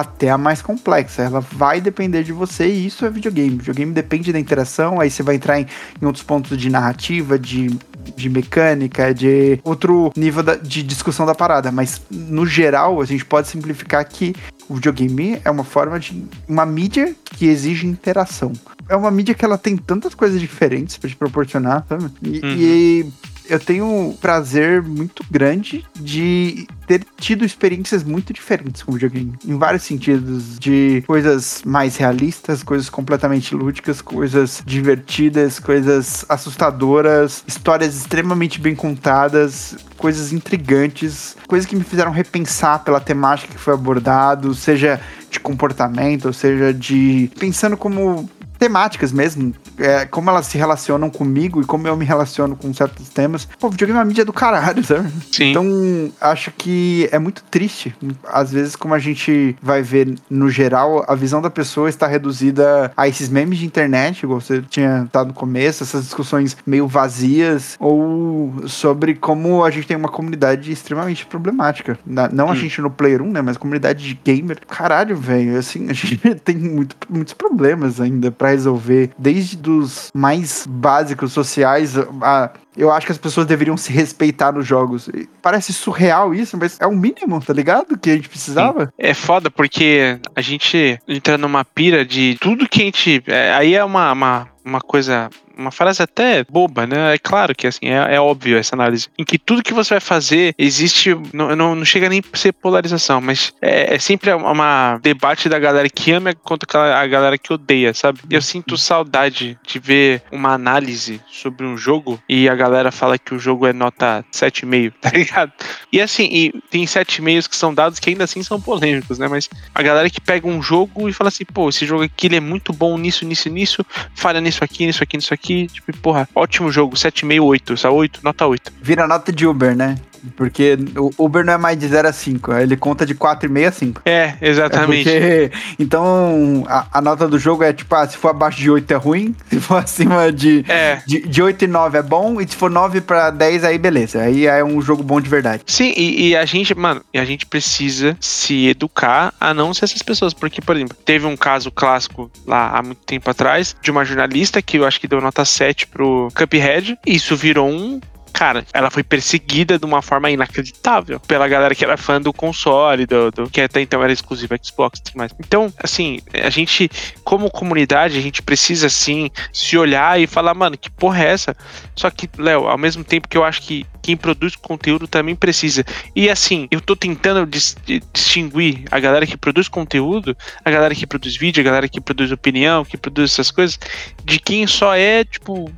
até 0.00 0.30
a 0.30 0.38
mais 0.38 0.62
complexa. 0.62 1.20
Ela 1.22 1.40
vai 1.40 1.78
depender 1.78 2.22
de 2.22 2.32
você 2.32 2.66
e 2.66 2.86
isso 2.86 3.04
é 3.04 3.10
videogame. 3.10 3.50
Videogame 3.50 3.92
depende 3.92 4.32
da 4.32 4.38
interação, 4.38 4.98
aí 4.98 5.10
você 5.10 5.22
vai 5.22 5.34
entrar 5.34 5.60
em, 5.60 5.66
em 6.00 6.06
outros 6.06 6.24
pontos 6.24 6.56
de 6.56 6.70
narrativa, 6.70 7.38
de, 7.38 7.68
de 8.16 8.30
mecânica, 8.30 9.12
de 9.12 9.60
outro 9.62 10.10
nível 10.16 10.42
da, 10.42 10.54
de 10.54 10.82
discussão 10.82 11.26
da 11.26 11.34
parada. 11.34 11.70
Mas 11.70 12.00
no 12.10 12.46
geral, 12.46 13.02
a 13.02 13.04
gente 13.04 13.22
pode 13.22 13.48
simplificar 13.48 14.02
que 14.08 14.34
o 14.66 14.76
videogame 14.76 15.38
é 15.44 15.50
uma 15.50 15.64
forma 15.64 16.00
de. 16.00 16.24
uma 16.48 16.64
mídia 16.64 17.14
que 17.36 17.44
exige 17.44 17.86
interação 17.86 18.52
é 18.88 18.96
uma 18.96 19.10
mídia 19.10 19.34
que 19.34 19.44
ela 19.44 19.56
tem 19.56 19.76
tantas 19.76 20.14
coisas 20.14 20.40
diferentes 20.40 20.98
para 20.98 21.08
te 21.08 21.16
proporcionar, 21.16 21.86
sabe? 21.88 22.10
E, 22.20 22.40
uhum. 22.40 22.56
e 22.58 23.12
eu 23.48 23.58
tenho 23.58 24.16
prazer 24.20 24.82
muito 24.82 25.24
grande 25.30 25.84
de 25.94 26.66
ter 26.86 27.04
tido 27.16 27.44
experiências 27.44 28.02
muito 28.02 28.32
diferentes 28.32 28.82
com 28.82 28.92
videogame. 28.92 29.34
Em 29.46 29.56
vários 29.56 29.82
sentidos. 29.82 30.58
De 30.58 31.02
coisas 31.06 31.62
mais 31.64 31.96
realistas, 31.96 32.62
coisas 32.62 32.88
completamente 32.90 33.54
lúdicas, 33.54 34.00
coisas 34.00 34.62
divertidas, 34.64 35.58
coisas 35.58 36.24
assustadoras, 36.28 37.42
histórias 37.46 37.96
extremamente 37.96 38.60
bem 38.60 38.74
contadas, 38.74 39.76
coisas 39.96 40.32
intrigantes, 40.32 41.36
coisas 41.46 41.68
que 41.68 41.76
me 41.76 41.84
fizeram 41.84 42.10
repensar 42.10 42.84
pela 42.84 43.00
temática 43.00 43.52
que 43.52 43.60
foi 43.60 43.74
abordado, 43.74 44.54
seja 44.54 45.00
de 45.30 45.40
comportamento, 45.40 46.32
seja 46.32 46.72
de 46.74 47.30
pensando 47.38 47.76
como 47.76 48.28
temáticas 48.62 49.10
mesmo, 49.10 49.52
é, 49.76 50.06
como 50.06 50.30
elas 50.30 50.46
se 50.46 50.56
relacionam 50.56 51.10
comigo 51.10 51.60
e 51.60 51.64
como 51.64 51.88
eu 51.88 51.96
me 51.96 52.04
relaciono 52.04 52.54
com 52.54 52.72
certos 52.72 53.08
temas. 53.08 53.48
Pô, 53.58 53.68
videogame 53.68 53.98
é 53.98 54.00
uma 54.00 54.06
mídia 54.06 54.24
do 54.24 54.32
caralho, 54.32 54.84
sabe? 54.86 55.10
Sim. 55.32 55.50
Então, 55.50 56.12
acho 56.20 56.52
que 56.52 57.08
é 57.10 57.18
muito 57.18 57.42
triste. 57.50 57.92
Às 58.24 58.52
vezes, 58.52 58.76
como 58.76 58.94
a 58.94 59.00
gente 59.00 59.56
vai 59.60 59.82
ver 59.82 60.14
no 60.30 60.48
geral, 60.48 61.04
a 61.08 61.16
visão 61.16 61.42
da 61.42 61.50
pessoa 61.50 61.88
está 61.88 62.06
reduzida 62.06 62.92
a 62.96 63.08
esses 63.08 63.28
memes 63.28 63.58
de 63.58 63.66
internet, 63.66 64.22
igual 64.22 64.40
você 64.40 64.62
tinha 64.62 65.08
dado 65.12 65.28
no 65.28 65.34
começo, 65.34 65.82
essas 65.82 66.04
discussões 66.04 66.56
meio 66.64 66.86
vazias, 66.86 67.74
ou 67.80 68.68
sobre 68.68 69.16
como 69.16 69.64
a 69.64 69.72
gente 69.72 69.88
tem 69.88 69.96
uma 69.96 70.08
comunidade 70.08 70.70
extremamente 70.70 71.26
problemática. 71.26 71.98
Não 72.06 72.46
a 72.46 72.52
hum. 72.52 72.54
gente 72.54 72.80
no 72.80 72.92
Player 72.92 73.20
1, 73.22 73.32
né? 73.32 73.42
Mas 73.42 73.56
comunidade 73.56 74.06
de 74.06 74.20
gamer. 74.24 74.60
Caralho, 74.68 75.16
velho. 75.16 75.58
Assim, 75.58 75.90
a 75.90 75.92
gente 75.92 76.16
tem 76.44 76.56
muito, 76.56 76.94
muitos 77.10 77.34
problemas 77.34 78.00
ainda 78.00 78.30
pra 78.30 78.51
resolver, 78.52 79.10
desde 79.18 79.56
dos 79.56 80.10
mais 80.14 80.66
básicos 80.68 81.32
sociais 81.32 81.94
a 82.22 82.50
eu 82.76 82.90
acho 82.90 83.06
que 83.06 83.12
as 83.12 83.18
pessoas 83.18 83.46
deveriam 83.46 83.76
se 83.76 83.92
respeitar 83.92 84.52
nos 84.52 84.66
jogos. 84.66 85.08
Parece 85.42 85.72
surreal 85.72 86.34
isso, 86.34 86.56
mas 86.56 86.80
é 86.80 86.86
o 86.86 86.92
mínimo, 86.92 87.40
tá 87.40 87.52
ligado? 87.52 87.98
Que 87.98 88.10
a 88.10 88.14
gente 88.14 88.28
precisava. 88.28 88.92
É 88.96 89.12
foda 89.12 89.50
porque 89.50 90.18
a 90.34 90.40
gente 90.40 90.98
entra 91.06 91.36
numa 91.36 91.64
pira 91.64 92.04
de 92.04 92.36
tudo 92.40 92.68
que 92.68 92.80
a 92.80 92.84
gente. 92.86 93.22
É, 93.26 93.52
aí 93.52 93.74
é 93.74 93.84
uma, 93.84 94.12
uma, 94.12 94.48
uma 94.64 94.80
coisa 94.80 95.30
uma 95.56 95.70
frase 95.70 96.02
até 96.02 96.44
boba, 96.44 96.86
né? 96.86 97.14
É 97.14 97.18
claro 97.18 97.54
que 97.54 97.66
assim, 97.66 97.86
é, 97.86 98.14
é, 98.14 98.20
óbvio 98.20 98.56
essa 98.56 98.74
análise. 98.74 99.08
Em 99.18 99.24
que 99.24 99.38
tudo 99.38 99.62
que 99.62 99.74
você 99.74 99.94
vai 99.94 100.00
fazer 100.00 100.54
existe. 100.58 101.14
Não, 101.32 101.54
não, 101.54 101.74
não 101.74 101.84
chega 101.84 102.08
nem 102.08 102.22
a 102.32 102.36
ser 102.36 102.52
polarização, 102.52 103.20
mas 103.20 103.52
é, 103.60 103.94
é 103.94 103.98
sempre 103.98 104.32
uma 104.32 104.98
debate 105.02 105.48
da 105.48 105.58
galera 105.58 105.88
que 105.88 106.10
ama 106.12 106.34
contra 106.34 106.98
a 106.98 107.06
galera 107.06 107.38
que 107.38 107.52
odeia, 107.52 107.94
sabe? 107.94 108.20
Eu 108.30 108.42
sinto 108.42 108.76
saudade 108.76 109.58
de 109.66 109.78
ver 109.78 110.22
uma 110.30 110.52
análise 110.52 111.20
sobre 111.30 111.66
um 111.66 111.76
jogo 111.76 112.20
e 112.28 112.48
a 112.48 112.54
galera 112.54 112.90
fala 112.90 113.18
que 113.18 113.34
o 113.34 113.38
jogo 113.38 113.66
é 113.66 113.72
nota 113.72 114.24
7,5, 114.32 114.92
tá 115.00 115.10
ligado? 115.10 115.52
E 115.92 116.00
assim, 116.00 116.24
e 116.24 116.52
tem 116.70 116.84
7,5 116.84 117.48
que 117.48 117.56
são 117.56 117.74
dados 117.74 117.98
que 117.98 118.10
ainda 118.10 118.24
assim 118.24 118.42
são 118.42 118.60
polêmicos, 118.60 119.18
né? 119.18 119.28
Mas 119.28 119.48
a 119.74 119.82
galera 119.82 120.08
que 120.08 120.20
pega 120.20 120.46
um 120.46 120.62
jogo 120.62 121.08
e 121.08 121.12
fala 121.12 121.28
assim, 121.28 121.44
pô, 121.44 121.68
esse 121.68 121.84
jogo 121.86 122.04
aqui 122.04 122.26
ele 122.26 122.36
é 122.36 122.40
muito 122.40 122.72
bom 122.72 122.96
nisso, 122.96 123.24
nisso, 123.24 123.48
nisso, 123.48 123.84
falha 124.14 124.40
nisso 124.40 124.51
aqui, 124.62 124.86
nisso 124.86 125.02
aqui, 125.02 125.16
nisso 125.16 125.32
aqui 125.32 125.68
tipo, 125.68 125.96
porra, 125.98 126.28
ótimo 126.34 126.70
jogo, 126.70 126.96
7,5, 126.96 127.44
8, 127.44 127.76
só 127.76 127.94
8, 127.94 128.20
nota 128.22 128.46
8. 128.46 128.72
Vira 128.82 129.06
nota 129.06 129.32
de 129.32 129.46
Uber, 129.46 129.76
né? 129.76 129.96
Porque 130.36 130.78
o 130.96 131.10
Uber 131.18 131.44
não 131.44 131.54
é 131.54 131.58
mais 131.58 131.78
de 131.78 131.86
0 131.86 132.08
a 132.08 132.12
5, 132.12 132.52
ele 132.54 132.76
conta 132.76 133.04
de 133.04 133.14
4,5 133.14 133.66
a 133.66 133.72
5. 133.72 134.02
É, 134.04 134.34
exatamente. 134.40 135.08
É 135.08 135.48
porque, 135.48 135.58
então, 135.78 136.64
a, 136.66 136.86
a, 136.92 137.00
nota 137.00 137.28
do 137.28 137.38
jogo 137.38 137.62
é 137.62 137.72
tipo, 137.72 137.94
ah, 137.94 138.06
se 138.06 138.16
for 138.16 138.28
abaixo 138.28 138.58
de 138.58 138.70
8 138.70 138.90
é 138.90 138.96
ruim, 138.96 139.34
se 139.50 139.60
for 139.60 139.76
acima 139.76 140.32
de, 140.32 140.64
é. 140.68 141.02
de, 141.06 141.20
de 141.20 141.42
8 141.42 141.64
e 141.64 141.66
9 141.66 141.98
é 141.98 142.02
bom, 142.02 142.40
e 142.40 142.46
se 142.46 142.56
for 142.56 142.70
9 142.70 143.00
pra 143.00 143.30
10, 143.30 143.64
aí 143.64 143.78
beleza. 143.78 144.22
Aí 144.22 144.46
é 144.46 144.64
um 144.64 144.80
jogo 144.80 145.02
bom 145.02 145.20
de 145.20 145.28
verdade. 145.28 145.62
Sim, 145.66 145.92
e, 145.96 146.28
e 146.28 146.36
a 146.36 146.44
gente, 146.44 146.74
mano, 146.74 147.02
a 147.14 147.24
gente 147.24 147.46
precisa 147.46 148.16
se 148.20 148.68
educar 148.68 149.34
a 149.40 149.52
não 149.52 149.74
ser 149.74 149.84
essas 149.84 150.02
pessoas. 150.02 150.32
Porque, 150.32 150.60
por 150.60 150.76
exemplo, 150.76 150.96
teve 151.04 151.26
um 151.26 151.36
caso 151.36 151.70
clássico 151.70 152.30
lá 152.46 152.70
há 152.76 152.82
muito 152.82 153.02
tempo 153.04 153.28
atrás 153.30 153.76
de 153.80 153.90
uma 153.90 154.04
jornalista 154.04 154.62
que 154.62 154.78
eu 154.78 154.86
acho 154.86 155.00
que 155.00 155.08
deu 155.08 155.20
nota 155.20 155.44
7 155.44 155.86
pro 155.86 156.28
Cuphead. 156.34 156.98
Isso 157.06 157.36
virou 157.36 157.68
um 157.68 158.00
cara, 158.32 158.64
ela 158.72 158.90
foi 158.90 159.02
perseguida 159.02 159.78
de 159.78 159.84
uma 159.84 160.02
forma 160.02 160.30
inacreditável 160.30 161.20
pela 161.20 161.46
galera 161.46 161.74
que 161.74 161.84
era 161.84 161.96
fã 161.96 162.20
do 162.20 162.32
console, 162.32 163.06
do, 163.06 163.30
do 163.30 163.50
que 163.50 163.60
até 163.60 163.80
então 163.80 164.02
era 164.02 164.12
exclusivo 164.12 164.54
Xbox 164.62 164.98
e 164.98 165.02
tudo 165.02 165.16
mais. 165.16 165.32
Então, 165.38 165.72
assim, 165.78 166.20
a 166.32 166.50
gente, 166.50 166.90
como 167.22 167.50
comunidade, 167.50 168.18
a 168.18 168.20
gente 168.20 168.42
precisa, 168.42 168.86
assim, 168.86 169.30
se 169.52 169.76
olhar 169.76 170.20
e 170.20 170.26
falar, 170.26 170.54
mano, 170.54 170.76
que 170.76 170.90
porra 170.90 171.24
é 171.24 171.28
essa? 171.28 171.56
Só 171.94 172.10
que, 172.10 172.28
Léo, 172.38 172.66
ao 172.68 172.78
mesmo 172.78 173.04
tempo 173.04 173.28
que 173.28 173.36
eu 173.36 173.44
acho 173.44 173.62
que 173.62 173.86
quem 174.02 174.16
produz 174.16 174.56
conteúdo 174.56 175.06
também 175.06 175.36
precisa. 175.36 175.84
E 176.14 176.28
assim, 176.28 176.66
eu 176.70 176.80
tô 176.80 176.96
tentando 176.96 177.46
dis 177.46 177.76
distinguir 178.12 178.84
a 178.90 178.98
galera 178.98 179.26
que 179.26 179.36
produz 179.36 179.68
conteúdo, 179.68 180.36
a 180.64 180.70
galera 180.70 180.94
que 180.94 181.06
produz 181.06 181.36
vídeo, 181.36 181.60
a 181.60 181.64
galera 181.64 181.88
que 181.88 182.00
produz 182.00 182.32
opinião, 182.32 182.84
que 182.84 182.96
produz 182.96 183.32
essas 183.32 183.50
coisas, 183.50 183.78
de 184.24 184.40
quem 184.40 184.66
só 184.66 184.94
é, 184.94 185.24
tipo, 185.24 185.72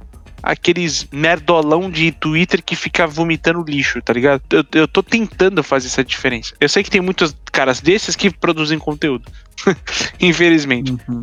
aqueles 0.45 1.09
nerdolão 1.11 1.91
de 1.91 2.13
Twitter 2.13 2.63
que 2.63 2.77
fica 2.77 3.07
vomitando 3.07 3.65
lixo, 3.67 4.03
tá 4.03 4.13
ligado? 4.13 4.43
Eu, 4.51 4.65
eu 4.73 4.87
tô 4.87 5.03
tentando 5.03 5.63
fazer 5.63 5.87
essa 5.87 6.05
diferença. 6.05 6.55
Eu 6.61 6.69
sei 6.69 6.83
que 6.83 6.91
tem 6.91 7.01
muitas 7.01 7.35
caras 7.55 7.81
desses 7.81 8.17
que 8.17 8.31
produzem 8.31 8.79
conteúdo. 8.79 9.31
Infelizmente. 10.21 10.93
Uhum. 11.09 11.23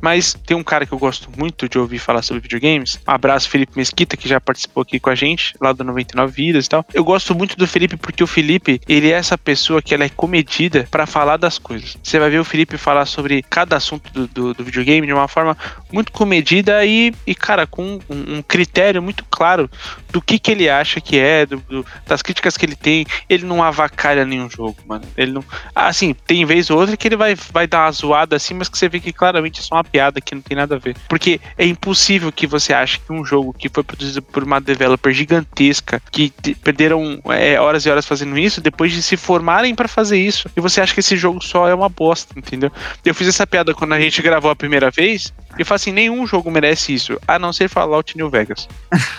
Mas 0.00 0.34
tem 0.46 0.56
um 0.56 0.62
cara 0.64 0.84
que 0.84 0.92
eu 0.92 0.98
gosto 0.98 1.30
muito 1.36 1.68
de 1.68 1.78
ouvir 1.78 1.98
falar 1.98 2.22
sobre 2.22 2.40
videogames. 2.42 2.98
Um 3.06 3.10
abraço, 3.10 3.48
Felipe 3.48 3.72
Mesquita, 3.76 4.16
que 4.16 4.28
já 4.28 4.40
participou 4.40 4.82
aqui 4.82 4.98
com 5.00 5.10
a 5.10 5.14
gente, 5.14 5.54
lá 5.60 5.72
do 5.72 5.84
99 5.84 6.32
Vidas 6.32 6.66
e 6.66 6.68
tal. 6.68 6.84
Eu 6.92 7.04
gosto 7.04 7.34
muito 7.34 7.56
do 7.56 7.66
Felipe 7.66 7.96
porque 7.96 8.22
o 8.22 8.26
Felipe, 8.26 8.80
ele 8.88 9.10
é 9.10 9.14
essa 9.14 9.38
pessoa 9.38 9.80
que 9.80 9.94
ela 9.94 10.04
é 10.04 10.08
comedida 10.08 10.86
para 10.90 11.06
falar 11.06 11.36
das 11.36 11.58
coisas. 11.58 11.96
Você 12.02 12.18
vai 12.18 12.30
ver 12.30 12.38
o 12.40 12.44
Felipe 12.44 12.76
falar 12.76 13.06
sobre 13.06 13.42
cada 13.42 13.76
assunto 13.76 14.12
do, 14.12 14.26
do, 14.26 14.54
do 14.54 14.64
videogame 14.64 15.06
de 15.06 15.12
uma 15.12 15.28
forma 15.28 15.56
muito 15.92 16.12
comedida 16.12 16.84
e, 16.84 17.14
e 17.26 17.34
cara, 17.34 17.66
com 17.66 17.98
um, 18.10 18.38
um 18.38 18.42
critério 18.42 19.02
muito 19.02 19.24
claro 19.30 19.70
do 20.10 20.20
que, 20.20 20.38
que 20.38 20.50
ele 20.50 20.68
acha 20.68 21.00
que 21.00 21.18
é, 21.18 21.46
do- 21.46 21.62
do- 21.68 21.86
das 22.06 22.22
críticas 22.22 22.56
que 22.56 22.66
ele 22.66 22.76
tem. 22.76 23.06
Ele 23.28 23.44
não 23.44 23.62
avacalha 23.62 24.24
nenhum 24.24 24.50
jogo, 24.50 24.76
mano. 24.86 25.04
Ele 25.16 25.32
não. 25.32 25.44
Assim, 25.74 26.14
tem 26.26 26.44
vez 26.44 26.70
ou 26.70 26.78
outra 26.78 26.96
que 26.96 27.08
ele 27.08 27.16
vai, 27.16 27.34
vai 27.52 27.66
dar 27.66 27.84
uma 27.84 27.92
zoada 27.92 28.36
assim, 28.36 28.54
mas 28.54 28.68
que 28.68 28.78
você 28.78 28.88
vê 28.88 29.00
que 29.00 29.12
claramente 29.12 29.60
é 29.60 29.62
só 29.62 29.76
uma 29.76 29.84
piada 29.84 30.20
que 30.20 30.34
não 30.34 30.42
tem 30.42 30.56
nada 30.56 30.76
a 30.76 30.78
ver. 30.78 30.96
Porque 31.08 31.40
é 31.56 31.66
impossível 31.66 32.32
que 32.32 32.46
você 32.46 32.72
ache 32.72 32.98
que 32.98 33.12
um 33.12 33.24
jogo 33.24 33.52
que 33.52 33.68
foi 33.68 33.82
produzido 33.82 34.22
por 34.22 34.42
uma 34.42 34.60
developer 34.60 35.12
gigantesca, 35.12 36.00
que 36.10 36.32
perderam 36.62 37.20
é, 37.26 37.60
horas 37.60 37.84
e 37.84 37.90
horas 37.90 38.06
fazendo 38.06 38.38
isso, 38.38 38.60
depois 38.60 38.92
de 38.92 39.02
se 39.02 39.16
formarem 39.16 39.74
pra 39.74 39.88
fazer 39.88 40.18
isso, 40.18 40.48
e 40.56 40.60
você 40.60 40.80
acha 40.80 40.94
que 40.94 41.00
esse 41.00 41.16
jogo 41.16 41.42
só 41.42 41.68
é 41.68 41.74
uma 41.74 41.88
bosta, 41.88 42.34
entendeu? 42.36 42.70
Eu 43.04 43.14
fiz 43.14 43.28
essa 43.28 43.46
piada 43.46 43.74
quando 43.74 43.92
a 43.92 44.00
gente 44.00 44.22
gravou 44.22 44.50
a 44.50 44.56
primeira 44.56 44.90
vez, 44.90 45.32
e 45.56 45.62
eu 45.62 45.66
falei 45.66 45.76
assim: 45.76 45.92
nenhum 45.92 46.26
jogo 46.26 46.50
merece 46.50 46.94
isso, 46.94 47.18
a 47.26 47.38
não 47.38 47.52
ser 47.52 47.68
Fallout 47.68 48.16
New 48.16 48.30
Vegas. 48.30 48.68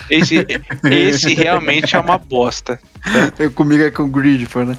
Esse, 0.09 0.45
esse 0.89 1.33
realmente 1.33 1.95
é 1.95 1.99
uma 1.99 2.17
bosta. 2.17 2.79
Eu 3.39 3.51
comigo 3.51 3.83
é 3.83 3.91
com 3.91 4.03
o 4.03 4.07
Gridful, 4.07 4.65
né? 4.65 4.77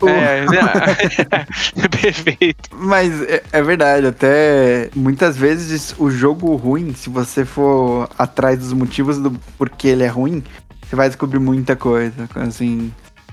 O- 0.00 0.08
É, 0.08 0.44
perfeito. 1.88 2.70
Mas 2.72 3.22
é, 3.22 3.42
é 3.52 3.62
verdade, 3.62 4.06
até 4.06 4.90
muitas 4.94 5.36
vezes 5.36 5.94
o 5.98 6.10
jogo 6.10 6.54
ruim, 6.56 6.94
se 6.94 7.08
você 7.08 7.44
for 7.44 8.08
atrás 8.18 8.58
dos 8.58 8.72
motivos 8.72 9.18
do 9.18 9.30
porquê 9.58 9.88
ele 9.88 10.02
é 10.04 10.08
ruim, 10.08 10.42
você 10.86 10.94
vai 10.96 11.08
descobrir 11.08 11.38
muita 11.38 11.74
coisa. 11.76 12.28
Assim, 12.36 12.92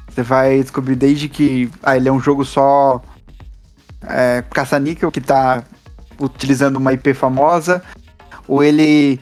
você 0.10 0.24
vai 0.24 0.62
descobrir 0.62 0.96
desde 0.96 1.28
que 1.28 1.70
ah, 1.82 1.98
ele 1.98 2.08
é 2.08 2.12
um 2.12 2.20
jogo 2.20 2.46
só 2.46 3.02
é, 4.08 4.44
caça-níquel 4.52 5.12
que 5.12 5.22
tá 5.22 5.64
utilizando 6.20 6.78
uma 6.78 6.94
IP 6.94 7.14
famosa, 7.14 7.84
ou 8.48 8.64
ele 8.64 9.20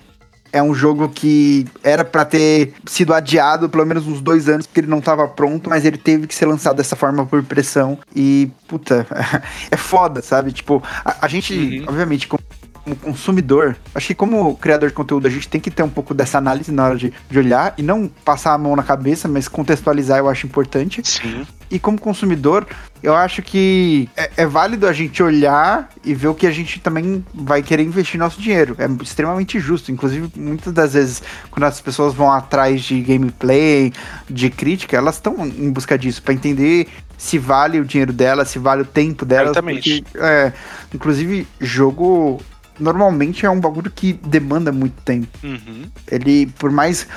é 0.52 0.62
um 0.62 0.74
jogo 0.74 1.08
que 1.10 1.66
era 1.84 2.04
pra 2.04 2.26
ter 2.26 2.74
sido 2.86 3.14
adiado 3.14 3.70
pelo 3.70 3.86
menos 3.86 4.06
uns 4.08 4.22
dois 4.22 4.50
anos 4.50 4.66
porque 4.68 4.82
ele 4.82 4.88
não 4.88 5.02
tava 5.02 5.28
pronto, 5.28 5.70
mas 5.70 5.86
ele 5.86 5.98
teve 5.98 6.28
que 6.28 6.36
ser 6.36 6.46
lançado 6.46 6.76
dessa 6.78 6.96
forma 6.96 7.26
por 7.26 7.42
pressão. 7.44 7.98
E, 8.16 8.50
puta, 8.68 9.06
é 9.72 9.78
foda, 9.78 10.22
sabe? 10.22 10.52
Tipo, 10.52 10.84
a, 11.06 11.26
a 11.26 11.28
gente, 11.28 11.54
Uhum. 11.54 11.86
obviamente, 11.88 12.28
como 12.28 12.42
como 12.84 12.96
consumidor, 12.96 13.76
acho 13.94 14.08
que 14.08 14.16
como 14.16 14.56
criador 14.58 14.90
de 14.90 14.96
conteúdo, 14.96 15.28
a 15.28 15.30
gente 15.30 15.48
tem 15.48 15.62
que 15.62 15.72
ter 15.72 15.84
um 15.84 15.90
pouco 15.90 16.14
dessa 16.14 16.38
análise 16.38 16.72
na 16.72 16.86
hora 16.86 16.98
de, 16.98 17.14
de 17.30 17.40
olhar 17.40 17.74
e 17.78 17.84
não 17.84 18.08
passar 18.08 18.54
a 18.54 18.58
mão 18.58 18.76
na 18.76 18.84
cabeça, 18.84 19.28
mas 19.28 19.48
contextualizar 19.48 20.18
eu 20.20 20.30
acho 20.30 20.46
importante. 20.46 21.02
Sim. 21.08 21.46
E 21.70 21.80
como 21.80 22.00
consumidor, 22.00 22.68
eu 23.02 23.16
acho 23.16 23.42
que 23.42 24.10
é, 24.18 24.32
é 24.38 24.46
válido 24.46 24.86
a 24.86 24.92
gente 24.92 25.24
olhar 25.24 25.90
e 26.04 26.14
ver 26.14 26.28
o 26.28 26.36
que 26.36 26.46
a 26.46 26.52
gente 26.52 26.82
também 26.82 27.24
vai 27.34 27.64
querer 27.64 27.84
investir 27.84 28.20
nosso 28.20 28.42
dinheiro. 28.42 28.76
É 28.78 28.86
extremamente 29.02 29.58
justo. 29.58 29.90
Inclusive, 29.90 30.30
muitas 30.36 30.74
das 30.74 30.94
vezes, 30.94 31.24
quando 31.50 31.64
as 31.64 31.80
pessoas 31.80 32.14
vão 32.14 32.30
atrás 32.30 32.82
de 32.82 33.00
gameplay, 33.02 33.94
de 34.30 34.50
crítica, 34.50 34.98
elas 34.98 35.16
estão 35.16 35.46
em 35.46 35.72
busca 35.72 35.98
disso, 35.98 36.22
para 36.22 36.34
entender 36.34 36.90
se 37.18 37.38
vale 37.38 37.80
o 37.80 37.86
dinheiro 37.86 38.12
delas, 38.12 38.50
se 38.50 38.58
vale 38.58 38.82
o 38.82 38.86
tempo 38.86 39.24
delas. 39.24 39.52
Exatamente. 39.52 40.02
porque, 40.02 40.18
é, 40.18 40.52
inclusive, 40.94 41.48
jogo 41.60 42.42
normalmente 42.82 43.46
é 43.46 43.50
um 43.50 43.60
bagulho 43.60 43.92
que 43.92 44.14
demanda 44.14 44.72
muito 44.72 45.02
tempo 45.04 45.28
Uhum. 45.44 45.84
ele, 46.10 46.48
por 46.60 46.72
mais. 46.72 47.08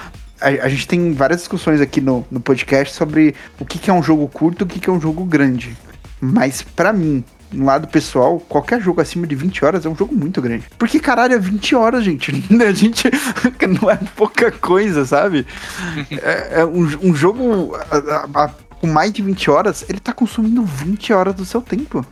A, 0.41 0.49
a 0.49 0.69
gente 0.69 0.87
tem 0.87 1.13
várias 1.13 1.41
discussões 1.41 1.81
aqui 1.81 2.01
no, 2.01 2.27
no 2.31 2.39
podcast 2.41 2.95
sobre 2.95 3.35
o 3.59 3.65
que, 3.65 3.79
que 3.79 3.89
é 3.89 3.93
um 3.93 4.03
jogo 4.03 4.29
curto 4.29 4.63
e 4.63 4.65
o 4.65 4.67
que, 4.67 4.79
que 4.81 4.91
é 4.91 4.93
um 4.93 5.01
jogo 5.01 5.25
grande. 5.25 5.77
Mas 6.21 6.61
pra 6.63 6.93
mim, 6.93 7.25
no 7.53 7.65
lado 7.67 7.87
pessoal, 7.89 8.39
qualquer 8.41 8.81
jogo 8.83 9.01
acima 9.01 9.27
de 9.27 9.35
20 9.35 9.65
horas 9.65 9.87
é 9.87 9.89
um 9.89 9.97
jogo 9.97 10.15
muito 10.15 10.43
grande. 10.43 10.65
Porque 10.79 10.99
caralho, 10.99 11.35
é 11.35 11.39
20 11.39 11.75
horas, 11.77 12.05
gente. 12.05 12.31
A 12.67 12.73
gente 12.73 13.09
não 13.81 13.91
é 13.91 13.97
pouca 14.17 14.51
coisa, 14.51 15.07
sabe? 15.07 15.47
É, 16.23 16.61
é 16.61 16.65
um, 16.67 16.83
um 17.11 17.15
jogo 17.15 17.75
a- 17.91 17.97
a- 17.97 18.45
a- 18.45 18.51
com 18.81 18.87
mais 18.89 19.13
de 19.13 19.23
20 19.23 19.51
horas, 19.51 19.85
ele 19.89 19.99
tá 20.01 20.13
consumindo 20.13 20.63
20 20.63 21.13
horas 21.13 21.35
do 21.35 21.45
seu 21.45 21.63
tempo. 21.63 22.05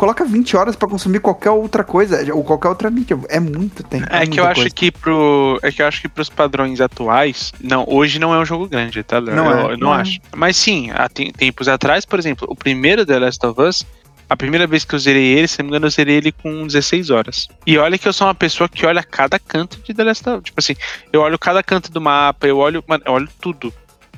Coloca 0.00 0.24
20 0.24 0.56
horas 0.56 0.76
pra 0.76 0.88
consumir 0.88 1.20
qualquer 1.20 1.50
outra 1.50 1.84
coisa, 1.84 2.24
ou 2.34 2.42
qualquer 2.42 2.68
outra 2.68 2.88
mídia. 2.90 3.18
É 3.28 3.38
muito 3.38 3.82
tempo. 3.82 4.06
É 4.08 4.20
que 4.20 4.28
muita 4.28 4.40
eu 4.40 4.46
acho 4.46 4.70
que 4.70 4.90
pro. 4.90 5.60
É 5.62 5.70
que 5.70 5.82
eu 5.82 5.86
acho 5.86 6.00
que 6.00 6.08
pros 6.08 6.30
padrões 6.30 6.80
atuais. 6.80 7.52
Não, 7.60 7.84
hoje 7.86 8.18
não 8.18 8.34
é 8.34 8.38
um 8.38 8.44
jogo 8.46 8.66
grande, 8.66 9.02
tá? 9.02 9.18
Léo? 9.18 9.36
Não 9.36 9.50
eu, 9.50 9.58
é, 9.58 9.62
eu 9.64 9.68
não 9.76 9.88
não 9.88 9.94
é. 9.94 10.00
acho. 10.00 10.18
Mas 10.34 10.56
sim, 10.56 10.90
há 10.90 11.06
tem- 11.06 11.30
tempos 11.30 11.68
atrás, 11.68 12.06
por 12.06 12.18
exemplo, 12.18 12.48
o 12.50 12.56
primeiro 12.56 13.04
The 13.04 13.18
Last 13.18 13.44
of 13.44 13.60
Us. 13.60 13.84
A 14.26 14.34
primeira 14.38 14.66
vez 14.66 14.86
que 14.86 14.94
eu 14.94 14.98
zerei 14.98 15.36
ele, 15.36 15.46
se 15.46 15.58
não 15.58 15.64
me 15.66 15.70
engano, 15.72 15.84
eu 15.84 15.90
zerei 15.90 16.16
ele 16.16 16.32
com 16.32 16.66
16 16.66 17.10
horas. 17.10 17.46
E 17.66 17.76
olha 17.76 17.98
que 17.98 18.08
eu 18.08 18.12
sou 18.14 18.26
uma 18.26 18.34
pessoa 18.34 18.70
que 18.70 18.86
olha 18.86 19.02
cada 19.02 19.38
canto 19.38 19.82
de 19.84 19.92
The 19.92 20.02
Last 20.02 20.26
of 20.30 20.38
Us. 20.38 20.44
Tipo 20.44 20.60
assim, 20.60 20.76
eu 21.12 21.20
olho 21.20 21.38
cada 21.38 21.62
canto 21.62 21.92
do 21.92 22.00
mapa, 22.00 22.46
eu 22.46 22.56
olho, 22.56 22.82
mano, 22.88 23.02
eu 23.04 23.12
olho 23.12 23.28
tudo. 23.38 23.70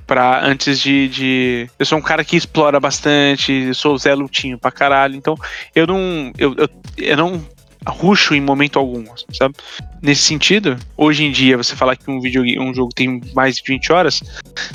Pra 0.06 0.44
antes 0.44 0.80
de, 0.80 1.08
de. 1.08 1.70
Eu 1.78 1.86
sou 1.86 1.98
um 1.98 2.02
cara 2.02 2.24
que 2.24 2.36
explora 2.36 2.80
bastante, 2.80 3.72
sou 3.74 3.96
Zé 3.96 4.14
Lutinho 4.14 4.58
pra 4.58 4.70
caralho. 4.70 5.14
Então, 5.16 5.36
eu 5.74 5.86
não. 5.86 6.32
Eu, 6.36 6.54
eu, 6.56 6.68
eu 6.98 7.16
não 7.16 7.44
ruxo 7.86 8.34
em 8.34 8.40
momento 8.40 8.78
algum, 8.78 9.04
sabe? 9.32 9.54
Nesse 10.00 10.22
sentido, 10.22 10.76
hoje 10.96 11.24
em 11.24 11.32
dia, 11.32 11.56
você 11.56 11.74
falar 11.74 11.96
que 11.96 12.10
um, 12.10 12.20
vídeo, 12.20 12.42
um 12.60 12.74
jogo 12.74 12.92
tem 12.94 13.20
mais 13.34 13.56
de 13.56 13.62
20 13.66 13.92
horas, 13.92 14.22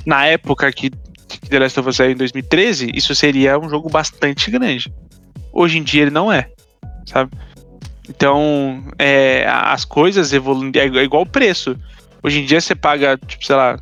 na 0.06 0.26
época 0.26 0.72
que, 0.72 0.90
que 1.28 1.40
The 1.50 1.60
Last 1.60 1.80
of 1.80 1.90
Us 1.90 1.96
saiu 1.96 2.12
em 2.12 2.16
2013, 2.16 2.92
isso 2.94 3.16
seria 3.16 3.58
um 3.58 3.70
jogo 3.70 3.90
bastante 3.90 4.52
grande. 4.52 4.92
Hoje 5.52 5.78
em 5.78 5.84
dia 5.84 6.04
ele 6.04 6.12
não 6.12 6.32
é, 6.32 6.50
sabe? 7.06 7.32
Então, 8.10 8.84
é, 8.98 9.46
as 9.48 9.84
coisas 9.84 10.32
evoluem, 10.32 10.72
é 10.76 11.04
igual 11.04 11.24
o 11.24 11.30
preço. 11.30 11.78
Hoje 12.24 12.40
em 12.40 12.46
dia 12.46 12.62
você 12.62 12.76
paga, 12.76 13.18
tipo, 13.18 13.46
sei 13.46 13.56
lá, 13.56 13.80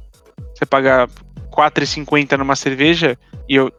você 0.53 0.65
paga 0.65 1.07
R$4,50 1.55 2.37
numa 2.37 2.55
cerveja, 2.55 3.17
e 3.47 3.55
eu, 3.55 3.71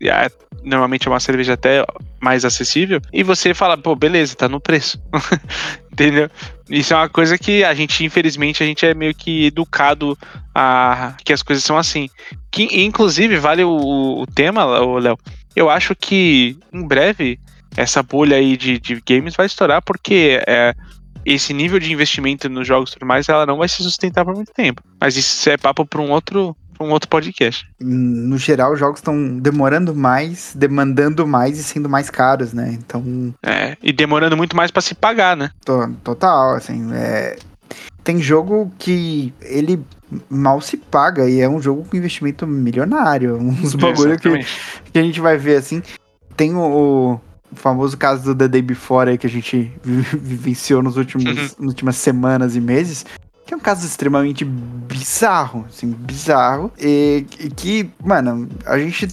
normalmente 0.62 1.06
é 1.06 1.10
uma 1.10 1.20
cerveja 1.20 1.54
até 1.54 1.84
mais 2.20 2.44
acessível, 2.44 3.00
e 3.12 3.22
você 3.22 3.54
fala, 3.54 3.76
pô, 3.76 3.94
beleza, 3.94 4.34
tá 4.34 4.48
no 4.48 4.60
preço. 4.60 5.00
Entendeu? 5.92 6.30
Isso 6.68 6.92
é 6.92 6.96
uma 6.96 7.08
coisa 7.08 7.38
que 7.38 7.64
a 7.64 7.72
gente, 7.74 8.04
infelizmente, 8.04 8.62
a 8.62 8.66
gente 8.66 8.84
é 8.84 8.94
meio 8.94 9.14
que 9.14 9.46
educado 9.46 10.18
a 10.54 11.14
que 11.24 11.32
as 11.32 11.42
coisas 11.42 11.64
são 11.64 11.78
assim. 11.78 12.08
Que, 12.50 12.64
inclusive, 12.84 13.36
vale 13.38 13.64
o, 13.64 14.20
o 14.20 14.26
tema, 14.26 14.64
Léo. 14.98 15.18
Eu 15.54 15.70
acho 15.70 15.94
que 15.94 16.58
em 16.72 16.86
breve 16.86 17.38
essa 17.76 18.02
bolha 18.02 18.36
aí 18.36 18.56
de, 18.56 18.78
de 18.78 19.02
games 19.06 19.34
vai 19.34 19.46
estourar 19.46 19.82
porque 19.82 20.40
é, 20.46 20.74
esse 21.24 21.52
nível 21.52 21.78
de 21.78 21.92
investimento 21.92 22.48
nos 22.48 22.66
jogos 22.66 22.90
e 22.90 22.92
tudo 22.94 23.06
mais, 23.06 23.28
ela 23.28 23.44
não 23.44 23.56
vai 23.56 23.68
se 23.68 23.82
sustentar 23.82 24.24
por 24.24 24.34
muito 24.34 24.52
tempo. 24.52 24.80
Mas 25.00 25.16
isso 25.16 25.50
é 25.50 25.56
papo 25.56 25.84
para 25.84 26.00
um 26.00 26.10
outro, 26.10 26.56
um 26.80 26.90
outro 26.90 27.08
podcast. 27.08 27.66
no 27.80 28.36
geral, 28.38 28.72
os 28.72 28.78
jogos 28.78 28.98
estão 29.00 29.38
demorando 29.38 29.94
mais, 29.94 30.52
demandando 30.54 31.26
mais 31.26 31.58
e 31.58 31.62
sendo 31.62 31.88
mais 31.88 32.10
caros, 32.10 32.52
né? 32.52 32.70
Então, 32.72 33.34
É, 33.42 33.76
e 33.82 33.92
demorando 33.92 34.36
muito 34.36 34.56
mais 34.56 34.70
para 34.70 34.82
se 34.82 34.94
pagar, 34.94 35.36
né? 35.36 35.50
to- 35.64 35.94
total, 36.04 36.54
assim, 36.54 36.92
é... 36.94 37.36
tem 38.04 38.20
jogo 38.20 38.72
que 38.78 39.32
ele 39.42 39.80
mal 40.30 40.60
se 40.60 40.76
paga 40.76 41.28
e 41.28 41.40
é 41.40 41.48
um 41.48 41.60
jogo 41.60 41.84
com 41.84 41.96
investimento 41.96 42.46
milionário, 42.46 43.36
uns 43.42 43.74
bagulho 43.74 44.18
que, 44.18 44.28
que 44.92 44.98
a 44.98 45.02
gente 45.02 45.20
vai 45.20 45.36
ver 45.36 45.56
assim. 45.56 45.82
Tem 46.36 46.54
o, 46.54 46.60
o 47.14 47.20
famoso 47.56 47.96
caso 47.96 48.22
do 48.22 48.34
The 48.34 48.46
Day 48.48 48.62
Before 48.62 49.08
aí 49.10 49.18
que 49.18 49.26
a 49.26 49.30
gente 49.30 49.72
vi- 49.82 50.02
vivenciou 50.18 50.82
nos 50.82 50.96
últimos, 50.96 51.24
Uhum. 51.26 51.34
nas 51.34 51.56
últimas 51.58 51.96
semanas 51.96 52.54
e 52.56 52.60
meses. 52.60 53.04
Que 53.46 53.54
é 53.54 53.56
um 53.56 53.60
caso 53.60 53.86
extremamente 53.86 54.44
bizarro, 54.44 55.64
assim, 55.68 55.88
bizarro. 55.90 56.72
E, 56.78 57.24
e 57.38 57.48
que, 57.50 57.88
mano, 58.04 58.48
a 58.66 58.78
gente 58.78 59.08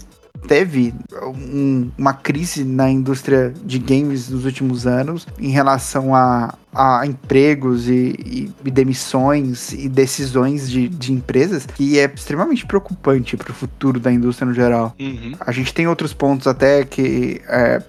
teve 0.48 0.94
um- 1.22 1.90
uma 1.98 2.14
crise 2.14 2.66
na 2.66 2.90
indústria 2.90 3.54
de 3.64 3.80
games 3.80 4.28
nos 4.28 4.44
últimos 4.44 4.86
anos 4.86 5.26
em 5.40 5.50
relação 5.52 6.14
a, 6.14 6.54
a 6.74 7.06
empregos 7.08 7.88
e, 7.88 8.14
e- 8.20 8.52
e 8.66 8.72
demissões 8.72 9.72
e 9.72 9.88
decisões 9.88 10.70
de, 10.70 10.90
de 10.90 11.14
empresas 11.14 11.66
que 11.66 11.98
é 11.98 12.12
extremamente 12.14 12.66
preocupante 12.66 13.38
para 13.38 13.52
o 13.52 13.54
futuro 13.54 14.00
da 14.02 14.12
indústria 14.12 14.46
no 14.46 14.54
geral. 14.54 14.94
Uhum. 15.00 15.34
A 15.40 15.52
gente 15.54 15.74
tem 15.74 15.88
outros 15.88 16.14
pontos 16.14 16.46
até 16.46 16.84
que 16.84 17.40
é, 17.48 17.82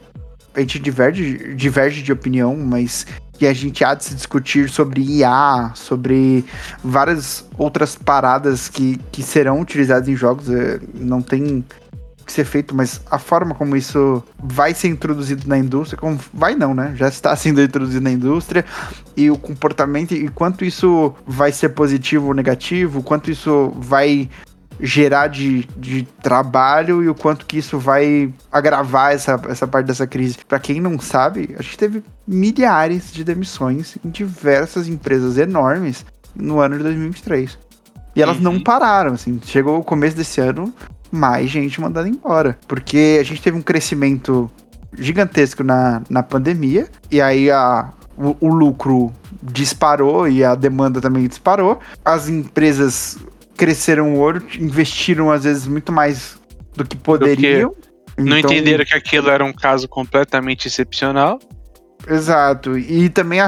a 0.54 0.60
gente 0.60 0.78
diverge, 0.78 1.54
diverge 1.54 2.02
de 2.02 2.12
opinião, 2.12 2.56
mas 2.56 3.06
que 3.32 3.46
a 3.46 3.52
gente 3.52 3.84
há 3.84 3.94
de 3.94 4.04
se 4.04 4.14
discutir 4.14 4.68
sobre 4.68 5.02
IA, 5.02 5.72
sobre 5.74 6.44
várias 6.82 7.44
outras 7.58 7.96
paradas 7.96 8.68
que, 8.68 8.98
que 9.10 9.22
serão 9.22 9.60
utilizadas 9.60 10.08
em 10.08 10.14
jogos. 10.14 10.48
é, 10.48 10.78
não 10.94 11.20
tem 11.20 11.64
ser 12.26 12.44
feito, 12.44 12.74
mas 12.74 13.00
a 13.10 13.18
forma 13.18 13.54
como 13.54 13.76
isso 13.76 14.22
vai 14.42 14.72
ser 14.72 14.88
introduzido 14.88 15.46
na 15.46 15.58
indústria, 15.58 15.98
como 15.98 16.18
vai 16.32 16.54
não, 16.54 16.74
né? 16.74 16.94
Já 16.96 17.08
está 17.08 17.34
sendo 17.36 17.60
introduzido 17.60 18.02
na 18.02 18.10
indústria 18.10 18.64
e 19.16 19.30
o 19.30 19.36
comportamento 19.36 20.12
e 20.12 20.28
quanto 20.28 20.64
isso 20.64 21.14
vai 21.26 21.52
ser 21.52 21.70
positivo 21.70 22.28
ou 22.28 22.34
negativo, 22.34 23.02
quanto 23.02 23.30
isso 23.30 23.72
vai 23.76 24.28
gerar 24.80 25.28
de, 25.28 25.64
de 25.76 26.02
trabalho 26.22 27.02
e 27.02 27.08
o 27.08 27.14
quanto 27.14 27.46
que 27.46 27.58
isso 27.58 27.78
vai 27.78 28.32
agravar 28.50 29.12
essa, 29.12 29.40
essa 29.48 29.66
parte 29.66 29.86
dessa 29.86 30.06
crise. 30.06 30.38
Para 30.46 30.58
quem 30.58 30.80
não 30.80 30.98
sabe, 30.98 31.54
a 31.58 31.62
gente 31.62 31.78
teve 31.78 32.04
milhares 32.26 33.12
de 33.12 33.24
demissões 33.24 33.96
em 34.04 34.10
diversas 34.10 34.88
empresas 34.88 35.38
enormes 35.38 36.04
no 36.34 36.60
ano 36.60 36.76
de 36.76 36.82
2023. 36.82 37.58
E 38.16 38.22
elas 38.22 38.36
uhum. 38.36 38.42
não 38.42 38.60
pararam, 38.60 39.14
assim. 39.14 39.40
Chegou 39.44 39.78
o 39.78 39.84
começo 39.84 40.16
desse 40.16 40.40
ano, 40.40 40.72
mais 41.10 41.50
gente 41.50 41.80
mandando 41.80 42.08
embora. 42.08 42.58
Porque 42.66 43.18
a 43.20 43.24
gente 43.24 43.42
teve 43.42 43.56
um 43.56 43.62
crescimento 43.62 44.50
gigantesco 44.96 45.64
na, 45.64 46.02
na 46.08 46.22
pandemia, 46.22 46.88
e 47.10 47.20
aí 47.20 47.50
a, 47.50 47.92
o, 48.16 48.36
o 48.40 48.54
lucro 48.54 49.12
disparou 49.42 50.28
e 50.28 50.44
a 50.44 50.54
demanda 50.54 51.00
também 51.00 51.26
disparou. 51.26 51.80
As 52.04 52.28
empresas 52.28 53.18
cresceram 53.56 54.14
o 54.14 54.18
ouro, 54.18 54.42
investiram 54.58 55.30
às 55.30 55.44
vezes 55.44 55.66
muito 55.66 55.92
mais 55.92 56.38
do 56.76 56.84
que 56.84 56.96
poderiam. 56.96 57.70
Do 57.70 57.76
que 57.76 57.84
não 58.22 58.38
então... 58.38 58.52
entenderam 58.52 58.84
que 58.84 58.94
aquilo 58.94 59.28
era 59.28 59.44
um 59.44 59.52
caso 59.52 59.88
completamente 59.88 60.68
excepcional. 60.68 61.38
Exato. 62.08 62.78
E 62.78 63.08
também 63.08 63.40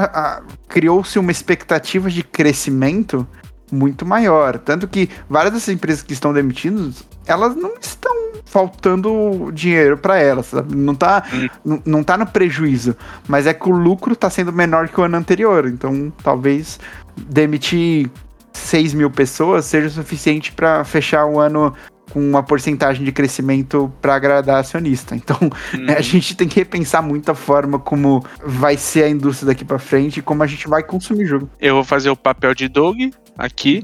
criou-se 0.67 1.17
uma 1.19 1.31
expectativa 1.31 2.09
de 2.09 2.23
crescimento 2.23 3.27
muito 3.71 4.05
maior. 4.05 4.57
Tanto 4.57 4.87
que 4.87 5.09
várias 5.29 5.53
dessas 5.53 5.73
empresas 5.73 6.01
que 6.01 6.13
estão 6.13 6.33
demitindo, 6.33 6.93
elas 7.25 7.55
não 7.55 7.75
estão 7.79 8.15
faltando 8.45 9.51
dinheiro 9.53 9.97
para 9.97 10.17
elas, 10.17 10.47
sabe? 10.47 10.75
Não 10.75 10.95
tá, 10.95 11.23
hum. 11.65 11.81
não 11.85 12.03
tá 12.03 12.17
no 12.17 12.25
prejuízo, 12.25 12.95
mas 13.27 13.45
é 13.45 13.53
que 13.53 13.69
o 13.69 13.71
lucro 13.71 14.15
tá 14.15 14.29
sendo 14.29 14.51
menor 14.51 14.87
que 14.87 14.99
o 14.99 15.03
ano 15.03 15.17
anterior. 15.17 15.67
Então, 15.67 16.11
talvez 16.23 16.79
demitir 17.15 18.09
6 18.57 18.93
mil 18.93 19.09
pessoas 19.09 19.65
seja 19.65 19.89
suficiente 19.89 20.51
para 20.51 20.83
fechar 20.83 21.25
o 21.25 21.39
ano 21.39 21.73
com 22.11 22.19
uma 22.19 22.41
porcentagem 22.41 23.03
de 23.03 23.11
crescimento 23.11 23.91
para 24.01 24.15
agradar 24.15 24.59
acionista. 24.59 25.15
Então, 25.15 25.37
uhum. 25.73 25.85
a 25.95 26.01
gente 26.01 26.35
tem 26.35 26.47
que 26.47 26.59
repensar 26.59 27.01
muito 27.01 27.29
a 27.29 27.35
forma 27.35 27.79
como 27.79 28.25
vai 28.43 28.77
ser 28.77 29.03
a 29.03 29.09
indústria 29.09 29.47
daqui 29.47 29.65
para 29.65 29.79
frente 29.79 30.17
e 30.17 30.21
como 30.21 30.43
a 30.43 30.47
gente 30.47 30.67
vai 30.67 30.83
consumir 30.83 31.25
jogo. 31.25 31.49
Eu 31.59 31.75
vou 31.75 31.83
fazer 31.83 32.09
o 32.09 32.15
papel 32.15 32.53
de 32.53 32.67
Doug 32.67 32.97
aqui 33.37 33.83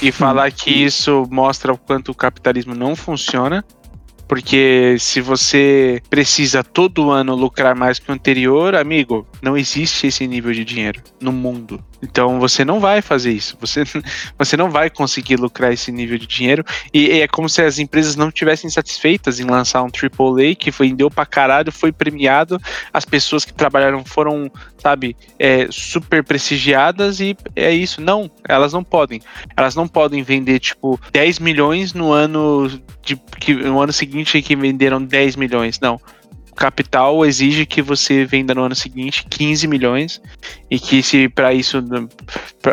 e 0.00 0.10
falar 0.12 0.50
que 0.52 0.70
isso 0.70 1.26
mostra 1.30 1.72
o 1.72 1.78
quanto 1.78 2.12
o 2.12 2.14
capitalismo 2.14 2.74
não 2.74 2.94
funciona 2.94 3.64
porque 4.26 4.96
se 4.98 5.20
você 5.20 6.02
precisa 6.08 6.64
todo 6.64 7.10
ano 7.10 7.34
lucrar 7.34 7.74
mais 7.74 7.98
que 7.98 8.10
o 8.10 8.14
anterior, 8.14 8.74
amigo, 8.74 9.26
não 9.42 9.56
existe 9.56 10.06
esse 10.06 10.26
nível 10.26 10.52
de 10.52 10.64
dinheiro 10.64 11.02
no 11.20 11.32
mundo. 11.32 11.82
Então 12.02 12.38
você 12.38 12.64
não 12.64 12.80
vai 12.80 13.00
fazer 13.02 13.32
isso. 13.32 13.56
Você, 13.60 13.84
você 14.38 14.56
não 14.56 14.70
vai 14.70 14.90
conseguir 14.90 15.36
lucrar 15.36 15.72
esse 15.72 15.90
nível 15.90 16.18
de 16.18 16.26
dinheiro. 16.26 16.64
E, 16.92 17.06
e 17.06 17.20
é 17.20 17.28
como 17.28 17.48
se 17.48 17.62
as 17.62 17.78
empresas 17.78 18.16
não 18.16 18.28
estivessem 18.28 18.68
satisfeitas 18.70 19.40
em 19.40 19.44
lançar 19.44 19.82
um 19.82 19.88
AAA 19.88 20.54
que 20.54 20.70
foi, 20.70 20.92
deu 20.92 21.10
pra 21.10 21.26
caralho, 21.26 21.72
foi 21.72 21.92
premiado. 21.92 22.60
As 22.92 23.04
pessoas 23.04 23.44
que 23.44 23.52
trabalharam 23.52 24.04
foram, 24.04 24.50
sabe, 24.78 25.16
é, 25.38 25.68
super 25.70 26.22
prestigiadas 26.22 27.20
e 27.20 27.36
é 27.56 27.72
isso. 27.72 28.00
Não, 28.00 28.30
elas 28.48 28.72
não 28.72 28.84
podem. 28.84 29.20
Elas 29.56 29.74
não 29.74 29.88
podem 29.88 30.22
vender, 30.22 30.58
tipo, 30.58 31.00
10 31.12 31.38
milhões 31.38 31.92
no 31.92 32.12
ano 32.12 32.68
de 33.02 33.16
que 33.38 33.54
no 33.54 33.80
ano 33.80 33.92
seguinte 33.92 34.40
que 34.42 34.56
venderam 34.56 35.02
10 35.02 35.36
milhões. 35.36 35.78
Não 35.80 36.00
capital 36.54 37.24
exige 37.24 37.66
que 37.66 37.82
você 37.82 38.24
venda 38.24 38.54
no 38.54 38.62
ano 38.62 38.74
seguinte 38.74 39.26
15 39.28 39.66
milhões 39.66 40.20
e 40.70 40.78
que 40.78 41.02
se 41.02 41.28
para 41.28 41.52
isso 41.52 41.82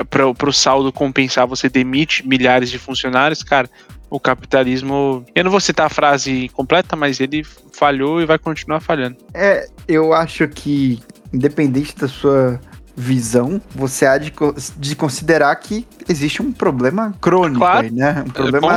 para 0.10 0.50
o 0.50 0.54
saldo 0.54 0.92
compensar 0.92 1.48
você 1.48 1.68
demite 1.68 2.26
milhares 2.28 2.70
de 2.70 2.78
funcionários, 2.78 3.44
cara, 3.44 3.70
o 4.10 4.20
capitalismo, 4.20 5.26
eu 5.34 5.44
não 5.44 5.50
vou 5.52 5.60
citar 5.62 5.86
a 5.86 5.90
frase 5.90 6.50
completa, 6.50 6.98
mas 6.98 7.22
ele 7.22 7.44
falhou 7.72 8.22
e 8.22 8.26
vai 8.26 8.38
continuar 8.38 8.82
falhando. 8.82 9.16
É, 9.34 9.68
eu 9.88 10.14
acho 10.14 10.48
que 10.50 11.00
independente 11.34 11.96
da 11.96 12.10
sua 12.10 12.60
visão, 13.02 13.60
você 13.74 14.06
há 14.06 14.18
de, 14.18 14.32
de 14.78 14.96
considerar 14.96 15.56
que 15.56 15.88
existe 16.08 16.42
um 16.42 16.52
problema 16.52 17.16
crônico 17.20 17.60
claro, 17.60 17.88
aí, 17.88 17.92
né? 17.92 18.24
Um 18.28 18.30
problema 18.30 18.76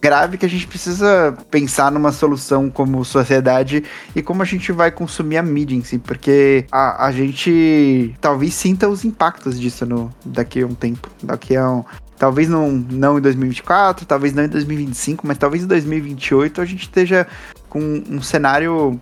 grave 0.00 0.38
que 0.38 0.46
a 0.46 0.48
gente 0.48 0.66
precisa 0.66 1.36
pensar 1.50 1.90
numa 1.90 2.12
solução 2.12 2.70
como 2.70 3.04
sociedade 3.04 3.82
e 4.14 4.22
como 4.22 4.42
a 4.42 4.44
gente 4.44 4.70
vai 4.70 4.92
consumir 4.92 5.38
a 5.38 5.42
mídia 5.42 5.74
em 5.74 5.82
si, 5.82 5.98
porque 5.98 6.66
a, 6.70 7.06
a 7.06 7.12
gente 7.12 8.14
talvez 8.20 8.54
sinta 8.54 8.88
os 8.88 9.04
impactos 9.04 9.58
disso 9.58 9.84
no, 9.84 10.14
daqui 10.24 10.62
a 10.62 10.66
um 10.66 10.74
tempo, 10.74 11.10
daqui 11.22 11.56
a 11.56 11.68
um, 11.68 11.84
Talvez 12.16 12.48
não, 12.48 12.72
não 12.72 13.16
em 13.16 13.20
2024, 13.20 14.04
talvez 14.04 14.34
não 14.34 14.42
em 14.42 14.48
2025, 14.48 15.24
mas 15.24 15.38
talvez 15.38 15.62
em 15.62 15.68
2028 15.68 16.60
a 16.60 16.64
gente 16.64 16.82
esteja 16.82 17.28
com 17.68 18.02
um 18.10 18.20
cenário 18.20 19.00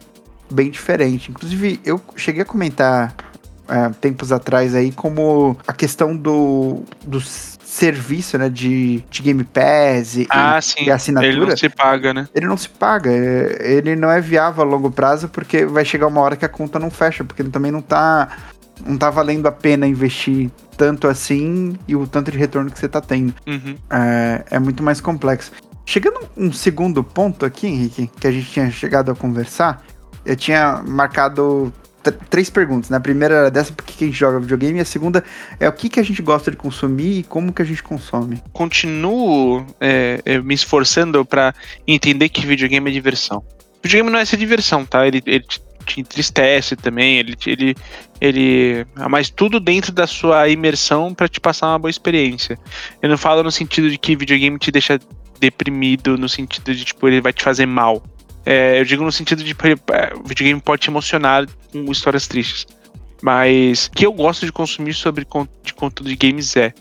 bem 0.50 0.70
diferente. 0.70 1.30
Inclusive, 1.30 1.80
eu 1.82 1.98
cheguei 2.14 2.42
a 2.42 2.44
comentar 2.44 3.14
é, 3.68 3.88
tempos 4.00 4.32
atrás 4.32 4.74
aí, 4.74 4.92
como 4.92 5.56
a 5.66 5.72
questão 5.72 6.16
do, 6.16 6.82
do 7.04 7.20
serviço, 7.20 8.38
né, 8.38 8.48
de, 8.48 9.04
de 9.10 9.22
Game 9.22 9.44
Pass 9.44 10.16
e, 10.16 10.26
ah, 10.30 10.60
sim. 10.62 10.84
e 10.84 10.90
assinatura. 10.90 11.30
Ele 11.30 11.44
não 11.44 11.56
se 11.56 11.68
paga, 11.68 12.14
né? 12.14 12.28
Ele 12.34 12.46
não 12.46 12.56
se 12.56 12.68
paga. 12.68 13.10
É, 13.10 13.72
ele 13.72 13.94
não 13.94 14.10
é 14.10 14.20
viável 14.20 14.62
a 14.62 14.66
longo 14.66 14.90
prazo 14.90 15.28
porque 15.28 15.66
vai 15.66 15.84
chegar 15.84 16.06
uma 16.06 16.20
hora 16.20 16.36
que 16.36 16.44
a 16.44 16.48
conta 16.48 16.78
não 16.78 16.90
fecha, 16.90 17.22
porque 17.22 17.42
ele 17.42 17.50
também 17.50 17.70
não 17.70 17.82
tá, 17.82 18.28
não 18.84 18.96
tá 18.96 19.10
valendo 19.10 19.46
a 19.46 19.52
pena 19.52 19.86
investir 19.86 20.50
tanto 20.76 21.06
assim 21.06 21.76
e 21.86 21.94
o 21.94 22.06
tanto 22.06 22.30
de 22.30 22.38
retorno 22.38 22.70
que 22.70 22.78
você 22.78 22.88
tá 22.88 23.00
tendo. 23.00 23.34
Uhum. 23.46 23.76
É, 23.90 24.44
é 24.52 24.58
muito 24.58 24.82
mais 24.82 25.00
complexo. 25.00 25.52
Chegando 25.84 26.20
um 26.36 26.52
segundo 26.52 27.04
ponto 27.04 27.44
aqui, 27.44 27.66
Henrique, 27.66 28.10
que 28.18 28.26
a 28.26 28.32
gente 28.32 28.50
tinha 28.50 28.70
chegado 28.70 29.10
a 29.10 29.14
conversar, 29.14 29.84
eu 30.24 30.34
tinha 30.34 30.82
marcado 30.84 31.72
três 32.12 32.50
perguntas. 32.50 32.90
Né? 32.90 32.96
A 32.96 33.00
primeira 33.00 33.34
era 33.34 33.50
dessa, 33.50 33.72
por 33.72 33.84
que 33.84 34.04
a 34.04 34.06
gente 34.06 34.18
joga 34.18 34.40
videogame? 34.40 34.78
E 34.78 34.82
a 34.82 34.84
segunda 34.84 35.24
é 35.58 35.68
o 35.68 35.72
que, 35.72 35.88
que 35.88 36.00
a 36.00 36.02
gente 36.02 36.22
gosta 36.22 36.50
de 36.50 36.56
consumir 36.56 37.18
e 37.18 37.22
como 37.22 37.52
que 37.52 37.62
a 37.62 37.64
gente 37.64 37.82
consome. 37.82 38.42
Continuo 38.52 39.66
é, 39.80 40.20
é 40.24 40.38
me 40.40 40.54
esforçando 40.54 41.24
para 41.24 41.54
entender 41.86 42.28
que 42.28 42.46
videogame 42.46 42.90
é 42.90 42.92
diversão. 42.92 43.42
Videogame 43.82 44.10
não 44.10 44.18
é 44.18 44.24
ser 44.24 44.36
diversão, 44.36 44.84
tá? 44.84 45.06
Ele, 45.06 45.22
ele 45.26 45.44
te, 45.44 45.62
te 45.84 46.00
entristece 46.00 46.74
também, 46.74 47.18
ele, 47.18 47.36
ele, 47.46 47.76
ele. 48.20 48.86
Mas 49.08 49.30
tudo 49.30 49.60
dentro 49.60 49.92
da 49.92 50.06
sua 50.06 50.48
imersão 50.48 51.14
para 51.14 51.28
te 51.28 51.40
passar 51.40 51.68
uma 51.68 51.78
boa 51.78 51.90
experiência. 51.90 52.58
Eu 53.00 53.08
não 53.08 53.18
falo 53.18 53.42
no 53.42 53.50
sentido 53.50 53.90
de 53.90 53.96
que 53.96 54.16
videogame 54.16 54.58
te 54.58 54.72
deixa 54.72 54.98
deprimido, 55.38 56.16
no 56.16 56.28
sentido 56.28 56.74
de, 56.74 56.84
tipo, 56.84 57.06
ele 57.06 57.20
vai 57.20 57.32
te 57.32 57.42
fazer 57.44 57.66
mal. 57.66 58.02
É, 58.46 58.78
eu 58.78 58.84
digo 58.84 59.02
no 59.02 59.10
sentido 59.10 59.42
de 59.42 59.50
é, 59.50 60.14
o 60.14 60.22
videogame 60.22 60.60
pode 60.60 60.82
te 60.82 60.88
emocionar 60.88 61.46
com 61.72 61.90
histórias 61.90 62.28
tristes. 62.28 62.64
Mas 63.20 63.90
que 63.92 64.06
eu 64.06 64.12
gosto 64.12 64.46
de 64.46 64.52
consumir 64.52 64.94
sobre 64.94 65.26
de 65.64 65.74
conteúdo 65.74 66.08
de 66.08 66.14
games 66.16 66.56
é. 66.56 66.72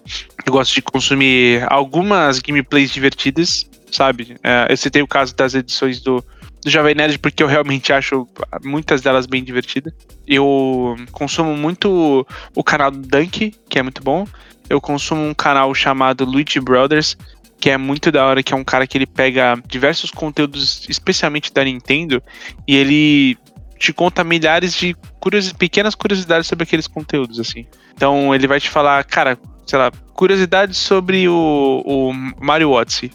Eu 0.46 0.54
gosto 0.54 0.76
de 0.76 0.82
consumir 0.82 1.66
algumas 1.72 2.40
gameplays 2.40 2.92
divertidas, 2.92 3.68
sabe? 3.92 4.38
É, 4.44 4.68
eu 4.70 4.78
citei 4.78 5.02
o 5.02 5.08
caso 5.08 5.36
das 5.36 5.56
edições 5.56 6.02
do, 6.02 6.24
do 6.62 6.70
Jovem 6.70 6.94
Nerd 6.94 7.18
porque 7.18 7.42
eu 7.42 7.48
realmente 7.48 7.92
acho 7.92 8.28
muitas 8.64 9.02
delas 9.02 9.26
bem 9.26 9.44
divertidas. 9.44 9.92
Eu 10.28 10.96
consumo 11.12 11.56
muito 11.56 12.28
o 12.54 12.64
canal 12.64 12.92
do 12.92 13.00
Dunk, 13.00 13.56
que 13.68 13.80
é 13.80 13.82
muito 13.82 14.04
bom. 14.04 14.28
Eu 14.70 14.82
consumo 14.82 15.22
um 15.22 15.34
canal 15.34 15.74
chamado 15.74 16.26
Luigi 16.26 16.60
Brothers, 16.60 17.18
que 17.66 17.72
é 17.72 17.78
muito 17.80 18.12
da 18.12 18.24
hora, 18.24 18.44
que 18.44 18.54
é 18.54 18.56
um 18.56 18.64
cara 18.64 18.86
que 18.86 18.96
ele 18.96 19.08
pega 19.08 19.60
diversos 19.66 20.12
conteúdos, 20.12 20.86
especialmente 20.88 21.52
da 21.52 21.64
Nintendo, 21.64 22.22
e 22.68 22.76
ele 22.76 23.36
te 23.80 23.92
conta 23.92 24.24
milhares 24.24 24.72
de 24.76 24.96
curios, 25.20 25.52
pequenas 25.52 25.96
curiosidades 25.96 26.46
sobre 26.46 26.62
aqueles 26.62 26.86
conteúdos, 26.86 27.40
assim. 27.40 27.66
Então 27.96 28.36
ele 28.36 28.46
vai 28.46 28.60
te 28.60 28.70
falar, 28.70 29.04
cara, 29.06 29.36
sei 29.66 29.80
lá, 29.80 29.92
curiosidades 30.14 30.78
sobre 30.78 31.28
o, 31.28 31.82
o 31.84 32.14
Mario 32.40 32.70
Odyssey. 32.70 33.12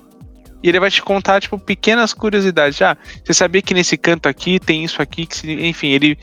E 0.65 0.69
ele 0.69 0.81
vai 0.81 0.91
te 0.91 1.01
contar, 1.01 1.41
tipo, 1.41 1.57
pequenas 1.57 2.13
curiosidades. 2.13 2.83
Ah, 2.83 2.97
você 3.25 3.33
sabia 3.33 3.63
que 3.63 3.73
nesse 3.73 3.97
canto 3.97 4.29
aqui 4.29 4.59
tem 4.59 4.83
isso 4.83 5.01
aqui, 5.01 5.27
que 5.27 5.37
se, 5.37 5.53
enfim, 5.65 5.91
ele 5.91 6.19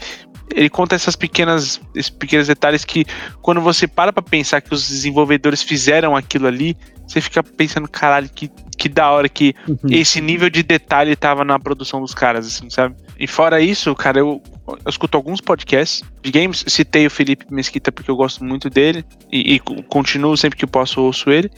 ele 0.54 0.70
conta 0.70 0.96
essas 0.96 1.16
pequenas, 1.16 1.82
esses 1.96 2.10
pequenos 2.10 2.48
detalhes 2.48 2.86
que 2.86 3.06
quando 3.42 3.62
você 3.62 3.88
para 3.88 4.14
pra 4.14 4.22
pensar 4.22 4.62
que 4.62 4.74
os 4.74 4.88
desenvolvedores 4.88 5.62
fizeram 5.62 6.16
aquilo 6.16 6.48
ali, 6.48 6.76
você 7.08 7.22
fica 7.22 7.42
pensando, 7.42 7.88
caralho, 7.88 8.30
que, 8.30 8.50
que 8.78 8.90
da 8.90 9.10
hora 9.12 9.30
que 9.30 9.56
uhum. 9.68 9.78
esse 9.90 10.20
nível 10.20 10.50
de 10.50 10.62
detalhe 10.62 11.16
tava 11.16 11.44
na 11.44 11.58
produção 11.58 12.02
dos 12.02 12.14
caras, 12.14 12.46
assim, 12.46 12.70
sabe? 12.70 12.96
E 13.18 13.26
fora 13.26 13.62
isso, 13.62 13.96
cara, 13.96 14.20
eu, 14.20 14.42
eu 14.68 14.90
escuto 14.90 15.16
alguns 15.16 15.40
podcasts 15.40 16.04
de 16.22 16.32
games, 16.32 16.64
citei 16.68 17.08
o 17.08 17.12
Felipe 17.12 17.46
Mesquita 17.50 17.92
porque 17.92 18.12
eu 18.12 18.16
gosto 18.16 18.44
muito 18.44 18.70
dele 18.70 19.06
e, 19.32 19.56
e 19.56 19.60
continuo 19.60 20.36
sempre 20.36 20.58
que 20.58 20.68
posso 20.68 21.02
ouço 21.02 21.30
ele. 21.32 21.50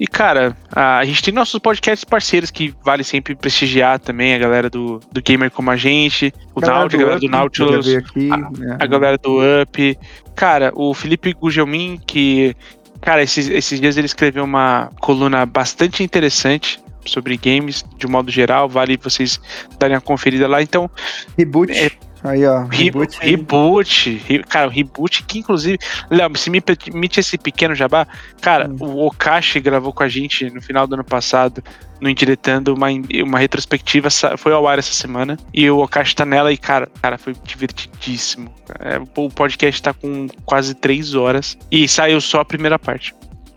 E, 0.00 0.06
cara, 0.06 0.56
a, 0.72 0.96
a 0.96 1.04
gente 1.04 1.22
tem 1.22 1.34
nossos 1.34 1.60
podcasts 1.60 2.04
parceiros 2.04 2.50
que 2.50 2.74
vale 2.82 3.04
sempre 3.04 3.34
prestigiar 3.34 3.98
também, 3.98 4.34
a 4.34 4.38
galera 4.38 4.70
do, 4.70 4.98
do 5.12 5.20
Gamer 5.20 5.50
Como 5.50 5.70
a 5.70 5.76
Gente, 5.76 6.32
o 6.54 6.60
Nautilus, 6.62 6.94
a 6.94 7.04
galera 7.04 7.20
do 7.20 7.28
Nautilus, 7.28 7.94
aqui, 7.94 8.28
né? 8.58 8.78
a 8.80 8.86
galera 8.86 9.18
do 9.18 9.40
Up. 9.60 9.98
Cara, 10.34 10.72
o 10.74 10.94
Felipe 10.94 11.34
Gugelmin, 11.34 12.00
que, 12.06 12.56
cara, 13.02 13.22
esses, 13.22 13.46
esses 13.50 13.78
dias 13.78 13.98
ele 13.98 14.06
escreveu 14.06 14.42
uma 14.42 14.90
coluna 15.00 15.44
bastante 15.44 16.02
interessante 16.02 16.80
sobre 17.04 17.36
games, 17.36 17.84
de 17.98 18.06
um 18.06 18.10
modo 18.10 18.30
geral, 18.30 18.70
vale 18.70 18.96
vocês 18.96 19.38
darem 19.78 19.96
uma 19.96 20.00
conferida 20.00 20.48
lá. 20.48 20.62
Então, 20.62 20.90
Reboot. 21.36 21.72
É. 21.72 21.90
Aí, 22.22 22.44
ó. 22.46 22.64
Re- 22.64 22.84
Reboot. 22.84 23.18
Reboot, 23.20 24.22
re- 24.26 24.42
cara, 24.42 24.66
o 24.66 24.70
reboot 24.70 25.22
que 25.24 25.38
inclusive, 25.38 25.78
Léo, 26.10 26.36
se 26.36 26.50
me 26.50 26.60
permite 26.60 27.20
esse 27.20 27.38
pequeno 27.38 27.74
jabá, 27.74 28.06
cara, 28.40 28.68
Hum. 28.68 28.76
o 28.80 29.06
Okashi 29.06 29.58
gravou 29.60 29.92
com 29.92 30.02
a 30.02 30.08
gente 30.08 30.50
no 30.50 30.60
final 30.60 30.86
do 30.86 30.94
ano 30.94 31.04
passado, 31.04 31.62
no 32.00 32.08
Indiretando, 32.08 32.74
uma, 32.74 32.88
uma 33.24 33.38
retrospectiva, 33.38 34.08
foi 34.38 34.52
ao 34.52 34.66
ar 34.66 34.78
essa 34.78 34.92
semana, 34.92 35.38
e 35.52 35.70
o 35.70 35.78
Okashi 35.80 36.14
tá 36.16 36.24
nela 36.24 36.50
e, 36.52 36.56
cara, 36.56 36.88
cara, 37.02 37.18
foi 37.18 37.34
divertidíssimo. 37.44 38.50
É, 38.78 38.98
o 39.16 39.28
podcast 39.30 39.82
tá 39.82 39.92
com 39.92 40.26
quase 40.44 40.74
três 40.74 41.14
horas 41.14 41.56
e 41.70 41.86
saiu 41.88 42.20
só 42.20 42.40
a 42.40 42.44
primeira 42.44 42.78
parte. 42.78 43.14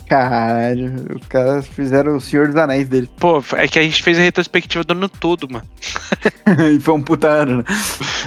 Caralho, 0.08 1.18
os 1.20 1.28
caras 1.28 1.68
fizeram 1.68 2.18
o 2.18 2.22
Senhor 2.22 2.48
dos 2.48 2.56
Anéis 2.56 2.88
dele. 2.88 3.10
Pô, 3.20 3.44
é 3.54 3.68
que 3.68 3.80
a 3.80 3.84
gente 3.84 4.04
fez 4.04 4.20
a 4.20 4.22
retrospectiva 4.22 4.84
do 4.84 4.92
ano 4.92 5.10
todo, 5.10 5.50
mano. 5.50 5.66
e 6.76 6.80
foi 6.80 6.94
um 6.94 7.02
puta 7.02 7.28
ano, 7.28 7.58
né? 7.58 7.64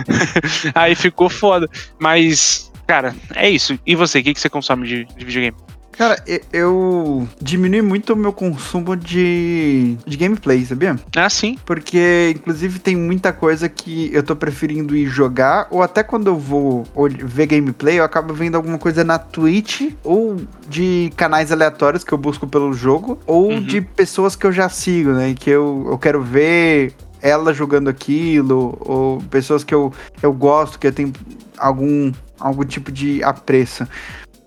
Aí 0.75 0.95
ficou 0.95 1.29
foda. 1.29 1.69
Mas, 1.99 2.73
cara, 2.87 3.15
é 3.35 3.49
isso. 3.49 3.79
E 3.87 3.95
você, 3.95 4.21
o 4.21 4.25
que, 4.25 4.35
que 4.35 4.41
você 4.41 4.49
consome 4.49 4.87
de, 4.87 5.05
de 5.05 5.25
videogame? 5.25 5.57
Cara, 5.97 6.23
eu 6.53 7.27
diminui 7.41 7.81
muito 7.81 8.13
o 8.13 8.17
meu 8.17 8.33
consumo 8.33 8.95
de, 8.95 9.97
de 10.07 10.17
gameplay, 10.17 10.65
sabia? 10.67 10.97
Ah, 11.17 11.31
sim. 11.31 11.57
Porque, 11.65 12.35
inclusive, 12.37 12.79
tem 12.79 12.95
muita 12.95 13.33
coisa 13.33 13.67
que 13.69 14.11
eu 14.13 14.23
tô 14.23 14.37
preferindo 14.37 14.95
ir 14.95 15.07
jogar, 15.07 15.67
ou 15.71 15.83
até 15.83 16.03
quando 16.03 16.27
eu 16.27 16.37
vou 16.39 16.87
ver 17.25 17.47
gameplay, 17.47 17.99
eu 17.99 18.05
acabo 18.05 18.35
vendo 18.35 18.57
alguma 18.57 18.79
coisa 18.79 19.03
na 19.05 19.19
Twitch, 19.19 19.91
ou 20.05 20.37
de 20.69 21.11
canais 21.17 21.51
aleatórios 21.51 22.05
que 22.05 22.13
eu 22.13 22.19
busco 22.19 22.47
pelo 22.47 22.73
jogo, 22.75 23.19
ou 23.27 23.53
Uhum. 23.53 23.63
de 23.63 23.81
pessoas 23.81 24.37
que 24.37 24.47
eu 24.47 24.53
já 24.53 24.69
sigo, 24.69 25.13
né? 25.13 25.35
Que 25.39 25.49
eu, 25.51 25.87
eu 25.89 25.99
quero 25.99 26.23
ver 26.23 26.93
ela 27.23 27.55
jogando 27.55 27.89
aquilo, 27.89 28.77
ou 28.81 29.23
pessoas 29.31 29.65
que 29.65 29.75
eu, 29.75 29.93
eu 30.23 30.33
gosto, 30.33 30.79
que 30.79 30.87
eu 30.87 30.93
tenho 30.93 31.13
algum, 31.57 32.13
algum 32.39 32.65
tipo 32.65 32.93
de 32.93 33.23
apreço. 33.25 33.87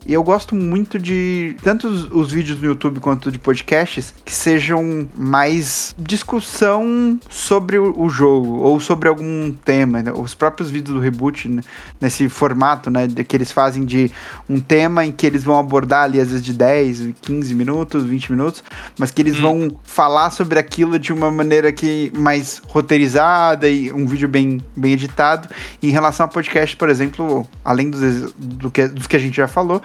E 0.09 0.13
eu 0.13 0.23
gosto 0.23 0.55
muito 0.55 0.97
de 0.97 1.55
tanto 1.61 1.87
os, 1.87 2.09
os 2.11 2.31
vídeos 2.31 2.59
no 2.59 2.65
YouTube 2.65 2.99
quanto 2.99 3.31
de 3.31 3.37
podcasts 3.37 4.11
que 4.25 4.33
sejam 4.33 5.07
mais 5.15 5.93
discussão 5.99 7.19
sobre 7.29 7.77
o, 7.77 7.93
o 7.95 8.09
jogo 8.09 8.57
ou 8.57 8.79
sobre 8.79 9.07
algum 9.07 9.51
tema. 9.51 10.01
né? 10.01 10.11
Os 10.11 10.33
próprios 10.33 10.71
vídeos 10.71 10.95
do 10.95 10.99
reboot, 10.99 11.47
né, 11.47 11.61
nesse 12.01 12.27
formato, 12.27 12.89
né, 12.89 13.07
que 13.07 13.35
eles 13.37 13.51
fazem 13.51 13.85
de 13.85 14.11
um 14.49 14.59
tema 14.59 15.05
em 15.05 15.11
que 15.11 15.27
eles 15.27 15.43
vão 15.43 15.59
abordar 15.59 16.05
ali 16.05 16.19
às 16.19 16.29
vezes 16.29 16.43
de 16.43 16.53
10, 16.53 17.09
15 17.21 17.53
minutos, 17.53 18.03
20 18.03 18.31
minutos, 18.31 18.63
mas 18.97 19.11
que 19.11 19.21
eles 19.21 19.37
Hum. 19.37 19.41
vão 19.41 19.79
falar 19.83 20.31
sobre 20.31 20.57
aquilo 20.57 20.97
de 20.97 21.13
uma 21.13 21.29
maneira 21.29 21.71
que 21.71 22.11
mais 22.17 22.63
roteirizada 22.67 23.69
e 23.69 23.91
um 23.93 24.07
vídeo 24.07 24.27
bem, 24.27 24.59
bem 24.75 24.93
editado. 24.93 25.47
E 25.83 25.87
em 25.89 25.91
relação 25.91 26.25
a 26.25 26.29
podcast, 26.29 26.75
por 26.75 26.89
exemplo, 26.89 27.47
além 27.63 27.91
dos, 27.91 28.33
do 28.33 28.71
que, 28.71 28.87
dos 28.87 29.05
que 29.05 29.15
a 29.15 29.19
gente 29.19 29.37
já 29.37 29.47
falou, 29.47 29.79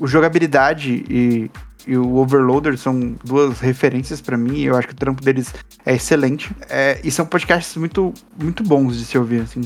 o 0.00 0.06
jogabilidade 0.06 1.04
e, 1.08 1.50
e 1.86 1.96
o 1.96 2.16
Overloader 2.16 2.76
são 2.78 3.14
duas 3.24 3.60
referências 3.60 4.20
pra 4.20 4.36
mim. 4.36 4.62
Eu 4.62 4.76
acho 4.76 4.88
que 4.88 4.94
o 4.94 4.96
trampo 4.96 5.22
deles 5.22 5.54
é 5.84 5.94
excelente. 5.94 6.50
É, 6.68 6.98
e 7.04 7.10
são 7.10 7.24
podcasts 7.26 7.76
muito, 7.76 8.12
muito 8.42 8.62
bons 8.64 8.96
de 8.98 9.04
se 9.04 9.16
ouvir, 9.18 9.42
assim. 9.42 9.60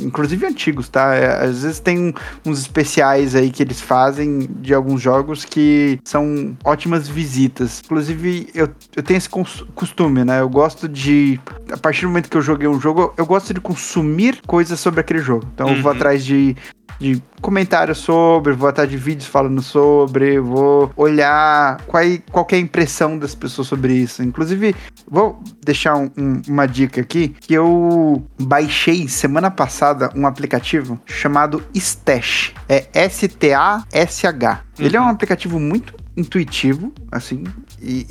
Inclusive 0.00 0.46
antigos, 0.46 0.88
tá? 0.88 1.12
É, 1.16 1.44
às 1.44 1.62
vezes 1.64 1.80
tem 1.80 1.98
um- 1.98 2.12
uns 2.46 2.60
especiais 2.60 3.34
aí 3.34 3.50
que 3.50 3.60
eles 3.60 3.80
fazem 3.80 4.48
de 4.60 4.72
alguns 4.72 5.02
jogos 5.02 5.44
que 5.44 5.98
são 6.04 6.56
ótimas 6.64 7.08
visitas. 7.08 7.82
Inclusive, 7.84 8.48
eu, 8.54 8.68
eu 8.94 9.02
tenho 9.02 9.18
esse 9.18 9.28
costume, 9.28 10.24
né? 10.24 10.40
Eu 10.40 10.48
gosto 10.48 10.88
de. 10.88 11.40
A 11.72 11.76
partir 11.76 12.02
do 12.02 12.08
momento 12.08 12.30
que 12.30 12.36
eu 12.36 12.42
joguei 12.42 12.68
um 12.68 12.80
jogo, 12.80 13.12
eu 13.16 13.26
gosto 13.26 13.52
de 13.52 13.60
consumir 13.60 14.38
coisas 14.46 14.78
sobre 14.78 15.00
aquele 15.00 15.18
jogo. 15.18 15.48
Então 15.52 15.68
eu 15.68 15.82
vou 15.82 15.90
Uhum. 15.90 15.96
atrás 15.96 16.24
de 16.24 16.54
de 17.00 17.22
comentários 17.40 17.98
sobre, 17.98 18.52
vou 18.52 18.68
atrás 18.68 18.90
de 18.90 18.96
vídeos 18.96 19.26
falando 19.28 19.62
sobre, 19.62 20.40
vou 20.40 20.90
olhar 20.96 21.80
qual, 21.86 22.02
é- 22.02 22.18
qual 22.30 22.46
é 22.50 22.56
a 22.56 22.58
impressão 22.58 23.16
das 23.16 23.34
pessoas 23.34 23.68
sobre 23.68 23.92
isso. 23.94 24.22
Inclusive, 24.22 24.74
vou 25.08 25.40
deixar 25.64 25.94
um- 25.96 26.10
um- 26.18 26.42
uma 26.48 26.66
dica 26.66 27.00
aqui, 27.00 27.28
que 27.28 27.54
eu 27.54 28.22
baixei 28.40 29.06
semana 29.08 29.50
passada 29.50 30.10
um 30.16 30.26
aplicativo 30.26 30.98
chamado 31.06 31.62
Stash. 31.74 32.52
É 32.68 32.86
S-T-A-S-H. 32.92 34.60
Ele 34.78 34.96
é 34.96 35.00
um 35.00 35.08
aplicativo 35.08 35.58
muito 35.60 35.94
intuitivo, 36.16 36.92
assim, 37.12 37.44
e, 37.80 38.06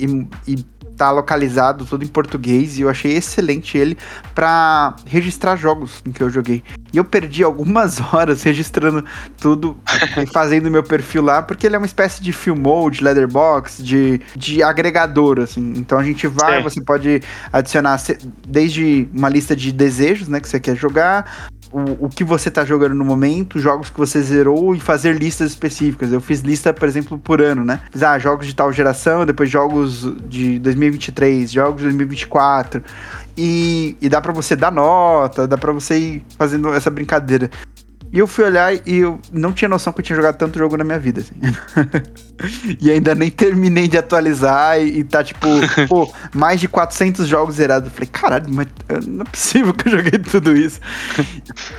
e, 0.48 0.54
e 0.54 0.66
tá 0.98 1.12
localizado 1.12 1.86
todo 1.86 2.04
em 2.04 2.08
português 2.08 2.78
e 2.78 2.82
eu 2.82 2.90
achei 2.90 3.16
excelente 3.16 3.78
ele 3.78 3.98
pra 4.34 4.96
registrar 5.06 5.56
jogos 5.56 6.02
em 6.06 6.12
que 6.12 6.22
eu 6.22 6.30
joguei. 6.30 6.64
E 6.92 6.98
eu 6.98 7.06
perdi 7.06 7.44
algumas 7.44 8.00
horas 8.14 8.44
registrando 8.44 9.06
tudo 9.38 9.78
e 10.22 10.26
fazendo 10.26 10.72
meu 10.72 10.84
perfil 10.84 11.22
lá, 11.22 11.42
porque 11.42 11.68
ele 11.68 11.76
é 11.76 11.80
uma 11.80 11.86
espécie 11.86 12.22
de 12.22 12.34
film 12.34 12.58
mode, 12.58 13.04
letterbox, 13.04 13.78
de, 13.84 14.20
de 14.36 14.64
agregador, 14.64 15.40
assim. 15.40 15.74
Então 15.78 16.00
a 16.00 16.04
gente 16.04 16.28
vai, 16.28 16.54
Certo. 16.54 16.64
você 16.64 16.82
pode 16.82 17.22
adicionar 17.54 18.02
desde 18.48 19.08
uma 19.14 19.30
lista 19.30 19.56
de 19.56 19.72
desejos, 19.72 20.28
né, 20.28 20.40
que 20.40 20.50
você 20.50 20.60
quer 20.60 20.76
jogar, 20.76 21.50
o, 21.72 22.06
o 22.06 22.10
que 22.10 22.24
você 22.24 22.50
tá 22.50 22.64
jogando 22.64 22.96
no 22.96 23.04
momento, 23.04 23.60
jogos 23.60 23.90
que 23.90 23.98
você 23.98 24.22
zerou 24.22 24.76
e 24.76 24.80
fazer 24.80 25.16
listas 25.18 25.52
específicas. 25.52 26.12
Eu 26.12 26.22
fiz 26.22 26.42
lista, 26.42 26.74
por 26.74 26.88
exemplo, 26.88 27.18
por 27.18 27.42
ano, 27.42 27.64
né? 27.64 27.82
Fiz, 27.92 28.04
ah, 28.04 28.18
jogos 28.18 28.48
de 28.48 28.56
tal 28.56 28.72
geração, 28.72 29.26
depois 29.26 29.50
jogos 29.50 30.14
de 30.28 30.60
2023, 30.60 31.52
jogos 31.52 31.78
de 31.78 31.88
2024. 31.88 32.84
E, 33.38 33.96
e 34.02 34.10
dá 34.10 34.20
pra 34.20 34.34
você 34.34 34.56
dar 34.56 34.72
nota, 34.72 35.48
dá 35.48 35.58
pra 35.58 35.72
você 35.72 35.98
ir 35.98 36.26
fazendo 36.38 36.74
essa 36.74 36.90
brincadeira. 36.90 37.52
E 38.12 38.20
eu 38.20 38.28
fui 38.28 38.46
olhar 38.46 38.74
e 38.74 38.98
eu 39.00 39.20
não 39.34 39.52
tinha 39.52 39.68
noção 39.68 39.92
que 39.92 40.00
eu 40.00 40.04
tinha 40.06 40.16
jogado 40.16 40.38
tanto 40.38 40.58
jogo 40.58 40.78
na 40.78 40.84
minha 40.84 40.98
vida, 41.00 41.22
assim. 41.22 41.36
e 42.80 42.90
ainda 42.92 43.14
nem 43.14 43.30
terminei 43.30 43.88
de 43.88 43.98
atualizar 43.98 44.80
e, 44.80 45.00
e 45.00 45.04
tá, 45.04 45.24
tipo, 45.24 45.48
pô, 45.90 46.12
mais 46.34 46.60
de 46.60 46.68
400 46.68 47.28
jogos 47.28 47.56
zerados. 47.56 47.90
Eu 47.90 47.94
falei, 47.94 48.10
caralho, 48.12 48.46
mas 48.50 48.68
eh, 48.90 49.00
não 49.06 49.22
é 49.24 49.26
possível 49.26 49.74
que 49.74 49.88
eu 49.88 49.92
joguei 49.92 50.20
tudo 50.20 50.56
isso. 50.56 50.80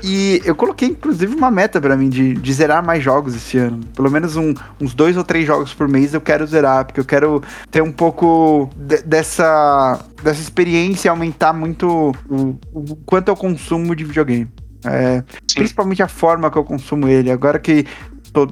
e 0.03 0.43
eu 0.45 0.55
coloquei, 0.55 0.89
inclusive, 0.89 1.35
uma 1.35 1.51
meta 1.51 1.81
pra 1.81 1.97
mim 1.97 2.09
de, 2.09 2.35
de 2.35 2.53
zerar 2.53 2.85
mais 2.85 3.03
jogos 3.03 3.35
esse 3.35 3.57
ano. 3.59 3.81
Pelo 3.95 4.11
menos 4.11 4.37
um- 4.37 4.55
uns 4.81 4.95
dois 4.95 5.17
ou 5.17 5.25
três 5.25 5.47
jogos 5.47 5.73
por 5.73 5.89
mês 5.89 6.13
eu 6.15 6.21
quero 6.21 6.47
zerar, 6.47 6.85
porque 6.85 7.01
eu 7.01 7.05
quero 7.05 7.43
ter 7.71 7.83
um 7.83 7.93
pouco 7.93 8.69
de- 8.77 9.03
dessa, 9.03 9.99
dessa 10.23 10.41
experiência 10.41 11.09
e 11.09 11.11
aumentar 11.11 11.53
muito 11.53 12.15
o, 12.29 12.59
o 12.73 12.97
quanto 13.07 13.29
eu 13.29 13.37
consumo 13.37 13.95
de 13.97 14.05
videogame. 14.05 14.49
É, 14.85 15.23
principalmente 15.55 16.03
a 16.03 16.09
forma 16.09 16.51
que 16.51 16.57
eu 16.57 16.65
consumo 16.65 17.09
ele. 17.09 17.31
Agora 17.31 17.59
que 17.59 17.87
tô 18.33 18.49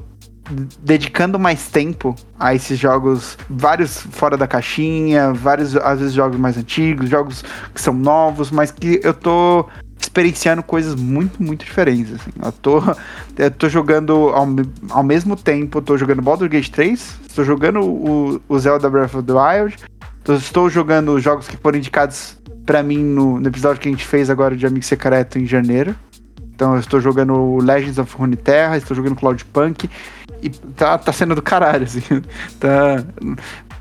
dedicando 0.80 1.38
mais 1.38 1.68
tempo 1.68 2.14
a 2.38 2.54
esses 2.54 2.78
jogos, 2.78 3.36
vários 3.48 4.00
fora 4.00 4.36
da 4.36 4.46
caixinha, 4.46 5.32
vários 5.32 5.76
às 5.76 5.98
vezes 5.98 6.14
jogos 6.14 6.38
mais 6.38 6.56
antigos, 6.56 7.08
jogos 7.08 7.44
que 7.74 7.80
são 7.80 7.94
novos, 7.94 8.50
mas 8.50 8.70
que 8.70 9.00
eu 9.02 9.12
tô 9.12 9.66
experienciando 9.98 10.62
coisas 10.62 10.94
muito, 10.94 11.42
muito 11.42 11.64
diferentes. 11.64 12.14
Assim. 12.14 12.30
Eu, 12.42 12.52
tô, 12.52 12.82
eu 13.36 13.50
tô 13.50 13.68
jogando 13.68 14.12
ao, 14.28 14.46
ao 14.90 15.02
mesmo 15.02 15.36
tempo, 15.36 15.78
eu 15.78 15.82
tô 15.82 15.96
jogando 15.96 16.22
Baldur's 16.22 16.50
Gate 16.50 16.70
3, 16.70 17.18
estou 17.28 17.44
jogando 17.44 17.80
o, 17.80 18.40
o 18.48 18.58
Zelda 18.58 18.88
Breath 18.88 19.14
of 19.14 19.22
the 19.24 19.32
Wild, 19.32 19.76
estou 20.28 20.70
jogando 20.70 21.14
os 21.14 21.22
jogos 21.22 21.48
que 21.48 21.56
foram 21.56 21.78
indicados 21.78 22.36
pra 22.64 22.82
mim 22.82 22.98
no, 22.98 23.40
no 23.40 23.48
episódio 23.48 23.80
que 23.80 23.88
a 23.88 23.92
gente 23.92 24.04
fez 24.04 24.28
agora 24.28 24.56
de 24.56 24.66
Amigo 24.66 24.84
Secreto 24.84 25.38
em 25.38 25.46
janeiro. 25.46 25.94
Então 26.56 26.72
eu 26.72 26.80
estou 26.80 27.00
jogando 27.02 27.58
Legends 27.58 27.98
of 27.98 28.16
Runeterra, 28.16 28.78
estou 28.78 28.96
jogando 28.96 29.14
Cloudpunk 29.14 29.90
e 30.42 30.48
tá, 30.48 30.96
tá 30.96 31.12
sendo 31.12 31.34
do 31.34 31.42
caralho, 31.42 31.84
assim. 31.84 32.00
Tá, 32.58 33.04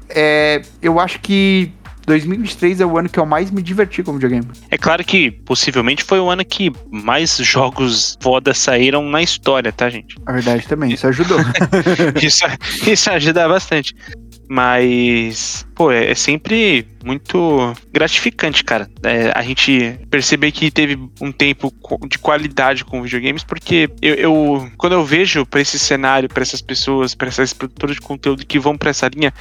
é, 0.10 0.62
eu 0.82 1.00
acho 1.00 1.22
que 1.22 1.72
2023 2.06 2.82
é 2.82 2.86
o 2.86 2.98
ano 2.98 3.08
que 3.08 3.18
eu 3.18 3.26
mais 3.26 3.50
me 3.50 3.62
diverti 3.62 4.04
com 4.04 4.14
videogame. 4.14 4.46
É 4.70 4.78
claro 4.78 5.04
que 5.06 5.32
possivelmente 5.32 6.04
foi 6.04 6.20
o 6.20 6.30
ano 6.30 6.44
que 6.44 6.72
mais 6.92 7.38
jogos 7.40 8.18
foda 8.22 8.54
saíram 8.54 9.10
na 9.10 9.22
história, 9.22 9.72
tá, 9.72 9.90
gente? 9.90 10.18
A 10.26 10.34
verdade 10.34 10.68
também, 10.68 10.92
isso 10.92 11.08
ajudou. 11.08 11.40
Isso, 12.22 12.46
isso 12.86 13.10
ajuda 13.10 13.48
bastante. 13.48 13.96
Mas 14.50 15.66
pô, 15.76 15.92
é, 15.92 16.12
é 16.12 16.16
sempre 16.16 16.88
muito 17.04 17.74
gratificante, 17.94 18.64
cara. 18.64 18.90
É, 19.04 19.32
a 19.36 19.44
gente 19.44 20.00
perceber 20.10 20.52
que 20.52 20.72
teve 20.72 20.98
um 21.22 21.32
tempo 21.32 21.72
de 22.08 22.18
qualidade 22.18 22.84
com 22.84 23.04
videogames, 23.04 23.44
porque 23.44 23.90
eu, 24.02 24.16
eu 24.16 24.72
quando 24.78 24.94
eu 24.94 25.06
vejo 25.06 25.46
para 25.46 25.62
esse 25.62 25.78
cenário, 25.78 26.28
para 26.28 26.42
essas 26.42 26.62
pessoas, 26.62 27.14
para 27.14 27.28
essas 27.28 27.54
produtoras 27.54 27.96
de 27.96 28.02
conteúdo 28.02 28.46
que 28.46 28.58
vão 28.58 28.76
para 28.76 28.90
essa 28.90 29.08
linha, 29.08 29.32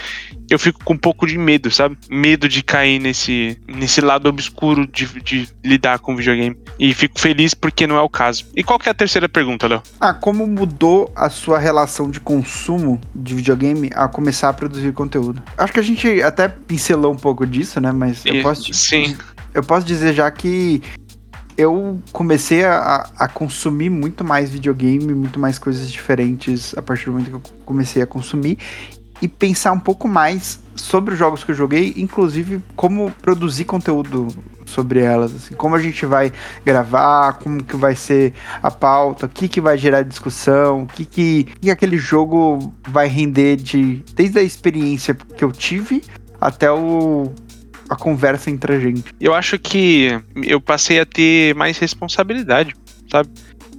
eu 0.51 0.59
fico 0.59 0.85
com 0.85 0.93
um 0.93 0.99
pouco 0.99 1.27
de 1.27 1.39
medo, 1.39 1.71
sabe? 1.71 1.97
Medo 2.11 2.49
de 2.49 2.63
cair 2.63 2.99
nesse, 2.99 3.59
nesse 3.67 4.01
lado 4.01 4.29
obscuro 4.29 4.87
de, 4.87 5.07
de 5.23 5.49
lidar 5.65 5.99
com 6.01 6.15
videogame. 6.15 6.57
E 6.79 6.93
fico 6.93 7.19
feliz 7.19 7.55
porque 7.55 7.87
não 7.87 7.97
é 7.97 8.03
o 8.03 8.09
caso. 8.09 8.45
E 8.55 8.63
qual 8.63 8.79
que 8.79 8.89
é 8.89 8.93
a 8.93 8.95
terceira 8.95 9.29
pergunta, 9.29 9.67
Léo? 9.67 9.83
Ah, 9.99 10.13
como 10.13 10.47
mudou 10.47 11.11
a 11.17 11.31
sua 11.31 11.59
relação 11.59 12.11
de 12.11 12.21
consumo 12.21 13.01
de 13.15 13.35
videogame 13.35 13.91
a 13.95 14.07
começar 14.09 14.51
a 14.51 14.53
produzir 14.53 14.93
conteúdo? 14.93 15.43
Acho 15.57 15.73
que 15.73 15.81
a 15.81 15.83
gente 15.83 16.21
até 16.25 16.49
pincelou 16.49 17.13
um 17.13 17.17
pouco 17.17 17.47
disso, 17.47 17.81
né? 17.81 17.93
Mas 17.93 18.25
eu 18.25 18.43
posso. 18.43 18.73
Sim. 18.73 19.17
Eu 19.53 19.63
posso 19.63 19.87
dizer 19.87 20.13
já 20.15 20.31
que 20.31 20.83
eu 21.57 22.03
comecei 22.13 22.65
a, 22.65 23.09
a, 23.17 23.29
consumir 23.29 23.89
muito 23.89 24.25
mais 24.25 24.51
videogame, 24.51 25.15
muito 25.15 25.39
mais 25.39 25.59
coisas 25.59 25.91
diferentes 25.91 26.77
a 26.77 26.83
partir 26.83 27.07
do 27.07 27.13
momento 27.13 27.29
que 27.29 27.37
eu 27.37 27.43
comecei 27.65 28.03
a 28.03 28.07
consumir 28.07 28.59
e 29.21 29.29
pensar 29.29 29.73
um 29.73 29.81
pouco 29.81 30.09
mais 30.09 30.61
sobre 30.75 31.15
os 31.15 31.19
jogos 31.19 31.45
que 31.45 31.51
eu 31.51 31.55
joguei, 31.55 31.95
inclusive 31.97 32.63
como 32.75 33.11
produzir 33.23 33.65
conteúdo 33.65 34.29
sobre 34.67 35.01
elas, 35.01 35.35
assim, 35.35 35.55
como 35.55 35.77
a 35.77 35.81
gente 35.81 36.05
vai 36.05 36.33
gravar, 36.65 37.35
como 37.35 37.63
que 37.63 37.77
vai 37.77 37.95
ser 37.95 38.33
a 38.63 38.71
pauta, 38.71 39.27
o 39.27 39.29
que 39.29 39.49
que 39.49 39.61
vai 39.61 39.79
gerar 39.79 40.03
discussão, 40.03 40.83
o 40.83 40.87
que 40.87 41.05
que, 41.05 41.45
que 41.61 41.71
aquele 41.71 41.97
jogo 41.97 42.75
vai 42.89 43.07
render 43.07 43.57
de 43.57 44.03
desde 44.15 44.39
a 44.39 44.43
experiência 44.43 45.15
que 45.15 45.45
eu 45.45 45.53
tive 45.53 46.03
até 46.41 46.71
o 46.71 47.33
a 47.89 47.97
conversa 47.97 48.51
entre 48.51 48.75
a 48.75 48.81
gente. 48.81 49.05
Eu 49.21 49.35
acho 49.35 49.59
que 49.59 50.19
eu 50.43 50.61
passei 50.61 50.99
a 50.99 51.07
ter 51.07 51.55
mais 51.55 51.79
responsabilidade, 51.79 52.75
sabe? 53.11 53.29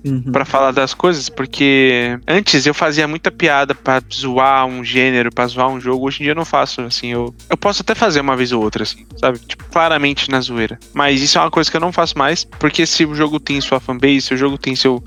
Uhum. 0.06 0.32
para 0.32 0.45
falar 0.45 0.72
das 0.72 0.93
coisas, 0.93 1.30
porque 1.30 2.20
antes 2.28 2.68
eu 2.68 2.76
fazia 2.76 3.08
muita 3.08 3.32
piada 3.32 3.74
para 3.74 4.03
zoar 4.14 4.68
um 4.68 4.84
gênero, 4.84 5.34
para 5.34 5.47
zoar 5.47 5.68
um 5.68 5.80
jogo. 5.82 6.06
Hoje 6.06 6.20
em 6.20 6.24
dia 6.26 6.32
eu 6.32 6.36
não 6.36 6.45
faço, 6.45 6.82
assim, 6.82 7.12
eu, 7.12 7.34
eu 7.49 7.58
posso 7.58 7.82
até 7.82 7.95
fazer 7.95 8.22
uma 8.22 8.38
vez 8.38 8.51
ou 8.51 8.62
outra, 8.62 8.84
assim, 8.84 9.03
sabe? 9.20 9.39
Tipo, 9.39 9.64
claramente 9.66 10.30
na 10.30 10.39
zoeira. 10.41 10.78
Mas 10.93 11.22
isso 11.22 11.39
é 11.39 11.41
uma 11.41 11.49
coisa 11.49 11.72
que 11.72 11.76
eu 11.76 11.82
não 11.82 11.91
faço 11.91 12.16
mais, 12.18 12.43
porque 12.43 12.86
se 12.86 13.03
o 13.03 13.16
jogo 13.16 13.39
tem 13.39 13.60
sua 13.60 13.80
fanbase, 13.80 14.22
se 14.22 14.34
o 14.36 14.38
jogo 14.38 14.60
tem 14.60 14.76
seu 14.76 15.03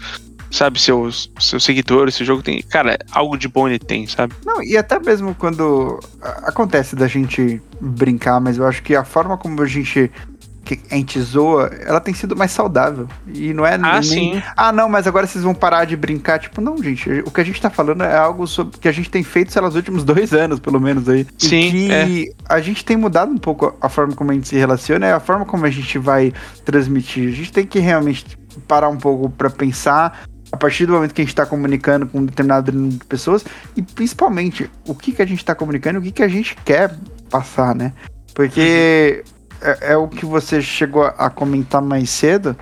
sabe, 0.50 0.80
seus, 0.80 1.30
seus 1.38 1.62
seguidores, 1.62 2.14
esse 2.14 2.24
jogo 2.24 2.42
tem. 2.42 2.62
Cara, 2.62 2.98
algo 3.12 3.36
de 3.36 3.48
bom 3.48 3.68
ele 3.68 3.78
tem, 3.78 4.06
sabe? 4.06 4.34
Não, 4.44 4.62
e 4.62 4.76
até 4.76 4.98
mesmo 4.98 5.34
quando 5.34 6.00
acontece 6.42 6.96
da 6.96 7.06
gente 7.06 7.60
brincar, 7.80 8.40
mas 8.40 8.58
eu 8.58 8.66
acho 8.66 8.82
que 8.82 8.94
a 8.96 9.04
forma 9.04 9.36
como 9.36 9.60
a 9.62 9.66
gente 9.66 10.10
que 10.76 10.94
a 10.94 10.96
gente 10.96 11.20
zoa, 11.20 11.70
ela 11.80 12.00
tem 12.00 12.12
sido 12.12 12.36
mais 12.36 12.50
saudável. 12.50 13.08
E 13.26 13.54
não 13.54 13.64
é 13.64 13.74
ah, 13.74 14.00
nem. 14.00 14.02
Sim. 14.02 14.42
Ah, 14.56 14.72
não, 14.72 14.88
mas 14.88 15.06
agora 15.06 15.26
vocês 15.26 15.44
vão 15.44 15.54
parar 15.54 15.84
de 15.84 15.96
brincar. 15.96 16.38
Tipo, 16.38 16.60
não, 16.60 16.82
gente. 16.82 17.08
O 17.24 17.30
que 17.30 17.40
a 17.40 17.44
gente 17.44 17.60
tá 17.60 17.70
falando 17.70 18.02
é 18.02 18.16
algo 18.16 18.46
sobre, 18.46 18.78
que 18.78 18.88
a 18.88 18.92
gente 18.92 19.10
tem 19.10 19.22
feito, 19.22 19.52
sei 19.52 19.62
lá, 19.62 19.68
nos 19.68 19.76
últimos 19.76 20.04
dois 20.04 20.32
anos, 20.32 20.60
pelo 20.60 20.80
menos 20.80 21.08
aí. 21.08 21.26
Sim. 21.38 21.68
E 21.68 21.70
que 21.70 21.92
é. 21.92 22.32
a 22.48 22.60
gente 22.60 22.84
tem 22.84 22.96
mudado 22.96 23.32
um 23.32 23.38
pouco 23.38 23.76
a 23.80 23.88
forma 23.88 24.14
como 24.14 24.30
a 24.30 24.34
gente 24.34 24.48
se 24.48 24.56
relaciona 24.56 25.06
e 25.06 25.12
a 25.12 25.20
forma 25.20 25.44
como 25.44 25.64
a 25.64 25.70
gente 25.70 25.98
vai 25.98 26.32
transmitir. 26.64 27.28
A 27.28 27.32
gente 27.32 27.52
tem 27.52 27.66
que 27.66 27.78
realmente 27.78 28.26
parar 28.66 28.88
um 28.88 28.98
pouco 28.98 29.30
para 29.30 29.48
pensar 29.48 30.24
a 30.50 30.56
partir 30.56 30.86
do 30.86 30.92
momento 30.92 31.14
que 31.14 31.20
a 31.20 31.24
gente 31.24 31.32
está 31.32 31.44
comunicando 31.44 32.06
com 32.06 32.18
um 32.18 32.24
determinado 32.24 32.72
número 32.72 32.98
de 32.98 33.04
pessoas 33.04 33.44
e 33.76 33.82
principalmente 33.82 34.70
o 34.86 34.94
que, 34.94 35.12
que 35.12 35.22
a 35.22 35.26
gente 35.26 35.38
está 35.38 35.54
comunicando, 35.54 35.98
o 35.98 36.02
que, 36.02 36.10
que 36.10 36.22
a 36.22 36.28
gente 36.28 36.56
quer 36.64 36.94
passar, 37.30 37.74
né? 37.74 37.92
Porque 38.34 39.24
é, 39.60 39.92
é, 39.92 39.96
o 39.96 40.08
que 40.08 40.24
você 40.24 40.60
chegou 40.60 41.04
a 41.04 41.30
comentar 41.30 41.82
mais 41.82 42.10
cedo, 42.10 42.56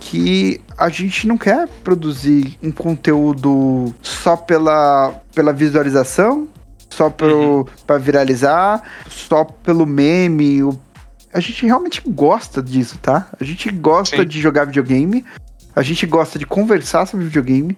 que 0.00 0.60
a 0.76 0.88
gente 0.88 1.26
não 1.26 1.38
quer 1.38 1.68
produzir 1.82 2.58
um 2.62 2.70
conteúdo 2.70 3.94
só 4.02 4.36
pela, 4.36 5.20
pela 5.34 5.52
visualização, 5.52 6.48
só 6.90 7.10
para 7.10 7.34
uhum. 7.34 7.64
viralizar, 8.00 8.82
só 9.08 9.44
pelo 9.44 9.86
meme. 9.86 10.60
A 11.32 11.40
gente 11.40 11.66
realmente 11.66 12.02
gosta 12.06 12.62
disso, 12.62 12.98
tá? 13.00 13.28
A 13.38 13.44
gente 13.44 13.70
gosta 13.70 14.18
Sim. 14.18 14.26
de 14.26 14.40
jogar 14.40 14.66
videogame, 14.66 15.24
a 15.74 15.82
gente 15.82 16.06
gosta 16.06 16.38
de 16.38 16.46
conversar 16.46 17.06
sobre 17.06 17.26
videogame. 17.26 17.76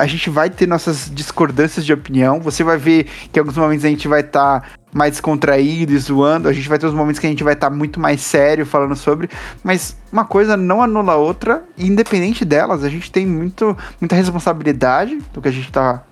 A 0.00 0.06
gente 0.06 0.30
vai 0.30 0.48
ter 0.48 0.66
nossas 0.66 1.10
discordâncias 1.12 1.84
de 1.84 1.92
opinião. 1.92 2.40
Você 2.40 2.64
vai 2.64 2.78
ver 2.78 3.04
que 3.30 3.38
em 3.38 3.40
alguns 3.40 3.56
momentos 3.56 3.84
a 3.84 3.88
gente 3.88 4.08
vai 4.08 4.20
estar 4.20 4.60
tá 4.60 4.66
mais 4.92 5.12
descontraído 5.12 5.92
e 5.92 5.98
zoando. 5.98 6.48
A 6.48 6.52
gente 6.52 6.68
vai 6.68 6.78
ter 6.78 6.86
os 6.86 6.94
momentos 6.94 7.18
que 7.18 7.26
a 7.26 7.30
gente 7.30 7.44
vai 7.44 7.52
estar 7.52 7.68
tá 7.68 7.76
muito 7.76 8.00
mais 8.00 8.20
sério 8.22 8.64
falando 8.64 8.96
sobre. 8.96 9.28
Mas 9.62 9.96
uma 10.10 10.24
coisa 10.24 10.56
não 10.56 10.82
anula 10.82 11.12
a 11.12 11.16
outra. 11.16 11.62
E 11.76 11.86
independente 11.86 12.44
delas, 12.44 12.82
a 12.82 12.88
gente 12.88 13.12
tem 13.12 13.26
muito, 13.26 13.76
muita 14.00 14.16
responsabilidade 14.16 15.18
do 15.32 15.42
que 15.42 15.48
a 15.48 15.52
gente 15.52 15.66
está 15.66 16.02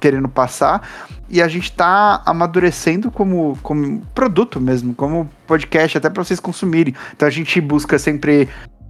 querendo 0.00 0.28
passar 0.28 0.82
e 1.28 1.42
a 1.42 1.48
gente 1.48 1.70
está 1.70 2.22
amadurecendo 2.24 3.10
como, 3.10 3.58
como 3.62 4.00
produto 4.14 4.60
mesmo, 4.60 4.94
como 4.94 5.28
podcast, 5.46 5.98
até 5.98 6.08
para 6.08 6.22
vocês 6.22 6.40
consumirem. 6.40 6.94
Então 7.14 7.26
a 7.26 7.30
gente 7.30 7.60
busca 7.60 7.98
sempre 7.98 8.48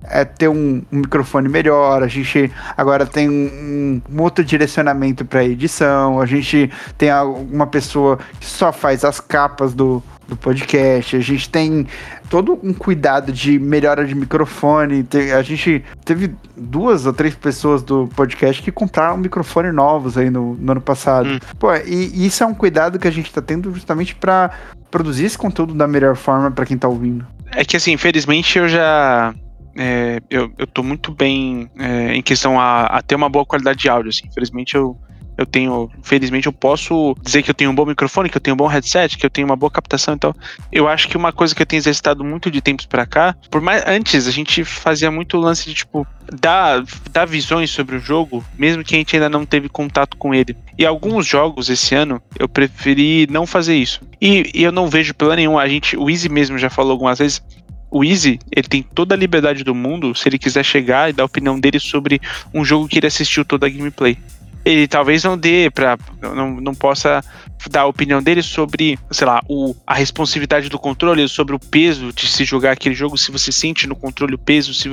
é, 0.08 0.24
ter 0.24 0.48
um, 0.48 0.82
um, 0.92 0.98
microfone 0.98 1.48
melhor, 1.48 2.02
a 2.02 2.08
gente 2.08 2.50
agora 2.76 3.06
tem 3.06 3.28
um, 3.28 4.00
um 4.10 4.22
outro 4.22 4.44
direcionamento 4.44 5.24
para 5.24 5.44
edição, 5.44 6.20
a 6.20 6.26
gente 6.26 6.70
tem 6.96 7.10
uma 7.50 7.66
pessoa 7.66 8.18
que 8.38 8.46
só 8.46 8.72
faz 8.72 9.04
as 9.04 9.20
capas 9.20 9.74
do, 9.74 10.02
do 10.28 10.36
podcast, 10.36 11.16
a 11.16 11.20
gente 11.20 11.48
tem 11.48 11.86
todo 12.28 12.58
um 12.62 12.72
cuidado 12.72 13.32
de 13.32 13.58
melhora 13.58 14.04
de 14.04 14.14
microfone. 14.14 15.06
A 15.36 15.42
gente 15.42 15.84
teve 16.04 16.34
duas 16.56 17.06
ou 17.06 17.12
três 17.12 17.34
pessoas 17.34 17.82
do 17.82 18.08
podcast 18.08 18.62
que 18.62 18.72
compraram 18.72 19.16
microfone 19.16 19.70
novos 19.72 20.18
aí 20.18 20.30
no, 20.30 20.54
no 20.54 20.72
ano 20.72 20.80
passado. 20.80 21.28
Hum. 21.28 21.38
Pô, 21.58 21.74
e, 21.74 22.10
e, 22.14 22.26
isso 22.26 22.42
é 22.42 22.46
um 22.46 22.54
cuidado 22.54 22.98
que 22.98 23.08
a 23.08 23.10
gente 23.10 23.32
tá 23.32 23.40
tendo 23.40 23.72
justamente 23.72 24.14
para 24.14 24.50
produzir 24.90 25.26
esse 25.26 25.38
conteúdo 25.38 25.74
da 25.74 25.86
melhor 25.86 26.16
forma 26.16 26.50
para 26.50 26.66
quem 26.66 26.76
tá 26.76 26.88
ouvindo. 26.88 27.26
É 27.52 27.64
que 27.64 27.76
assim, 27.76 27.92
infelizmente 27.92 28.58
eu 28.58 28.68
já 28.68 29.34
é, 29.76 30.20
eu, 30.30 30.52
eu 30.58 30.66
tô 30.66 30.82
muito 30.82 31.12
bem 31.12 31.70
é, 31.78 32.14
em 32.14 32.22
questão 32.22 32.58
a, 32.58 32.86
a, 32.86 33.02
ter 33.02 33.14
uma 33.14 33.28
boa 33.28 33.44
qualidade 33.44 33.78
de 33.78 33.88
áudio. 33.88 34.10
Assim. 34.10 34.26
Infelizmente 34.26 34.74
eu, 34.74 34.98
eu 35.36 35.44
tenho, 35.44 35.90
felizmente 36.02 36.46
eu 36.46 36.52
posso 36.52 37.14
dizer 37.22 37.42
que 37.42 37.50
eu 37.50 37.54
tenho 37.54 37.70
um 37.70 37.74
bom 37.74 37.84
microfone, 37.84 38.30
que 38.30 38.36
eu 38.36 38.40
tenho 38.40 38.54
um 38.54 38.56
bom 38.56 38.66
headset, 38.66 39.18
que 39.18 39.26
eu 39.26 39.30
tenho 39.30 39.46
uma 39.46 39.56
boa 39.56 39.70
captação. 39.70 40.14
Então, 40.14 40.34
eu 40.72 40.88
acho 40.88 41.08
que 41.08 41.16
uma 41.16 41.32
coisa 41.32 41.54
que 41.54 41.60
eu 41.60 41.66
tenho 41.66 41.80
exercitado 41.80 42.24
muito 42.24 42.50
de 42.50 42.60
tempos 42.60 42.86
para 42.86 43.04
cá, 43.04 43.36
por 43.50 43.60
mais 43.60 43.82
antes 43.86 44.26
a 44.26 44.30
gente 44.30 44.64
fazia 44.64 45.10
muito 45.10 45.36
lance 45.36 45.66
de 45.66 45.74
tipo 45.74 46.06
dar, 46.32 46.82
dar 47.12 47.26
visões 47.26 47.70
sobre 47.70 47.96
o 47.96 48.00
jogo, 48.00 48.44
mesmo 48.58 48.82
que 48.82 48.94
a 48.94 48.98
gente 48.98 49.14
ainda 49.14 49.28
não 49.28 49.44
teve 49.44 49.68
contato 49.68 50.16
com 50.16 50.34
ele. 50.34 50.56
E 50.78 50.86
alguns 50.86 51.26
jogos 51.26 51.68
esse 51.68 51.94
ano 51.94 52.20
eu 52.38 52.48
preferi 52.48 53.26
não 53.30 53.46
fazer 53.46 53.76
isso. 53.76 54.00
E, 54.20 54.50
e 54.54 54.62
eu 54.62 54.72
não 54.72 54.88
vejo 54.88 55.14
pela 55.14 55.36
nenhuma. 55.36 55.60
A 55.60 55.68
gente, 55.68 55.96
o 55.96 56.08
Easy 56.08 56.28
mesmo 56.30 56.56
já 56.56 56.70
falou 56.70 56.92
algumas 56.92 57.18
vezes 57.18 57.42
o 57.90 58.04
Easy, 58.04 58.38
ele 58.50 58.68
tem 58.68 58.82
toda 58.82 59.14
a 59.14 59.18
liberdade 59.18 59.62
do 59.64 59.74
mundo 59.74 60.14
se 60.14 60.28
ele 60.28 60.38
quiser 60.38 60.64
chegar 60.64 61.08
e 61.08 61.12
dar 61.12 61.22
a 61.22 61.26
opinião 61.26 61.58
dele 61.58 61.78
sobre 61.78 62.20
um 62.52 62.64
jogo 62.64 62.88
que 62.88 62.98
ele 62.98 63.06
assistiu 63.06 63.44
toda 63.44 63.66
a 63.66 63.70
gameplay. 63.70 64.18
Ele 64.64 64.88
talvez 64.88 65.22
não 65.22 65.38
dê 65.38 65.70
para 65.70 65.96
não, 66.20 66.60
não 66.60 66.74
possa 66.74 67.22
dar 67.70 67.82
a 67.82 67.86
opinião 67.86 68.20
dele 68.20 68.42
sobre, 68.42 68.98
sei 69.12 69.26
lá, 69.26 69.40
o, 69.48 69.76
a 69.86 69.94
responsividade 69.94 70.68
do 70.68 70.78
controle, 70.78 71.28
sobre 71.28 71.54
o 71.54 71.58
peso 71.58 72.12
de 72.12 72.26
se 72.26 72.44
jogar 72.44 72.72
aquele 72.72 72.94
jogo, 72.94 73.16
se 73.16 73.30
você 73.30 73.52
sente 73.52 73.86
no 73.86 73.94
controle 73.94 74.34
o 74.34 74.38
peso, 74.38 74.74
se, 74.74 74.90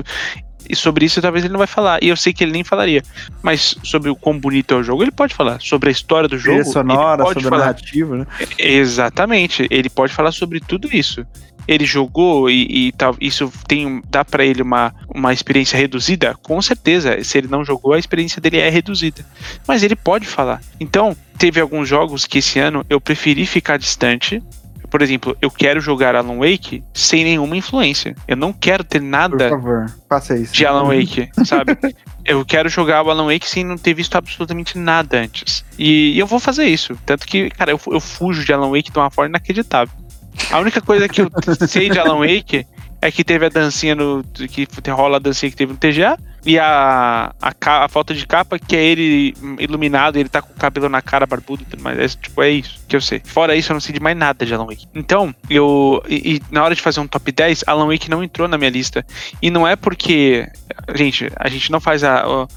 e 0.69 0.75
sobre 0.75 1.05
isso 1.05 1.21
talvez 1.21 1.43
ele 1.43 1.51
não 1.51 1.57
vai 1.57 1.67
falar. 1.67 2.03
E 2.03 2.09
eu 2.09 2.15
sei 2.15 2.33
que 2.33 2.43
ele 2.43 2.51
nem 2.51 2.63
falaria. 2.63 3.01
Mas 3.41 3.75
sobre 3.83 4.11
o 4.11 4.15
quão 4.15 4.37
bonito 4.39 4.75
é 4.75 4.77
o 4.77 4.83
jogo, 4.83 5.03
ele 5.03 5.11
pode 5.11 5.33
falar. 5.33 5.59
Sobre 5.59 5.89
a 5.89 5.91
história 5.91 6.29
do 6.29 6.37
jogo. 6.37 6.63
sonora, 6.65 7.23
sobre 7.25 7.43
falar. 7.43 7.55
a 7.55 7.59
narrativa, 7.59 8.17
né? 8.17 8.27
Exatamente. 8.59 9.67
Ele 9.69 9.89
pode 9.89 10.13
falar 10.13 10.31
sobre 10.31 10.59
tudo 10.59 10.87
isso 10.91 11.25
ele 11.67 11.85
jogou 11.85 12.49
e, 12.49 12.87
e 12.87 12.91
tal, 12.91 13.15
isso 13.19 13.51
tem 13.67 14.01
dá 14.09 14.23
para 14.23 14.45
ele 14.45 14.61
uma, 14.61 14.93
uma 15.13 15.33
experiência 15.33 15.77
reduzida, 15.77 16.35
com 16.41 16.61
certeza. 16.61 17.23
Se 17.23 17.37
ele 17.37 17.47
não 17.47 17.63
jogou, 17.63 17.93
a 17.93 17.99
experiência 17.99 18.41
dele 18.41 18.59
é 18.59 18.69
reduzida. 18.69 19.25
Mas 19.67 19.83
ele 19.83 19.95
pode 19.95 20.27
falar. 20.27 20.61
Então, 20.79 21.15
teve 21.37 21.59
alguns 21.59 21.87
jogos 21.87 22.25
que 22.25 22.39
esse 22.39 22.59
ano 22.59 22.85
eu 22.89 22.99
preferi 22.99 23.45
ficar 23.45 23.77
distante. 23.77 24.41
Por 24.89 25.01
exemplo, 25.01 25.35
eu 25.41 25.49
quero 25.49 25.79
jogar 25.79 26.15
Alan 26.15 26.37
Wake 26.37 26.83
sem 26.93 27.23
nenhuma 27.23 27.57
influência. 27.57 28.15
Eu 28.27 28.37
não 28.37 28.53
quero 28.53 28.83
ter 28.83 29.01
nada 29.01 29.49
favor, 29.49 29.91
de 30.51 30.65
Alan 30.65 30.85
Wake, 30.85 31.29
sabe? 31.43 31.75
eu 32.23 32.45
quero 32.45 32.69
jogar 32.69 33.03
o 33.03 33.09
Alan 33.09 33.25
Wake 33.25 33.49
sem 33.49 33.63
não 33.63 33.75
ter 33.75 33.95
visto 33.95 34.15
absolutamente 34.15 34.77
nada 34.77 35.19
antes. 35.19 35.65
E, 35.79 36.11
e 36.11 36.19
eu 36.19 36.27
vou 36.27 36.39
fazer 36.39 36.65
isso. 36.65 36.95
Tanto 37.05 37.25
que, 37.25 37.49
cara, 37.49 37.71
eu, 37.71 37.79
eu 37.87 37.99
fujo 37.99 38.45
de 38.45 38.53
Alan 38.53 38.69
Wake 38.69 38.91
de 38.91 38.99
uma 38.99 39.09
forma 39.09 39.29
inacreditável. 39.29 39.93
A 40.51 40.59
única 40.59 40.81
coisa 40.81 41.07
que 41.07 41.21
eu 41.21 41.29
sei 41.67 41.89
de 41.89 41.99
Alan 41.99 42.19
Wake 42.19 42.65
é 43.01 43.11
que 43.11 43.23
teve 43.23 43.45
a 43.45 43.49
dancinha 43.49 43.95
no. 43.95 44.23
que 44.49 44.67
rola 44.89 45.17
a 45.17 45.19
dancinha 45.19 45.49
que 45.49 45.57
teve 45.57 45.73
no 45.73 45.77
TGA. 45.77 46.17
E 46.45 46.59
a, 46.59 47.33
a, 47.41 47.53
a 47.85 47.87
foto 47.87 48.13
de 48.13 48.27
capa, 48.27 48.59
que 48.59 48.75
é 48.75 48.83
ele 48.83 49.33
iluminado, 49.59 50.17
ele 50.17 50.27
tá 50.27 50.41
com 50.41 50.51
o 50.51 50.57
cabelo 50.57 50.89
na 50.89 51.01
cara, 51.01 51.25
barbudo 51.25 51.63
e 51.63 51.65
tudo 51.65 51.81
mais. 51.81 51.97
É, 51.97 52.07
tipo, 52.07 52.41
é 52.43 52.49
isso 52.49 52.81
que 52.87 52.95
eu 52.95 53.01
sei. 53.01 53.21
Fora 53.23 53.55
isso, 53.55 53.71
eu 53.71 53.75
não 53.75 53.79
sei 53.81 53.93
de 53.93 54.01
mais 54.01 54.17
nada 54.17 54.45
de 54.45 54.53
Alan 54.53 54.65
Wake. 54.65 54.85
Então, 54.93 55.33
eu. 55.49 56.03
E, 56.07 56.35
e 56.35 56.41
na 56.51 56.63
hora 56.63 56.75
de 56.75 56.81
fazer 56.81 56.99
um 56.99 57.07
top 57.07 57.31
10, 57.31 57.63
Alan 57.65 57.87
Wake 57.87 58.09
não 58.09 58.21
entrou 58.23 58.47
na 58.47 58.57
minha 58.57 58.69
lista. 58.69 59.05
E 59.41 59.49
não 59.49 59.65
é 59.67 59.75
porque. 59.77 60.47
Gente, 60.95 61.29
a 61.37 61.47
gente 61.47 61.71
não 61.71 61.79
faz 61.79 62.03
a. 62.03 62.27
o- 62.27 62.47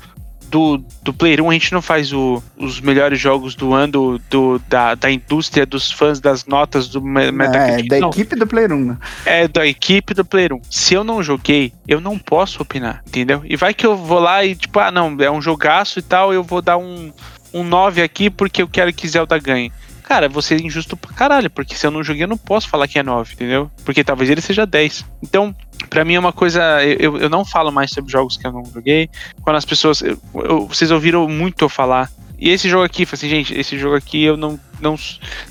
do, 0.50 0.82
do 1.02 1.12
Player 1.12 1.42
1, 1.42 1.50
a 1.50 1.52
gente 1.52 1.72
não 1.72 1.82
faz 1.82 2.12
o- 2.12 2.42
os 2.56 2.80
melhores 2.80 3.18
jogos 3.20 3.54
do 3.54 3.74
ano 3.74 4.20
do, 4.30 4.58
da, 4.68 4.94
da 4.94 5.10
indústria, 5.10 5.66
dos 5.66 5.90
fãs, 5.90 6.20
das 6.20 6.46
notas 6.46 6.88
do 6.88 7.00
Me- 7.02 7.26
É, 7.26 7.32
Metacritic. 7.32 7.88
da 7.90 8.00
não 8.00 8.08
equipe 8.10 8.36
do 8.36 8.46
Player 8.46 8.72
1, 8.72 8.84
né? 8.84 8.96
é 9.24 9.48
da 9.48 9.66
equipe 9.66 10.14
do 10.14 10.24
Player 10.24 10.52
1. 10.52 10.60
Se 10.70 10.94
eu 10.94 11.02
não 11.04 11.22
joguei, 11.22 11.72
eu 11.86 12.00
não 12.00 12.18
posso 12.18 12.62
opinar, 12.62 13.02
entendeu? 13.06 13.42
E 13.44 13.56
vai 13.56 13.74
que 13.74 13.86
eu 13.86 13.96
vou 13.96 14.18
lá 14.20 14.44
e, 14.44 14.54
tipo, 14.54 14.78
ah, 14.78 14.90
não, 14.90 15.16
é 15.20 15.30
um 15.30 15.40
jogaço 15.42 15.98
e 15.98 16.02
tal, 16.02 16.32
eu 16.32 16.42
vou 16.42 16.62
dar 16.62 16.76
um, 16.76 17.12
um 17.52 17.64
9 17.64 18.02
aqui 18.02 18.30
porque 18.30 18.62
eu 18.62 18.68
quero 18.68 18.92
que 18.92 19.08
Zelda 19.08 19.38
ganhe. 19.38 19.72
Cara, 20.06 20.28
vou 20.28 20.40
ser 20.40 20.60
injusto 20.64 20.96
pra 20.96 21.12
caralho, 21.12 21.50
porque 21.50 21.74
se 21.74 21.84
eu 21.84 21.90
não 21.90 22.02
joguei, 22.04 22.22
eu 22.22 22.28
não 22.28 22.38
posso 22.38 22.68
falar 22.68 22.86
que 22.86 22.96
é 22.96 23.02
9, 23.02 23.34
entendeu? 23.34 23.68
Porque 23.84 24.04
talvez 24.04 24.30
ele 24.30 24.40
seja 24.40 24.64
10. 24.64 25.04
Então, 25.20 25.52
pra 25.90 26.04
mim 26.04 26.14
é 26.14 26.20
uma 26.20 26.32
coisa. 26.32 26.62
Eu, 26.84 27.18
eu 27.18 27.28
não 27.28 27.44
falo 27.44 27.72
mais 27.72 27.90
sobre 27.90 28.12
jogos 28.12 28.36
que 28.36 28.46
eu 28.46 28.52
não 28.52 28.64
joguei. 28.64 29.10
Quando 29.42 29.56
as 29.56 29.64
pessoas. 29.64 30.02
eu- 30.02 30.16
eu- 30.34 30.66
vocês 30.68 30.92
ouviram 30.92 31.28
muito 31.28 31.64
eu 31.64 31.68
falar. 31.68 32.08
E 32.38 32.50
esse 32.50 32.68
jogo 32.68 32.84
aqui, 32.84 33.04
assim, 33.10 33.28
gente, 33.28 33.52
esse 33.58 33.76
jogo 33.76 33.96
aqui 33.96 34.22
eu 34.22 34.36
não, 34.36 34.60
não 34.80 34.94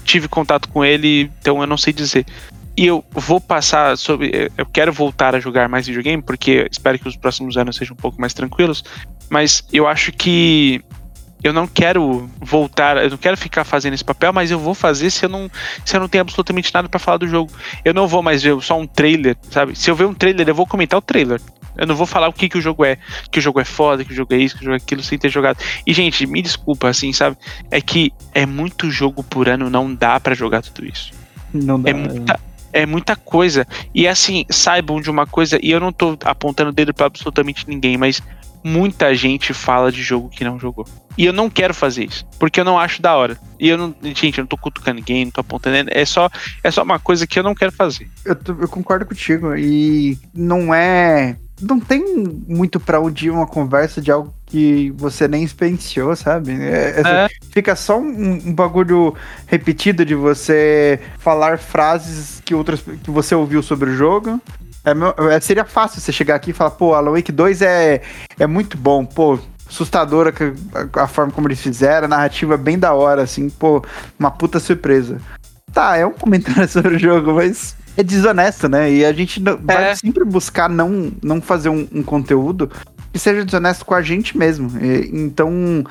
tive 0.05 0.29
contato 0.29 0.69
com 0.69 0.85
ele, 0.85 1.29
então 1.41 1.59
eu 1.59 1.67
não 1.67 1.77
sei 1.77 1.91
dizer. 1.91 2.25
E 2.77 2.85
eu 2.87 3.03
vou 3.11 3.41
passar 3.41 3.97
sobre. 3.97 4.49
Eu 4.57 4.65
quero 4.65 4.93
voltar 4.93 5.35
a 5.35 5.39
jogar 5.41 5.67
mais 5.67 5.85
videogame, 5.85 6.21
porque 6.23 6.65
espero 6.71 6.97
que 6.97 7.09
os 7.09 7.17
próximos 7.17 7.57
anos 7.57 7.75
sejam 7.75 7.93
um 7.93 7.97
pouco 8.01 8.21
mais 8.21 8.33
tranquilos. 8.33 8.85
Mas 9.29 9.67
eu 9.73 9.85
acho 9.85 10.13
que 10.13 10.81
eu 11.45 11.53
não 11.53 11.67
quero 11.67 12.27
voltar, 12.41 12.97
eu 12.97 13.11
não 13.11 13.17
quero 13.17 13.37
ficar 13.37 13.63
fazendo 13.63 13.93
esse 13.93 14.03
papel, 14.03 14.33
mas 14.33 14.49
eu 14.49 14.57
vou 14.57 14.73
fazer 14.73 15.11
se 15.11 15.25
eu 15.25 15.29
não, 15.29 15.49
se 15.85 15.95
eu 15.95 15.99
não 15.99 16.07
tenho 16.07 16.23
absolutamente 16.23 16.73
nada 16.73 16.89
pra 16.89 16.99
falar 16.99 17.17
do 17.17 17.27
jogo. 17.27 17.51
Eu 17.83 17.93
não 17.93 18.07
vou 18.07 18.23
mais 18.23 18.41
ver 18.41 18.59
só 18.63 18.79
um 18.79 18.87
trailer, 18.87 19.37
sabe? 19.51 19.75
Se 19.75 19.91
eu 19.91 19.95
ver 19.95 20.05
um 20.05 20.13
trailer, 20.13 20.49
eu 20.49 20.55
vou 20.55 20.65
comentar 20.65 20.97
o 20.97 21.01
trailer. 21.01 21.39
Eu 21.77 21.85
não 21.85 21.95
vou 21.95 22.07
falar 22.07 22.27
o 22.27 22.33
que, 22.33 22.49
que 22.49 22.57
o 22.57 22.61
jogo 22.61 22.83
é, 22.83 22.97
que 23.29 23.37
o 23.37 23.41
jogo 23.41 23.59
é 23.59 23.63
foda, 23.63 24.03
que 24.03 24.11
o 24.11 24.15
jogo 24.15 24.33
é 24.33 24.37
isso, 24.37 24.55
que 24.55 24.61
o 24.61 24.65
jogo 24.65 24.75
é 24.75 24.77
aquilo, 24.77 25.03
sem 25.03 25.19
ter 25.19 25.29
jogado. 25.29 25.59
E, 25.85 25.93
gente, 25.93 26.25
me 26.25 26.41
desculpa, 26.41 26.87
assim, 26.87 27.13
sabe? 27.13 27.37
É 27.69 27.79
que 27.79 28.11
é 28.33 28.45
muito 28.45 28.89
jogo 28.89 29.23
por 29.23 29.47
ano, 29.47 29.69
não 29.69 29.93
dá 29.93 30.19
pra 30.19 30.33
jogar 30.33 30.63
tudo 30.63 30.83
isso. 30.83 31.11
Não 31.53 31.79
dá. 31.79 31.91
É 31.91 31.93
muita, 31.93 32.39
é 32.73 32.85
muita 32.87 33.15
coisa. 33.15 33.67
E 33.93 34.07
assim, 34.07 34.45
saibam 34.49 34.99
de 34.99 35.11
uma 35.11 35.27
coisa, 35.27 35.59
e 35.61 35.69
eu 35.69 35.79
não 35.79 35.91
tô 35.91 36.17
apontando 36.23 36.71
o 36.71 36.73
dedo 36.73 36.91
pra 36.91 37.05
absolutamente 37.05 37.65
ninguém, 37.67 37.97
mas 37.97 38.19
muita 38.65 39.13
gente 39.13 39.53
fala 39.53 39.91
de 39.91 40.01
jogo 40.01 40.27
que 40.27 40.43
não 40.43 40.59
jogou. 40.59 40.87
E 41.15 41.23
eu 41.23 41.31
não 41.31 41.49
quero 41.51 41.71
fazer 41.73 42.05
isso, 42.05 42.25
porque 42.39 42.59
eu 42.59 42.65
não 42.65 42.79
acho 42.79 42.99
da 42.99 43.15
hora. 43.15 43.37
E 43.59 43.69
eu 43.69 43.77
não, 43.77 43.95
gente, 44.01 44.39
eu 44.39 44.41
não 44.41 44.47
tô 44.47 44.57
cutucando 44.57 44.95
ninguém, 44.97 45.23
não 45.25 45.31
tô 45.31 45.41
apontando, 45.41 45.89
é 45.93 46.03
só 46.03 46.29
é 46.63 46.71
só 46.71 46.81
uma 46.81 46.97
coisa 46.97 47.27
que 47.27 47.37
eu 47.37 47.43
não 47.43 47.53
quero 47.53 47.71
fazer. 47.71 48.09
Eu, 48.25 48.35
eu 48.59 48.67
concordo 48.67 49.05
contigo. 49.05 49.55
E 49.55 50.17
não 50.33 50.73
é. 50.73 51.37
Não 51.61 51.79
tem 51.79 52.03
muito 52.47 52.81
pra 52.81 52.99
onde 52.99 53.27
ir 53.27 53.29
uma 53.29 53.47
conversa 53.47 54.01
de 54.01 54.11
algo 54.11 54.33
que 54.45 54.91
você 54.97 55.25
nem 55.25 55.41
experienciou, 55.43 56.13
sabe? 56.15 56.51
É- 56.51 56.95
é- 56.97 57.01
É. 57.25 57.29
Fica 57.51 57.75
só 57.77 57.97
um, 57.97 58.33
um 58.47 58.53
bagulho 58.53 59.15
repetido 59.47 60.03
de 60.03 60.15
você 60.15 60.99
falar 61.19 61.57
frases 61.59 62.41
que 62.43 62.53
outras 62.53 62.81
que 62.81 63.09
você 63.09 63.33
ouviu 63.35 63.63
sobre 63.63 63.91
o 63.91 63.95
jogo. 63.95 64.41
É, 64.85 64.93
meu- 64.93 65.13
é- 65.31 65.39
seria 65.39 65.65
fácil 65.65 65.99
você 65.99 66.11
chegar 66.11 66.35
aqui 66.35 66.51
e 66.51 66.53
falar, 66.53 66.71
pô, 66.71 66.93
Alan 66.93 67.11
Wake 67.11 67.31
2 67.31 67.61
é, 67.61 68.01
é 68.39 68.45
muito 68.47 68.77
bom, 68.77 69.03
pô, 69.05 69.39
assustadora 69.67 70.31
a, 70.95 71.03
a 71.03 71.07
forma 71.07 71.31
como 71.31 71.47
eles 71.47 71.59
fizeram, 71.59 72.05
a 72.05 72.09
narrativa 72.09 72.55
bem 72.55 72.77
da 72.77 72.93
hora, 72.93 73.23
assim, 73.23 73.49
pô, 73.49 73.83
uma 74.19 74.29
puta 74.29 74.59
surpresa. 74.59 75.19
Tá, 75.73 75.97
é 75.97 76.05
um 76.05 76.13
comentário 76.13 76.67
sobre 76.69 76.95
o 76.95 76.99
jogo, 76.99 77.33
mas 77.33 77.75
é 77.97 78.03
desonesto, 78.03 78.69
né? 78.69 78.91
E 78.91 79.03
a 79.03 79.11
gente 79.11 79.41
não- 79.41 79.57
vai 79.57 79.91
É. 79.91 79.95
sempre 79.95 80.23
buscar 80.23 80.69
não, 80.69 81.11
não 81.23 81.41
fazer 81.41 81.69
um, 81.69 81.87
um 81.91 82.03
conteúdo 82.03 82.69
que 83.11 83.17
seja 83.19 83.43
desonesto 83.43 83.83
com 83.85 83.93
a 83.95 84.01
gente 84.01 84.37
mesmo. 84.37 84.69
E- 84.79 85.09
então, 85.13 85.83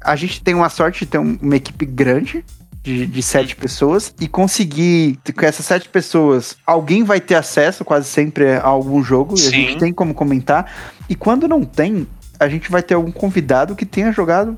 a 0.00 0.16
gente 0.16 0.42
tem 0.42 0.54
uma 0.54 0.68
sorte 0.68 1.00
de 1.04 1.06
ter 1.12 1.18
um- 1.18 1.38
uma 1.40 1.56
equipe 1.56 1.84
grande. 1.86 2.44
De, 2.86 3.04
de 3.04 3.20
sete 3.20 3.56
pessoas 3.56 4.14
e 4.20 4.28
conseguir 4.28 5.18
com 5.36 5.44
essas 5.44 5.66
sete 5.66 5.88
pessoas 5.88 6.56
alguém 6.64 7.02
vai 7.02 7.20
ter 7.20 7.34
acesso 7.34 7.84
quase 7.84 8.06
sempre 8.06 8.52
a 8.52 8.62
algum 8.64 9.02
jogo 9.02 9.34
e 9.36 9.40
a 9.40 9.50
Sim. 9.50 9.50
gente 9.50 9.78
tem 9.78 9.92
como 9.92 10.14
comentar 10.14 10.72
e 11.08 11.16
quando 11.16 11.48
não 11.48 11.64
tem 11.64 12.06
a 12.38 12.48
gente 12.48 12.70
vai 12.70 12.84
ter 12.84 12.94
algum 12.94 13.10
convidado 13.10 13.74
que 13.74 13.84
tenha 13.84 14.12
jogado 14.12 14.56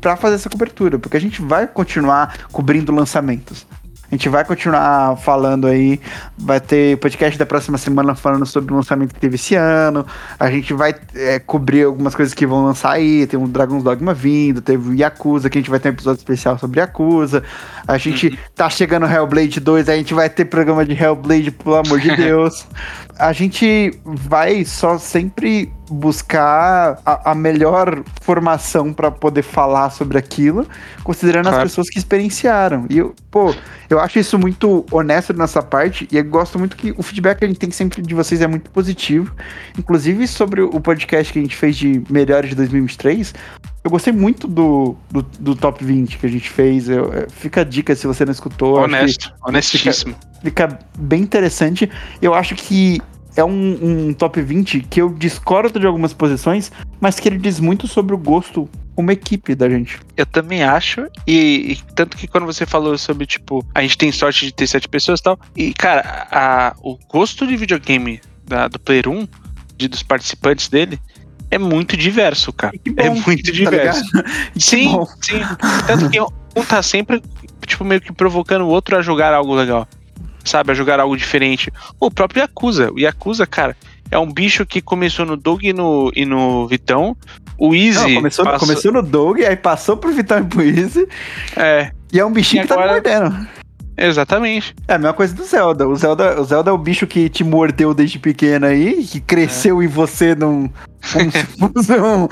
pra 0.00 0.16
fazer 0.16 0.36
essa 0.36 0.50
cobertura, 0.50 0.98
porque 0.98 1.16
a 1.16 1.20
gente 1.20 1.42
vai 1.42 1.66
continuar 1.66 2.46
cobrindo 2.50 2.92
lançamentos. 2.92 3.66
A 4.10 4.14
gente 4.14 4.28
vai 4.30 4.42
continuar 4.42 5.18
falando 5.18 5.66
aí, 5.66 6.00
vai 6.38 6.58
ter 6.58 6.96
podcast 6.96 7.38
da 7.38 7.44
próxima 7.44 7.76
semana 7.76 8.14
falando 8.14 8.46
sobre 8.46 8.72
o 8.72 8.76
lançamento 8.76 9.12
que 9.12 9.20
teve 9.20 9.34
esse 9.34 9.54
ano. 9.54 10.06
A 10.40 10.50
gente 10.50 10.72
vai 10.72 10.94
é, 11.14 11.38
cobrir 11.38 11.84
algumas 11.84 12.14
coisas 12.14 12.32
que 12.32 12.46
vão 12.46 12.64
lançar 12.64 12.92
aí. 12.92 13.26
Tem 13.26 13.38
o 13.38 13.46
Dragon's 13.46 13.82
Dogma 13.82 14.14
vindo, 14.14 14.62
teve 14.62 14.88
o 14.88 14.94
Yakuza, 14.94 15.50
que 15.50 15.58
a 15.58 15.60
gente 15.60 15.68
vai 15.68 15.78
ter 15.78 15.90
um 15.90 15.92
episódio 15.92 16.20
especial 16.20 16.58
sobre 16.58 16.80
Yakuza. 16.80 17.42
A 17.86 17.98
gente 17.98 18.38
tá 18.54 18.70
chegando 18.70 19.04
Hellblade 19.04 19.60
2, 19.60 19.90
a 19.90 19.96
gente 19.96 20.14
vai 20.14 20.30
ter 20.30 20.46
programa 20.46 20.86
de 20.86 20.94
Hellblade, 20.94 21.50
pelo 21.50 21.76
amor 21.76 22.00
de 22.00 22.08
Deus. 22.16 22.66
A 23.18 23.32
gente 23.32 23.98
vai 24.04 24.64
só 24.64 24.96
sempre 24.98 25.72
buscar 25.90 27.00
a, 27.04 27.32
a 27.32 27.34
melhor 27.34 28.02
formação 28.20 28.92
pra 28.92 29.10
poder 29.10 29.42
falar 29.42 29.90
sobre 29.90 30.18
aquilo, 30.18 30.66
considerando 31.02 31.44
Claro. 31.48 31.58
as 31.58 31.70
pessoas 31.70 31.88
que 31.90 31.98
experienciaram. 31.98 32.86
E 32.88 32.98
eu, 32.98 33.14
pô, 33.30 33.54
eu 33.88 33.98
acho 33.98 34.18
isso 34.18 34.38
muito 34.38 34.84
honesto 34.92 35.32
da 35.32 35.38
nossa 35.38 35.62
parte 35.62 36.06
e 36.12 36.16
eu 36.16 36.24
gosto 36.24 36.58
muito 36.58 36.76
que 36.76 36.94
o 36.96 37.02
feedback 37.02 37.38
que 37.38 37.44
a 37.44 37.48
gente 37.48 37.58
tem 37.58 37.70
sempre 37.70 38.02
de 38.02 38.14
vocês 38.14 38.40
é 38.40 38.46
muito 38.46 38.70
positivo. 38.70 39.34
Inclusive 39.78 40.26
sobre 40.28 40.60
o 40.60 40.80
podcast 40.80 41.32
que 41.32 41.38
a 41.38 41.42
gente 41.42 41.56
fez 41.56 41.76
de 41.76 42.02
melhores 42.10 42.50
de 42.50 42.56
2023, 42.56 43.34
eu 43.88 43.90
gostei 43.90 44.12
muito 44.12 44.46
do, 44.46 44.94
do, 45.10 45.22
do 45.40 45.56
top 45.56 45.82
20 45.84 46.18
que 46.18 46.26
a 46.26 46.28
gente 46.28 46.48
fez. 46.48 46.88
Eu- 46.88 47.12
é, 47.12 47.26
fica 47.28 47.62
a 47.62 47.64
dica 47.64 47.96
se 47.96 48.06
você 48.06 48.24
não 48.24 48.32
escutou. 48.32 48.78
Honesto, 48.78 49.32
honestíssimo. 49.42 50.14
fica 50.42 50.78
bem 50.98 51.22
interessante. 51.22 51.90
Eu 52.22 52.34
acho 52.34 52.54
que 52.54 53.00
é 53.34 53.42
um, 53.44 54.08
um 54.08 54.12
top 54.14 54.40
20 54.42 54.80
que 54.80 55.00
eu 55.00 55.08
discordo 55.14 55.80
de 55.80 55.86
algumas 55.86 56.12
posições, 56.12 56.70
mas 57.00 57.18
que 57.18 57.28
ele 57.28 57.38
diz 57.38 57.58
muito 57.60 57.86
sobre 57.86 58.14
o 58.14 58.18
gosto 58.18 58.68
como 58.94 59.10
equipe 59.12 59.54
da 59.54 59.70
gente. 59.70 59.98
Eu 60.16 60.26
também 60.26 60.62
acho. 60.64 61.06
E, 61.26 61.72
e 61.72 61.76
tanto 61.94 62.16
que 62.16 62.26
quando 62.26 62.44
você 62.46 62.66
falou 62.66 62.98
sobre, 62.98 63.26
tipo, 63.26 63.64
a 63.74 63.80
gente 63.80 63.96
tem 63.96 64.10
sorte 64.12 64.44
de 64.44 64.52
ter 64.52 64.66
sete 64.66 64.88
pessoas 64.88 65.20
e 65.20 65.22
tal. 65.22 65.38
E, 65.56 65.72
cara, 65.72 66.26
a, 66.30 66.74
o 66.82 66.98
gosto 67.08 67.46
de 67.46 67.56
videogame 67.56 68.20
da- 68.44 68.66
do 68.68 68.78
Player 68.80 69.08
1, 69.08 69.26
de, 69.76 69.86
dos 69.86 70.02
participantes 70.02 70.68
dele, 70.68 70.98
é 71.50 71.58
muito 71.58 71.96
diverso, 71.96 72.52
cara. 72.52 72.76
Que 72.76 72.92
é 72.96 73.08
bom, 73.10 73.20
muito 73.26 73.42
tá 73.44 73.52
diverso. 73.52 74.04
sim, 74.56 74.92
bom. 74.92 75.06
sim. 75.22 75.40
Tanto 75.86 76.10
que 76.10 76.20
um 76.20 76.64
tá 76.66 76.82
sempre, 76.82 77.22
tipo, 77.66 77.84
meio 77.84 78.00
que 78.00 78.12
provocando 78.12 78.62
o 78.62 78.68
outro 78.68 78.96
a 78.96 79.02
jogar 79.02 79.32
algo 79.34 79.54
legal. 79.54 79.86
Sabe? 80.44 80.72
A 80.72 80.74
jogar 80.74 80.98
algo 81.00 81.16
diferente. 81.16 81.70
O 82.00 82.10
próprio 82.10 82.40
Yakuza. 82.40 82.90
O 82.92 82.98
Yakuza, 82.98 83.46
cara, 83.46 83.76
é 84.10 84.18
um 84.18 84.30
bicho 84.32 84.64
que 84.64 84.80
começou 84.80 85.26
no 85.26 85.36
Doug 85.36 85.62
e 85.64 85.72
no, 85.72 86.10
e 86.16 86.24
no 86.24 86.66
Vitão. 86.66 87.16
O 87.58 87.74
Easy. 87.74 87.98
Não, 88.08 88.14
começou, 88.14 88.44
passou- 88.44 88.60
começou 88.68 88.92
no 88.92 89.02
Doug, 89.02 89.40
aí 89.40 89.56
passou 89.56 89.96
pro 89.96 90.12
Vital 90.12 90.40
e 90.40 90.44
pro 90.44 90.62
Easy, 90.62 91.06
É, 91.56 91.90
e 92.12 92.18
é 92.20 92.24
um 92.24 92.32
bichinho 92.32 92.60
E 92.60 92.62
que 92.62 92.68
tá 92.68 92.76
me 92.76 92.82
agora- 92.84 93.00
mordendo. 93.20 93.48
exatamente. 93.96 94.74
É 94.86 94.94
a 94.94 94.98
mesma 94.98 95.12
coisa 95.12 95.34
do 95.34 95.44
Zelda. 95.44 95.86
O 95.88 95.96
Zelda, 95.96 96.40
o 96.40 96.44
Zelda 96.44 96.70
é 96.70 96.72
o 96.72 96.78
bicho 96.78 97.06
que 97.06 97.28
te 97.28 97.42
mordeu 97.44 97.92
desde 97.92 98.18
pequeno 98.18 98.66
aí, 98.66 99.04
que 99.04 99.20
cresceu 99.20 99.82
em 99.82 99.88
você 99.88 100.34
num, 100.34 100.70
como 101.12 101.30
se 101.30 101.44
fosse 101.46 101.92
um, 102.00 102.24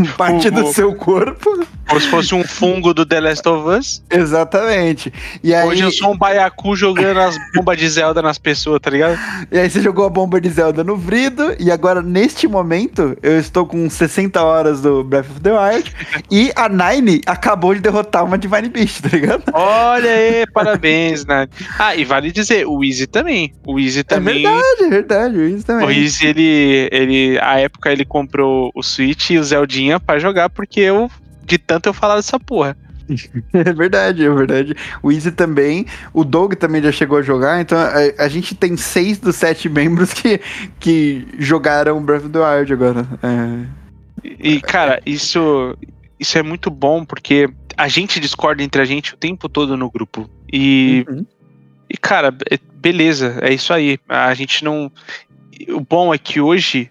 um 0.00 0.04
parte 0.16 0.50
do 0.50 0.66
O- 0.66 0.72
seu 0.72 0.94
corpo. 0.94 1.64
Como 1.88 2.00
se 2.00 2.08
fosse 2.08 2.34
um 2.34 2.44
fungo 2.44 2.94
do 2.94 3.04
The 3.04 3.20
Last 3.20 3.48
of 3.48 3.68
Us. 3.78 4.02
Exatamente. 4.08 5.12
E 5.42 5.52
aí, 5.54 5.66
Hoje 5.66 5.82
eu 5.82 5.90
sou 5.90 6.12
um 6.12 6.16
baiacu 6.16 6.76
jogando 6.76 7.18
as 7.18 7.36
bombas 7.54 7.76
de 7.78 7.88
Zelda 7.88 8.22
nas 8.22 8.38
pessoas, 8.38 8.78
tá 8.80 8.90
ligado? 8.90 9.18
E 9.50 9.58
aí 9.58 9.68
você 9.68 9.80
jogou 9.82 10.04
a 10.06 10.08
bomba 10.08 10.40
de 10.40 10.48
Zelda 10.50 10.84
no 10.84 10.96
Vrido, 10.96 11.54
e 11.58 11.70
agora, 11.70 12.00
neste 12.00 12.46
momento, 12.46 13.16
eu 13.22 13.38
estou 13.40 13.66
com 13.66 13.90
60 13.90 14.40
horas 14.42 14.80
do 14.80 15.02
Breath 15.02 15.30
of 15.30 15.40
the 15.40 15.50
Wild, 15.52 15.92
e 16.30 16.52
a 16.54 16.68
Nine 16.68 17.20
acabou 17.26 17.74
de 17.74 17.80
derrotar 17.80 18.24
uma 18.24 18.38
Divine 18.38 18.68
Beast, 18.68 19.02
tá 19.02 19.08
ligado? 19.08 19.42
Olha 19.52 20.10
aí, 20.10 20.46
parabéns, 20.54 21.24
né? 21.26 21.48
Ah, 21.78 21.96
e 21.96 22.04
vale 22.04 22.30
dizer, 22.30 22.66
o 22.66 22.84
Easy 22.84 23.06
também. 23.08 23.52
O 23.66 23.80
Easy 23.80 24.04
também. 24.04 24.42
verdade, 24.42 24.84
é 24.84 24.88
verdade, 24.88 25.54
isso 25.56 25.66
também. 25.66 25.86
O 25.86 25.90
Easy, 25.90 26.26
ele, 26.26 26.88
ele. 26.92 27.38
A 27.40 27.58
época 27.58 27.90
ele 27.90 28.04
comprou 28.10 28.70
o 28.74 28.82
Switch 28.82 29.30
e 29.30 29.38
o 29.38 29.44
Zeldinha 29.44 29.98
pra 30.00 30.18
jogar, 30.18 30.50
porque 30.50 30.80
eu. 30.80 31.08
De 31.44 31.56
tanto 31.56 31.88
eu 31.88 31.94
falar 31.94 32.16
dessa 32.16 32.38
porra. 32.38 32.76
É 33.52 33.72
verdade, 33.72 34.24
é 34.24 34.30
verdade. 34.30 34.74
O 35.02 35.10
Easy 35.10 35.32
também, 35.32 35.84
o 36.12 36.22
Doug 36.24 36.54
também 36.54 36.80
já 36.80 36.92
chegou 36.92 37.18
a 37.18 37.22
jogar, 37.22 37.60
então 37.60 37.76
a, 37.76 38.24
a 38.24 38.28
gente 38.28 38.54
tem 38.54 38.76
seis 38.76 39.18
dos 39.18 39.34
sete 39.34 39.68
membros 39.68 40.12
que, 40.12 40.40
que 40.78 41.26
jogaram 41.38 42.00
Breath 42.00 42.24
of 42.26 42.30
the 42.32 42.38
Wild 42.38 42.72
agora. 42.72 43.06
É, 43.22 43.66
E, 44.38 44.60
cara, 44.60 45.00
isso, 45.04 45.76
isso 46.20 46.38
é 46.38 46.42
muito 46.42 46.70
bom 46.70 47.04
porque 47.04 47.48
a 47.76 47.88
gente 47.88 48.20
discorda 48.20 48.62
entre 48.62 48.80
a 48.80 48.84
gente 48.84 49.14
o 49.14 49.16
tempo 49.16 49.48
todo 49.48 49.76
no 49.76 49.90
grupo. 49.90 50.30
E, 50.52 51.04
Uhum. 51.08 51.26
e 51.88 51.96
cara, 51.96 52.32
é- 52.48 52.58
beleza, 52.76 53.38
é 53.40 53.52
isso 53.52 53.72
aí. 53.72 53.98
A 54.08 54.32
gente 54.34 54.62
não. 54.64 54.90
O 55.70 55.80
bom 55.80 56.14
é 56.14 56.18
que 56.18 56.40
hoje 56.40 56.90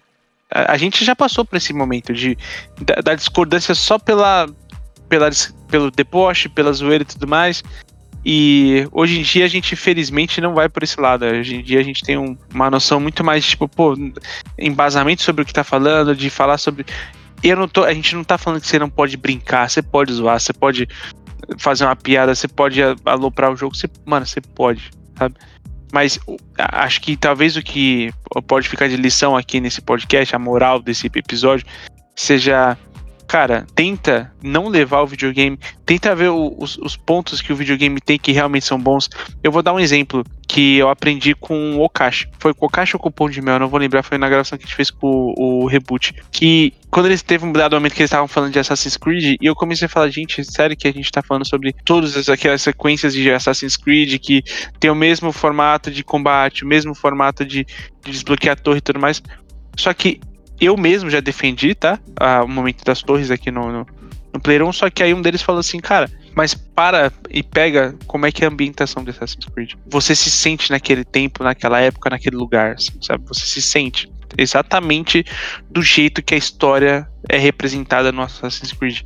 a, 0.52 0.72
a 0.72 0.76
gente 0.76 1.04
já 1.04 1.14
passou 1.14 1.44
por 1.44 1.56
esse 1.56 1.72
momento 1.72 2.12
de 2.12 2.36
da, 2.80 2.94
da 2.96 3.14
discordância 3.14 3.74
só 3.74 3.98
pela, 3.98 4.48
pela 5.08 5.30
pelo 5.68 5.90
deboche, 5.90 6.48
pela 6.48 6.72
zoeira 6.72 7.02
e 7.02 7.06
tudo 7.06 7.26
mais. 7.28 7.62
E 8.24 8.86
hoje 8.92 9.18
em 9.18 9.22
dia 9.22 9.46
a 9.46 9.48
gente, 9.48 9.74
felizmente, 9.74 10.40
não 10.40 10.52
vai 10.52 10.68
por 10.68 10.82
esse 10.82 11.00
lado. 11.00 11.24
Hoje 11.24 11.56
em 11.56 11.62
dia 11.62 11.80
a 11.80 11.82
gente 11.82 12.02
tem 12.02 12.18
um- 12.18 12.36
uma 12.52 12.70
noção 12.70 13.00
muito 13.00 13.24
mais, 13.24 13.46
tipo, 13.46 13.66
pô, 13.66 13.94
embasamento 14.58 15.22
sobre 15.22 15.42
o 15.42 15.46
que 15.46 15.52
tá 15.52 15.64
falando, 15.64 16.14
de 16.14 16.28
falar 16.28 16.58
sobre. 16.58 16.84
Eu 17.42 17.56
não 17.56 17.66
tô, 17.66 17.84
a 17.84 17.94
gente 17.94 18.14
não 18.14 18.22
tá 18.22 18.36
falando 18.36 18.60
que 18.60 18.66
você 18.66 18.78
não 18.78 18.90
pode 18.90 19.16
brincar, 19.16 19.70
você 19.70 19.80
pode 19.80 20.12
zoar, 20.12 20.38
você 20.38 20.52
pode 20.52 20.86
fazer 21.56 21.84
uma 21.84 21.96
piada, 21.96 22.34
você 22.34 22.46
pode 22.46 22.80
aloprar 23.06 23.50
o 23.50 23.56
jogo, 23.56 23.74
você, 23.74 23.88
mano, 24.04 24.26
você 24.26 24.40
pode, 24.42 24.90
sabe? 25.16 25.36
Mas 25.92 26.18
acho 26.56 27.00
que 27.00 27.16
talvez 27.16 27.56
o 27.56 27.62
que 27.62 28.12
pode 28.46 28.68
ficar 28.68 28.88
de 28.88 28.96
lição 28.96 29.36
aqui 29.36 29.60
nesse 29.60 29.80
podcast, 29.80 30.34
a 30.34 30.38
moral 30.38 30.80
desse 30.80 31.06
episódio, 31.06 31.66
seja, 32.14 32.76
cara, 33.30 33.64
tenta 33.76 34.32
não 34.42 34.66
levar 34.66 35.02
o 35.02 35.06
videogame, 35.06 35.56
tenta 35.86 36.16
ver 36.16 36.30
o- 36.30 36.52
os, 36.58 36.76
os 36.78 36.96
pontos 36.96 37.40
que 37.40 37.52
o 37.52 37.56
videogame 37.56 38.00
tem 38.00 38.18
que 38.18 38.32
realmente 38.32 38.64
são 38.66 38.76
bons. 38.76 39.08
Eu 39.40 39.52
vou 39.52 39.62
dar 39.62 39.72
um 39.72 39.78
exemplo 39.78 40.24
que 40.48 40.78
eu 40.78 40.88
aprendi 40.88 41.32
com 41.36 41.76
o 41.76 41.80
Okashi. 41.84 42.26
Foi 42.40 42.52
com 42.52 42.64
o 42.64 42.66
Okashi 42.66 42.96
ou 42.96 43.00
com 43.00 43.08
o 43.08 43.12
Pão 43.12 43.30
de 43.30 43.40
Mel, 43.40 43.60
não 43.60 43.68
vou 43.68 43.78
lembrar, 43.78 44.02
foi 44.02 44.18
na 44.18 44.28
gravação 44.28 44.58
que 44.58 44.64
a 44.64 44.66
gente 44.66 44.74
fez 44.74 44.90
com 44.90 45.06
o, 45.38 45.62
o 45.62 45.66
Reboot. 45.68 46.12
Que 46.32 46.72
quando 46.90 47.06
eles 47.06 47.22
teve 47.22 47.46
um 47.46 47.52
dado 47.52 47.76
momento 47.76 47.94
que 47.94 48.02
eles 48.02 48.08
estavam 48.10 48.26
falando 48.26 48.52
de 48.52 48.58
Assassin's 48.58 48.96
Creed, 48.96 49.36
e 49.40 49.46
eu 49.46 49.54
comecei 49.54 49.86
a 49.86 49.88
falar, 49.88 50.08
gente, 50.08 50.44
sério 50.44 50.76
que 50.76 50.88
a 50.88 50.92
gente 50.92 51.08
tá 51.12 51.22
falando 51.22 51.46
sobre 51.46 51.72
todas 51.84 52.16
as- 52.16 52.28
aquelas 52.28 52.62
sequências 52.62 53.14
de 53.14 53.30
Assassin's 53.30 53.76
Creed 53.76 54.18
que 54.18 54.42
tem 54.80 54.90
o 54.90 54.94
mesmo 54.96 55.30
formato 55.30 55.88
de 55.88 56.02
combate, 56.02 56.64
o 56.64 56.66
mesmo 56.66 56.96
formato 56.96 57.44
de, 57.44 57.64
de 58.04 58.10
desbloquear 58.10 58.54
a 58.54 58.60
torre 58.60 58.78
e 58.78 58.82
tudo 58.82 58.98
mais. 58.98 59.22
Só 59.76 59.94
que 59.94 60.20
eu 60.60 60.76
mesmo 60.76 61.08
já 61.08 61.20
defendi, 61.20 61.74
tá? 61.74 61.98
O 62.44 62.48
momento 62.48 62.84
das 62.84 63.02
torres 63.02 63.30
aqui 63.30 63.50
no, 63.50 63.72
no, 63.72 63.86
no 64.32 64.40
Player 64.40 64.64
1, 64.64 64.72
só 64.72 64.90
que 64.90 65.02
aí 65.02 65.14
um 65.14 65.22
deles 65.22 65.42
falou 65.42 65.60
assim, 65.60 65.80
cara, 65.80 66.10
mas 66.34 66.54
para 66.54 67.12
e 67.28 67.42
pega 67.42 67.94
como 68.06 68.26
é 68.26 68.32
que 68.32 68.44
é 68.44 68.46
a 68.46 68.50
ambientação 68.50 69.02
de 69.02 69.10
Assassin's 69.10 69.46
Creed. 69.46 69.72
Você 69.86 70.14
se 70.14 70.30
sente 70.30 70.70
naquele 70.70 71.04
tempo, 71.04 71.42
naquela 71.42 71.80
época, 71.80 72.10
naquele 72.10 72.36
lugar, 72.36 72.74
assim, 72.74 72.92
sabe? 73.00 73.24
Você 73.26 73.46
se 73.46 73.62
sente 73.62 74.10
exatamente 74.38 75.24
do 75.68 75.82
jeito 75.82 76.22
que 76.22 76.34
a 76.34 76.38
história 76.38 77.08
é 77.28 77.36
representada 77.36 78.12
no 78.12 78.22
Assassin's 78.22 78.72
Creed. 78.72 79.00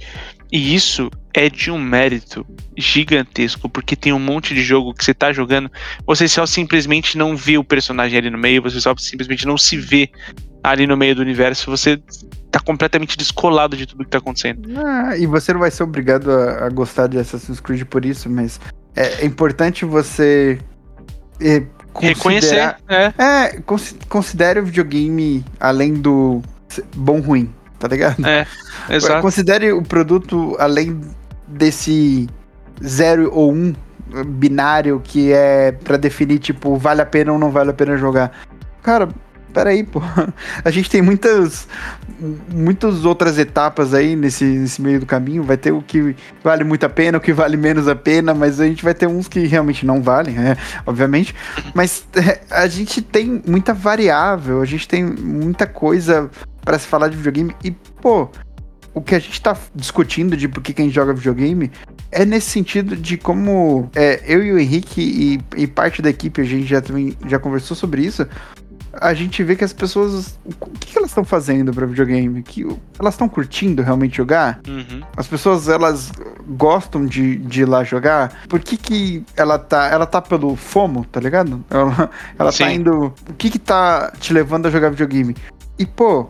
E 0.53 0.75
isso 0.75 1.11
é 1.33 1.49
de 1.49 1.71
um 1.71 1.79
mérito 1.79 2.47
gigantesco, 2.77 3.69
porque 3.69 3.97
tem 3.97 4.13
um 4.13 4.21
monte 4.21 4.55
de 4.55 4.63
jogo 4.63 4.95
que 4.95 5.05
você 5.05 5.13
tá 5.13 5.33
jogando, 5.33 5.71
você 6.07 6.29
só 6.29 6.47
simplesmente 6.47 7.19
não 7.19 7.37
vê 7.37 7.59
o 7.59 7.65
personagem 7.65 8.19
ali 8.19 8.31
no 8.31 8.39
meio, 8.39 8.63
você 8.63 8.81
só 8.81 8.95
simplesmente 8.97 9.47
não 9.47 9.59
se 9.59 9.77
vê 9.77 10.11
ali 10.65 10.87
no 10.87 10.97
meio 10.97 11.15
do 11.15 11.21
universo, 11.21 11.71
você 11.71 12.03
tá 12.51 12.59
completamente 12.59 13.19
descolado 13.19 13.77
de 13.77 13.87
tudo 13.87 14.03
que 14.03 14.11
tá 14.11 14.19
acontecendo. 14.19 14.67
Ah, 14.79 15.15
e 15.17 15.27
você 15.27 15.53
não 15.53 15.61
vai 15.61 15.71
ser 15.71 15.83
obrigado 15.83 16.31
a, 16.31 16.67
a 16.67 16.69
gostar 16.71 17.07
de 17.07 17.19
Assassin's 17.19 17.61
Creed 17.61 17.85
por 17.85 18.05
isso, 18.05 18.31
mas 18.31 18.59
é, 18.97 19.23
é 19.23 19.27
importante 19.27 19.85
você 19.85 20.59
é, 21.41 21.63
Reconhecer, 22.01 22.77
é. 22.89 23.13
É, 23.19 23.61
cons- 23.61 23.95
considere 24.09 24.59
o 24.59 24.65
videogame 24.65 25.45
além 25.61 25.95
do 25.95 26.43
bom 26.97 27.21
ruim, 27.21 27.53
tá 27.79 27.87
ligado? 27.87 28.27
É, 28.27 28.47
exato. 28.89 29.21
Considere 29.21 29.71
o 29.73 29.83
produto 29.83 30.57
além 30.59 31.01
desse 31.47 32.27
zero 32.85 33.31
ou 33.33 33.53
um 33.53 33.75
binário 34.27 35.01
que 35.05 35.33
é 35.33 35.73
pra 35.73 35.97
definir, 35.97 36.39
tipo, 36.39 36.77
vale 36.77 37.03
a 37.03 37.07
pena 37.07 37.33
ou 37.33 37.39
não 37.39 37.51
vale 37.51 37.71
a 37.71 37.75
pena 37.75 37.97
jogar. 37.97 38.33
Cara, 38.83 39.09
peraí, 39.55 39.85
pô. 39.85 40.03
A 40.65 40.71
gente 40.71 40.91
tem 40.91 41.01
muitas, 41.01 41.67
muitas 42.53 43.05
outras 43.05 43.39
etapas 43.39 43.95
aí 43.95 44.17
nesse, 44.17 44.45
nesse 44.45 44.83
meio 44.83 45.01
do 45.01 45.07
caminho. 45.07 45.45
Vai 45.45 45.57
ter 45.57 45.73
o 45.73 45.81
que 45.81 46.17
vale 46.43 46.65
muito 46.65 46.85
a 46.85 46.89
pena, 46.89 47.17
o 47.19 47.21
que 47.21 47.33
vale 47.33 47.57
menos 47.57 47.87
a 47.87 47.95
pena, 47.95 48.35
mas 48.35 48.61
a 48.61 48.67
gente 48.67 48.83
vai 48.85 48.93
ter 48.93 49.07
uns 49.07 49.29
que 49.29 49.47
realmente 49.47 49.87
não 49.87 50.03
valem, 50.03 50.37
é, 50.37 50.57
obviamente. 50.85 51.35
Mas 51.73 52.07
é, 52.17 52.41
a 52.51 52.67
gente 52.67 53.01
tem 53.01 53.41
muita 53.47 53.73
variável, 53.73 54.61
a 54.61 54.67
gente 54.67 54.89
tem 54.89 55.05
muita 55.05 55.67
coisa 55.67 56.29
pra 56.63 56.79
se 56.79 56.87
falar 56.87 57.09
de 57.09 57.17
videogame 57.17 57.55
e, 57.63 57.71
pô, 57.71 58.29
o 58.93 59.01
que 59.01 59.15
a 59.15 59.19
gente 59.19 59.41
tá 59.41 59.57
discutindo 59.75 60.37
de 60.37 60.49
por 60.49 60.63
que 60.63 60.73
que 60.73 60.81
a 60.81 60.85
gente 60.85 60.95
joga 60.95 61.13
videogame 61.13 61.71
é 62.11 62.25
nesse 62.25 62.51
sentido 62.51 62.97
de 62.97 63.19
como 63.19 63.91
é, 63.95 64.23
eu 64.25 64.43
e 64.43 64.53
o 64.53 64.59
Henrique 64.59 65.01
e, 65.57 65.63
e 65.63 65.67
parte 65.67 66.01
da 66.01 66.09
equipe, 66.09 66.41
a 66.41 66.45
gente 66.45 66.65
já 66.65 66.81
também 66.81 67.17
já 67.27 67.41
conversou 67.41 67.77
sobre 67.77 68.03
isso. 68.03 68.27
A 69.01 69.15
gente 69.15 69.43
vê 69.43 69.57
que 69.57 69.65
as 69.65 69.73
pessoas. 69.73 70.39
O 70.45 70.71
que, 70.79 70.93
que 70.93 70.99
elas 70.99 71.11
estão 71.11 71.25
fazendo 71.25 71.73
pra 71.73 71.87
videogame? 71.87 72.43
Que, 72.43 72.67
elas 72.99 73.15
estão 73.15 73.29
curtindo 73.29 73.83
realmente 73.83 74.17
jogar? 74.17 74.61
Uhum. 74.67 75.03
As 75.17 75.27
pessoas, 75.27 75.69
elas 75.69 76.13
gostam 76.49 77.07
de, 77.07 77.37
de 77.37 77.63
ir 77.63 77.65
lá 77.65 77.85
jogar? 77.85 78.45
Por 78.49 78.61
que 78.61 78.77
que 78.77 79.25
ela 79.37 79.59
tá... 79.59 79.89
Ela 79.89 80.07
tá 80.07 80.21
pelo 80.21 80.57
FOMO, 80.57 81.05
tá 81.07 81.21
ligado? 81.21 81.65
Ela, 81.71 82.11
ela 82.39 82.53
tá 82.53 82.73
indo... 82.73 83.13
O 83.29 83.35
que 83.35 83.51
que 83.51 83.59
tá 83.59 84.13
te 84.19 84.33
levando 84.33 84.67
a 84.67 84.71
jogar 84.71 84.91
videogame? 84.91 85.35
E, 85.79 85.85
pô, 85.85 86.29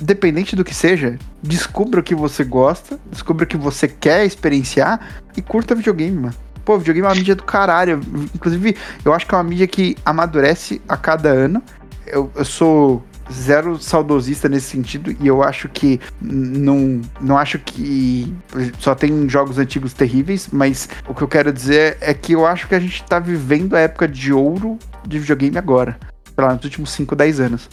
dependente 0.00 0.56
do 0.56 0.64
que 0.64 0.74
seja, 0.74 1.18
descubra 1.42 2.00
o 2.00 2.02
que 2.02 2.14
você 2.14 2.44
gosta, 2.44 2.98
descubra 3.10 3.44
o 3.44 3.46
que 3.46 3.56
você 3.56 3.88
quer 3.88 4.24
experienciar 4.24 5.00
e 5.36 5.42
curta 5.42 5.74
videogame, 5.74 6.16
mano. 6.16 6.34
Pô, 6.64 6.76
videogame 6.78 7.06
é 7.06 7.10
uma 7.10 7.14
mídia 7.14 7.36
do 7.36 7.44
caralho. 7.44 8.00
Inclusive, 8.34 8.76
eu 9.04 9.14
acho 9.14 9.24
que 9.24 9.32
é 9.32 9.38
uma 9.38 9.44
mídia 9.44 9.68
que 9.68 9.96
amadurece 10.04 10.82
a 10.88 10.96
cada 10.96 11.28
ano. 11.28 11.62
Eu, 12.06 12.30
eu 12.34 12.44
sou 12.44 13.04
zero 13.32 13.78
saudosista 13.78 14.48
nesse 14.48 14.70
sentido 14.70 15.14
e 15.20 15.26
eu 15.26 15.42
acho 15.42 15.68
que 15.68 16.00
não, 16.20 17.00
não 17.20 17.36
acho 17.36 17.58
que 17.58 18.32
só 18.78 18.94
tem 18.94 19.28
jogos 19.28 19.58
antigos 19.58 19.92
terríveis, 19.92 20.48
mas 20.52 20.88
o 21.08 21.14
que 21.14 21.22
eu 21.22 21.28
quero 21.28 21.52
dizer 21.52 21.98
é 22.00 22.14
que 22.14 22.32
eu 22.32 22.46
acho 22.46 22.68
que 22.68 22.74
a 22.74 22.80
gente 22.80 23.02
tá 23.04 23.18
vivendo 23.18 23.74
a 23.74 23.80
época 23.80 24.06
de 24.06 24.32
ouro 24.32 24.78
de 25.06 25.18
videogame 25.18 25.58
agora, 25.58 25.98
sei 26.34 26.44
lá, 26.44 26.54
nos 26.54 26.64
últimos 26.64 26.90
5, 26.92 27.16
10 27.16 27.40
anos. 27.40 27.68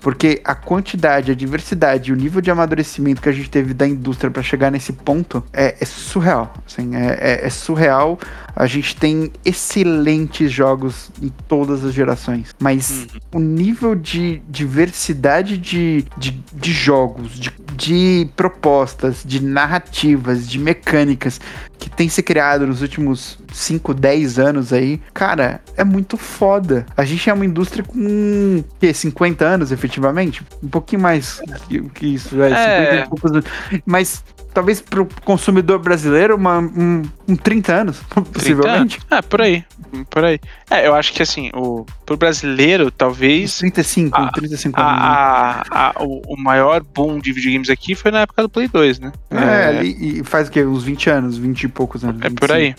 Porque 0.00 0.40
a 0.44 0.54
quantidade, 0.54 1.32
a 1.32 1.34
diversidade 1.34 2.12
o 2.12 2.16
nível 2.16 2.40
de 2.40 2.50
amadurecimento 2.52 3.20
que 3.20 3.28
a 3.28 3.32
gente 3.32 3.50
teve 3.50 3.74
da 3.74 3.86
indústria 3.86 4.30
para 4.30 4.42
chegar 4.44 4.70
nesse 4.70 4.92
ponto 4.92 5.42
é, 5.52 5.74
é 5.80 5.84
surreal. 5.84 6.54
Assim, 6.64 6.94
é, 6.94 7.18
é- 7.20 7.46
é 7.46 7.50
surreal. 7.50 8.16
A 8.58 8.66
gente 8.66 8.96
tem 8.96 9.30
excelentes 9.44 10.50
jogos 10.50 11.12
em 11.22 11.28
todas 11.46 11.84
as 11.84 11.94
gerações. 11.94 12.52
Mas 12.58 13.06
o 13.32 13.38
nível 13.38 13.94
de 13.94 14.42
diversidade 14.48 15.56
de, 15.56 16.04
de, 16.16 16.32
de 16.52 16.72
jogos, 16.72 17.38
de, 17.38 17.52
de 17.76 18.28
propostas, 18.34 19.22
de 19.24 19.40
narrativas, 19.40 20.48
de 20.48 20.58
mecânicas 20.58 21.40
que 21.78 21.88
tem 21.88 22.08
se 22.08 22.20
criado 22.20 22.66
nos 22.66 22.82
últimos 22.82 23.38
5, 23.52 23.94
10 23.94 24.40
anos 24.40 24.72
aí, 24.72 25.00
cara, 25.14 25.60
é 25.76 25.84
muito 25.84 26.16
foda. 26.16 26.84
A 26.96 27.04
gente 27.04 27.30
é 27.30 27.32
uma 27.32 27.46
indústria 27.46 27.84
com 27.84 28.64
que, 28.80 28.92
50 28.92 29.44
anos, 29.44 29.70
efetivamente? 29.70 30.42
Um 30.60 30.68
pouquinho 30.68 31.02
mais 31.02 31.40
que, 31.68 31.80
que 31.90 32.06
isso, 32.06 32.42
é, 32.42 32.50
É. 32.50 32.86
50 32.86 32.94
e 32.96 33.08
poucos 33.08 33.30
anos. 33.30 33.44
Mas 33.86 34.24
talvez 34.58 34.80
pro 34.80 35.06
consumidor 35.24 35.78
brasileiro, 35.78 36.34
uma, 36.34 36.58
um, 36.58 37.02
um 37.28 37.36
30 37.36 37.72
anos, 37.72 38.00
possivelmente. 38.32 38.98
Ah, 39.08 39.22
por 39.22 39.40
aí. 39.40 39.64
Por 40.10 40.24
aí. 40.24 40.40
É, 40.68 40.88
eu 40.88 40.96
acho 40.96 41.12
que 41.12 41.22
assim, 41.22 41.48
o, 41.54 41.86
pro 42.04 42.16
brasileiro, 42.16 42.90
talvez 42.90 43.56
35, 43.58 44.16
Ah, 44.20 44.32
35 44.34 44.80
anos. 44.80 44.92
né? 44.92 44.98
a, 45.00 45.62
a, 45.70 45.88
a- 45.90 46.02
o, 46.02 46.20
o 46.34 46.36
maior 46.36 46.82
boom 46.82 47.20
de 47.20 47.32
videogames 47.32 47.70
aqui 47.70 47.94
foi 47.94 48.10
na 48.10 48.20
época 48.22 48.42
do 48.42 48.48
Play 48.48 48.66
2, 48.66 48.98
né? 48.98 49.12
É, 49.30 49.66
ali, 49.78 50.18
e 50.20 50.24
faz 50.24 50.48
o 50.48 50.50
quê? 50.50 50.64
Uns 50.64 50.82
20 50.82 51.08
anos, 51.08 51.38
20 51.38 51.62
e 51.62 51.68
poucos 51.68 52.04
anos. 52.04 52.20
é 52.22 52.30
por 52.30 52.48
25. 52.48 52.52
aí. 52.52 52.74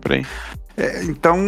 Por 0.00 0.12
aí. 0.12 0.26
É, 0.76 1.04
então, 1.04 1.38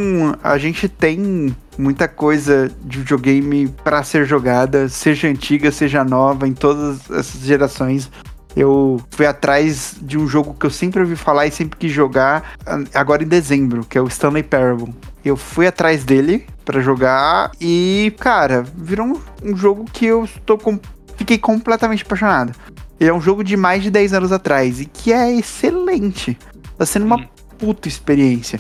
a 0.44 0.56
gente 0.56 0.88
tem 0.88 1.52
muita 1.76 2.06
coisa 2.06 2.70
de 2.84 2.98
videogame 3.00 3.66
pra 3.82 4.04
ser 4.04 4.24
jogada, 4.24 4.88
seja 4.88 5.26
antiga, 5.26 5.72
seja 5.72 6.04
nova, 6.04 6.46
em 6.46 6.52
todas 6.54 7.10
essas 7.10 7.40
gerações. 7.40 8.08
Eu 8.56 8.98
fui 9.10 9.26
atrás 9.26 9.94
de 10.00 10.16
um 10.16 10.26
jogo 10.26 10.54
que 10.58 10.64
eu 10.64 10.70
sempre 10.70 11.00
ouvi 11.02 11.14
falar 11.14 11.46
e 11.46 11.50
sempre 11.50 11.78
quis 11.78 11.92
jogar, 11.92 12.52
a- 12.64 12.80
agora 12.98 13.22
em 13.22 13.28
dezembro, 13.28 13.84
que 13.84 13.98
é 13.98 14.00
o 14.00 14.08
Stanley 14.08 14.42
Parable. 14.42 14.94
Eu 15.22 15.36
fui 15.36 15.66
atrás 15.66 16.04
dele 16.04 16.46
pra 16.64 16.80
jogar 16.80 17.50
e, 17.60 18.14
cara, 18.18 18.64
virou 18.74 19.06
um, 19.06 19.20
um 19.52 19.56
jogo 19.56 19.84
que 19.92 20.06
eu 20.06 20.24
estou 20.24 20.56
com- 20.56 20.80
fiquei 21.18 21.36
completamente 21.36 22.02
apaixonado. 22.02 22.52
Ele 22.98 23.10
é 23.10 23.12
um 23.12 23.20
jogo 23.20 23.44
de 23.44 23.56
mais 23.58 23.82
de 23.82 23.90
10 23.90 24.14
anos 24.14 24.32
atrás 24.32 24.80
e 24.80 24.86
que 24.86 25.12
é 25.12 25.30
excelente. 25.36 26.38
Tá 26.78 26.86
sendo 26.86 27.04
uma 27.04 27.20
puta 27.58 27.88
experiência. 27.88 28.58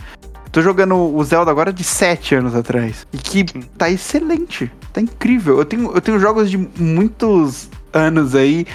Tô 0.52 0.60
jogando 0.60 0.94
o 0.94 1.24
Zelda 1.24 1.50
agora 1.50 1.72
de 1.72 1.84
7 1.84 2.34
anos 2.34 2.54
atrás. 2.54 3.06
E 3.12 3.16
que 3.18 3.44
tá 3.78 3.88
excelente. 3.90 4.70
Tá 4.92 5.00
incrível. 5.00 5.58
Eu 5.58 5.64
tenho, 5.64 5.90
eu 5.92 6.00
tenho 6.02 6.18
jogos 6.18 6.50
de 6.50 6.56
muitos 6.78 7.68
anos 7.92 8.34
aí 8.34 8.66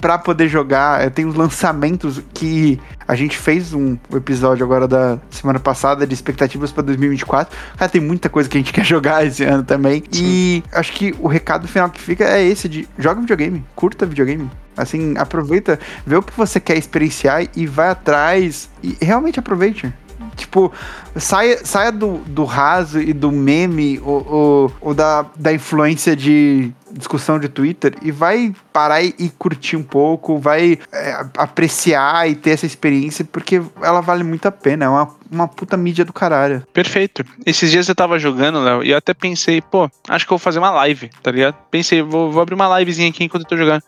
pra 0.00 0.18
poder 0.18 0.48
jogar. 0.48 1.10
Tenho 1.10 1.28
os 1.28 1.34
lançamentos 1.34 2.22
que 2.32 2.80
a 3.06 3.14
gente 3.14 3.36
fez 3.36 3.72
um 3.72 3.96
episódio 4.14 4.64
agora 4.64 4.86
da 4.86 5.18
semana 5.30 5.58
passada 5.58 6.06
de 6.06 6.14
expectativas 6.14 6.70
pra 6.70 6.82
2024. 6.82 7.56
Cara, 7.76 7.90
tem 7.90 8.00
muita 8.00 8.28
coisa 8.28 8.48
que 8.48 8.56
a 8.56 8.60
gente 8.60 8.72
quer 8.74 8.84
jogar 8.84 9.24
esse 9.26 9.44
ano 9.44 9.62
também. 9.62 10.02
E 10.12 10.62
acho 10.72 10.92
que 10.92 11.14
o 11.18 11.26
recado 11.26 11.66
final 11.66 11.90
que 11.90 12.00
fica 12.00 12.24
é 12.24 12.42
esse 12.42 12.68
de 12.68 12.88
joga 12.98 13.20
videogame, 13.20 13.64
curta 13.74 14.06
videogame. 14.06 14.50
Assim, 14.76 15.16
aproveita, 15.18 15.78
vê 16.06 16.16
o 16.16 16.22
que 16.22 16.32
você 16.36 16.60
quer 16.60 16.78
experienciar 16.78 17.48
e 17.56 17.66
vai 17.66 17.88
atrás 17.88 18.70
e 18.82 18.96
realmente 19.00 19.40
aproveite. 19.40 19.92
Tipo, 20.36 20.72
saia, 21.16 21.64
saia 21.64 21.90
do, 21.90 22.18
do 22.18 22.44
raso 22.44 23.00
e 23.00 23.12
do 23.12 23.32
meme 23.32 24.00
ou, 24.04 24.26
ou, 24.26 24.72
ou 24.80 24.94
da, 24.94 25.26
da 25.36 25.52
influência 25.52 26.14
de 26.14 26.72
discussão 26.92 27.38
de 27.38 27.48
Twitter 27.48 27.94
e 28.02 28.10
vai 28.10 28.54
parar 28.72 29.02
e, 29.02 29.14
e 29.18 29.28
curtir 29.30 29.76
um 29.76 29.82
pouco, 29.82 30.38
vai 30.38 30.78
é, 30.92 31.26
apreciar 31.36 32.28
e 32.28 32.34
ter 32.34 32.50
essa 32.50 32.66
experiência, 32.66 33.24
porque 33.24 33.60
ela 33.82 34.00
vale 34.00 34.24
muito 34.24 34.46
a 34.46 34.52
pena. 34.52 34.84
É 34.84 34.88
uma, 34.88 35.16
uma 35.30 35.48
puta 35.48 35.76
mídia 35.76 36.04
do 36.04 36.12
caralho. 36.12 36.64
Perfeito. 36.72 37.24
Esses 37.44 37.70
dias 37.70 37.88
eu 37.88 37.94
tava 37.94 38.18
jogando, 38.18 38.60
Léo, 38.60 38.82
e 38.82 38.90
eu 38.90 38.96
até 38.96 39.14
pensei, 39.14 39.60
pô, 39.60 39.90
acho 40.08 40.26
que 40.26 40.32
eu 40.32 40.38
vou 40.38 40.42
fazer 40.42 40.58
uma 40.58 40.70
live, 40.70 41.10
tá 41.22 41.30
ligado? 41.30 41.56
Pensei, 41.70 42.02
vou, 42.02 42.30
vou 42.30 42.42
abrir 42.42 42.54
uma 42.54 42.78
livezinha 42.78 43.08
aqui 43.08 43.24
enquanto 43.24 43.42
eu 43.42 43.48
tô 43.48 43.56
jogando. 43.56 43.82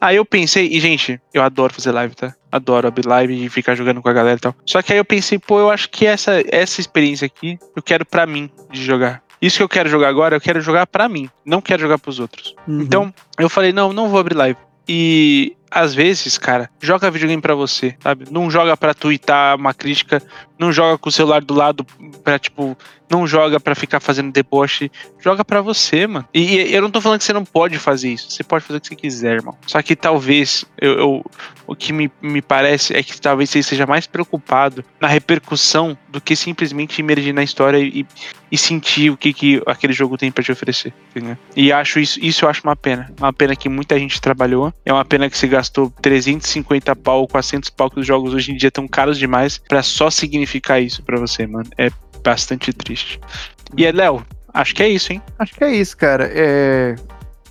Aí 0.00 0.16
eu 0.16 0.24
pensei, 0.24 0.68
e 0.68 0.80
gente, 0.80 1.20
eu 1.32 1.42
adoro 1.42 1.72
fazer 1.72 1.92
live, 1.92 2.14
tá? 2.14 2.34
Adoro 2.50 2.88
abrir 2.88 3.06
live 3.06 3.44
e 3.44 3.48
ficar 3.48 3.74
jogando 3.74 4.02
com 4.02 4.08
a 4.08 4.12
galera 4.12 4.36
e 4.36 4.40
tal. 4.40 4.54
Só 4.64 4.82
que 4.82 4.92
aí 4.92 4.98
eu 4.98 5.04
pensei, 5.04 5.38
pô, 5.38 5.60
eu 5.60 5.70
acho 5.70 5.90
que 5.90 6.06
essa, 6.06 6.42
essa 6.50 6.80
experiência 6.80 7.26
aqui 7.26 7.58
eu 7.74 7.82
quero 7.82 8.04
pra 8.04 8.26
mim 8.26 8.50
de 8.70 8.82
jogar. 8.82 9.22
Isso 9.40 9.58
que 9.58 9.62
eu 9.62 9.68
quero 9.68 9.88
jogar 9.88 10.08
agora, 10.08 10.36
eu 10.36 10.40
quero 10.40 10.60
jogar 10.60 10.86
pra 10.86 11.08
mim, 11.08 11.28
não 11.44 11.60
quero 11.60 11.82
jogar 11.82 11.98
pros 11.98 12.18
outros. 12.18 12.54
Uhum. 12.66 12.80
Então, 12.80 13.14
eu 13.38 13.48
falei, 13.48 13.72
não, 13.72 13.92
não 13.92 14.08
vou 14.08 14.20
abrir 14.20 14.34
live. 14.34 14.58
E 14.88 15.56
às 15.70 15.94
vezes, 15.94 16.38
cara, 16.38 16.70
joga 16.80 17.10
videogame 17.10 17.42
pra 17.42 17.54
você, 17.54 17.96
sabe? 18.00 18.26
Não 18.30 18.50
joga 18.50 18.76
pra 18.76 18.94
twittar 18.94 19.56
uma 19.56 19.74
crítica, 19.74 20.22
não 20.58 20.72
joga 20.72 20.96
com 20.98 21.08
o 21.08 21.12
celular 21.12 21.42
do 21.42 21.54
lado 21.54 21.84
pra, 22.24 22.38
tipo, 22.38 22.76
não 23.10 23.26
joga 23.26 23.60
pra 23.60 23.74
ficar 23.74 24.00
fazendo 24.00 24.32
deboche, 24.32 24.90
joga 25.20 25.44
pra 25.44 25.60
você, 25.60 26.06
mano. 26.06 26.26
E, 26.32 26.56
e 26.56 26.74
eu 26.74 26.82
não 26.82 26.90
tô 26.90 27.00
falando 27.00 27.18
que 27.18 27.24
você 27.24 27.32
não 27.32 27.44
pode 27.44 27.78
fazer 27.78 28.10
isso, 28.10 28.30
você 28.30 28.42
pode 28.42 28.64
fazer 28.64 28.78
o 28.78 28.80
que 28.80 28.88
você 28.88 28.96
quiser, 28.96 29.34
irmão. 29.36 29.56
Só 29.66 29.80
que 29.82 29.94
talvez, 29.94 30.64
eu, 30.80 30.98
eu- 30.98 31.30
o 31.66 31.74
que 31.74 31.92
me, 31.92 32.10
me 32.22 32.40
parece 32.40 32.94
é 32.96 33.02
que 33.02 33.20
talvez 33.20 33.50
você 33.50 33.58
esteja 33.58 33.86
mais 33.86 34.06
preocupado 34.06 34.84
na 35.00 35.08
repercussão 35.08 35.98
do 36.08 36.20
que 36.20 36.34
simplesmente 36.36 37.00
emergir 37.00 37.32
na 37.32 37.42
história 37.42 37.78
e, 37.78 38.06
e 38.50 38.56
sentir 38.56 39.10
o 39.10 39.16
que, 39.16 39.32
que 39.32 39.62
aquele 39.66 39.92
jogo 39.92 40.16
tem 40.16 40.30
pra 40.30 40.42
te 40.44 40.52
oferecer, 40.52 40.92
entendeu? 41.10 41.36
E 41.56 41.72
acho 41.72 41.98
isso, 41.98 42.18
isso 42.22 42.44
eu 42.44 42.48
acho 42.48 42.62
uma 42.64 42.76
pena. 42.76 43.12
Uma 43.18 43.32
pena 43.32 43.54
que 43.56 43.68
muita 43.68 43.98
gente 43.98 44.20
trabalhou, 44.20 44.72
é 44.84 44.92
uma 44.92 45.04
pena 45.04 45.28
que 45.28 45.36
você 45.36 45.46
gastou 45.56 45.90
350 46.02 46.94
pau, 46.96 47.26
400 47.26 47.70
pau, 47.70 47.90
que 47.90 48.00
os 48.00 48.06
jogos 48.06 48.34
hoje 48.34 48.52
em 48.52 48.56
dia 48.56 48.68
estão 48.68 48.86
caros 48.86 49.18
demais 49.18 49.56
pra 49.56 49.82
só 49.82 50.10
significar 50.10 50.82
isso 50.82 51.02
pra 51.02 51.18
você, 51.18 51.46
mano. 51.46 51.68
É 51.78 51.90
bastante 52.22 52.72
triste. 52.72 53.18
E 53.76 53.86
é, 53.86 53.92
Léo, 53.92 54.24
acho 54.52 54.74
que 54.74 54.82
é 54.82 54.88
isso, 54.88 55.12
hein? 55.12 55.22
Acho 55.38 55.54
que 55.54 55.64
é 55.64 55.74
isso, 55.74 55.96
cara. 55.96 56.30
É, 56.32 56.94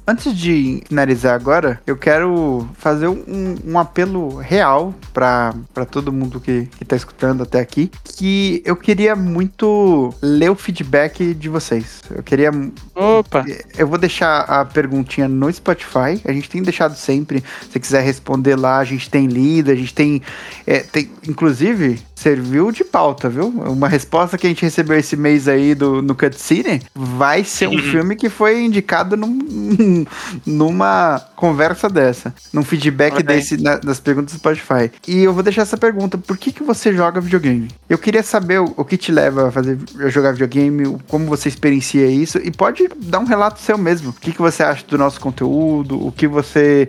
Antes 0.08 0.38
de 0.38 0.84
finalizar 0.88 1.34
agora, 1.34 1.82
eu 1.88 1.98
quero 1.98 2.70
fazer 2.78 3.08
um, 3.08 3.56
um 3.66 3.80
apelo 3.80 4.38
real 4.38 4.94
para 5.12 5.54
todo 5.90 6.14
mundo 6.14 6.40
que, 6.40 6.68
que 6.78 6.86
tá 6.86 6.96
escutando 6.96 7.42
até 7.42 7.60
aqui, 7.60 7.92
que 8.04 8.62
eu 8.64 8.76
queria 8.76 9.16
muito 9.16 10.14
ler 10.22 10.52
o 10.52 10.56
feedback 10.56 11.34
de 11.34 11.50
vocês. 11.50 12.04
Eu 12.12 12.22
queria 12.22 12.52
Opa! 12.94 13.46
eu 13.76 13.88
vou 13.88 13.98
deixar 13.98 14.42
a 14.42 14.64
perguntinha 14.64 15.28
no 15.28 15.52
Spotify. 15.52 16.22
A 16.24 16.32
gente 16.32 16.52
tem 16.52 16.62
deixado 16.62 16.96
sempre. 16.96 17.44
Se 17.72 17.80
quiser 17.80 18.04
responder 18.04 18.56
lá, 18.56 18.78
a 18.78 18.86
gente 18.86 19.10
tem 19.10 19.26
lido, 19.26 19.72
a 19.72 19.76
gente 19.76 19.94
tem. 19.94 20.22
é, 20.68 20.80
tem 20.80 21.10
inclusive, 21.28 22.00
serviu 22.16 22.72
de 22.72 22.84
pauta, 22.84 23.28
viu? 23.30 23.48
Uma 23.50 23.88
resposta 23.90 24.38
que 24.38 24.48
a 24.48 24.50
gente 24.50 24.62
recebeu 24.64 24.98
esse 24.98 25.18
mês 25.18 25.48
aí 25.48 25.76
do, 25.76 26.02
no 26.02 26.16
Cutscene 26.16 26.82
vai 26.96 27.44
ser 27.44 27.68
um 27.68 27.74
Uhum. 27.74 27.80
filme 27.82 28.16
que 28.16 28.30
foi 28.30 28.64
indicado 28.64 29.18
num- 29.18 30.06
numa 30.46 31.20
conversa 31.36 31.90
dessa. 31.90 32.34
Num 32.54 32.64
feedback 32.64 33.16
Olha 33.16 33.24
desse 33.24 33.58
na- 33.62 33.78
das 33.78 34.00
perguntas 34.00 34.34
do 34.34 34.38
Spotify. 34.40 34.90
E 35.08 35.24
eu 35.24 35.34
vou 35.34 35.44
deixar 35.44 35.64
essa 35.64 35.78
pergunta: 35.78 36.18
por 36.18 36.38
que, 36.38 36.52
que 36.52 36.64
você 36.64 36.94
joga 36.94 37.20
videogame? 37.20 37.68
Eu 37.90 37.98
queria 37.98 38.24
saber 38.24 38.60
o, 38.62 38.74
o 38.78 38.86
que 38.86 38.98
te 38.98 39.12
leva 39.12 39.50
a 39.50 39.52
fazer 39.52 39.78
a 40.00 40.08
jogar 40.10 40.32
videogame, 40.32 40.98
como 41.08 41.26
você 41.26 41.50
experiencia 41.50 42.08
isso, 42.08 42.38
e 42.38 42.50
pode 42.52 42.88
dar 42.98 43.20
um 43.20 43.26
relato 43.26 43.60
seu 43.60 43.78
mesmo. 43.78 44.10
O 44.12 44.14
que, 44.14 44.32
que 44.32 44.42
você 44.42 44.64
acha 44.64 44.86
do 44.88 44.98
nosso 44.98 45.20
conteúdo, 45.20 46.02
o 46.06 46.12
que 46.12 46.28
você 46.28 46.88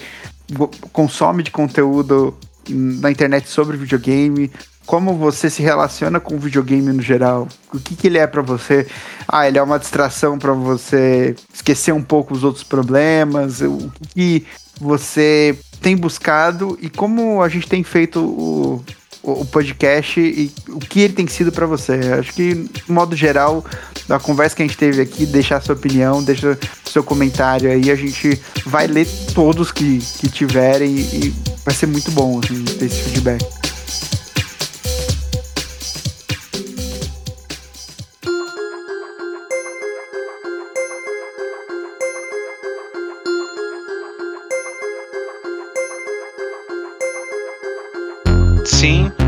consome 0.92 1.42
de 1.42 1.50
conteúdo 1.50 2.32
na 2.68 3.10
internet 3.10 3.48
sobre 3.48 3.76
videogame. 3.76 4.50
Como 4.86 5.14
você 5.14 5.50
se 5.50 5.62
relaciona 5.62 6.20
com 6.20 6.36
o 6.36 6.38
videogame 6.38 6.92
no 6.92 7.02
geral? 7.02 7.48
O 7.74 7.80
que, 7.80 7.96
que 7.96 8.06
ele 8.06 8.18
é 8.18 8.26
pra 8.26 8.40
você? 8.40 8.86
Ah, 9.26 9.46
ele 9.48 9.58
é 9.58 9.62
uma 9.62 9.80
distração 9.80 10.38
pra 10.38 10.52
você 10.52 11.34
esquecer 11.52 11.92
um 11.92 12.02
pouco 12.02 12.32
os 12.32 12.44
outros 12.44 12.62
problemas? 12.62 13.60
O 13.60 13.90
que, 14.00 14.40
que 14.40 14.46
você 14.80 15.58
tem 15.80 15.96
buscado 15.96 16.78
e 16.80 16.88
como 16.88 17.42
a 17.42 17.48
gente 17.48 17.68
tem 17.68 17.82
feito 17.82 18.20
o, 18.20 18.84
o, 19.24 19.40
o 19.40 19.44
podcast 19.46 20.20
e 20.20 20.52
o 20.68 20.78
que 20.78 21.00
ele 21.00 21.14
tem 21.14 21.26
sido 21.26 21.50
pra 21.50 21.66
você? 21.66 21.94
Acho 22.18 22.32
que, 22.32 22.54
de 22.54 22.90
modo 22.90 23.16
geral, 23.16 23.64
da 24.06 24.20
conversa 24.20 24.54
que 24.54 24.62
a 24.62 24.66
gente 24.66 24.78
teve 24.78 25.02
aqui, 25.02 25.26
deixar 25.26 25.60
sua 25.60 25.74
opinião, 25.74 26.22
deixa 26.22 26.56
seu 26.84 27.02
comentário 27.02 27.68
aí, 27.70 27.90
a 27.90 27.96
gente 27.96 28.40
vai 28.64 28.86
ler 28.86 29.06
todos 29.34 29.72
que, 29.72 29.98
que 29.98 30.28
tiverem 30.28 30.96
e 30.96 31.34
vai 31.64 31.74
ser 31.74 31.86
muito 31.86 32.12
bom 32.12 32.38
assim, 32.38 32.64
ter 32.64 32.86
esse 32.86 33.02
feedback. 33.02 33.65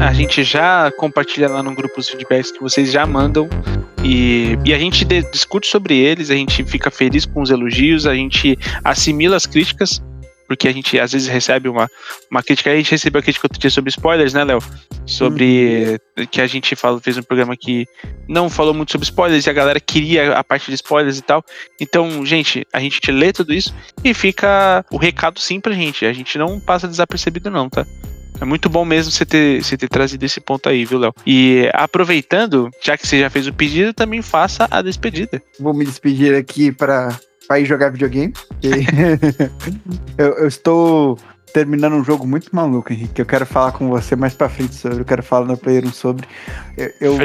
A 0.00 0.12
gente 0.12 0.44
já 0.44 0.90
compartilha 0.92 1.48
lá 1.48 1.62
no 1.62 1.74
grupo 1.74 1.98
os 1.98 2.08
feedbacks 2.08 2.52
que 2.52 2.60
vocês 2.60 2.90
já 2.90 3.04
mandam. 3.04 3.48
E, 4.04 4.56
e 4.64 4.72
a 4.72 4.78
gente 4.78 5.04
de- 5.04 5.28
discute 5.30 5.66
sobre 5.66 5.96
eles, 5.96 6.30
a 6.30 6.34
gente 6.34 6.64
fica 6.64 6.90
feliz 6.90 7.26
com 7.26 7.42
os 7.42 7.50
elogios, 7.50 8.06
a 8.06 8.14
gente 8.14 8.56
assimila 8.84 9.36
as 9.36 9.44
críticas, 9.44 10.00
porque 10.46 10.68
a 10.68 10.72
gente 10.72 10.98
às 10.98 11.12
vezes 11.12 11.26
recebe 11.26 11.68
uma, 11.68 11.88
uma 12.30 12.42
crítica. 12.42 12.70
A 12.70 12.76
gente 12.76 12.90
recebeu 12.90 13.18
a 13.18 13.22
crítica 13.22 13.46
outro 13.46 13.58
dia 13.58 13.70
sobre 13.70 13.90
spoilers, 13.90 14.32
né, 14.32 14.44
Léo? 14.44 14.60
Sobre 15.04 15.98
que 16.30 16.40
a 16.40 16.46
gente 16.46 16.76
fala, 16.76 17.00
fez 17.00 17.18
um 17.18 17.22
programa 17.22 17.56
que 17.56 17.86
não 18.28 18.48
falou 18.48 18.72
muito 18.72 18.92
sobre 18.92 19.04
spoilers 19.04 19.46
e 19.46 19.50
a 19.50 19.52
galera 19.52 19.80
queria 19.80 20.32
a 20.32 20.44
parte 20.44 20.70
de 20.70 20.74
spoilers 20.74 21.18
e 21.18 21.22
tal. 21.22 21.44
Então, 21.80 22.24
gente, 22.24 22.66
a 22.72 22.78
gente 22.80 23.10
lê 23.10 23.32
tudo 23.32 23.52
isso 23.52 23.74
e 24.04 24.14
fica 24.14 24.84
o 24.92 24.96
recado 24.96 25.40
sim 25.40 25.60
pra 25.60 25.74
gente. 25.74 26.06
A 26.06 26.12
gente 26.12 26.38
não 26.38 26.60
passa 26.60 26.86
desapercebido, 26.86 27.50
não, 27.50 27.68
tá? 27.68 27.84
É 28.40 28.44
muito 28.44 28.69
bom 28.69 28.85
mesmo 28.85 29.10
você 29.10 29.24
ter, 29.24 29.62
você 29.62 29.77
ter 29.77 29.89
trazido 29.89 30.24
esse 30.24 30.40
ponto 30.40 30.69
aí, 30.69 30.85
viu, 30.85 30.98
Léo? 30.98 31.15
E 31.27 31.69
aproveitando, 31.73 32.70
já 32.82 32.97
que 32.97 33.06
você 33.06 33.20
já 33.20 33.31
fez 33.31 33.47
o 33.47 33.52
pedido, 33.52 33.93
também 33.93 34.23
faça 34.23 34.69
a 34.70 34.81
despedida. 34.81 35.43
Vou 35.59 35.74
me 35.74 35.85
despedir 35.85 36.35
aqui 36.35 36.70
para 36.70 37.19
ir 37.59 37.65
jogar 37.65 37.90
videogame. 37.90 38.32
eu, 40.16 40.27
eu 40.35 40.48
estou 40.48 41.19
terminando 41.52 41.94
um 41.94 42.05
jogo 42.05 42.27
muito 42.27 42.55
maluco, 42.55 42.93
Henrique. 42.93 43.20
Eu 43.20 43.27
quero 43.27 43.47
falar 43.47 43.73
com 43.73 43.89
você 43.89 44.15
mais 44.15 44.35
pra 44.35 44.48
frente 44.48 44.74
sobre. 44.74 45.01
Eu 45.01 45.05
quero 45.05 45.23
falar 45.23 45.47
no 45.47 45.56
Player 45.56 45.85
1 45.86 45.93
sobre. 45.93 46.27
Eu, 46.77 46.93
eu 47.01 47.19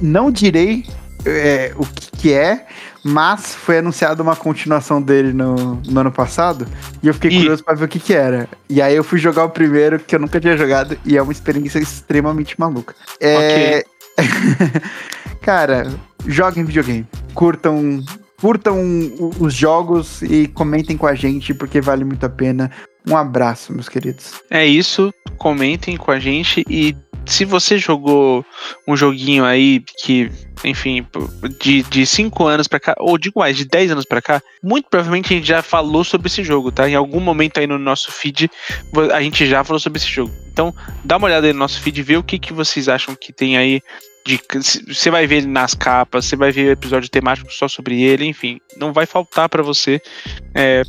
não 0.00 0.30
direi 0.30 0.84
é, 1.24 1.72
o 1.76 1.86
que, 1.86 2.10
que 2.12 2.32
é, 2.32 2.66
mas 3.02 3.54
foi 3.54 3.78
anunciada 3.78 4.22
uma 4.22 4.36
continuação 4.36 5.00
dele 5.00 5.32
no, 5.32 5.76
no 5.76 6.00
ano 6.00 6.12
passado. 6.12 6.66
E 7.02 7.08
eu 7.08 7.14
fiquei 7.14 7.30
Ih. 7.30 7.36
curioso 7.38 7.64
pra 7.64 7.74
ver 7.74 7.84
o 7.84 7.88
que, 7.88 7.98
que 7.98 8.14
era. 8.14 8.48
E 8.68 8.80
aí 8.80 8.94
eu 8.94 9.04
fui 9.04 9.18
jogar 9.18 9.44
o 9.44 9.50
primeiro, 9.50 9.98
que 9.98 10.14
eu 10.14 10.20
nunca 10.20 10.40
tinha 10.40 10.56
jogado, 10.56 10.98
e 11.04 11.16
é 11.16 11.22
uma 11.22 11.32
experiência 11.32 11.78
extremamente 11.78 12.58
maluca. 12.58 12.94
É... 13.20 13.84
Cara, 15.40 15.90
joguem 16.26 16.64
videogame. 16.64 17.06
Curtam, 17.32 18.04
curtam 18.40 18.78
os 19.38 19.54
jogos 19.54 20.20
e 20.22 20.46
comentem 20.48 20.96
com 20.96 21.06
a 21.06 21.14
gente, 21.14 21.54
porque 21.54 21.80
vale 21.80 22.04
muito 22.04 22.24
a 22.24 22.28
pena. 22.28 22.70
Um 23.08 23.16
abraço, 23.16 23.72
meus 23.72 23.88
queridos. 23.88 24.34
É 24.50 24.66
isso, 24.66 25.12
comentem 25.38 25.96
com 25.96 26.10
a 26.10 26.18
gente 26.18 26.62
e 26.68 26.94
se 27.30 27.44
você 27.44 27.78
jogou 27.78 28.44
um 28.86 28.96
joguinho 28.96 29.44
aí 29.44 29.82
que, 29.98 30.30
enfim, 30.64 31.06
de, 31.60 31.82
de 31.84 32.04
5 32.04 32.46
anos 32.46 32.66
pra 32.66 32.80
cá, 32.80 32.94
ou 32.98 33.16
digo 33.16 33.38
mais, 33.38 33.56
de 33.56 33.64
10 33.64 33.92
anos 33.92 34.04
pra 34.04 34.20
cá, 34.20 34.42
muito 34.62 34.88
provavelmente 34.88 35.32
a 35.32 35.36
gente 35.36 35.46
já 35.46 35.62
falou 35.62 36.02
sobre 36.04 36.28
esse 36.28 36.42
jogo, 36.42 36.72
tá? 36.72 36.88
Em 36.88 36.94
algum 36.94 37.20
momento 37.20 37.58
aí 37.58 37.66
no 37.66 37.78
nosso 37.78 38.10
feed 38.10 38.50
a 39.12 39.22
gente 39.22 39.46
já 39.46 39.62
falou 39.62 39.78
sobre 39.78 39.98
esse 39.98 40.08
jogo. 40.08 40.32
Então, 40.52 40.74
dá 41.04 41.16
uma 41.16 41.26
olhada 41.26 41.46
aí 41.46 41.52
no 41.52 41.58
nosso 41.60 41.80
feed, 41.80 42.02
vê 42.02 42.16
o 42.16 42.22
que, 42.22 42.38
que 42.38 42.52
vocês 42.52 42.88
acham 42.88 43.14
que 43.14 43.32
tem 43.32 43.56
aí 43.56 43.80
você 44.92 45.10
vai 45.10 45.26
ver 45.26 45.36
ele 45.38 45.46
nas 45.46 45.74
capas, 45.74 46.26
você 46.26 46.36
vai 46.36 46.52
ver 46.52 46.72
episódio 46.72 47.08
temático 47.08 47.50
só 47.52 47.66
sobre 47.66 48.02
ele, 48.02 48.26
enfim, 48.26 48.60
não 48.76 48.92
vai 48.92 49.06
faltar 49.06 49.48
pra 49.48 49.62
você 49.62 50.00
é, 50.54 50.82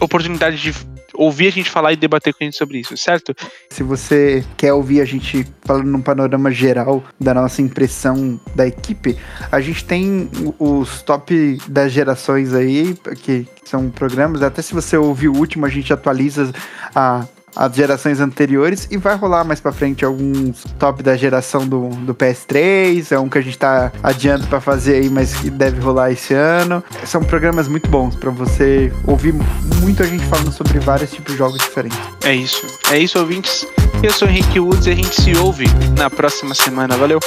oportunidade 0.00 0.56
de 0.56 0.72
ouvir 1.14 1.48
a 1.48 1.50
gente 1.50 1.70
falar 1.70 1.92
e 1.92 1.96
debater 1.96 2.32
com 2.32 2.42
a 2.42 2.44
gente 2.44 2.56
sobre 2.56 2.78
isso, 2.78 2.96
certo? 2.96 3.34
Se 3.70 3.82
você 3.82 4.44
quer 4.56 4.72
ouvir 4.72 5.00
a 5.00 5.04
gente 5.04 5.46
falando 5.62 5.86
num 5.86 6.00
panorama 6.00 6.50
geral 6.50 7.02
da 7.20 7.34
nossa 7.34 7.62
impressão 7.62 8.40
da 8.54 8.66
equipe, 8.66 9.16
a 9.50 9.60
gente 9.60 9.84
tem 9.84 10.30
os 10.58 11.02
top 11.02 11.58
das 11.68 11.92
gerações 11.92 12.54
aí, 12.54 12.94
que 13.22 13.46
são 13.64 13.90
programas. 13.90 14.42
Até 14.42 14.62
se 14.62 14.74
você 14.74 14.96
ouvir 14.96 15.28
o 15.28 15.36
último, 15.36 15.66
a 15.66 15.68
gente 15.68 15.92
atualiza 15.92 16.52
a 16.94 17.26
as 17.54 17.74
gerações 17.74 18.20
anteriores 18.20 18.88
e 18.90 18.96
vai 18.96 19.16
rolar 19.16 19.44
mais 19.44 19.60
para 19.60 19.72
frente 19.72 20.04
alguns 20.04 20.64
top 20.78 21.02
da 21.02 21.16
geração 21.16 21.66
do, 21.66 21.88
do 21.88 22.14
PS3, 22.14 23.12
é 23.12 23.18
um 23.18 23.28
que 23.28 23.38
a 23.38 23.42
gente 23.42 23.58
tá 23.58 23.92
adiando 24.02 24.46
para 24.46 24.60
fazer 24.60 24.96
aí, 24.96 25.10
mas 25.10 25.34
que 25.34 25.50
deve 25.50 25.80
rolar 25.80 26.10
esse 26.10 26.34
ano. 26.34 26.82
São 27.04 27.22
programas 27.22 27.68
muito 27.68 27.88
bons 27.88 28.16
para 28.16 28.30
você 28.30 28.92
ouvir 29.06 29.34
muito 29.80 30.02
a 30.02 30.06
gente 30.06 30.24
falando 30.26 30.52
sobre 30.52 30.78
vários 30.78 31.10
tipos 31.10 31.32
de 31.32 31.38
jogos 31.38 31.58
diferentes. 31.58 31.98
É 32.24 32.34
isso. 32.34 32.66
É 32.90 32.98
isso, 32.98 33.18
ouvintes. 33.18 33.66
Eu 34.02 34.12
sou 34.12 34.28
Henrique 34.28 34.58
Woods 34.58 34.86
e 34.86 34.90
a 34.90 34.94
gente 34.94 35.20
se 35.20 35.36
ouve 35.36 35.66
na 35.96 36.10
próxima 36.10 36.54
semana. 36.54 36.96
Valeu! 36.96 37.20